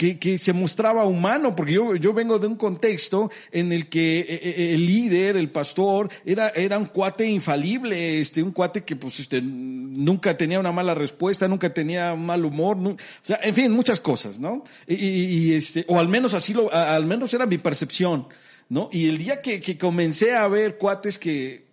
que, 0.00 0.18
que, 0.18 0.38
se 0.38 0.54
mostraba 0.54 1.04
humano, 1.04 1.54
porque 1.54 1.74
yo, 1.74 1.94
yo 1.94 2.14
vengo 2.14 2.38
de 2.38 2.46
un 2.46 2.56
contexto 2.56 3.30
en 3.52 3.70
el 3.70 3.90
que 3.90 4.20
eh, 4.20 4.40
eh, 4.42 4.74
el 4.74 4.86
líder, 4.86 5.36
el 5.36 5.50
pastor, 5.50 6.08
era, 6.24 6.48
era 6.48 6.78
un 6.78 6.86
cuate 6.86 7.28
infalible, 7.28 8.18
este, 8.18 8.42
un 8.42 8.52
cuate 8.52 8.82
que 8.82 8.96
pues 8.96 9.20
este, 9.20 9.42
nunca 9.42 10.38
tenía 10.38 10.58
una 10.58 10.72
mala 10.72 10.94
respuesta, 10.94 11.46
nunca 11.48 11.74
tenía 11.74 12.14
mal 12.14 12.46
humor, 12.46 12.78
o 12.78 12.96
sea, 13.20 13.40
en 13.42 13.54
fin, 13.54 13.70
muchas 13.72 14.00
cosas, 14.00 14.40
¿no? 14.40 14.64
Y, 14.86 14.94
y, 14.94 15.52
este, 15.52 15.84
o 15.86 15.98
al 15.98 16.08
menos 16.08 16.32
así 16.32 16.54
lo, 16.54 16.72
al 16.72 17.04
menos 17.04 17.34
era 17.34 17.44
mi 17.44 17.58
percepción, 17.58 18.26
¿no? 18.70 18.88
Y 18.92 19.06
el 19.06 19.18
día 19.18 19.42
que, 19.42 19.60
que 19.60 19.76
comencé 19.76 20.34
a 20.34 20.48
ver 20.48 20.78
cuates 20.78 21.18
que, 21.18 21.66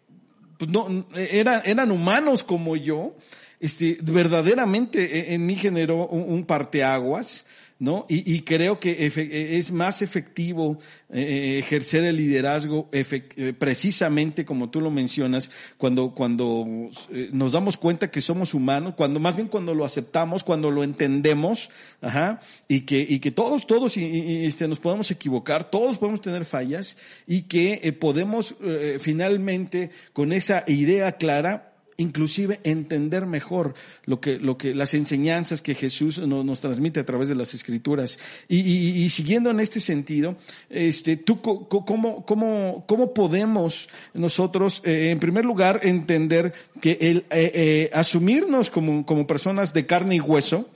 pues 0.58 0.70
no, 0.70 1.08
eran, 1.16 1.62
eran 1.64 1.91
humanos 1.91 2.44
como 2.44 2.76
yo, 2.76 3.16
este, 3.60 3.98
verdaderamente 4.02 5.32
e, 5.32 5.34
en 5.34 5.46
mí 5.46 5.56
generó 5.56 6.08
un, 6.08 6.46
parteaguas, 6.46 7.46
¿no? 7.80 8.06
Y, 8.10 8.42
creo 8.42 8.80
que 8.80 9.06
es 9.58 9.72
más 9.72 10.02
efectivo 10.02 10.80
eh, 11.14 11.60
ejercer 11.60 12.04
el 12.06 12.18
liderazgo 12.18 12.90
eh, 12.92 13.54
precisamente 13.58 14.46
como 14.46 14.72
tú 14.72 14.82
lo 14.82 14.90
mencionas, 14.90 15.52
cuando, 15.78 16.12
cuando 16.12 16.66
eh, 17.12 17.30
nos 17.32 17.52
damos 17.52 17.78
cuenta 17.78 18.10
que 18.10 18.20
somos 18.20 18.56
humanos, 18.56 18.96
cuando 18.96 19.20
más 19.20 19.36
bien 19.36 19.48
cuando 19.48 19.76
lo 19.76 19.86
aceptamos, 19.86 20.44
cuando 20.44 20.72
lo 20.72 20.84
entendemos, 20.84 21.70
ajá, 22.02 22.42
y 22.68 22.82
que, 22.82 23.00
y 23.00 23.20
que 23.20 23.32
todos, 23.32 23.68
todos 23.68 23.96
este, 23.96 24.68
nos 24.68 24.80
podemos 24.80 25.12
equivocar, 25.12 25.70
todos 25.70 26.00
podemos 26.00 26.22
tener 26.22 26.46
fallas 26.46 26.98
y 27.28 27.44
que 27.44 27.96
podemos 28.00 28.56
finalmente 29.00 29.92
con 30.14 30.32
esa 30.32 30.64
idea 30.66 31.12
clara 31.12 31.66
inclusive 31.98 32.60
entender 32.64 33.26
mejor 33.26 33.74
lo 34.06 34.22
que, 34.22 34.40
lo 34.40 34.57
que, 34.57 34.74
las 34.76 34.94
enseñanzas 34.94 35.61
que 35.61 35.76
Jesús 35.76 36.19
nos, 36.19 36.61
transmite 36.61 36.99
a 36.99 37.06
través 37.06 37.28
de 37.28 37.36
las 37.36 37.53
escrituras. 37.53 38.19
Y, 38.48 39.10
siguiendo 39.10 39.49
en 39.49 39.60
este 39.60 39.80
sentido, 39.80 40.36
este, 40.69 41.18
tú, 41.18 41.41
¿cómo, 41.41 42.26
cómo, 42.26 42.86
cómo 42.88 43.14
podemos 43.14 43.90
nosotros, 44.14 44.82
eh, 44.86 45.10
en 45.11 45.19
primer 45.19 45.45
lugar, 45.45 45.82
entender 45.84 46.53
que 46.82 46.98
el 47.02 47.26
eh, 47.32 47.52
eh, 47.53 47.90
asumirnos 47.94 48.69
como, 48.69 49.06
como 49.06 49.26
personas 49.26 49.74
de 49.74 49.86
carne 49.86 50.15
y 50.15 50.19
hueso, 50.19 50.69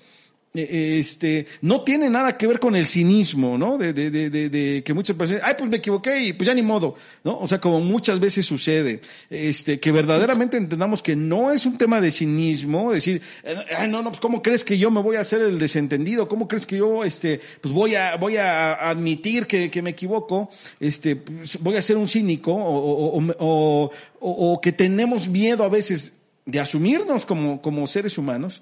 este, 0.54 1.46
no 1.62 1.82
tiene 1.82 2.10
nada 2.10 2.38
que 2.38 2.46
ver 2.46 2.60
con 2.60 2.76
el 2.76 2.86
cinismo, 2.86 3.58
¿no? 3.58 3.78
De, 3.78 3.94
de, 3.94 4.12
de, 4.12 4.50
de, 4.50 4.84
que 4.84 4.94
muchas 4.94 5.16
personas, 5.16 5.44
ay, 5.46 5.56
pues 5.58 5.70
me 5.70 5.78
equivoqué 5.78 6.26
y 6.26 6.34
pues 6.34 6.48
ya 6.48 6.54
ni 6.54 6.62
modo, 6.62 6.96
¿no? 7.24 7.40
O 7.40 7.48
sea, 7.48 7.62
como 7.62 7.80
muchas 7.80 8.20
veces 8.20 8.46
sucede, 8.46 9.00
este, 9.30 9.80
que 9.80 9.92
verdaderamente 9.94 10.58
entendamos 10.58 11.02
que 11.02 11.16
no 11.16 11.52
es 11.52 11.66
un 11.66 11.78
tema 11.78 12.02
de 12.02 12.12
cinismo, 12.12 12.92
decir, 12.92 13.22
ay, 13.78 13.88
no, 13.88 14.02
no, 14.02 14.10
pues 14.10 14.20
cómo 14.20 14.42
crees 14.42 14.66
que 14.66 14.78
yo 14.78 14.92
me 14.92 15.02
voy 15.02 15.16
a 15.16 15.22
hacer 15.22 15.42
el 15.42 15.58
desentendido, 15.58 16.28
cómo 16.28 16.50
crees 16.50 16.66
que 16.66 16.78
yo, 16.78 17.06
este, 17.06 17.40
pues 17.62 17.74
voy 17.74 17.96
a, 17.96 18.18
voy 18.18 18.36
a 18.36 18.74
admitir 18.90 19.48
que, 19.48 19.72
que 19.72 19.82
me 19.82 19.92
equivoco, 19.92 20.50
este, 20.82 21.16
pues 21.16 21.60
voy 21.62 21.78
a 21.78 21.82
ser 21.82 21.96
un 21.96 22.10
cínico 22.10 22.54
o, 22.54 23.18
o, 23.18 23.32
o, 23.40 23.92
o 24.20 24.62
que 24.62 24.74
tenemos 24.74 25.30
miedo 25.30 25.64
a 25.64 25.70
veces 25.70 26.14
de 26.46 26.60
asumirnos 26.60 27.26
como, 27.26 27.62
como 27.62 27.88
seres 27.88 28.18
humanos, 28.18 28.62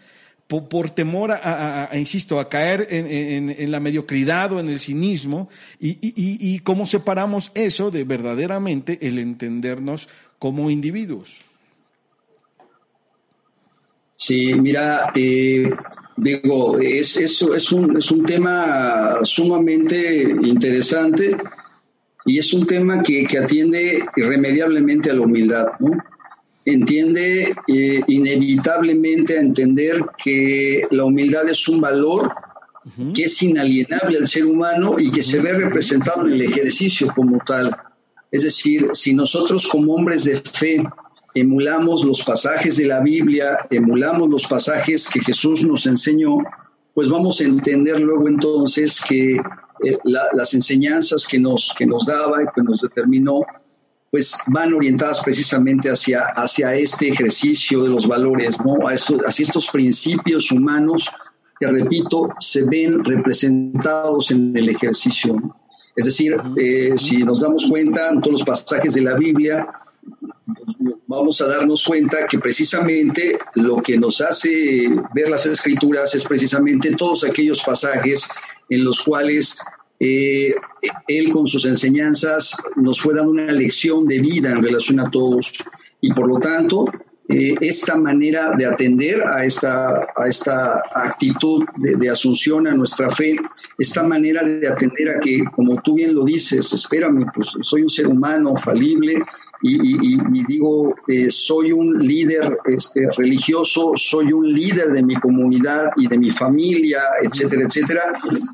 por, 0.49 0.89
temor 0.89 1.31
a, 1.31 1.91
insisto, 1.93 2.39
a 2.39 2.49
caer 2.49 2.87
en, 2.89 3.71
la 3.71 3.79
mediocridad 3.79 4.51
o 4.51 4.59
en 4.59 4.67
el 4.67 4.79
cinismo 4.79 5.47
y, 5.79 6.59
cómo 6.61 6.87
separamos 6.87 7.51
eso 7.53 7.91
de 7.91 8.03
verdaderamente 8.03 8.97
el 9.01 9.19
entendernos 9.19 10.09
como 10.39 10.71
individuos. 10.71 11.41
Sí, 14.15 14.53
mira, 14.55 15.11
eh, 15.15 15.69
digo, 16.17 16.79
es, 16.79 17.17
eso 17.17 17.53
es, 17.53 17.71
un, 17.71 17.97
es 17.97 18.09
un 18.09 18.25
tema 18.25 19.19
sumamente 19.23 20.23
interesante 20.23 21.37
y 22.25 22.39
es 22.39 22.51
un 22.53 22.65
tema 22.65 23.03
que, 23.03 23.23
que 23.23 23.37
atiende 23.37 24.03
irremediablemente 24.17 25.11
a 25.11 25.13
la 25.13 25.21
humildad, 25.21 25.67
¿no? 25.79 25.91
Entiende 26.73 27.53
eh, 27.67 28.01
inevitablemente 28.07 29.37
a 29.37 29.41
entender 29.41 30.01
que 30.21 30.83
la 30.91 31.05
humildad 31.05 31.47
es 31.49 31.67
un 31.67 31.81
valor 31.81 32.31
que 33.13 33.25
es 33.25 33.43
inalienable 33.43 34.17
al 34.17 34.27
ser 34.27 34.45
humano 34.45 34.99
y 34.99 35.11
que 35.11 35.21
se 35.21 35.39
ve 35.39 35.53
representado 35.53 36.25
en 36.25 36.33
el 36.33 36.41
ejercicio 36.41 37.13
como 37.13 37.37
tal. 37.45 37.75
Es 38.31 38.43
decir, 38.43 38.87
si 38.93 39.13
nosotros 39.13 39.67
como 39.67 39.93
hombres 39.93 40.23
de 40.23 40.37
fe 40.37 40.81
emulamos 41.35 42.03
los 42.03 42.23
pasajes 42.23 42.77
de 42.77 42.85
la 42.85 42.99
Biblia, 42.99 43.57
emulamos 43.69 44.29
los 44.29 44.47
pasajes 44.47 45.07
que 45.09 45.19
Jesús 45.19 45.63
nos 45.65 45.85
enseñó, 45.85 46.37
pues 46.93 47.09
vamos 47.09 47.41
a 47.41 47.45
entender 47.45 47.99
luego 47.99 48.27
entonces 48.27 49.01
que 49.07 49.35
eh, 49.35 49.97
las 50.03 50.53
enseñanzas 50.53 51.27
que 51.27 51.39
nos, 51.39 51.73
que 51.77 51.85
nos 51.85 52.05
daba 52.05 52.43
y 52.43 52.47
que 52.53 52.61
nos 52.61 52.81
determinó 52.81 53.41
pues 54.11 54.37
van 54.47 54.73
orientadas 54.73 55.21
precisamente 55.23 55.89
hacia, 55.89 56.23
hacia 56.35 56.73
este 56.75 57.09
ejercicio 57.09 57.83
de 57.83 57.89
los 57.89 58.07
valores, 58.07 58.57
¿no? 58.63 58.87
A 58.87 58.93
hacia 58.93 59.43
estos 59.43 59.69
principios 59.69 60.51
humanos 60.51 61.09
que, 61.59 61.67
repito, 61.67 62.29
se 62.39 62.63
ven 62.63 63.03
representados 63.03 64.31
en 64.31 64.55
el 64.55 64.69
ejercicio. 64.69 65.35
Es 65.95 66.05
decir, 66.05 66.37
eh, 66.57 66.93
si 66.97 67.17
nos 67.17 67.41
damos 67.41 67.67
cuenta 67.69 68.09
en 68.09 68.21
todos 68.21 68.39
los 68.39 68.43
pasajes 68.43 68.93
de 68.93 69.01
la 69.01 69.15
Biblia, 69.15 69.67
vamos 71.07 71.41
a 71.41 71.47
darnos 71.47 71.83
cuenta 71.83 72.25
que 72.27 72.39
precisamente 72.39 73.37
lo 73.55 73.81
que 73.81 73.97
nos 73.97 74.21
hace 74.21 74.87
ver 75.13 75.29
las 75.29 75.45
escrituras 75.45 76.15
es 76.15 76.25
precisamente 76.25 76.95
todos 76.95 77.25
aquellos 77.25 77.61
pasajes 77.63 78.29
en 78.69 78.83
los 78.83 79.01
cuales 79.01 79.57
eh, 79.99 80.55
él 81.07 81.29
con 81.29 81.47
sus 81.47 81.65
enseñanzas 81.65 82.55
nos 82.77 83.01
fue 83.01 83.13
dando 83.13 83.31
una 83.31 83.51
lección 83.51 84.05
de 84.07 84.19
vida 84.19 84.51
en 84.51 84.63
relación 84.63 84.99
a 84.99 85.11
todos 85.11 85.53
y 86.01 86.13
por 86.13 86.27
lo 86.27 86.39
tanto 86.39 86.85
eh, 87.31 87.55
esta 87.61 87.95
manera 87.95 88.55
de 88.57 88.65
atender 88.65 89.21
a 89.21 89.45
esta, 89.45 90.07
a 90.15 90.27
esta 90.27 90.81
actitud 90.91 91.63
de, 91.77 91.95
de, 91.95 92.09
asunción 92.09 92.65
a 92.67 92.73
nuestra 92.73 93.11
fe, 93.11 93.35
esta 93.77 94.01
manera 94.01 94.43
de 94.43 94.67
atender 94.67 95.09
a 95.09 95.19
que, 95.19 95.43
como 95.55 95.79
tú 95.83 95.93
bien 95.93 96.15
lo 96.15 96.23
dices, 96.23 96.73
espérame, 96.73 97.27
pues 97.31 97.49
soy 97.61 97.83
un 97.83 97.89
ser 97.91 98.07
humano 98.07 98.55
falible, 98.55 99.13
y, 99.61 100.43
digo, 100.47 100.95
eh, 101.07 101.29
soy 101.29 101.71
un 101.71 101.99
líder 101.99 102.57
este, 102.65 103.09
religioso, 103.17 103.93
soy 103.95 104.31
un 104.31 104.53
líder 104.53 104.91
de 104.91 105.03
mi 105.03 105.15
comunidad 105.15 105.91
y 105.97 106.07
de 106.07 106.17
mi 106.17 106.31
familia, 106.31 107.01
etcétera, 107.21 107.63
etcétera, 107.67 108.03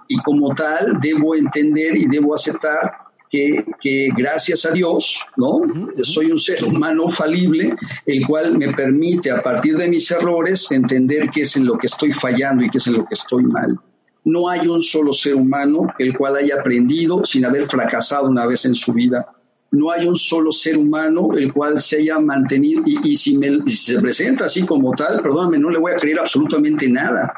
y 0.08 0.18
como 0.18 0.56
tal 0.56 1.00
debo 1.02 1.36
entender 1.36 1.96
y 1.96 2.08
debo 2.08 2.34
aceptar 2.34 2.92
que, 3.30 3.66
que, 3.80 4.10
gracias 4.18 4.66
a 4.66 4.72
Dios, 4.72 5.24
¿no? 5.38 5.62
Soy 6.02 6.32
un 6.32 6.40
ser 6.40 6.64
humano 6.64 7.08
falible, 7.10 7.76
el 8.06 8.26
cual 8.26 8.58
me 8.58 8.74
permite 8.74 9.30
a 9.30 9.44
partir 9.44 9.78
de 9.78 9.88
mis 9.88 10.10
errores 10.10 10.72
entender 10.72 11.30
qué 11.30 11.42
es 11.42 11.56
en 11.56 11.66
lo 11.66 11.78
que 11.78 11.88
estoy 11.88 12.12
fallando 12.12 12.64
y 12.64 12.70
qué 12.70 12.78
es 12.78 12.88
en 12.88 12.94
lo 12.94 13.06
que 13.06 13.14
estoy 13.14 13.44
mal. 13.44 13.80
No 14.24 14.50
hay 14.50 14.68
un 14.68 14.82
solo 14.82 15.14
ser 15.14 15.36
humano 15.36 15.94
el 16.00 16.18
cual 16.18 16.38
haya 16.38 16.56
aprendido 16.56 17.24
sin 17.26 17.46
haber 17.46 17.68
fracasado 17.68 18.28
una 18.28 18.48
vez 18.48 18.66
en 18.66 18.74
su 18.74 18.92
vida 18.94 19.35
no 19.76 19.92
hay 19.92 20.08
un 20.08 20.16
solo 20.16 20.52
ser 20.52 20.78
humano 20.78 21.30
el 21.36 21.54
cual 21.54 21.80
se 21.80 21.98
haya 21.98 22.20
mantenido, 22.20 22.84
y, 22.86 23.16
si, 23.16 23.40
se 23.70 24.00
presenta 24.00 24.46
así 24.46 24.66
como 24.66 24.94
tal, 24.94 25.22
perdóname, 25.22 25.60
no 25.60 25.70
le 25.70 25.78
voy 25.78 25.92
a 25.92 25.98
creer 25.98 26.20
absolutamente 26.20 26.88
nada. 26.88 27.34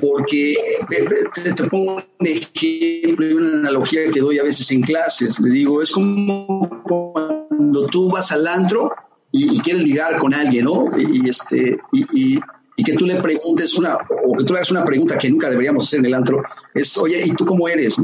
Porque 0.00 0.56
te, 0.88 1.64
pongo 1.64 1.96
un 1.96 2.26
ejemplo 2.26 3.28
y 3.28 3.34
una 3.34 3.58
analogía 3.58 4.10
que 4.10 4.20
doy 4.20 4.38
a 4.38 4.42
veces 4.42 4.70
en 4.70 4.80
clases. 4.80 5.38
Le 5.40 5.50
digo, 5.50 5.82
es 5.82 5.90
como 5.90 6.82
cuando 6.82 7.86
tú 7.88 8.10
vas 8.10 8.32
al 8.32 8.46
antro 8.46 8.90
y, 9.30 9.60
quieres 9.60 9.82
ligar 9.82 10.18
con 10.18 10.32
alguien, 10.32 10.64
¿no? 10.64 10.88
Y, 10.96 11.28
este, 11.28 11.78
y, 11.92 12.40
y 12.76 12.82
que 12.82 12.94
tú 12.94 13.06
le 13.06 13.20
preguntes 13.20 13.76
una, 13.76 13.96
o 13.96 14.36
que 14.36 14.44
tú 14.44 14.52
le 14.52 14.60
hagas 14.60 14.70
una 14.70 14.84
pregunta 14.84 15.18
que 15.18 15.30
nunca 15.30 15.50
deberíamos 15.50 15.84
hacer 15.84 16.00
en 16.00 16.06
el 16.06 16.14
antro, 16.14 16.42
es, 16.72 16.96
oye, 16.96 17.22
¿y 17.24 17.30
tú 17.32 17.44
cómo 17.44 17.68
eres? 17.68 17.96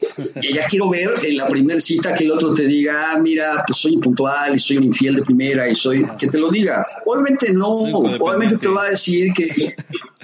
Y 0.42 0.54
ya 0.54 0.66
quiero 0.66 0.90
ver 0.90 1.10
en 1.22 1.36
la 1.36 1.48
primera 1.48 1.80
cita 1.80 2.14
que 2.14 2.24
el 2.24 2.32
otro 2.32 2.54
te 2.54 2.66
diga, 2.66 3.12
ah, 3.12 3.18
mira, 3.18 3.64
pues 3.66 3.78
soy 3.78 3.94
impuntual 3.94 4.54
y 4.54 4.58
soy 4.58 4.78
un 4.78 4.84
infiel 4.84 5.16
de 5.16 5.22
primera 5.22 5.68
y 5.68 5.74
soy, 5.74 6.06
que 6.18 6.28
te 6.28 6.38
lo 6.38 6.50
diga. 6.50 6.86
Obviamente 7.04 7.52
no, 7.52 7.68
obviamente 7.68 8.56
te 8.58 8.68
va 8.68 8.84
a 8.84 8.90
decir 8.90 9.32
que, 9.34 9.74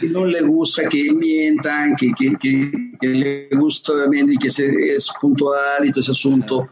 no 0.09 0.27
le 0.27 0.43
gusta 0.43 0.89
que 0.89 1.13
mientan, 1.13 1.97
que, 1.97 2.13
que, 2.41 3.07
le 3.07 3.49
gusta 3.53 3.93
obviamente 3.93 4.35
y 4.35 4.39
que 4.39 4.51
se, 4.51 4.67
es 4.67 5.09
puntual 5.21 5.87
y 5.87 5.91
todo 5.91 6.01
ese 6.01 6.13
asunto. 6.13 6.69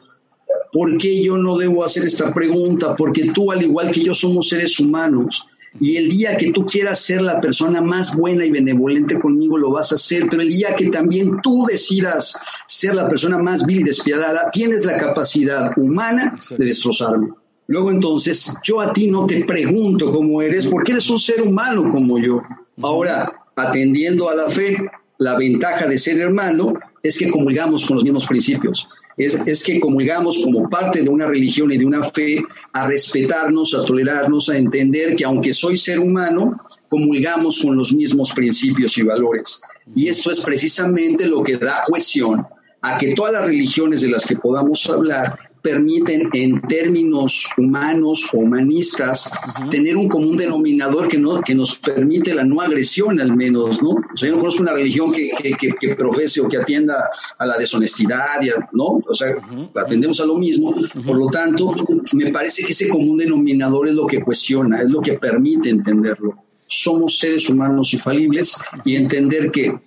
¿Por 0.72 0.96
qué 0.98 1.22
yo 1.22 1.36
no 1.36 1.56
debo 1.56 1.84
hacer 1.84 2.06
esta 2.06 2.32
pregunta? 2.32 2.94
Porque 2.96 3.30
tú, 3.32 3.52
al 3.52 3.62
igual 3.62 3.90
que 3.90 4.02
yo, 4.02 4.14
somos 4.14 4.48
seres 4.48 4.78
humanos 4.80 5.46
y 5.80 5.96
el 5.96 6.10
día 6.10 6.36
que 6.36 6.52
tú 6.52 6.66
quieras 6.66 7.00
ser 7.00 7.22
la 7.22 7.40
persona 7.40 7.80
más 7.80 8.16
buena 8.16 8.44
y 8.44 8.50
benevolente 8.50 9.18
conmigo, 9.18 9.56
lo 9.56 9.70
vas 9.70 9.92
a 9.92 9.94
hacer. 9.94 10.26
Pero 10.28 10.42
el 10.42 10.50
día 10.50 10.74
que 10.74 10.88
también 10.88 11.40
tú 11.42 11.64
decidas 11.64 12.38
ser 12.66 12.94
la 12.94 13.08
persona 13.08 13.38
más 13.38 13.64
vil 13.64 13.80
y 13.80 13.84
despiadada, 13.84 14.50
tienes 14.50 14.84
la 14.84 14.96
capacidad 14.96 15.72
humana 15.76 16.38
de 16.50 16.64
destrozarme. 16.64 17.30
Luego 17.68 17.90
entonces, 17.90 18.54
yo 18.62 18.80
a 18.80 18.92
ti 18.92 19.10
no 19.10 19.26
te 19.26 19.44
pregunto 19.44 20.10
cómo 20.10 20.42
eres, 20.42 20.66
porque 20.66 20.92
eres 20.92 21.08
un 21.08 21.18
ser 21.18 21.42
humano 21.42 21.90
como 21.90 22.18
yo. 22.18 22.42
Ahora, 22.82 23.32
atendiendo 23.56 24.28
a 24.28 24.34
la 24.34 24.50
fe, 24.50 24.76
la 25.18 25.38
ventaja 25.38 25.86
de 25.86 25.98
ser 25.98 26.18
hermano 26.18 26.74
es 27.02 27.18
que 27.18 27.30
comulgamos 27.30 27.86
con 27.86 27.96
los 27.96 28.04
mismos 28.04 28.26
principios 28.26 28.88
es, 29.16 29.64
que 29.64 29.80
comulgamos 29.80 30.38
como 30.42 30.68
parte 30.68 31.02
de 31.02 31.08
una 31.08 31.26
religión 31.26 31.72
y 31.72 31.78
de 31.78 31.84
una 31.84 32.02
fe 32.04 32.42
a 32.72 32.86
respetarnos, 32.86 33.74
a 33.74 33.84
tolerarnos, 33.84 34.48
a 34.48 34.56
entender 34.56 35.16
que 35.16 35.24
aunque 35.24 35.52
soy 35.52 35.76
ser 35.76 36.00
humano, 36.00 36.56
comulgamos 36.88 37.60
con 37.62 37.76
los 37.76 37.92
mismos 37.92 38.32
principios 38.32 38.96
y 38.98 39.02
valores. 39.02 39.60
Y 39.94 40.08
eso 40.08 40.30
es 40.30 40.40
precisamente 40.40 41.26
lo 41.26 41.42
que 41.42 41.58
da 41.58 41.84
cohesión 41.86 42.46
a 42.80 42.98
que 42.98 43.14
todas 43.14 43.32
las 43.32 43.44
religiones 43.44 44.00
de 44.00 44.08
las 44.08 44.26
que 44.26 44.36
podamos 44.36 44.88
hablar 44.88 45.51
permiten 45.62 46.28
en 46.32 46.60
términos 46.62 47.48
humanos 47.56 48.28
o 48.32 48.38
humanistas 48.38 49.30
tener 49.70 49.96
un 49.96 50.08
común 50.08 50.36
denominador 50.36 51.06
que, 51.06 51.18
no, 51.18 51.40
que 51.40 51.54
nos 51.54 51.78
permite 51.78 52.34
la 52.34 52.44
no 52.44 52.60
agresión 52.60 53.20
al 53.20 53.34
menos, 53.34 53.80
¿no? 53.80 53.90
O 53.90 54.16
sea, 54.16 54.28
yo 54.28 54.34
no 54.34 54.40
conozco 54.40 54.62
una 54.62 54.72
religión 54.72 55.12
que, 55.12 55.30
que, 55.30 55.72
que, 55.78 55.94
profese 55.94 56.40
o 56.40 56.48
que 56.48 56.56
atienda 56.56 57.08
a 57.38 57.46
la 57.46 57.56
deshonestidad, 57.56 58.40
¿no? 58.72 59.00
O 59.06 59.14
sea, 59.14 59.36
atendemos 59.76 60.20
a 60.20 60.26
lo 60.26 60.36
mismo, 60.36 60.74
por 61.06 61.16
lo 61.16 61.28
tanto, 61.28 61.74
me 62.12 62.32
parece 62.32 62.64
que 62.64 62.72
ese 62.72 62.88
común 62.88 63.16
denominador 63.16 63.88
es 63.88 63.94
lo 63.94 64.06
que 64.06 64.20
cuestiona, 64.20 64.82
es 64.82 64.90
lo 64.90 65.00
que 65.00 65.14
permite 65.14 65.70
entenderlo. 65.70 66.36
Somos 66.66 67.18
seres 67.18 67.48
humanos 67.48 67.92
infalibles 67.92 68.56
y 68.84 68.96
entender 68.96 69.50
que 69.50 69.78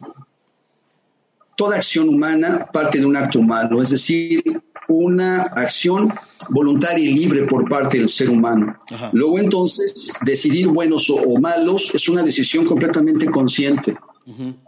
toda 1.58 1.78
acción 1.78 2.10
humana 2.10 2.68
parte 2.72 3.00
de 3.00 3.06
un 3.06 3.18
acto 3.18 3.40
humano, 3.40 3.82
es 3.82 3.90
decir, 3.90 4.44
una 4.88 5.44
acción 5.44 6.14
voluntaria 6.50 7.04
y 7.04 7.14
libre 7.14 7.46
por 7.46 7.68
parte 7.68 7.98
del 7.98 8.10
ser 8.10 8.30
humano. 8.30 8.78
Luego 9.14 9.40
entonces, 9.40 10.14
decidir 10.22 10.68
buenos 10.68 11.10
o, 11.10 11.40
malos 11.40 11.94
es 11.94 12.08
una 12.10 12.24
decisión 12.24 12.66
completamente 12.66 13.26
consciente. 13.28 13.98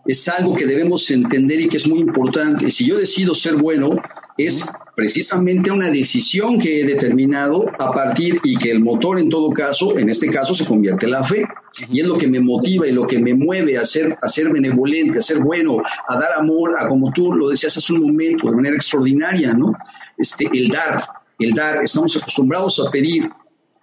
Es 0.06 0.28
algo 0.28 0.56
que 0.56 0.66
debemos 0.66 1.10
entender 1.12 1.62
y 1.62 1.68
que 1.68 1.78
es 1.78 1.88
muy 1.88 2.00
importante. 2.00 2.70
Si 2.70 2.86
yo 2.86 2.98
decido 2.98 3.34
ser 3.34 3.56
bueno, 3.56 3.96
es 4.38 4.72
precisamente 4.98 5.70
una 5.70 5.92
decisión 5.92 6.58
que 6.58 6.82
he 6.82 6.84
determinado 6.84 7.70
a 7.78 7.94
partir 7.94 8.42
y 8.44 8.58
que 8.58 8.72
el 8.72 8.80
motor 8.80 9.20
en 9.20 9.30
todo 9.30 9.52
caso, 9.52 9.96
en 9.96 10.10
este 10.10 10.28
caso, 10.28 10.56
se 10.56 10.66
convierte 10.66 11.06
en 11.06 11.12
la 11.12 11.24
fe. 11.24 11.46
Y 11.92 12.02
es 12.02 12.08
lo 12.08 12.18
que 12.18 12.28
me 12.28 12.40
motiva 12.40 12.88
y 12.88 12.92
lo 12.92 13.06
que 13.06 13.20
me 13.20 13.36
mueve 13.36 13.78
a 13.78 13.86
ser, 13.86 14.18
a 14.20 14.28
ser 14.28 14.50
benevolente, 14.50 15.20
a 15.20 15.22
ser 15.22 15.38
bueno, 15.38 15.78
a 16.08 16.18
dar 16.18 16.32
amor, 16.40 16.72
a 16.80 16.88
como 16.88 17.12
tú 17.12 17.32
lo 17.32 17.50
decías 17.50 17.78
hace 17.78 17.94
un 17.94 18.08
momento, 18.08 18.50
de 18.50 18.56
manera 18.56 18.76
extraordinaria, 18.76 19.54
¿no? 19.54 19.72
Este, 20.18 20.50
el 20.52 20.70
dar, 20.70 21.04
el 21.38 21.54
dar, 21.54 21.84
estamos 21.84 22.18
acostumbrados 22.18 22.84
a 22.84 22.90
pedir, 22.90 23.30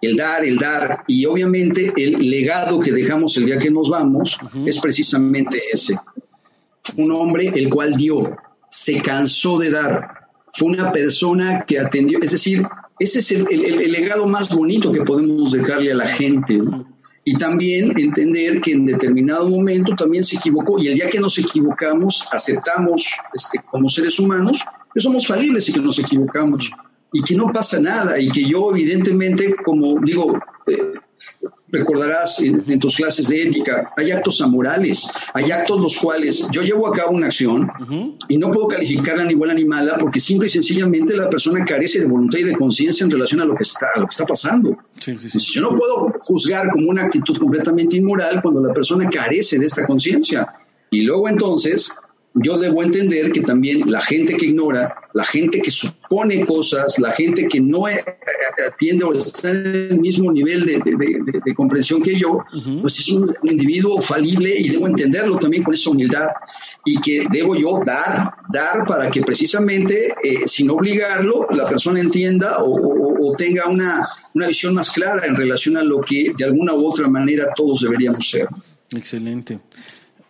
el 0.01 0.17
dar, 0.17 0.43
el 0.43 0.57
dar, 0.57 1.05
y 1.07 1.25
obviamente 1.25 1.93
el 1.95 2.29
legado 2.29 2.81
que 2.81 2.91
dejamos 2.91 3.37
el 3.37 3.45
día 3.45 3.57
que 3.57 3.71
nos 3.71 3.89
vamos 3.89 4.37
es 4.65 4.81
precisamente 4.81 5.61
ese. 5.71 5.97
Un 6.97 7.09
hombre 7.13 7.53
el 7.55 7.69
cual 7.69 7.95
dio, 7.95 8.35
se 8.69 9.01
cansó 9.01 9.57
de 9.57 9.69
dar, 9.69 10.24
fue 10.55 10.69
una 10.69 10.91
persona 10.91 11.65
que 11.67 11.77
atendió, 11.77 12.19
es 12.21 12.31
decir, 12.31 12.65
ese 12.97 13.19
es 13.19 13.31
el, 13.31 13.45
el, 13.51 13.91
legado 13.91 14.25
más 14.25 14.55
bonito 14.55 14.89
que 14.89 15.01
podemos 15.01 15.51
dejarle 15.51 15.91
a 15.91 15.95
la 15.95 16.07
gente. 16.07 16.61
Y 17.25 17.37
también 17.37 17.91
entender 17.97 18.61
que 18.61 18.71
en 18.71 18.85
determinado 18.85 19.49
momento 19.49 19.95
también 19.95 20.23
se 20.23 20.37
equivocó 20.37 20.79
y 20.79 20.87
el 20.87 20.95
día 20.95 21.09
que 21.09 21.19
nos 21.19 21.37
equivocamos, 21.39 22.25
aceptamos 22.31 23.05
este, 23.33 23.59
como 23.69 23.89
seres 23.89 24.17
humanos 24.19 24.63
que 24.93 25.01
somos 25.01 25.27
falibles 25.27 25.67
y 25.67 25.73
que 25.73 25.79
nos 25.81 25.97
equivocamos 25.99 26.71
y 27.11 27.23
que 27.23 27.35
no 27.35 27.51
pasa 27.51 27.79
nada 27.79 28.19
y 28.19 28.29
que 28.29 28.45
yo 28.45 28.69
evidentemente, 28.71 29.55
como 29.55 29.99
digo, 30.01 30.37
eh, 30.67 30.93
recordarás 31.77 32.41
en, 32.41 32.79
tus 32.79 32.95
clases 32.95 33.27
de 33.27 33.43
ética, 33.43 33.91
hay 33.97 34.11
actos 34.11 34.41
amorales, 34.41 35.09
hay 35.33 35.51
actos 35.51 35.79
los 35.79 35.97
cuales 35.97 36.47
yo 36.51 36.61
llevo 36.61 36.87
a 36.87 36.93
cabo 36.93 37.11
una 37.11 37.27
acción 37.27 37.69
y 38.27 38.37
no 38.37 38.51
puedo 38.51 38.67
calificarla 38.67 39.25
ni 39.25 39.33
buena 39.33 39.53
ni 39.53 39.65
mala 39.65 39.97
porque 39.97 40.19
simple 40.19 40.47
y 40.47 40.49
sencillamente 40.49 41.15
la 41.15 41.29
persona 41.29 41.63
carece 41.65 41.99
de 41.99 42.05
voluntad 42.05 42.39
y 42.39 42.43
de 42.43 42.55
conciencia 42.55 43.03
en 43.03 43.11
relación 43.11 43.41
a 43.41 43.45
lo 43.45 43.55
que 43.55 43.63
está, 43.63 43.87
lo 43.97 44.07
que 44.07 44.11
está 44.11 44.25
pasando. 44.25 44.77
Yo 44.99 45.61
no 45.61 45.75
puedo 45.75 46.13
juzgar 46.21 46.69
como 46.71 46.89
una 46.89 47.03
actitud 47.03 47.37
completamente 47.37 47.97
inmoral 47.97 48.41
cuando 48.41 48.61
la 48.61 48.73
persona 48.73 49.09
carece 49.09 49.59
de 49.59 49.65
esta 49.65 49.85
conciencia. 49.85 50.47
Y 50.91 51.01
luego 51.01 51.27
entonces 51.27 51.91
yo 52.35 52.57
debo 52.57 52.83
entender 52.83 53.31
que 53.31 53.41
también 53.41 53.89
la 53.89 54.01
gente 54.01 54.35
que 54.35 54.47
ignora, 54.47 54.93
la 55.13 55.23
gente 55.23 55.61
que 55.61 55.71
supone 55.71 56.45
cosas, 56.45 56.99
la 56.99 57.11
gente 57.11 57.47
que 57.47 57.61
no 57.61 57.85
atiende 58.67 59.05
o 59.05 59.13
está 59.13 59.51
en 59.51 59.87
el 59.91 59.99
mismo 59.99 60.31
nivel 60.33 60.65
de, 60.65 61.53
comprensión 61.55 62.01
que 62.01 62.19
yo, 62.19 62.39
pues 62.81 62.99
es 62.99 63.07
un 63.09 63.33
individuo 63.43 64.01
falible 64.01 64.53
y 64.57 64.69
debo 64.69 64.87
entenderlo 64.87 65.37
también 65.37 65.63
con 65.63 65.73
esa 65.73 65.89
humildad 65.91 66.27
y 66.83 66.99
que 66.99 67.25
debo 67.31 67.55
yo 67.55 67.79
dar, 67.85 68.33
dar 68.51 68.85
para 68.85 69.09
que 69.09 69.21
precisamente, 69.21 70.13
eh, 70.21 70.45
sin 70.45 70.69
obligarlo, 70.69 71.47
la 71.51 71.69
persona 71.69 72.01
entienda 72.01 72.57
o, 72.59 73.33
tenga 73.37 73.67
una, 73.67 74.07
una 74.33 74.47
visión 74.47 74.73
más 74.75 74.91
clara 74.91 75.25
en 75.25 75.35
relación 75.35 75.77
a 75.77 75.83
lo 75.83 76.01
que 76.01 76.33
de 76.37 76.45
alguna 76.45 76.73
u 76.73 76.85
otra 76.85 77.07
manera 77.07 77.49
todos 77.55 77.81
deberíamos 77.81 78.29
ser. 78.29 78.47
Excelente. 78.91 79.59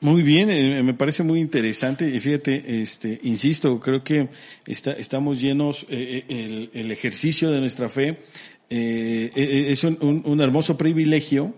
Muy 0.06 0.22
bien, 0.22 0.52
eh, 0.52 0.84
me 0.84 0.94
parece 0.94 1.24
muy 1.24 1.40
interesante 1.40 2.08
y 2.08 2.20
fíjate, 2.20 2.84
este, 2.84 3.20
insisto, 3.24 3.80
creo 3.80 4.04
que 4.04 4.30
está, 4.68 4.92
estamos 4.92 5.42
llenos, 5.42 5.88
eh, 5.90 6.24
eh, 6.30 6.46
el, 6.46 6.70
el, 6.80 6.92
ejercicio 6.92 7.50
de 7.50 7.60
nuestra 7.60 7.90
fe 7.90 8.20
es 8.70 9.84
un, 9.84 10.40
hermoso 10.42 10.78
privilegio 10.78 11.56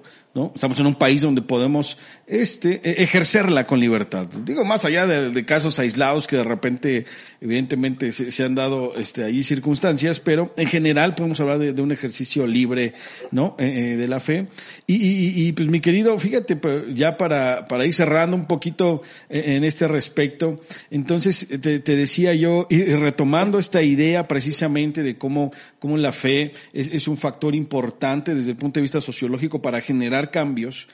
Estamos 0.54 0.80
en 0.80 0.86
un 0.86 0.96
país 0.96 1.22
donde 1.22 1.42
podemos 1.42 1.98
este, 2.28 2.80
e, 2.84 3.04
ejercerla 3.04 3.66
con 3.66 3.80
libertad. 3.80 4.28
Digo, 4.46 4.64
más 4.64 4.86
allá 4.86 5.08
de, 5.08 5.46
casos 5.46 5.80
aislados 5.80 6.28
que 6.28 6.36
de 6.38 6.44
repente, 6.44 7.06
evidentemente, 7.42 8.12
se, 8.12 8.44
han 8.44 8.56
dado 8.56 8.96
este, 8.96 9.24
ahí 9.24 9.44
circunstancias, 9.44 10.20
pero 10.20 10.54
en 10.58 10.68
general 10.68 11.16
podemos 11.16 11.40
hablar 11.40 11.60
de, 11.60 11.82
un 11.82 11.92
ejercicio 11.92 12.48
libre, 12.48 12.94
¿no? 13.32 13.56
Eh, 13.60 13.94
eh, 13.94 13.98
de 13.98 14.08
la 14.08 14.20
fe. 14.20 14.48
Y, 14.88 15.52
pues 15.54 15.68
mi 15.68 15.80
querido, 15.80 16.18
fíjate, 16.18 16.60
ya 16.94 17.18
para, 17.18 17.68
para 17.68 17.86
ir 17.86 17.94
cerrando 17.94 18.36
un 18.36 18.48
poquito 18.48 19.02
eh, 19.30 19.56
en 19.56 19.64
este 19.64 19.88
respecto, 19.88 20.56
entonces 20.90 21.48
te, 21.62 21.80
decía 21.80 22.34
yo, 22.34 22.68
y 22.70 22.84
retomando 22.84 23.60
esta 23.60 23.82
idea 23.82 24.28
precisamente 24.28 25.04
de 25.04 25.18
cómo, 25.18 25.52
cómo 25.80 25.98
la 25.98 26.12
fe 26.12 26.54
es, 26.74 26.90
es 26.90 27.08
un 27.08 27.18
factor 27.18 27.56
importante 27.56 28.34
desde 28.34 28.52
el 28.52 28.58
punto 28.58 28.80
de 28.80 28.84
vista 28.84 29.02
sociológico 29.02 29.62
para 29.62 29.82
generar 29.82 30.32
cambios. 30.32 30.88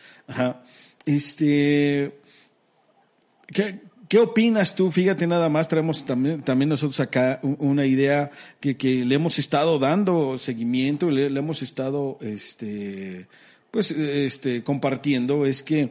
Este, 1.06 2.14
¿qué, 3.48 3.80
¿Qué 4.14 4.20
opinas 4.20 4.76
tú? 4.76 4.92
Fíjate 4.92 5.26
nada 5.26 5.50
más, 5.50 5.68
traemos 5.68 6.06
también, 6.06 6.70
nosotros 6.70 7.00
acá 7.00 7.40
una 7.42 7.88
idea 7.88 8.30
que, 8.60 8.78
que 8.78 9.04
le 9.04 9.16
hemos 9.16 9.40
estado 9.40 9.80
dando 9.80 10.38
seguimiento, 10.38 11.10
le, 11.10 11.32
le, 11.32 11.40
hemos 11.40 11.64
estado, 11.64 12.20
este, 12.22 13.26
pues, 13.72 13.90
este, 13.90 14.62
compartiendo, 14.62 15.48
es 15.48 15.64
que 15.64 15.90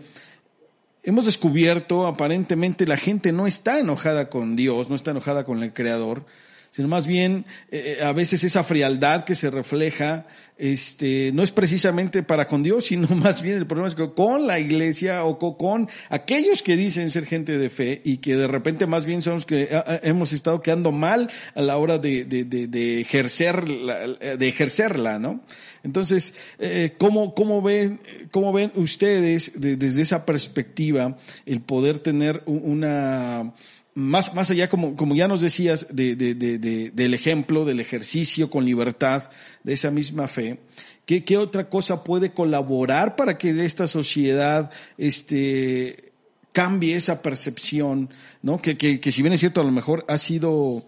hemos 1.03 1.27
descubierto 1.27 2.07
aparentemente 2.07 2.87
la 2.87 2.97
gente 2.97 3.33
no 3.33 3.49
está 3.49 3.81
enojada 3.81 4.31
con 4.31 4.55
Dios, 4.55 4.89
no 4.89 4.95
está 4.95 5.11
enojada 5.11 5.43
con 5.43 5.61
el 5.65 5.73
Creador, 5.73 6.25
sino 6.73 6.89
más 6.89 7.07
bien 7.07 7.45
eh, 7.71 7.99
eh, 8.01 8.05
a 8.05 8.13
veces 8.13 8.43
esa 8.43 8.65
frialdad 8.65 9.25
que 9.25 9.35
se 9.35 9.51
refleja, 9.51 10.27
este, 10.57 11.31
no 11.33 11.43
es 11.43 11.53
precisamente 11.53 12.23
para 12.23 12.49
con 12.49 12.63
Dios, 12.63 12.87
sino 12.87 13.07
más 13.15 13.43
bien 13.43 13.59
el 13.59 13.67
problema 13.67 13.89
es 13.89 13.95
que 13.95 14.11
con 14.13 14.47
la 14.47 14.59
iglesia 14.59 15.25
o 15.25 15.39
con, 15.39 15.89
aquellos 16.09 16.63
que 16.63 16.77
dicen 16.77 17.11
ser 17.11 17.27
gente 17.27 17.59
de 17.59 17.71
fe 17.71 18.01
y 18.05 18.17
que 18.17 18.37
de 18.37 18.49
repente 18.49 18.87
más 18.87 19.05
bien 19.05 19.23
son 19.23 19.35
los 19.35 19.47
que 19.47 19.69
hemos 20.03 20.33
estado 20.33 20.63
quedando 20.63 20.91
mal 20.91 21.31
a 21.55 21.63
la 21.63 21.77
hora 21.77 21.99
de, 21.99 22.25
de, 22.25 22.45
de, 22.45 22.67
de 22.67 23.01
ejercer, 23.01 23.65
de 23.65 24.49
ejercerla, 24.49 25.19
¿no? 25.19 25.43
Entonces, 25.85 26.35
eh, 26.59 26.93
¿cómo, 26.97 27.35
cómo, 27.35 27.61
ven, 27.61 28.01
¿cómo 28.31 28.53
ven 28.53 28.73
ustedes 28.77 29.53
desde 29.57 30.03
esa 30.03 30.25
perspectiva 30.25 31.19
el 31.45 31.61
poder 31.61 31.99
tener 31.99 32.43
una, 32.47 33.53
más, 33.95 34.35
más 34.35 34.51
allá, 34.51 34.69
como, 34.69 34.97
como 34.97 35.15
ya 35.15 35.29
nos 35.29 35.41
decías, 35.41 35.87
de, 35.91 36.17
de, 36.17 36.35
de, 36.35 36.91
del 36.91 37.15
ejemplo, 37.15 37.65
del 37.65 37.81
ejercicio 37.81 38.49
con 38.51 38.65
libertad 38.65 39.31
de 39.65 39.75
esa 39.75 39.91
misma 39.91 40.29
fe, 40.29 40.61
¿qué, 41.05 41.25
qué 41.25 41.37
otra 41.37 41.69
cosa 41.69 42.05
puede 42.05 42.33
colaborar 42.33 43.17
para 43.17 43.37
que 43.37 43.65
esta 43.65 43.87
sociedad 43.87 44.71
este, 44.97 46.13
cambie 46.53 46.97
esa 46.97 47.23
percepción, 47.23 48.11
¿no? 48.43 48.61
Que, 48.63 48.77
que, 48.79 49.01
que 49.01 49.13
si 49.13 49.23
bien 49.23 49.35
es 49.35 49.41
cierto, 49.41 49.61
a 49.61 49.65
lo 49.65 49.73
mejor 49.73 50.05
ha 50.09 50.17
sido, 50.17 50.85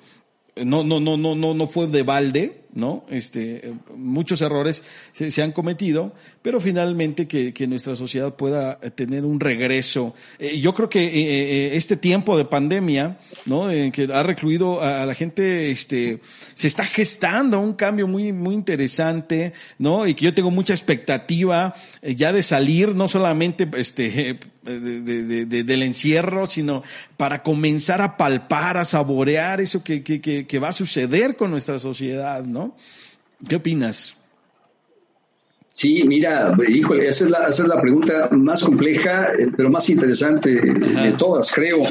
no, 0.56 0.84
no, 0.84 1.00
no, 1.00 1.16
no, 1.16 1.34
no, 1.34 1.54
no 1.54 1.66
fue 1.66 1.86
de 1.86 2.02
balde, 2.02 2.63
¿no? 2.74 3.04
Este, 3.08 3.72
muchos 3.96 4.40
errores 4.42 4.82
se, 5.12 5.42
han 5.42 5.52
cometido, 5.52 6.12
pero 6.42 6.60
finalmente 6.60 7.26
que, 7.28 7.54
que, 7.54 7.66
nuestra 7.66 7.94
sociedad 7.94 8.34
pueda 8.34 8.78
tener 8.80 9.24
un 9.24 9.38
regreso. 9.40 10.14
Eh, 10.38 10.60
yo 10.60 10.74
creo 10.74 10.88
que 10.88 11.04
eh, 11.04 11.10
eh, 11.14 11.76
este 11.76 11.96
tiempo 11.96 12.36
de 12.36 12.44
pandemia, 12.44 13.18
¿no? 13.46 13.68
que 13.92 14.08
ha 14.12 14.22
recluido 14.22 14.82
a, 14.82 15.06
la 15.06 15.14
gente, 15.14 15.70
este, 15.70 16.20
se 16.54 16.66
está 16.66 16.84
gestando 16.84 17.60
un 17.60 17.74
cambio 17.74 18.08
muy, 18.08 18.32
muy 18.32 18.54
interesante, 18.54 19.52
¿no? 19.78 20.06
Y 20.06 20.14
que 20.14 20.24
yo 20.24 20.34
tengo 20.34 20.50
mucha 20.50 20.72
expectativa 20.72 21.74
ya 22.02 22.32
de 22.32 22.42
salir, 22.42 22.94
no 22.94 23.08
solamente, 23.08 23.68
este, 23.76 24.38
de, 24.62 25.46
de, 25.46 25.64
del 25.64 25.82
encierro, 25.82 26.46
sino 26.46 26.82
para 27.16 27.42
comenzar 27.42 28.00
a 28.00 28.16
palpar, 28.16 28.76
a 28.76 28.84
saborear 28.84 29.60
eso 29.60 29.82
que, 29.84 30.02
que, 30.02 30.20
que 30.20 30.58
va 30.58 30.68
a 30.68 30.72
suceder 30.72 31.36
con 31.36 31.50
nuestra 31.50 31.78
sociedad, 31.78 32.44
¿no? 32.44 32.76
¿Qué 33.48 33.56
opinas? 33.56 34.16
Sí, 35.72 36.04
mira, 36.04 36.56
híjole, 36.68 37.08
esa 37.08 37.24
es 37.24 37.30
la, 37.30 37.48
esa 37.48 37.64
es 37.64 37.68
la 37.68 37.80
pregunta 37.80 38.28
más 38.30 38.62
compleja, 38.62 39.32
eh, 39.34 39.48
pero 39.56 39.70
más 39.70 39.90
interesante 39.90 40.50
de 40.52 41.14
todas, 41.18 41.50
creo. 41.52 41.82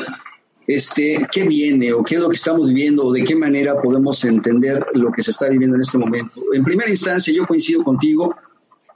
este, 0.67 1.27
qué 1.31 1.47
viene 1.47 1.91
o 1.93 2.03
qué 2.03 2.15
es 2.15 2.21
lo 2.21 2.29
que 2.29 2.37
estamos 2.37 2.67
viviendo 2.67 3.05
o 3.05 3.11
de 3.11 3.23
qué 3.23 3.35
manera 3.35 3.77
podemos 3.79 4.23
entender 4.23 4.85
lo 4.93 5.11
que 5.11 5.21
se 5.21 5.31
está 5.31 5.49
viviendo 5.49 5.75
en 5.75 5.81
este 5.81 5.97
momento. 5.97 6.41
En 6.53 6.63
primera 6.63 6.89
instancia, 6.89 7.33
yo 7.33 7.45
coincido 7.45 7.83
contigo 7.83 8.35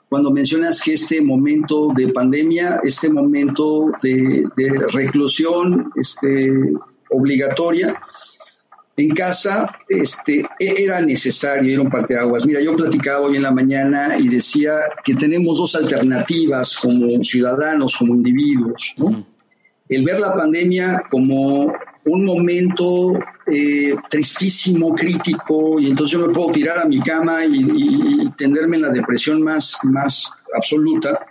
cuando 0.09 0.31
mencionas 0.31 0.81
que 0.81 0.93
este 0.93 1.21
momento 1.21 1.89
de 1.95 2.09
pandemia, 2.09 2.79
este 2.83 3.09
momento 3.09 3.91
de, 4.01 4.47
reclusión 4.93 5.91
este, 5.95 6.51
obligatoria 7.09 7.99
en 8.95 9.09
casa, 9.09 9.77
este, 9.87 10.43
era 10.57 11.01
necesario, 11.01 11.71
era 11.71 11.81
un 11.83 11.89
parteaguas. 11.89 12.47
Mira, 12.47 12.61
yo 12.61 12.75
platicaba 12.75 13.27
hoy 13.27 13.35
en 13.35 13.43
la 13.43 13.51
mañana 13.51 14.17
y 14.17 14.27
decía 14.27 14.75
que 15.03 15.13
tenemos 15.13 15.57
dos 15.57 15.75
alternativas 15.75 16.77
como 16.77 17.23
ciudadanos, 17.23 17.95
como 17.95 18.15
individuos, 18.15 18.95
¿no? 18.97 19.25
El 19.89 20.03
ver 20.03 20.19
la 20.19 20.33
pandemia 20.33 21.03
como 21.09 21.73
un 22.07 22.25
momento 22.25 23.19
eh, 23.45 23.95
tristísimo, 24.09 24.93
crítico, 24.95 25.79
y 25.79 25.87
entonces 25.87 26.17
yo 26.17 26.27
me 26.27 26.33
puedo 26.33 26.51
tirar 26.51 26.79
a 26.79 26.85
mi 26.85 26.99
cama 26.99 27.45
y, 27.45 28.16
tenderme 28.37 28.77
en 28.77 28.83
la 28.83 28.89
depresión 28.89 29.41
más, 29.41 29.77
más 29.83 30.31
absoluta, 30.53 31.27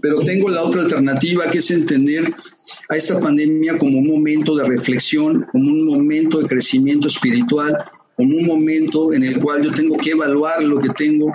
pero 0.00 0.20
tengo 0.20 0.48
la 0.48 0.62
otra 0.62 0.82
alternativa 0.82 1.50
que 1.50 1.58
es 1.58 1.70
entender 1.70 2.34
a 2.88 2.96
esta 2.96 3.18
pandemia 3.20 3.78
como 3.78 3.98
un 3.98 4.08
momento 4.08 4.56
de 4.56 4.68
reflexión, 4.68 5.46
como 5.50 5.64
un 5.64 5.86
momento 5.86 6.40
de 6.40 6.48
crecimiento 6.48 7.08
espiritual, 7.08 7.76
como 8.16 8.36
un 8.36 8.46
momento 8.46 9.12
en 9.12 9.24
el 9.24 9.40
cual 9.40 9.64
yo 9.64 9.72
tengo 9.72 9.96
que 9.96 10.10
evaluar 10.10 10.62
lo 10.62 10.78
que 10.78 10.90
tengo, 10.90 11.32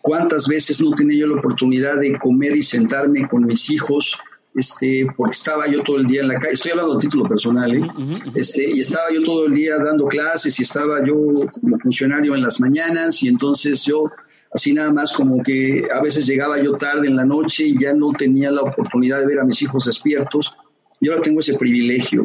cuántas 0.00 0.46
veces 0.48 0.80
no 0.80 0.90
tenía 0.92 1.20
yo 1.20 1.26
la 1.28 1.38
oportunidad 1.38 1.98
de 1.98 2.18
comer 2.18 2.56
y 2.56 2.62
sentarme 2.62 3.28
con 3.28 3.44
mis 3.44 3.70
hijos, 3.70 4.18
este, 4.54 5.06
porque 5.16 5.32
estaba 5.32 5.66
yo 5.66 5.82
todo 5.82 5.96
el 5.96 6.06
día 6.06 6.22
en 6.22 6.28
la 6.28 6.38
calle, 6.38 6.54
estoy 6.54 6.72
hablando 6.72 6.96
a 6.96 6.98
título 6.98 7.26
personal, 7.26 7.74
¿eh? 7.74 7.86
este, 8.34 8.70
y 8.70 8.80
estaba 8.80 9.06
yo 9.12 9.22
todo 9.22 9.46
el 9.46 9.54
día 9.54 9.78
dando 9.78 10.06
clases 10.06 10.58
y 10.60 10.62
estaba 10.62 11.04
yo 11.04 11.16
como 11.52 11.78
funcionario 11.78 12.34
en 12.34 12.42
las 12.42 12.60
mañanas 12.60 13.22
y 13.22 13.28
entonces 13.28 13.84
yo 13.84 14.10
así 14.54 14.72
nada 14.72 14.92
más 14.92 15.12
como 15.14 15.42
que 15.42 15.86
a 15.92 16.02
veces 16.02 16.26
llegaba 16.26 16.62
yo 16.62 16.76
tarde 16.76 17.08
en 17.08 17.16
la 17.16 17.24
noche 17.24 17.64
y 17.64 17.80
ya 17.80 17.94
no 17.94 18.12
tenía 18.12 18.50
la 18.50 18.62
oportunidad 18.62 19.20
de 19.20 19.26
ver 19.26 19.40
a 19.40 19.44
mis 19.44 19.60
hijos 19.62 19.86
despiertos. 19.86 20.52
Yo 21.00 21.12
ahora 21.12 21.22
tengo 21.22 21.40
ese 21.40 21.54
privilegio. 21.58 22.24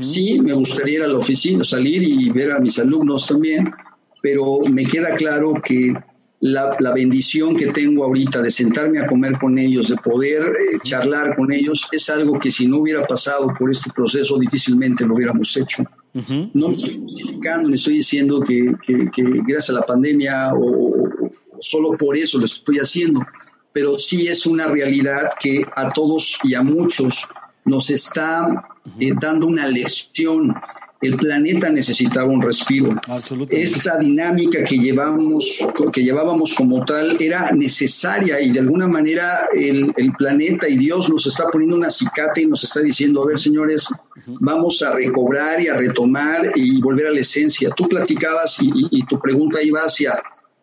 Sí, 0.00 0.40
me 0.40 0.52
gustaría 0.52 0.98
ir 0.98 1.04
a 1.04 1.08
la 1.08 1.18
oficina, 1.18 1.62
salir 1.62 2.02
y 2.02 2.28
ver 2.30 2.50
a 2.50 2.58
mis 2.58 2.78
alumnos 2.78 3.28
también, 3.28 3.72
pero 4.20 4.60
me 4.68 4.84
queda 4.84 5.14
claro 5.14 5.54
que 5.62 5.94
la, 6.40 6.92
bendición 6.92 7.56
que 7.56 7.68
tengo 7.68 8.04
ahorita 8.04 8.42
de 8.42 8.50
sentarme 8.50 8.98
a 8.98 9.06
comer 9.06 9.38
con 9.38 9.58
ellos, 9.58 9.88
de 9.88 9.96
poder 9.96 10.42
eh, 10.42 10.78
charlar 10.82 11.34
con 11.34 11.52
ellos, 11.52 11.88
es 11.92 12.08
algo 12.10 12.38
que 12.38 12.50
si 12.50 12.66
no 12.66 12.78
hubiera 12.78 13.06
pasado 13.06 13.52
por 13.58 13.70
este 13.70 13.90
proceso 13.94 14.38
difícilmente 14.38 15.06
lo 15.06 15.14
hubiéramos 15.14 15.56
hecho. 15.56 15.84
No 16.54 16.68
me 16.68 16.76
estoy 16.76 16.98
justificando, 17.02 17.68
me 17.68 17.74
estoy 17.74 17.94
diciendo 17.96 18.40
que, 18.40 18.72
gracias 19.46 19.70
a 19.70 19.74
la 19.74 19.82
pandemia 19.82 20.54
o, 20.54 20.95
solo 21.66 21.96
por 21.98 22.16
eso 22.16 22.38
lo 22.38 22.44
estoy 22.44 22.78
haciendo, 22.78 23.20
pero 23.72 23.98
sí 23.98 24.28
es 24.28 24.46
una 24.46 24.66
realidad 24.68 25.32
que 25.38 25.64
a 25.74 25.92
todos 25.92 26.38
y 26.44 26.54
a 26.54 26.62
muchos 26.62 27.28
nos 27.64 27.90
está 27.90 28.68
eh, 28.98 29.12
dando 29.20 29.46
una 29.46 29.66
lección. 29.66 30.54
El 31.02 31.16
planeta 31.16 31.68
necesitaba 31.68 32.26
un 32.26 32.40
respiro. 32.40 32.94
Esta 33.50 33.98
dinámica 33.98 34.64
que 34.64 34.78
llevamos, 34.78 35.58
que 35.92 36.02
llevábamos 36.02 36.54
como 36.54 36.84
tal, 36.86 37.20
era 37.20 37.52
necesaria 37.52 38.40
y 38.40 38.50
de 38.50 38.60
alguna 38.60 38.88
manera 38.88 39.40
el, 39.52 39.92
planeta 40.16 40.66
y 40.68 40.78
Dios 40.78 41.10
nos 41.10 41.26
está 41.26 41.48
poniendo 41.52 41.76
una 41.76 41.90
cicate 41.90 42.42
y 42.42 42.46
nos 42.46 42.64
está 42.64 42.80
diciendo, 42.80 43.22
a 43.22 43.26
ver, 43.26 43.38
señores, 43.38 43.88
vamos 44.40 44.80
a 44.82 44.94
recobrar 44.94 45.60
y 45.60 45.68
a 45.68 45.74
retomar 45.74 46.46
y 46.54 46.80
volver 46.80 47.08
a 47.08 47.12
la 47.12 47.20
esencia. 47.20 47.68
Tú 47.76 47.88
platicabas 47.88 48.56
y, 48.62 49.04
tu 49.04 49.20
pregunta 49.20 49.62
iba 49.62 49.80
hacia 49.80 50.14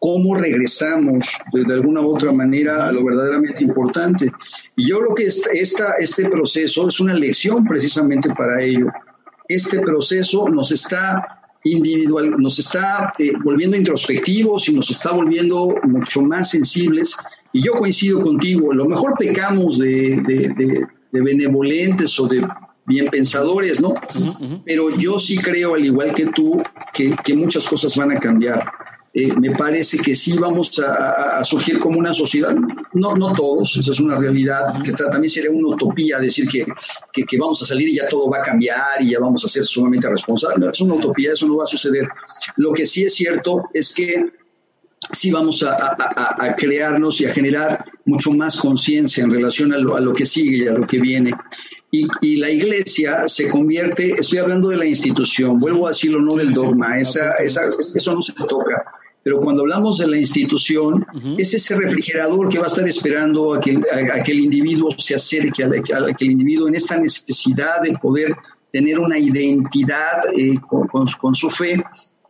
cómo 0.03 0.35
regresamos 0.35 1.39
de, 1.53 1.73
alguna 1.73 2.01
u 2.01 2.15
otra 2.15 2.33
manera 2.33 2.87
a 2.87 2.91
lo 2.91 3.05
verdaderamente 3.05 3.63
importante. 3.63 4.29
Y 4.75 4.89
yo 4.89 4.99
creo 4.99 5.13
que 5.15 5.27
esta, 5.27 5.93
este 5.93 6.29
proceso 6.29 6.89
es 6.89 6.99
una 6.99 7.13
lección 7.13 7.63
precisamente 7.63 8.29
para 8.35 8.61
ello 8.61 8.87
este 9.47 9.79
proceso 9.81 10.47
nos 10.49 10.71
está 10.71 11.41
individual, 11.63 12.31
nos 12.39 12.59
está 12.59 13.13
eh, 13.17 13.31
volviendo 13.43 13.77
introspectivos 13.77 14.67
y 14.67 14.73
nos 14.73 14.89
está 14.89 15.13
volviendo 15.13 15.75
mucho 15.83 16.21
más 16.21 16.49
sensibles. 16.49 17.15
Y 17.51 17.63
yo 17.63 17.73
coincido 17.73 18.21
contigo, 18.21 18.71
a 18.71 18.75
lo 18.75 18.85
mejor 18.85 19.13
pecamos 19.17 19.77
de, 19.77 20.85
benevolentes 21.11 22.19
o 22.19 22.27
de 22.27 22.45
bien 22.85 23.07
pensadores, 23.09 23.79
¿no? 23.79 23.93
Pero 24.65 24.97
yo 24.97 25.19
sí 25.19 25.37
creo, 25.37 25.75
al 25.75 25.85
igual 25.85 26.13
que 26.13 26.25
tú, 26.27 26.61
que, 26.93 27.15
que 27.23 27.33
muchas 27.35 27.67
cosas 27.67 27.95
van 27.95 28.11
a 28.11 28.19
cambiar. 28.19 28.65
Eh, 29.15 29.31
me 29.39 29.51
parece 29.51 29.99
que 29.99 30.15
sí 30.15 30.35
vamos 30.39 30.71
a, 30.79 31.43
surgir 31.43 31.77
como 31.77 31.99
una 31.99 32.15
sociedad, 32.15 32.51
no, 32.93 33.15
no 33.15 33.31
todos, 33.33 33.77
esa 33.77 33.91
es 33.91 33.99
una 33.99 34.17
realidad, 34.17 34.81
que 34.83 34.91
también 34.91 35.29
sería 35.29 35.51
una 35.51 35.75
utopía 35.75 36.17
decir 36.17 36.47
que, 36.47 36.65
que, 37.13 37.37
vamos 37.37 37.61
a 37.61 37.65
salir 37.67 37.89
y 37.89 37.97
ya 37.97 38.07
todo 38.07 38.27
va 38.27 38.39
a 38.39 38.41
cambiar 38.41 39.01
y 39.01 39.11
ya 39.11 39.19
vamos 39.19 39.45
a 39.45 39.47
ser 39.47 39.65
sumamente 39.65 40.09
responsables. 40.09 40.71
Es 40.71 40.81
una 40.81 40.95
utopía, 40.95 41.33
eso 41.33 41.47
no 41.47 41.57
va 41.57 41.65
a 41.65 41.67
suceder. 41.67 42.07
Lo 42.57 42.73
que 42.73 42.87
sí 42.87 43.03
es 43.03 43.13
cierto 43.13 43.69
es 43.71 43.93
que 43.93 44.25
sí 45.11 45.29
vamos 45.29 45.61
a, 45.61 46.55
crearnos 46.57 47.21
y 47.21 47.25
a 47.25 47.29
generar 47.29 47.85
mucho 48.05 48.31
más 48.31 48.59
conciencia 48.59 49.23
en 49.23 49.29
relación 49.29 49.73
a 49.73 49.77
lo, 49.77 49.95
a 49.95 49.99
lo, 49.99 50.15
que 50.15 50.25
sigue 50.25 50.57
y 50.57 50.67
a 50.67 50.71
lo 50.73 50.87
que 50.87 50.99
viene. 50.99 51.35
Y, 51.91 52.07
y, 52.21 52.37
la 52.37 52.49
iglesia 52.49 53.27
se 53.27 53.47
convierte, 53.47 54.15
estoy 54.19 54.39
hablando 54.39 54.69
de 54.69 54.77
la 54.77 54.85
institución, 54.85 55.59
vuelvo 55.59 55.85
a 55.85 55.89
decirlo, 55.89 56.19
no 56.19 56.33
del 56.33 56.51
dogma, 56.51 56.97
esa, 56.97 57.33
esa, 57.33 57.69
eso 57.79 58.15
no 58.15 58.21
se 58.23 58.33
toca 58.33 58.83
pero 59.23 59.39
cuando 59.39 59.61
hablamos 59.61 59.99
de 59.99 60.07
la 60.07 60.17
institución, 60.17 61.05
es 61.37 61.53
ese 61.53 61.75
refrigerador 61.75 62.49
que 62.49 62.59
va 62.59 62.65
a 62.65 62.67
estar 62.67 62.87
esperando 62.87 63.53
a 63.53 63.61
que, 63.61 63.71
el 63.71 64.39
individuo 64.39 64.89
se 64.97 65.15
acerque, 65.15 65.63
a, 65.63 65.69
que 66.13 66.25
el 66.25 66.31
individuo 66.31 66.67
en 66.67 66.75
esta 66.75 66.97
necesidad 66.97 67.81
de 67.81 67.97
poder 67.97 68.35
tener 68.71 68.99
una 68.99 69.17
identidad 69.17 70.25
eh, 70.35 70.59
con, 70.67 71.35
su 71.35 71.49
fe, 71.49 71.81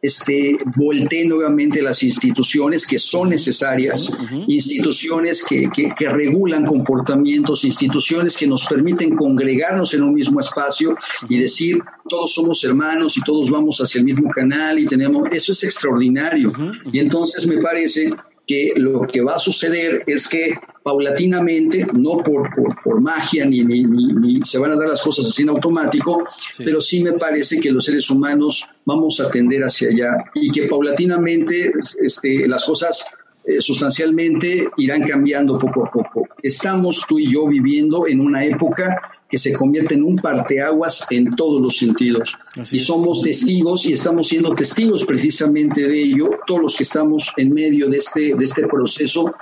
este, 0.04 0.58
voltee 0.76 1.26
nuevamente 1.26 1.82
las 1.82 2.04
instituciones 2.04 2.86
que 2.86 3.00
son 3.00 3.30
necesarias, 3.30 4.12
instituciones 4.48 5.46
que, 5.48 5.70
que, 5.74 6.10
regulan 6.10 6.66
comportamientos, 6.66 7.64
instituciones 7.64 8.38
que 8.38 8.46
nos 8.46 8.66
permiten 8.66 9.16
congregarnos 9.16 9.94
en 9.94 10.04
un 10.04 10.14
mismo 10.14 10.42
espacio 10.42 10.98
y 11.30 11.40
decir, 11.40 11.82
todos 12.10 12.34
somos 12.34 12.62
hermanos 12.66 13.16
y 13.16 13.22
todos 13.22 13.50
vamos 13.50 13.80
hacia 13.80 14.00
el 14.00 14.06
mismo 14.06 14.30
canal 14.30 14.78
y 14.78 14.88
tenemos, 14.88 15.30
eso 15.32 15.54
es 15.54 15.64
extraordinario. 15.64 16.52
Y 16.92 17.00
entonces 17.00 17.48
me 17.48 17.60
parece 17.60 18.14
que 18.46 18.74
lo 18.76 19.02
que 19.02 19.22
va 19.22 19.36
a 19.36 19.40
suceder 19.40 20.04
es 20.06 20.28
que 20.28 20.54
paulatinamente, 20.84 21.88
no 21.94 22.18
por, 22.18 22.50
por, 22.84 23.02
magia 23.02 23.46
ni, 23.46 23.64
ni, 23.64 23.84
ni, 23.84 24.44
se 24.44 24.60
van 24.60 24.72
a 24.72 24.76
dar 24.76 24.90
las 24.90 25.02
cosas 25.02 25.28
así 25.28 25.44
en 25.44 25.50
automático, 25.50 26.26
pero 26.58 26.82
sí 26.82 27.02
me 27.02 27.14
parece 27.14 27.60
que 27.60 27.72
los 27.72 27.86
seres 27.86 28.10
humanos 28.10 28.66
vamos 28.86 29.20
a 29.22 29.32
tender 29.32 29.62
hacia 29.62 29.90
allá 29.90 30.26
y 30.36 30.52
que 30.52 30.68
paulatinamente 30.68 31.72
este, 32.02 32.48
las 32.48 32.66
cosas 32.66 33.06
eh, 33.46 33.62
sustancialmente 33.62 34.70
irán 34.78 35.04
cambiando 35.04 35.58
poco 35.58 35.86
a 35.86 35.92
poco. 35.92 36.28
Estamos 36.42 37.06
tú 37.08 37.20
y 37.20 37.32
yo 37.32 37.48
viviendo 37.48 38.08
en 38.08 38.20
una 38.22 38.44
época 38.46 39.02
que 39.34 39.40
se 39.40 39.52
convierte 39.52 39.96
en 39.96 40.04
un 40.04 40.18
parteaguas 40.18 41.08
en 41.10 41.36
todos 41.36 41.60
los 41.60 41.76
sentidos. 41.76 42.38
y 42.72 42.78
somos 42.78 43.24
testigos 43.24 43.84
y 43.88 43.94
estamos 43.94 44.28
siendo 44.28 44.54
testigos 44.54 45.04
precisamente 45.06 45.88
de 45.88 46.04
ello, 46.04 46.30
todos 46.46 46.62
los 46.62 46.78
que 46.78 46.84
estamos 46.84 47.34
en 47.38 47.52
medio 47.52 47.90
de 47.90 47.98
este, 47.98 48.36
de 48.36 48.46
este 48.46 48.68
proceso 48.68 49.34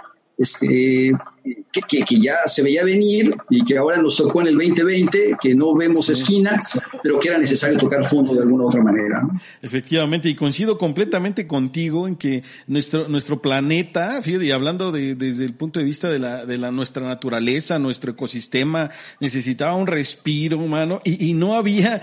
este, 0.41 1.13
que, 1.72 2.03
que, 2.03 2.19
ya 2.19 2.35
se 2.47 2.63
veía 2.63 2.84
venir 2.84 3.35
y 3.49 3.63
que 3.63 3.77
ahora 3.77 4.01
nos 4.01 4.18
tocó 4.18 4.41
en 4.41 4.47
el 4.47 4.55
2020, 4.57 5.38
que 5.39 5.53
no 5.53 5.76
vemos 5.76 6.09
esquina, 6.09 6.59
pero 7.03 7.19
que 7.19 7.30
era 7.30 7.38
necesario 7.38 7.77
tocar 7.77 8.03
fondo 8.03 8.34
de 8.34 8.41
alguna 8.41 8.63
u 8.63 8.68
otra 8.68 8.81
manera. 8.81 9.22
Efectivamente, 9.61 10.30
y 10.30 10.35
coincido 10.35 10.77
completamente 10.77 11.45
contigo 11.45 12.07
en 12.07 12.15
que 12.15 12.43
nuestro, 12.68 13.07
nuestro 13.07 13.41
planeta, 13.41 14.22
fíjate, 14.23 14.45
y 14.45 14.51
hablando 14.51 14.91
de, 14.91 15.13
desde 15.15 15.45
el 15.45 15.53
punto 15.53 15.80
de 15.80 15.85
vista 15.85 16.09
de 16.09 16.18
la, 16.18 16.45
de 16.45 16.57
la 16.57 16.72
nuestra 16.72 17.07
naturaleza, 17.07 17.77
nuestro 17.77 18.11
ecosistema, 18.11 18.89
necesitaba 19.19 19.76
un 19.76 19.88
respiro 19.88 20.57
humano 20.57 21.01
y, 21.03 21.30
y 21.30 21.34
no 21.34 21.55
había, 21.55 22.01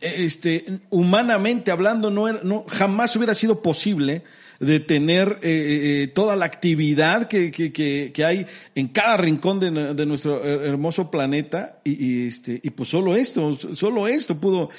este, 0.00 0.80
humanamente 0.88 1.70
hablando, 1.70 2.10
no, 2.10 2.32
no 2.32 2.64
jamás 2.68 3.14
hubiera 3.16 3.34
sido 3.34 3.60
posible 3.60 4.22
de 4.60 4.80
tener 4.80 5.38
eh, 5.42 5.48
eh, 5.48 6.02
eh, 6.02 6.06
toda 6.08 6.36
la 6.36 6.46
actividad 6.46 7.28
que, 7.28 7.50
que, 7.50 7.72
que, 8.12 8.24
hay 8.24 8.46
en 8.74 8.88
cada 8.88 9.16
rincón 9.16 9.60
de, 9.60 9.94
de 9.94 10.06
nuestro 10.06 10.44
hermoso 10.44 11.10
planeta 11.10 11.80
y, 11.84 12.26
este, 12.26 12.60
y 12.62 12.70
pues 12.70 12.88
solo 12.88 13.16
esto, 13.16 13.56
solo 13.74 14.08
esto 14.08 14.38
pudo, 14.38 14.70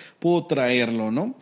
traerlo, 0.48 1.12
¿no? 1.12 1.38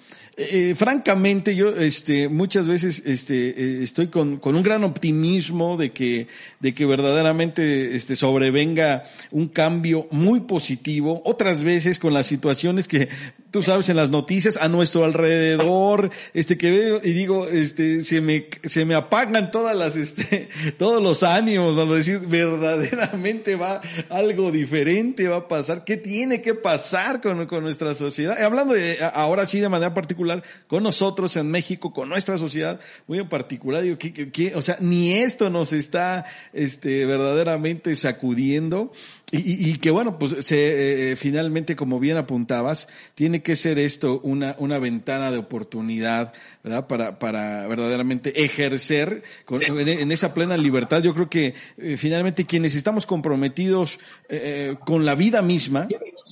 Francamente, 0.76 1.56
yo 1.56 1.70
este, 1.76 2.28
muchas 2.28 2.68
veces 2.68 3.04
este, 3.06 3.84
estoy 3.84 4.08
con, 4.08 4.38
con, 4.38 4.56
un 4.56 4.64
gran 4.64 4.84
optimismo 4.84 5.78
de 5.78 5.92
que, 5.92 6.28
de 6.60 6.74
que 6.74 6.86
verdaderamente 6.86 7.96
este, 7.96 8.16
sobrevenga 8.16 9.06
un 9.32 9.48
cambio 9.48 10.08
muy 10.12 10.42
positivo. 10.42 11.22
Otras 11.26 11.64
veces 11.64 12.00
con 12.00 12.14
las 12.14 12.26
situaciones 12.26 12.88
que 12.88 13.10
tú 13.54 13.62
sabes, 13.62 13.88
en 13.90 13.98
las 13.98 14.10
noticias, 14.10 14.58
a 14.58 14.68
nuestro 14.68 15.06
alrededor, 15.06 16.10
este, 16.34 16.58
que 16.58 16.72
veo 16.72 17.00
y 17.04 17.14
digo, 17.14 17.48
este, 17.48 18.04
se 18.04 18.20
me, 18.20 18.48
se 18.64 18.84
me 18.84 18.96
apagan 18.96 19.52
todas 19.52 19.78
las, 19.78 19.96
este, 19.96 20.50
todos 20.80 21.04
los 21.04 21.22
ánimos, 21.22 21.78
a 21.78 21.86
decir, 21.86 22.18
verdaderamente 22.28 23.56
va, 23.56 23.80
algo 24.10 24.52
diferente 24.52 25.28
va 25.28 25.38
a 25.38 25.48
pasar, 25.48 25.84
¿qué 25.84 25.98
tiene 25.98 26.42
que 26.42 26.56
pasar 26.56 27.22
con, 27.22 27.46
con 27.46 27.62
nuestra 27.62 27.94
sociedad? 27.94 28.42
Hablando 28.42 28.74
de, 28.74 28.98
ahora 29.14 29.46
sí 29.46 29.60
de 29.60 29.70
manera 29.70 29.94
particular, 29.94 30.42
con 30.66 30.82
nosotros 30.82 31.38
en 31.38 31.52
México, 31.52 31.94
con 31.94 32.10
nuestra 32.10 32.40
sociedad, 32.40 32.80
muy 33.06 33.20
en 33.20 33.30
particular, 33.30 33.84
digo, 33.84 34.00
¿qué, 34.00 34.32
qué, 34.32 34.56
o 34.56 34.64
sea, 34.64 34.78
ni 34.80 35.14
esto 35.14 35.52
nos 35.52 35.74
está, 35.74 36.26
este, 36.54 37.06
verdaderamente 37.06 37.96
sacudiendo, 37.96 38.92
y, 39.38 39.72
y, 39.72 39.78
que 39.78 39.90
bueno, 39.90 40.20
pues 40.20 40.46
se, 40.46 41.12
eh, 41.12 41.16
finalmente, 41.16 41.76
como 41.76 42.00
bien 42.00 42.18
apuntabas, 42.18 42.88
tiene 43.16 43.42
que 43.42 43.56
ser 43.56 43.80
esto 43.80 44.20
una, 44.22 44.56
una 44.60 44.78
ventana 44.78 45.32
de 45.32 45.40
oportunidad, 45.40 46.34
¿verdad? 46.64 46.86
Para, 46.86 47.18
para 47.18 47.66
verdaderamente 47.68 48.44
ejercer 48.44 49.24
en, 49.50 50.12
esa 50.12 50.36
plena 50.36 50.56
libertad. 50.56 51.02
Yo 51.02 51.16
creo 51.16 51.30
que 51.30 51.56
eh, 51.80 51.98
finalmente 51.98 52.46
quienes 52.46 52.76
estamos 52.76 53.08
comprometidos 53.08 54.00
eh, 54.30 54.76
con 54.86 55.04
la 55.04 55.16
vida 55.16 55.42
misma, 55.42 55.88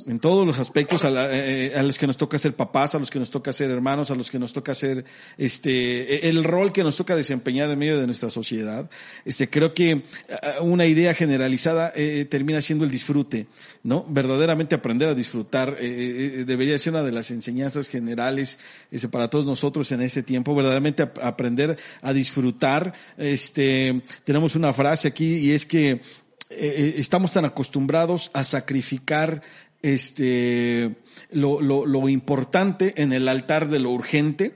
en 0.08 0.20
todos 0.20 0.46
los 0.46 0.60
aspectos, 0.60 1.04
a, 1.04 1.08
a, 1.08 1.84
los 1.84 1.98
que 1.98 2.08
nos 2.08 2.18
toca 2.18 2.40
ser 2.40 2.56
papás, 2.56 2.96
a 2.96 3.00
los 3.00 3.10
que 3.10 3.20
nos 3.20 3.30
toca 3.30 3.54
ser 3.54 3.72
hermanos, 3.72 4.12
a 4.12 4.16
los 4.16 4.32
que 4.32 4.40
nos 4.40 4.54
toca 4.54 4.74
ser, 4.74 5.06
este, 5.38 6.30
el 6.30 6.44
rol 6.44 6.72
que 6.72 6.84
nos 6.84 6.98
toca 6.98 7.16
desempeñar 7.16 7.70
en 7.70 7.80
medio 7.80 8.00
de 8.00 8.06
nuestra 8.06 8.30
sociedad, 8.30 8.90
este, 9.26 9.50
creo 9.50 9.74
que 9.74 10.04
una 10.62 10.86
idea 10.86 11.14
generalizada 11.14 11.94
termina 12.30 12.62
siendo 12.62 12.86
el 12.86 12.92
disfrute, 12.92 13.48
¿no? 13.84 14.06
Verdaderamente 14.08 14.76
aprender 14.76 15.10
a 15.10 15.16
disfrutar 15.16 15.78
eh, 15.80 15.86
eh, 15.86 16.42
eh, 16.42 16.46
debería 16.46 16.78
ser 16.78 16.94
una 16.94 17.04
de 17.04 17.12
las 17.12 17.32
enseñanzas 17.32 17.88
generales 17.88 18.60
este, 18.92 19.10
para 19.10 19.30
todos 19.30 19.46
nosotros 19.46 19.92
en 19.92 20.02
ese 20.02 20.24
tiempo, 20.24 20.56
verdaderamente 20.56 21.04
aprender 21.22 21.78
a 22.02 22.14
disfrutar. 22.14 22.94
Este, 23.18 24.02
tenemos 24.24 24.56
una 24.56 24.74
frase 24.74 25.08
aquí 25.08 25.38
y 25.38 25.52
es 25.52 25.66
que 25.66 26.02
estamos 26.50 27.32
tan 27.32 27.46
acostumbrados 27.46 28.30
a 28.34 28.44
sacrificar 28.44 29.42
este, 29.82 30.95
lo, 31.32 31.62
lo, 31.62 31.86
lo 31.86 32.10
importante 32.10 33.02
en 33.02 33.14
el 33.14 33.28
altar 33.28 33.70
de 33.70 33.80
lo 33.80 33.91
urgente, 33.91 34.56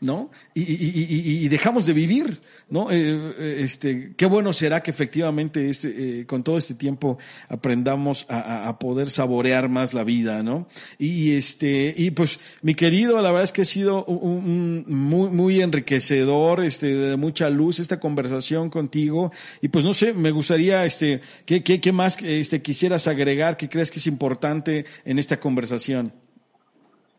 ¿no? 0.00 0.30
Y, 0.54 0.62
y, 0.62 1.44
y, 1.44 1.48
dejamos 1.48 1.86
de 1.86 1.92
vivir, 1.92 2.40
¿no? 2.72 2.90
Eh, 2.90 3.34
eh, 3.38 3.56
este, 3.60 4.14
qué 4.16 4.24
bueno 4.24 4.54
será 4.54 4.82
que 4.82 4.90
efectivamente 4.90 5.68
este, 5.68 6.20
eh, 6.20 6.26
con 6.26 6.42
todo 6.42 6.56
este 6.56 6.72
tiempo 6.72 7.18
aprendamos 7.50 8.24
a, 8.30 8.66
a, 8.66 8.78
poder 8.78 9.10
saborear 9.10 9.68
más 9.68 9.92
la 9.92 10.04
vida, 10.04 10.42
¿no? 10.42 10.68
Y 10.98 11.36
este, 11.36 11.92
y 11.94 12.12
pues, 12.12 12.38
mi 12.62 12.74
querido, 12.74 13.20
la 13.20 13.30
verdad 13.30 13.44
es 13.44 13.52
que 13.52 13.62
ha 13.62 13.66
sido 13.66 14.06
un, 14.06 14.86
muy, 14.88 15.28
muy 15.28 15.60
enriquecedor, 15.60 16.64
este, 16.64 16.94
de 16.94 17.16
mucha 17.18 17.50
luz 17.50 17.78
esta 17.78 18.00
conversación 18.00 18.70
contigo. 18.70 19.32
Y 19.60 19.68
pues 19.68 19.84
no 19.84 19.92
sé, 19.92 20.14
me 20.14 20.30
gustaría, 20.30 20.86
este, 20.86 21.20
qué, 21.44 21.62
qué, 21.62 21.78
qué 21.78 21.92
más, 21.92 22.16
este, 22.22 22.62
quisieras 22.62 23.06
agregar, 23.06 23.58
qué 23.58 23.68
crees 23.68 23.90
que 23.90 23.98
es 23.98 24.06
importante 24.06 24.86
en 25.04 25.18
esta 25.18 25.38
conversación. 25.38 26.10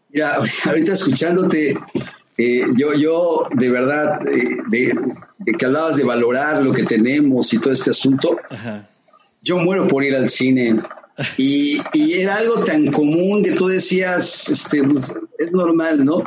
Mira, 0.09 0.39
ahorita 0.65 0.93
escuchándote, 0.93 1.75
eh, 2.37 2.65
yo, 2.75 2.93
yo, 2.93 3.47
de 3.53 3.69
verdad, 3.69 4.27
eh, 4.27 4.57
de, 4.69 4.95
que 5.57 5.65
hablabas 5.65 5.97
de 5.97 6.03
valorar 6.03 6.63
lo 6.63 6.73
que 6.73 6.83
tenemos 6.83 7.53
y 7.53 7.59
todo 7.59 7.73
este 7.73 7.91
asunto, 7.91 8.37
yo 9.41 9.57
muero 9.57 9.87
por 9.87 10.03
ir 10.03 10.15
al 10.15 10.29
cine. 10.29 10.81
Y, 11.37 11.79
y, 11.93 12.13
era 12.13 12.37
algo 12.37 12.63
tan 12.63 12.91
común 12.91 13.43
que 13.43 13.51
tú 13.51 13.67
decías, 13.67 14.49
este, 14.49 14.83
pues, 14.83 15.13
es 15.37 15.51
normal, 15.51 16.03
¿no? 16.03 16.23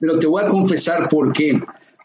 Pero 0.00 0.18
te 0.18 0.26
voy 0.26 0.42
a 0.42 0.48
confesar 0.48 1.08
por 1.08 1.32
qué. 1.32 1.60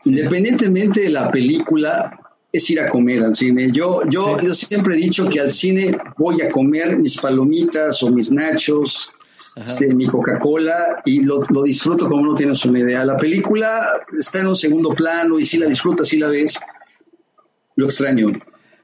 Independientemente 0.06 1.02
de 1.02 1.10
la 1.10 1.32
película, 1.32 2.20
es 2.54 2.70
ir 2.70 2.80
a 2.80 2.90
comer 2.90 3.24
al 3.24 3.36
cine. 3.36 3.72
Yo, 3.72 4.08
yo, 4.08 4.40
yo 4.40 4.54
siempre 4.54 4.94
he 4.94 4.98
dicho 4.98 5.28
que 5.28 5.40
al 5.40 5.52
cine 5.52 5.98
voy 6.18 6.40
a 6.42 6.52
comer 6.52 7.00
mis 7.00 7.20
palomitas 7.20 8.04
o 8.04 8.12
mis 8.12 8.32
nachos 8.32 9.12
este, 9.56 9.94
mi 9.94 10.08
Coca-Cola 10.08 11.02
y 11.06 11.22
lo, 11.22 11.44
lo, 11.50 11.64
disfruto 11.64 12.08
como 12.08 12.26
no 12.26 12.36
tienes 12.36 12.66
una 12.66 12.80
idea. 12.80 13.06
La 13.06 13.18
película 13.18 14.04
está 14.18 14.40
en 14.40 14.48
un 14.48 14.56
segundo 14.56 14.90
plano 14.96 15.40
y 15.40 15.46
si 15.46 15.58
la 15.58 15.68
disfrutas, 15.68 16.08
si 16.08 16.18
la 16.18 16.28
ves, 16.28 16.60
lo 17.76 17.86
extraño. 17.86 18.32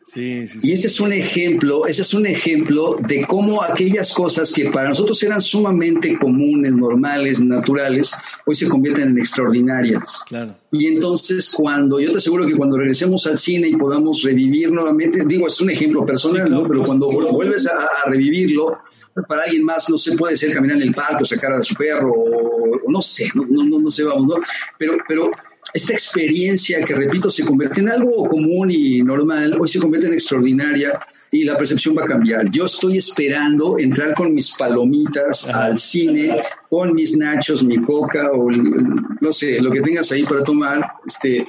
Sí, 0.05 0.47
sí, 0.47 0.59
Y 0.63 0.71
ese 0.71 0.87
es 0.87 0.99
un 0.99 1.13
ejemplo, 1.13 1.85
ese 1.85 2.01
es 2.01 2.15
un 2.15 2.25
ejemplo 2.25 2.97
de 3.07 3.27
cómo 3.27 3.61
aquellas 3.61 4.11
cosas 4.11 4.51
que 4.51 4.71
para 4.71 4.89
nosotros 4.89 5.21
eran 5.21 5.39
sumamente 5.39 6.17
comunes, 6.17 6.73
normales, 6.73 7.39
naturales, 7.39 8.11
hoy 8.43 8.55
se 8.55 8.67
convierten 8.67 9.09
en 9.09 9.19
extraordinarias. 9.19 10.23
Claro. 10.25 10.55
Y 10.71 10.87
entonces 10.87 11.53
cuando, 11.55 11.99
yo 11.99 12.11
te 12.11 12.17
aseguro 12.17 12.47
que 12.47 12.55
cuando 12.55 12.77
regresemos 12.77 13.27
al 13.27 13.37
cine 13.37 13.67
y 13.67 13.75
podamos 13.75 14.23
revivir 14.23 14.71
nuevamente, 14.71 15.25
digo, 15.25 15.45
es 15.45 15.61
un 15.61 15.69
ejemplo 15.69 16.03
personal, 16.03 16.49
¿no? 16.49 16.67
Pero 16.67 16.83
cuando 16.85 17.07
vuelves 17.09 17.67
a, 17.67 17.73
a 18.05 18.09
revivirlo, 18.09 18.79
para 19.27 19.43
alguien 19.43 19.63
más, 19.63 19.89
no 19.89 19.97
sé, 19.97 20.15
puede 20.15 20.37
ser 20.37 20.53
caminar 20.53 20.77
en 20.77 20.83
el 20.83 20.93
parque 20.93 21.23
o 21.23 21.25
sacar 21.25 21.53
a 21.53 21.63
su 21.63 21.75
perro, 21.75 22.11
o, 22.11 22.81
no 22.87 23.01
sé, 23.01 23.29
no, 23.35 23.45
no, 23.45 23.79
no 23.79 23.91
sé, 23.91 24.03
vamos, 24.03 24.27
¿no? 24.27 24.35
Pero, 24.77 24.97
pero 25.07 25.31
esta 25.73 25.93
experiencia 25.93 26.83
que, 26.83 26.95
repito, 26.95 27.29
se 27.29 27.45
convierte 27.45 27.81
en 27.81 27.89
algo 27.89 28.25
común 28.27 28.71
y 28.71 29.01
normal, 29.01 29.57
hoy 29.59 29.67
se 29.67 29.79
convierte 29.79 30.07
en 30.07 30.13
extraordinaria 30.13 30.99
y 31.31 31.43
la 31.43 31.57
percepción 31.57 31.95
va 31.95 32.03
a 32.03 32.07
cambiar. 32.07 32.49
Yo 32.49 32.65
estoy 32.65 32.97
esperando 32.97 33.77
entrar 33.77 34.13
con 34.15 34.33
mis 34.33 34.55
palomitas 34.55 35.47
al 35.47 35.77
cine, 35.77 36.41
con 36.69 36.93
mis 36.95 37.15
nachos, 37.17 37.63
mi 37.63 37.81
coca 37.81 38.31
o 38.31 38.49
no 38.49 39.31
sé, 39.31 39.61
lo 39.61 39.71
que 39.71 39.81
tengas 39.81 40.11
ahí 40.11 40.23
para 40.23 40.43
tomar, 40.43 40.81
este, 41.05 41.47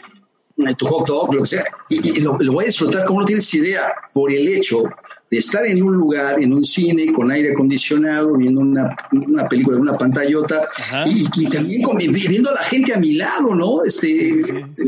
tu 0.76 0.86
hot 0.86 1.06
dog, 1.06 1.34
lo 1.34 1.42
que 1.42 1.48
sea, 1.48 1.64
y, 1.88 2.20
lo, 2.20 2.36
lo, 2.38 2.52
voy 2.52 2.64
a 2.64 2.66
disfrutar 2.66 3.06
como 3.06 3.20
no 3.20 3.26
tienes 3.26 3.52
idea, 3.54 3.94
por 4.12 4.30
el 4.32 4.46
hecho 4.48 4.82
de 5.30 5.38
estar 5.38 5.64
en 5.64 5.80
un 5.82 5.94
lugar, 5.94 6.42
en 6.42 6.52
un 6.52 6.64
cine, 6.64 7.12
con 7.12 7.30
aire 7.30 7.52
acondicionado, 7.52 8.36
viendo 8.36 8.62
una, 8.62 8.96
una 9.12 9.48
película 9.48 9.76
en 9.76 9.82
una 9.82 9.96
pantallota, 9.96 10.68
y, 11.06 11.24
y, 11.36 11.48
también 11.48 11.82
viendo 12.28 12.50
a 12.50 12.54
la 12.54 12.62
gente 12.62 12.92
a 12.92 12.98
mi 12.98 13.12
lado, 13.12 13.54
¿no? 13.54 13.84
Este, 13.84 14.42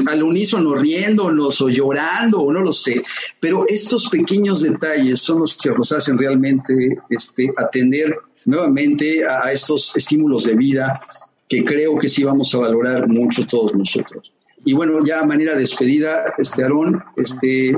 Al 0.09 0.23
unísono 0.23 0.75
riéndonos 0.75 1.61
o 1.61 1.69
llorando, 1.69 2.41
o 2.41 2.53
no 2.53 2.61
lo 2.61 2.73
sé. 2.73 3.05
Pero 3.39 3.65
estos 3.69 4.09
pequeños 4.09 4.63
detalles 4.63 5.21
son 5.21 5.41
los 5.41 5.57
que 5.57 5.71
nos 5.71 5.93
hacen 5.93 6.19
realmente 6.19 6.99
este, 7.09 7.53
atender 7.57 8.17
nuevamente 8.45 9.25
a, 9.25 9.47
a 9.47 9.53
estos 9.53 9.97
estímulos 9.97 10.45
de 10.45 10.55
vida 10.57 11.01
que 11.49 11.65
creo 11.65 11.97
que 11.99 12.09
sí 12.09 12.25
vamos 12.25 12.53
a 12.55 12.59
valorar 12.59 13.07
mucho 13.07 13.47
todos 13.47 13.75
nosotros. 13.75 14.33
Y 14.65 14.73
bueno, 14.75 15.05
ya 15.05 15.21
a 15.21 15.25
manera 15.25 15.55
de 15.55 15.61
despedida, 15.61 16.35
este 16.39 16.63
Aarón, 16.63 17.03
este, 17.17 17.77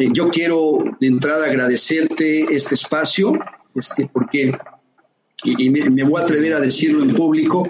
eh, 0.00 0.08
yo 0.14 0.30
quiero 0.30 0.78
de 0.98 1.06
entrada 1.06 1.44
agradecerte 1.44 2.46
este 2.54 2.74
espacio, 2.74 3.38
este, 3.74 4.08
porque, 4.10 4.50
y, 5.44 5.68
me, 5.68 6.02
voy 6.04 6.22
a 6.22 6.24
atrever 6.24 6.54
a 6.54 6.60
decirlo 6.60 7.02
en 7.02 7.14
público, 7.14 7.68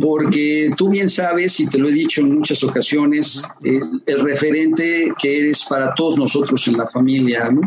porque 0.00 0.70
tú 0.78 0.88
bien 0.88 1.10
sabes, 1.10 1.60
y 1.60 1.68
te 1.68 1.76
lo 1.76 1.90
he 1.90 1.92
dicho 1.92 2.22
en 2.22 2.38
muchas 2.38 2.64
ocasiones, 2.64 3.42
el 3.62 4.20
referente 4.20 5.12
que 5.20 5.40
eres 5.40 5.66
para 5.68 5.94
todos 5.94 6.16
nosotros 6.16 6.66
en 6.68 6.78
la 6.78 6.88
familia, 6.88 7.50
¿no? 7.50 7.60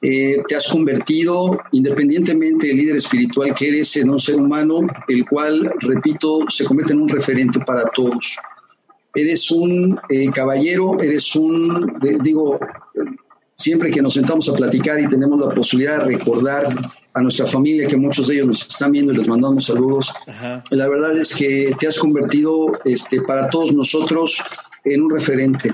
Eh, 0.00 0.42
te 0.46 0.54
has 0.54 0.68
convertido, 0.68 1.58
independientemente 1.72 2.68
del 2.68 2.76
líder 2.76 2.96
espiritual 2.96 3.54
que 3.54 3.68
eres, 3.68 3.94
en 3.96 4.08
un 4.08 4.20
ser 4.20 4.36
humano, 4.36 4.86
el 5.06 5.26
cual, 5.26 5.70
repito, 5.80 6.48
se 6.48 6.64
convierte 6.64 6.94
en 6.94 7.02
un 7.02 7.08
referente 7.08 7.58
para 7.60 7.84
todos 7.90 8.38
eres 9.14 9.50
un 9.50 9.98
eh, 10.08 10.30
caballero, 10.30 11.00
eres 11.00 11.34
un, 11.34 11.98
digo, 12.22 12.58
siempre 13.58 13.90
que 13.90 14.00
nos 14.00 14.14
sentamos 14.14 14.48
a 14.48 14.54
platicar 14.54 15.00
y 15.00 15.08
tenemos 15.08 15.38
la 15.40 15.52
posibilidad 15.52 15.98
de 15.98 16.16
recordar 16.16 16.68
a 17.12 17.20
nuestra 17.20 17.44
familia, 17.44 17.88
que 17.88 17.96
muchos 17.96 18.28
de 18.28 18.36
ellos 18.36 18.46
nos 18.46 18.68
están 18.68 18.92
viendo 18.92 19.12
y 19.12 19.16
les 19.16 19.26
mandamos 19.26 19.66
saludos, 19.66 20.14
la 20.70 20.88
verdad 20.88 21.18
es 21.18 21.34
que 21.34 21.74
te 21.78 21.88
has 21.88 21.98
convertido 21.98 22.72
este, 22.84 23.20
para 23.22 23.50
todos 23.50 23.72
nosotros 23.72 24.40
en 24.84 25.02
un 25.02 25.10
referente. 25.10 25.72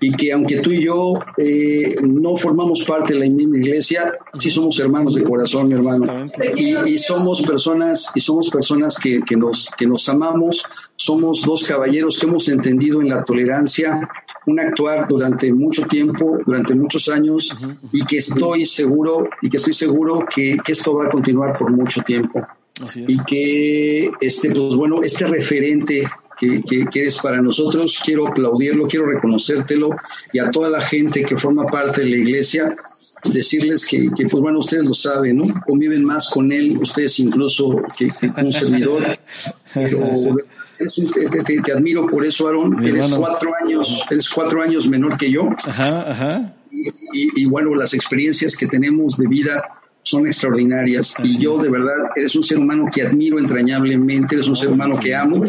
Y 0.00 0.12
que 0.12 0.32
aunque 0.32 0.58
tú 0.58 0.70
y 0.70 0.84
yo 0.84 1.18
eh, 1.38 1.96
no 2.02 2.36
formamos 2.36 2.84
parte 2.84 3.14
de 3.14 3.20
la 3.20 3.26
misma 3.26 3.56
iglesia, 3.56 4.12
sí 4.36 4.50
somos 4.50 4.78
hermanos 4.78 5.14
de 5.14 5.24
corazón, 5.24 5.68
mi 5.68 5.74
hermano. 5.74 6.26
Y, 6.56 6.98
somos 6.98 7.42
personas, 7.42 8.12
y 8.14 8.20
somos 8.20 8.48
personas 8.48 8.96
que, 8.98 9.20
que, 9.26 9.36
nos, 9.36 9.70
que 9.76 9.86
nos 9.86 10.08
amamos, 10.08 10.64
somos 10.94 11.42
dos 11.42 11.64
caballeros 11.64 12.18
que 12.18 12.26
hemos 12.26 12.48
entendido 12.48 13.00
en 13.00 13.08
la 13.08 13.24
tolerancia 13.24 14.08
un 14.46 14.60
actuar 14.60 15.06
durante 15.08 15.52
mucho 15.52 15.82
tiempo, 15.82 16.38
durante 16.44 16.74
muchos 16.74 17.08
años, 17.08 17.56
y 17.92 18.04
que 18.04 18.18
estoy 18.18 18.64
seguro, 18.64 19.28
y 19.42 19.50
que 19.50 19.58
estoy 19.58 19.74
seguro 19.74 20.24
que, 20.34 20.56
que 20.64 20.72
esto 20.72 20.94
va 20.94 21.06
a 21.06 21.10
continuar 21.10 21.56
por 21.58 21.70
mucho 21.70 22.02
tiempo. 22.02 22.46
Y 22.94 23.18
que 23.24 24.10
este, 24.20 24.50
pues 24.50 24.74
bueno, 24.76 25.02
este 25.02 25.26
referente 25.26 26.08
que, 26.38 26.62
que, 26.62 27.00
eres 27.00 27.18
para 27.18 27.42
nosotros. 27.42 28.00
Quiero 28.04 28.28
aplaudirlo, 28.28 28.86
quiero 28.86 29.06
reconocértelo 29.06 29.96
y 30.32 30.38
a 30.38 30.50
toda 30.50 30.70
la 30.70 30.80
gente 30.80 31.24
que 31.24 31.36
forma 31.36 31.66
parte 31.66 32.02
de 32.02 32.10
la 32.10 32.16
iglesia. 32.16 32.76
decirles 33.24 33.84
que, 33.84 34.10
que, 34.16 34.28
pues 34.28 34.40
bueno, 34.40 34.60
ustedes 34.60 34.84
lo 34.84 34.94
saben, 34.94 35.38
¿no? 35.38 35.60
Conviven 35.66 36.04
más 36.04 36.30
con 36.30 36.52
él, 36.52 36.78
ustedes 36.78 37.18
incluso 37.18 37.76
que, 37.96 38.10
con 38.10 38.46
un 38.46 38.52
servidor, 38.52 39.18
pero 39.74 40.36
te, 40.78 41.60
te, 41.60 41.72
admiro 41.72 42.06
por 42.06 42.24
eso, 42.24 42.48
Aaron. 42.48 42.84
eres 42.84 43.14
cuatro 43.14 43.52
años, 43.62 44.04
eres 44.10 44.28
cuatro 44.28 44.62
años 44.62 44.88
menor 44.88 45.16
que 45.16 45.30
yo. 45.30 45.48
Ajá, 45.64 46.10
ajá. 46.10 46.54
Y, 46.70 47.42
y, 47.42 47.46
bueno, 47.46 47.74
las 47.74 47.94
experiencias 47.94 48.56
que 48.56 48.66
tenemos 48.66 49.16
de 49.16 49.26
vida 49.26 49.64
son 50.02 50.26
extraordinarias. 50.26 51.16
y 51.22 51.38
yo, 51.38 51.58
de 51.58 51.70
verdad, 51.70 52.10
eres 52.16 52.34
un 52.36 52.42
ser 52.42 52.58
humano 52.58 52.86
que 52.92 53.02
admiro 53.02 53.38
entrañablemente, 53.38 54.36
eres 54.36 54.48
un 54.48 54.56
ser 54.56 54.70
humano 54.70 54.98
que 54.98 55.14
amo 55.14 55.44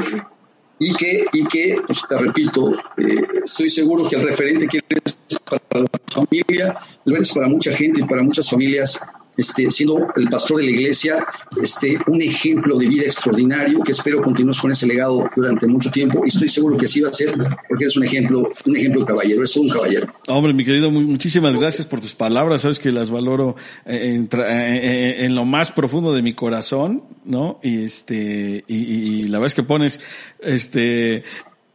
y 0.79 0.93
que, 0.95 1.25
y 1.31 1.45
que 1.45 1.81
pues, 1.85 1.99
te 2.07 2.17
repito, 2.17 2.73
eh, 2.97 3.27
estoy 3.43 3.69
seguro 3.69 4.07
que 4.07 4.15
el 4.15 4.23
referente 4.23 4.67
que 4.67 4.79
eres 4.89 5.15
para 5.45 5.81
la 5.81 5.89
familia, 6.07 6.77
lo 7.05 7.15
eres 7.15 7.31
para 7.33 7.47
mucha 7.47 7.71
gente 7.73 8.01
y 8.01 8.05
para 8.05 8.23
muchas 8.23 8.49
familias 8.49 8.99
este, 9.37 9.69
siendo 9.71 10.07
el 10.15 10.27
pastor 10.29 10.57
de 10.57 10.65
la 10.65 10.71
iglesia, 10.71 11.25
este, 11.61 11.97
un 12.07 12.21
ejemplo 12.21 12.77
de 12.77 12.87
vida 12.87 13.03
extraordinario 13.03 13.81
que 13.81 13.91
espero 13.91 14.21
continúes 14.21 14.59
con 14.59 14.71
ese 14.71 14.87
legado 14.87 15.29
durante 15.35 15.67
mucho 15.67 15.89
tiempo 15.91 16.23
y 16.25 16.29
estoy 16.29 16.49
seguro 16.49 16.77
que 16.77 16.85
así 16.85 17.01
va 17.01 17.09
a 17.09 17.13
ser 17.13 17.33
porque 17.67 17.85
eres 17.85 17.97
un 17.97 18.03
ejemplo, 18.03 18.51
un 18.65 18.77
ejemplo 18.77 19.01
de 19.01 19.07
caballero, 19.07 19.43
es 19.43 19.55
un 19.55 19.69
caballero. 19.69 20.13
Hombre, 20.27 20.53
mi 20.53 20.65
querido, 20.65 20.91
muchísimas 20.91 21.55
gracias 21.55 21.87
por 21.87 22.01
tus 22.01 22.13
palabras, 22.13 22.61
sabes 22.61 22.79
que 22.79 22.91
las 22.91 23.09
valoro 23.09 23.55
eh, 23.85 24.15
en, 24.15 24.29
eh, 24.39 24.39
eh, 24.39 25.25
en, 25.25 25.35
lo 25.35 25.45
más 25.45 25.71
profundo 25.71 26.13
de 26.13 26.21
mi 26.21 26.33
corazón, 26.33 27.03
¿no? 27.25 27.59
Y 27.63 27.83
este, 27.83 28.63
y, 28.67 28.75
y 28.75 29.23
la 29.23 29.39
verdad 29.39 29.47
es 29.47 29.55
que 29.55 29.63
pones, 29.63 29.99
este, 30.41 31.23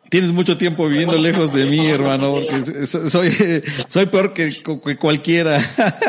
tienes 0.09 0.32
mucho 0.32 0.56
tiempo 0.56 0.89
viviendo 0.89 1.16
lejos 1.18 1.52
de 1.52 1.66
mí, 1.66 1.86
hermano, 1.90 2.32
porque 2.32 2.86
soy, 2.86 3.62
soy 3.89 4.06
peor 4.06 4.32
que, 4.32 4.62
cualquiera. 4.98 5.59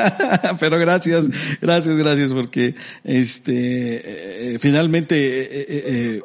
Pero 0.60 0.78
gracias, 0.80 1.26
gracias, 1.62 1.98
gracias, 1.98 2.32
porque 2.32 2.76
este, 3.04 4.54
eh, 4.54 4.60
finalmente, 4.60 5.16
eh, 5.16 5.66
eh, 5.70 6.22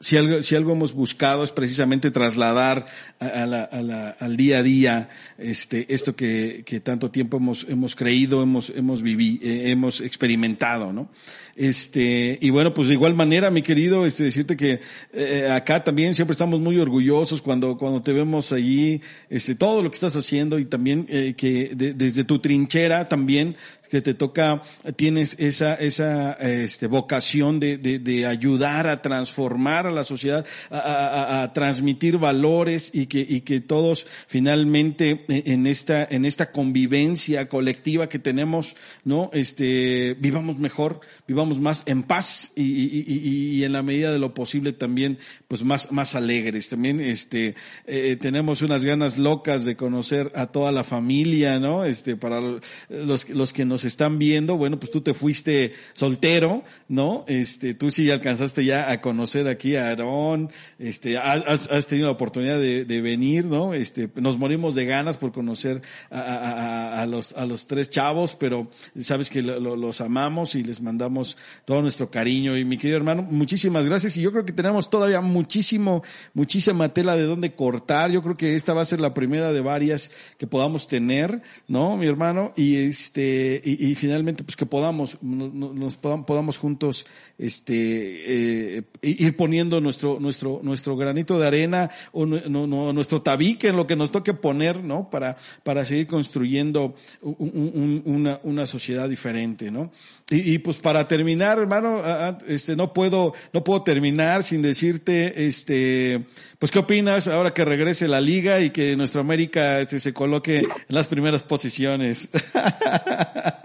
si 0.00 0.16
algo, 0.16 0.42
si 0.42 0.54
algo 0.54 0.72
hemos 0.72 0.92
buscado 0.92 1.42
es 1.42 1.52
precisamente 1.52 2.10
trasladar 2.10 2.86
a, 3.18 3.46
la, 3.46 3.62
a 3.62 3.82
la, 3.82 4.10
al 4.10 4.36
día 4.36 4.58
a 4.58 4.62
día 4.62 5.08
este, 5.38 5.92
esto 5.92 6.14
que, 6.14 6.62
que 6.66 6.80
tanto 6.80 7.10
tiempo 7.10 7.38
hemos, 7.38 7.66
hemos 7.68 7.96
creído, 7.96 8.42
hemos, 8.42 8.70
hemos 8.70 9.02
vivido, 9.02 9.40
hemos 9.42 10.00
experimentado, 10.00 10.92
¿no? 10.92 11.08
Este, 11.56 12.38
y 12.42 12.50
bueno, 12.50 12.74
pues 12.74 12.88
de 12.88 12.94
igual 12.94 13.14
manera, 13.14 13.50
mi 13.50 13.62
querido, 13.62 14.04
este, 14.04 14.24
decirte 14.24 14.58
que 14.58 14.80
eh, 15.14 15.48
acá 15.50 15.82
también 15.82 16.14
siempre 16.14 16.32
estamos 16.32 16.60
muy 16.60 16.78
orgullosos 16.78 17.40
cuando, 17.40 17.78
cuando 17.78 18.02
te 18.02 18.12
vemos 18.12 18.52
allí, 18.52 19.00
este, 19.30 19.54
todo 19.54 19.82
lo 19.82 19.90
que 19.90 19.94
estás 19.94 20.14
haciendo 20.16 20.58
y 20.58 20.66
también 20.66 21.06
eh, 21.08 21.32
que 21.34 21.72
desde 21.74 22.24
tu 22.24 22.40
trinchera 22.40 23.08
también 23.08 23.56
que 23.90 24.00
te 24.02 24.14
toca, 24.14 24.62
tienes 24.96 25.36
esa, 25.38 25.74
esa 25.74 26.32
este, 26.34 26.86
vocación 26.86 27.60
de, 27.60 27.78
de, 27.78 27.98
de 27.98 28.26
ayudar 28.26 28.86
a 28.86 29.02
transformar 29.02 29.86
a 29.86 29.90
la 29.90 30.04
sociedad, 30.04 30.44
a, 30.70 30.78
a, 30.78 31.42
a, 31.42 31.52
transmitir 31.52 32.18
valores 32.18 32.90
y 32.94 33.06
que, 33.06 33.24
y 33.28 33.42
que 33.42 33.60
todos 33.60 34.06
finalmente 34.26 35.24
en 35.28 35.66
esta, 35.66 36.04
en 36.04 36.24
esta 36.24 36.50
convivencia 36.50 37.48
colectiva 37.48 38.08
que 38.08 38.18
tenemos, 38.18 38.76
¿no? 39.04 39.30
Este, 39.32 40.14
vivamos 40.18 40.58
mejor, 40.58 41.00
vivamos 41.26 41.60
más 41.60 41.82
en 41.86 42.02
paz 42.02 42.52
y, 42.56 42.62
y, 42.62 43.04
y, 43.06 43.56
y 43.56 43.64
en 43.64 43.72
la 43.72 43.82
medida 43.82 44.12
de 44.12 44.18
lo 44.18 44.34
posible 44.34 44.72
también, 44.72 45.18
pues 45.48 45.64
más, 45.64 45.92
más 45.92 46.14
alegres. 46.14 46.68
También, 46.68 47.00
este, 47.00 47.54
eh, 47.86 48.16
tenemos 48.20 48.62
unas 48.62 48.84
ganas 48.84 49.18
locas 49.18 49.64
de 49.64 49.76
conocer 49.76 50.32
a 50.34 50.46
toda 50.46 50.72
la 50.72 50.84
familia, 50.84 51.58
¿no? 51.58 51.84
Este, 51.84 52.16
para 52.16 52.40
los, 52.88 53.28
los 53.28 53.52
que 53.52 53.64
nos 53.64 53.75
nos 53.76 53.84
están 53.84 54.18
viendo, 54.18 54.56
bueno, 54.56 54.78
pues 54.78 54.90
tú 54.90 55.02
te 55.02 55.12
fuiste 55.12 55.74
soltero, 55.92 56.62
¿no? 56.88 57.26
Este, 57.28 57.74
tú 57.74 57.90
sí 57.90 58.10
alcanzaste 58.10 58.64
ya 58.64 58.90
a 58.90 59.02
conocer 59.02 59.48
aquí 59.48 59.76
a 59.76 59.88
Aarón, 59.88 60.50
este, 60.78 61.18
has, 61.18 61.70
has 61.70 61.86
tenido 61.86 62.06
la 62.06 62.12
oportunidad 62.12 62.58
de, 62.58 63.00
venir, 63.02 63.44
¿no? 63.44 63.74
Este, 63.74 64.08
nos 64.14 64.38
morimos 64.38 64.74
de 64.74 64.86
ganas 64.86 65.18
por 65.18 65.30
conocer 65.30 65.82
a, 66.10 67.04
los, 67.06 67.34
a 67.34 67.44
los 67.44 67.66
tres 67.66 67.90
chavos, 67.90 68.34
pero 68.34 68.70
sabes 68.98 69.28
que 69.28 69.42
lo, 69.42 69.76
los 69.76 70.00
amamos 70.00 70.54
y 70.54 70.62
les 70.62 70.80
mandamos 70.80 71.36
todo 71.66 71.82
nuestro 71.82 72.10
cariño. 72.10 72.56
Y 72.56 72.64
mi 72.64 72.78
querido 72.78 72.96
hermano, 72.96 73.20
muchísimas 73.22 73.84
gracias. 73.84 74.16
Y 74.16 74.22
yo 74.22 74.32
creo 74.32 74.46
que 74.46 74.54
tenemos 74.54 74.88
todavía 74.88 75.20
muchísimo, 75.20 76.02
muchísima 76.32 76.88
tela 76.88 77.14
de 77.14 77.24
dónde 77.24 77.52
cortar. 77.52 78.10
Yo 78.10 78.22
creo 78.22 78.38
que 78.38 78.54
esta 78.54 78.72
va 78.72 78.80
a 78.80 78.86
ser 78.86 79.00
la 79.00 79.12
primera 79.12 79.52
de 79.52 79.60
varias 79.60 80.10
que 80.38 80.46
podamos 80.46 80.86
tener, 80.86 81.42
¿no? 81.68 81.98
Mi 81.98 82.06
hermano. 82.06 82.54
Y 82.56 82.76
este, 82.76 83.60
y, 83.68 83.94
finalmente 83.96 84.44
pues 84.44 84.54
que 84.54 84.64
podamos 84.64 85.18
nos 85.22 85.96
podamos, 85.96 86.26
podamos 86.26 86.56
juntos 86.56 87.04
este 87.36 88.78
eh, 88.78 88.84
ir 89.02 89.36
poniendo 89.36 89.80
nuestro 89.80 90.20
nuestro 90.20 90.60
nuestro 90.62 90.96
granito 90.96 91.36
de 91.38 91.46
arena 91.48 91.90
o 92.12 92.26
no, 92.26 92.66
no, 92.66 92.92
nuestro 92.92 93.22
tabique 93.22 93.72
lo 93.72 93.86
que 93.86 93.96
nos 93.96 94.12
toque 94.12 94.34
poner 94.34 94.84
no 94.84 95.10
para 95.10 95.36
para 95.64 95.84
seguir 95.84 96.06
construyendo 96.06 96.94
un, 97.22 98.02
una 98.04 98.38
una 98.44 98.66
sociedad 98.66 99.08
diferente 99.08 99.72
no 99.72 99.90
y, 100.30 100.54
y, 100.54 100.58
pues 100.58 100.78
para 100.78 101.08
terminar 101.08 101.58
hermano 101.58 102.02
este 102.46 102.76
no 102.76 102.92
puedo 102.92 103.34
no 103.52 103.64
puedo 103.64 103.82
terminar 103.82 104.44
sin 104.44 104.62
decirte 104.62 105.46
este 105.46 106.24
pues 106.60 106.70
qué 106.70 106.78
opinas 106.78 107.26
ahora 107.26 107.52
que 107.52 107.64
regrese 107.64 108.06
la 108.06 108.20
liga 108.20 108.60
y 108.60 108.70
que 108.70 108.94
nuestra 108.96 109.22
América 109.22 109.80
este 109.80 109.98
se 109.98 110.12
coloque 110.12 110.58
en 110.58 110.68
las 110.88 111.08
primeras 111.08 111.42
posiciones 111.42 112.28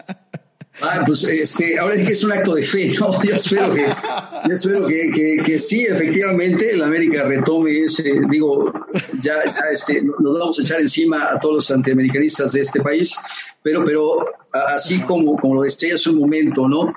Ah, 0.83 1.03
pues 1.05 1.23
este, 1.25 1.77
ahora 1.77 1.95
sí 1.95 2.05
que 2.05 2.13
es 2.13 2.23
un 2.23 2.31
acto 2.31 2.55
de 2.55 2.63
fe, 2.63 2.91
¿no? 2.99 3.23
Yo 3.23 3.35
espero 3.35 3.73
que, 3.73 3.85
yo 4.47 4.53
espero 4.53 4.87
que, 4.87 5.11
que, 5.11 5.43
que 5.45 5.59
sí, 5.59 5.85
efectivamente, 5.87 6.75
la 6.75 6.87
América 6.87 7.23
retome 7.23 7.81
ese, 7.81 8.19
digo, 8.29 8.73
ya, 9.21 9.45
ya 9.45 9.65
este, 9.71 10.01
nos 10.01 10.39
vamos 10.39 10.59
a 10.59 10.63
echar 10.63 10.81
encima 10.81 11.31
a 11.31 11.39
todos 11.39 11.55
los 11.55 11.71
antiamericanistas 11.71 12.53
de 12.53 12.61
este 12.61 12.81
país, 12.81 13.15
pero, 13.61 13.85
pero 13.85 14.25
así 14.51 15.01
como, 15.01 15.35
como 15.37 15.55
lo 15.55 15.61
decía 15.61 15.93
hace 15.93 16.09
un 16.09 16.19
momento, 16.19 16.67
¿no? 16.67 16.93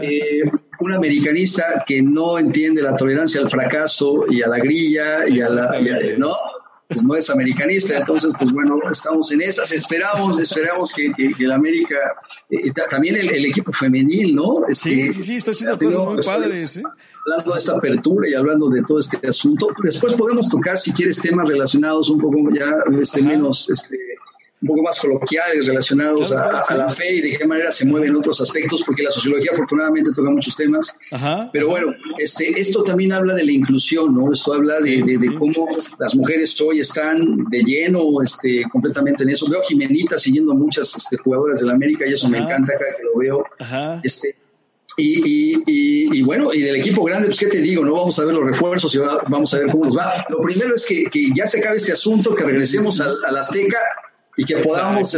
Eh, 0.00 0.40
un 0.80 0.92
americanista 0.92 1.84
que 1.86 2.00
no 2.00 2.38
entiende 2.38 2.80
la 2.80 2.96
tolerancia 2.96 3.42
al 3.42 3.50
fracaso 3.50 4.24
y 4.30 4.42
a 4.42 4.48
la 4.48 4.58
grilla 4.58 5.28
y 5.28 5.42
a 5.42 5.50
la, 5.50 5.78
¿no? 6.16 6.34
Pues 6.90 7.04
no 7.04 7.14
es 7.14 7.30
americanista, 7.30 7.96
entonces 7.96 8.32
pues 8.36 8.50
bueno, 8.52 8.76
estamos 8.90 9.30
en 9.30 9.42
esas, 9.42 9.70
esperamos, 9.70 10.40
esperamos 10.40 10.92
que, 10.92 11.12
que, 11.16 11.32
que 11.32 11.44
el 11.44 11.52
América, 11.52 11.96
eh, 12.50 12.72
también 12.90 13.14
el, 13.14 13.30
el, 13.32 13.46
equipo 13.46 13.72
femenil, 13.72 14.34
¿no? 14.34 14.66
Este, 14.68 14.90
sí, 14.90 15.12
sí, 15.12 15.22
sí, 15.22 15.36
está 15.36 15.52
haciendo 15.52 15.78
cosas 15.78 16.04
muy 16.04 16.22
padres, 16.22 16.76
¿eh? 16.78 16.82
Hablando 17.26 17.52
de 17.52 17.58
esta 17.58 17.76
apertura 17.76 18.28
y 18.28 18.34
hablando 18.34 18.68
de 18.68 18.82
todo 18.82 18.98
este 18.98 19.24
asunto, 19.26 19.68
después 19.84 20.14
podemos 20.14 20.48
tocar, 20.48 20.78
si 20.78 20.92
quieres, 20.92 21.22
temas 21.22 21.48
relacionados 21.48 22.10
un 22.10 22.18
poco 22.18 22.38
ya 22.52 22.74
este, 23.00 23.22
menos, 23.22 23.70
este, 23.70 23.96
un 24.62 24.68
poco 24.68 24.82
más 24.82 24.98
coloquiales 25.00 25.66
relacionados 25.66 26.32
a, 26.32 26.60
a, 26.60 26.74
la 26.76 26.90
fe 26.90 27.14
y 27.14 27.20
de 27.22 27.38
qué 27.38 27.46
manera 27.46 27.72
se 27.72 27.86
mueven 27.86 28.14
otros 28.14 28.40
aspectos, 28.42 28.82
porque 28.84 29.02
la 29.02 29.10
sociología 29.10 29.52
afortunadamente 29.52 30.10
toca 30.14 30.30
muchos 30.30 30.54
temas. 30.54 30.96
Ajá. 31.10 31.48
Pero 31.50 31.68
bueno, 31.68 31.94
este, 32.18 32.60
esto 32.60 32.82
también 32.82 33.12
habla 33.12 33.34
de 33.34 33.44
la 33.44 33.52
inclusión, 33.52 34.14
¿no? 34.14 34.30
Esto 34.32 34.52
habla 34.52 34.78
de, 34.80 35.02
de, 35.02 35.34
cómo 35.38 35.66
las 35.98 36.14
mujeres 36.14 36.60
hoy 36.60 36.80
están 36.80 37.44
de 37.48 37.62
lleno 37.62 38.20
este, 38.22 38.64
completamente 38.70 39.22
en 39.22 39.30
eso. 39.30 39.48
Veo 39.48 39.60
a 39.60 39.64
Jimenita 39.64 40.18
siguiendo 40.18 40.52
a 40.52 40.54
muchas 40.54 40.94
este, 40.94 41.16
jugadoras 41.16 41.60
de 41.60 41.66
la 41.66 41.72
América 41.72 42.06
y 42.06 42.12
eso 42.12 42.26
Ajá. 42.26 42.36
me 42.36 42.44
encanta 42.44 42.74
cada 42.78 42.96
que 42.96 43.02
lo 43.02 43.18
veo. 43.18 43.44
Ajá. 43.58 44.00
Este, 44.04 44.36
y, 44.98 45.22
y, 45.24 45.62
y, 45.66 46.18
y, 46.18 46.22
bueno, 46.22 46.52
y 46.52 46.60
del 46.60 46.76
equipo 46.76 47.02
grande, 47.04 47.28
pues 47.28 47.40
qué 47.40 47.46
te 47.46 47.62
digo, 47.62 47.82
no 47.82 47.94
vamos 47.94 48.18
a 48.18 48.24
ver 48.26 48.34
los 48.34 48.44
refuerzos 48.44 48.94
y 48.94 48.98
va, 48.98 49.22
vamos 49.28 49.54
a 49.54 49.58
ver 49.58 49.70
cómo 49.70 49.86
nos 49.86 49.96
va. 49.96 50.26
Lo 50.28 50.42
primero 50.42 50.74
es 50.74 50.84
que, 50.84 51.04
que 51.04 51.30
ya 51.34 51.46
se 51.46 51.60
acabe 51.60 51.78
este 51.78 51.92
asunto, 51.92 52.34
que 52.34 52.44
regresemos 52.44 53.00
al, 53.00 53.16
al 53.24 53.36
Azteca 53.38 53.78
y 54.36 54.44
que 54.44 54.56
podamos 54.58 55.16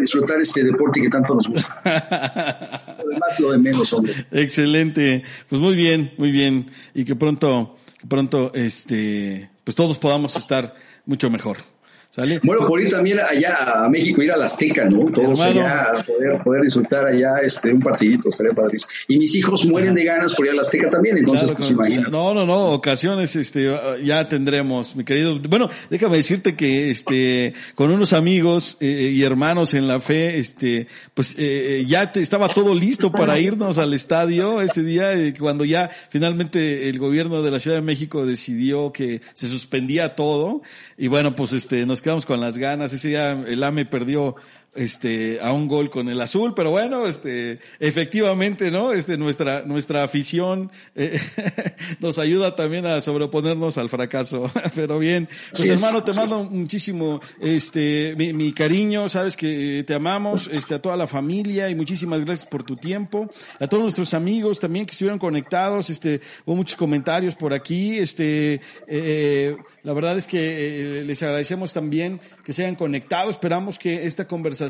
disfrutar 0.00 0.40
este 0.40 0.64
deporte 0.64 1.00
que 1.00 1.08
tanto 1.08 1.34
nos 1.34 1.48
gusta. 1.48 1.80
Además, 1.84 3.40
lo 3.40 3.52
de 3.52 3.58
menos, 3.58 3.92
hombre. 3.92 4.26
Excelente. 4.30 5.22
Pues 5.48 5.60
muy 5.60 5.74
bien, 5.74 6.12
muy 6.18 6.30
bien. 6.30 6.70
Y 6.94 7.04
que 7.04 7.16
pronto, 7.16 7.76
pronto, 8.08 8.52
este, 8.54 9.50
pues 9.64 9.74
todos 9.74 9.98
podamos 9.98 10.36
estar 10.36 10.74
mucho 11.06 11.30
mejor. 11.30 11.71
¿Sale? 12.14 12.40
Bueno, 12.42 12.66
por 12.66 12.78
ir 12.78 12.90
también 12.90 13.18
allá 13.20 13.84
a 13.84 13.88
México, 13.88 14.20
ir 14.20 14.32
a 14.32 14.36
la 14.36 14.44
Azteca, 14.44 14.84
¿no? 14.84 15.06
Todos 15.10 15.40
Hermano. 15.40 15.66
allá, 15.66 16.04
poder, 16.04 16.42
poder 16.42 16.62
disfrutar 16.64 17.06
allá 17.06 17.38
este, 17.42 17.72
un 17.72 17.80
partidito, 17.80 18.28
estaría 18.28 18.52
padrísimo. 18.52 18.92
Y 19.08 19.16
mis 19.16 19.34
hijos 19.34 19.64
mueren 19.64 19.94
de 19.94 20.04
ganas 20.04 20.34
por 20.34 20.44
ir 20.44 20.52
a 20.52 20.56
la 20.56 20.60
Azteca 20.60 20.90
también, 20.90 21.16
entonces, 21.16 21.44
claro, 21.44 21.56
pues 21.56 21.70
imagina. 21.70 22.08
No, 22.10 22.34
no, 22.34 22.44
no, 22.44 22.66
ocasiones, 22.66 23.34
este, 23.34 23.74
ya 24.04 24.28
tendremos, 24.28 24.94
mi 24.94 25.04
querido. 25.04 25.40
Bueno, 25.48 25.70
déjame 25.88 26.18
decirte 26.18 26.54
que, 26.54 26.90
este, 26.90 27.54
con 27.74 27.90
unos 27.90 28.12
amigos 28.12 28.76
eh, 28.80 29.10
y 29.14 29.22
hermanos 29.22 29.72
en 29.72 29.88
la 29.88 29.98
fe, 29.98 30.36
este, 30.36 30.88
pues, 31.14 31.34
eh, 31.38 31.82
ya 31.88 32.12
te, 32.12 32.20
estaba 32.20 32.48
todo 32.48 32.74
listo 32.74 33.10
para 33.10 33.38
irnos 33.38 33.78
al 33.78 33.94
estadio 33.94 34.60
ese 34.60 34.82
día, 34.82 35.14
eh, 35.14 35.32
cuando 35.38 35.64
ya 35.64 35.88
finalmente 36.10 36.90
el 36.90 36.98
gobierno 36.98 37.42
de 37.42 37.50
la 37.50 37.58
Ciudad 37.58 37.78
de 37.78 37.82
México 37.82 38.26
decidió 38.26 38.92
que 38.92 39.22
se 39.32 39.48
suspendía 39.48 40.14
todo, 40.14 40.60
y 40.98 41.08
bueno, 41.08 41.34
pues, 41.34 41.54
este, 41.54 41.86
nos 41.86 42.01
quedamos 42.02 42.26
con 42.26 42.40
las 42.40 42.58
ganas. 42.58 42.92
Ese 42.92 43.08
día 43.08 43.32
el 43.32 43.62
AME 43.62 43.86
perdió 43.86 44.36
este, 44.74 45.38
a 45.40 45.52
un 45.52 45.68
gol 45.68 45.90
con 45.90 46.08
el 46.08 46.20
azul, 46.20 46.54
pero 46.54 46.70
bueno, 46.70 47.06
este, 47.06 47.58
efectivamente, 47.78 48.70
¿no? 48.70 48.92
Este, 48.92 49.18
nuestra, 49.18 49.62
nuestra 49.62 50.02
afición 50.02 50.70
eh, 50.94 51.20
nos 52.00 52.18
ayuda 52.18 52.56
también 52.56 52.86
a 52.86 53.00
sobreponernos 53.00 53.76
al 53.76 53.90
fracaso. 53.90 54.50
pero 54.74 54.98
bien, 54.98 55.28
pues 55.50 55.68
hermano, 55.68 56.02
te 56.02 56.12
mando 56.14 56.44
muchísimo, 56.44 57.20
este, 57.40 58.14
mi, 58.16 58.32
mi, 58.32 58.52
cariño, 58.52 59.08
sabes 59.08 59.36
que 59.36 59.84
te 59.86 59.94
amamos, 59.94 60.48
este, 60.48 60.76
a 60.76 60.82
toda 60.82 60.96
la 60.96 61.06
familia 61.06 61.68
y 61.68 61.74
muchísimas 61.74 62.24
gracias 62.24 62.48
por 62.48 62.62
tu 62.62 62.76
tiempo, 62.76 63.30
a 63.60 63.66
todos 63.66 63.82
nuestros 63.82 64.14
amigos 64.14 64.58
también 64.58 64.86
que 64.86 64.92
estuvieron 64.92 65.18
conectados, 65.18 65.90
este, 65.90 66.20
hubo 66.46 66.56
muchos 66.56 66.76
comentarios 66.76 67.34
por 67.34 67.52
aquí, 67.52 67.98
este, 67.98 68.60
eh, 68.86 69.56
la 69.82 69.92
verdad 69.92 70.16
es 70.16 70.26
que 70.26 71.00
eh, 71.00 71.04
les 71.04 71.22
agradecemos 71.22 71.72
también 71.72 72.20
que 72.44 72.52
se 72.52 72.62
hayan 72.62 72.76
conectado, 72.76 73.30
esperamos 73.30 73.78
que 73.78 74.06
esta 74.06 74.26
conversación, 74.26 74.61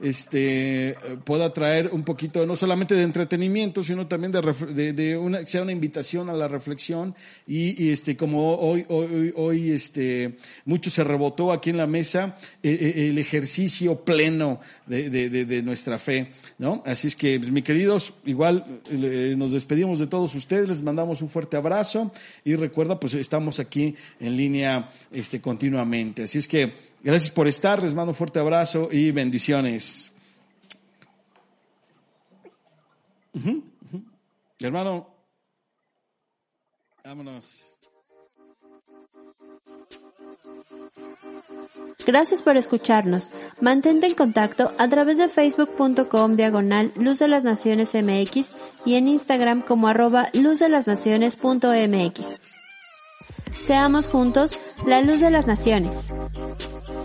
este, 0.00 0.96
pueda 1.24 1.52
traer 1.52 1.90
un 1.92 2.04
poquito, 2.04 2.44
no 2.46 2.56
solamente 2.56 2.94
de 2.94 3.02
entretenimiento, 3.02 3.82
sino 3.82 4.06
también 4.06 4.32
de, 4.32 4.92
de, 4.92 5.16
una, 5.16 5.40
que 5.40 5.46
sea 5.46 5.62
una 5.62 5.72
invitación 5.72 6.30
a 6.30 6.32
la 6.32 6.48
reflexión 6.48 7.14
y, 7.46 7.90
este, 7.90 8.16
como 8.16 8.56
hoy, 8.56 8.84
hoy, 8.88 9.32
hoy, 9.36 9.70
este, 9.70 10.36
mucho 10.64 10.90
se 10.90 11.04
rebotó 11.04 11.52
aquí 11.52 11.70
en 11.70 11.76
la 11.76 11.86
mesa, 11.86 12.36
eh, 12.62 12.78
eh, 12.80 13.08
el 13.08 13.18
ejercicio 13.18 14.00
pleno 14.00 14.60
de, 14.86 15.10
de, 15.10 15.44
de, 15.44 15.62
nuestra 15.62 15.98
fe, 15.98 16.32
¿no? 16.58 16.82
Así 16.84 17.08
es 17.08 17.16
que, 17.16 17.38
pues, 17.38 17.50
mis 17.50 17.64
queridos, 17.64 18.14
igual 18.24 18.64
nos 19.36 19.52
despedimos 19.52 19.98
de 19.98 20.06
todos 20.06 20.34
ustedes, 20.34 20.68
les 20.68 20.82
mandamos 20.82 21.22
un 21.22 21.28
fuerte 21.28 21.56
abrazo 21.56 22.12
y 22.44 22.54
recuerda, 22.56 22.98
pues 23.00 23.14
estamos 23.14 23.60
aquí 23.60 23.94
en 24.20 24.36
línea, 24.36 24.90
este, 25.12 25.40
continuamente. 25.40 26.24
Así 26.24 26.38
es 26.38 26.48
que, 26.48 26.93
gracias 27.04 27.30
por 27.30 27.46
estar, 27.46 27.80
les 27.82 27.94
mando 27.94 28.10
un 28.10 28.16
fuerte 28.16 28.40
abrazo 28.40 28.88
y 28.90 29.12
bendiciones. 29.12 30.12
Hermano, 34.58 35.08
vámonos. 37.04 37.74
Gracias 42.06 42.42
por 42.42 42.56
escucharnos. 42.56 43.30
Mantente 43.60 44.06
en 44.06 44.14
contacto 44.14 44.72
a 44.78 44.88
través 44.88 45.18
de 45.18 45.28
facebook.com 45.28 46.36
diagonal 46.36 46.92
Luz 46.96 47.18
de 47.18 47.28
las 47.28 47.44
Naciones 47.44 47.94
MX 47.94 48.52
y 48.84 48.94
en 48.94 49.08
Instagram 49.08 49.62
como 49.62 49.88
arroba 49.88 50.28
luz 50.34 50.58
de 50.58 50.68
las 50.68 50.86
naciones.mx. 50.86 52.36
Seamos 53.60 54.08
juntos 54.08 54.58
la 54.86 55.00
luz 55.00 55.20
de 55.20 55.30
las 55.30 55.46
naciones. 55.46 56.08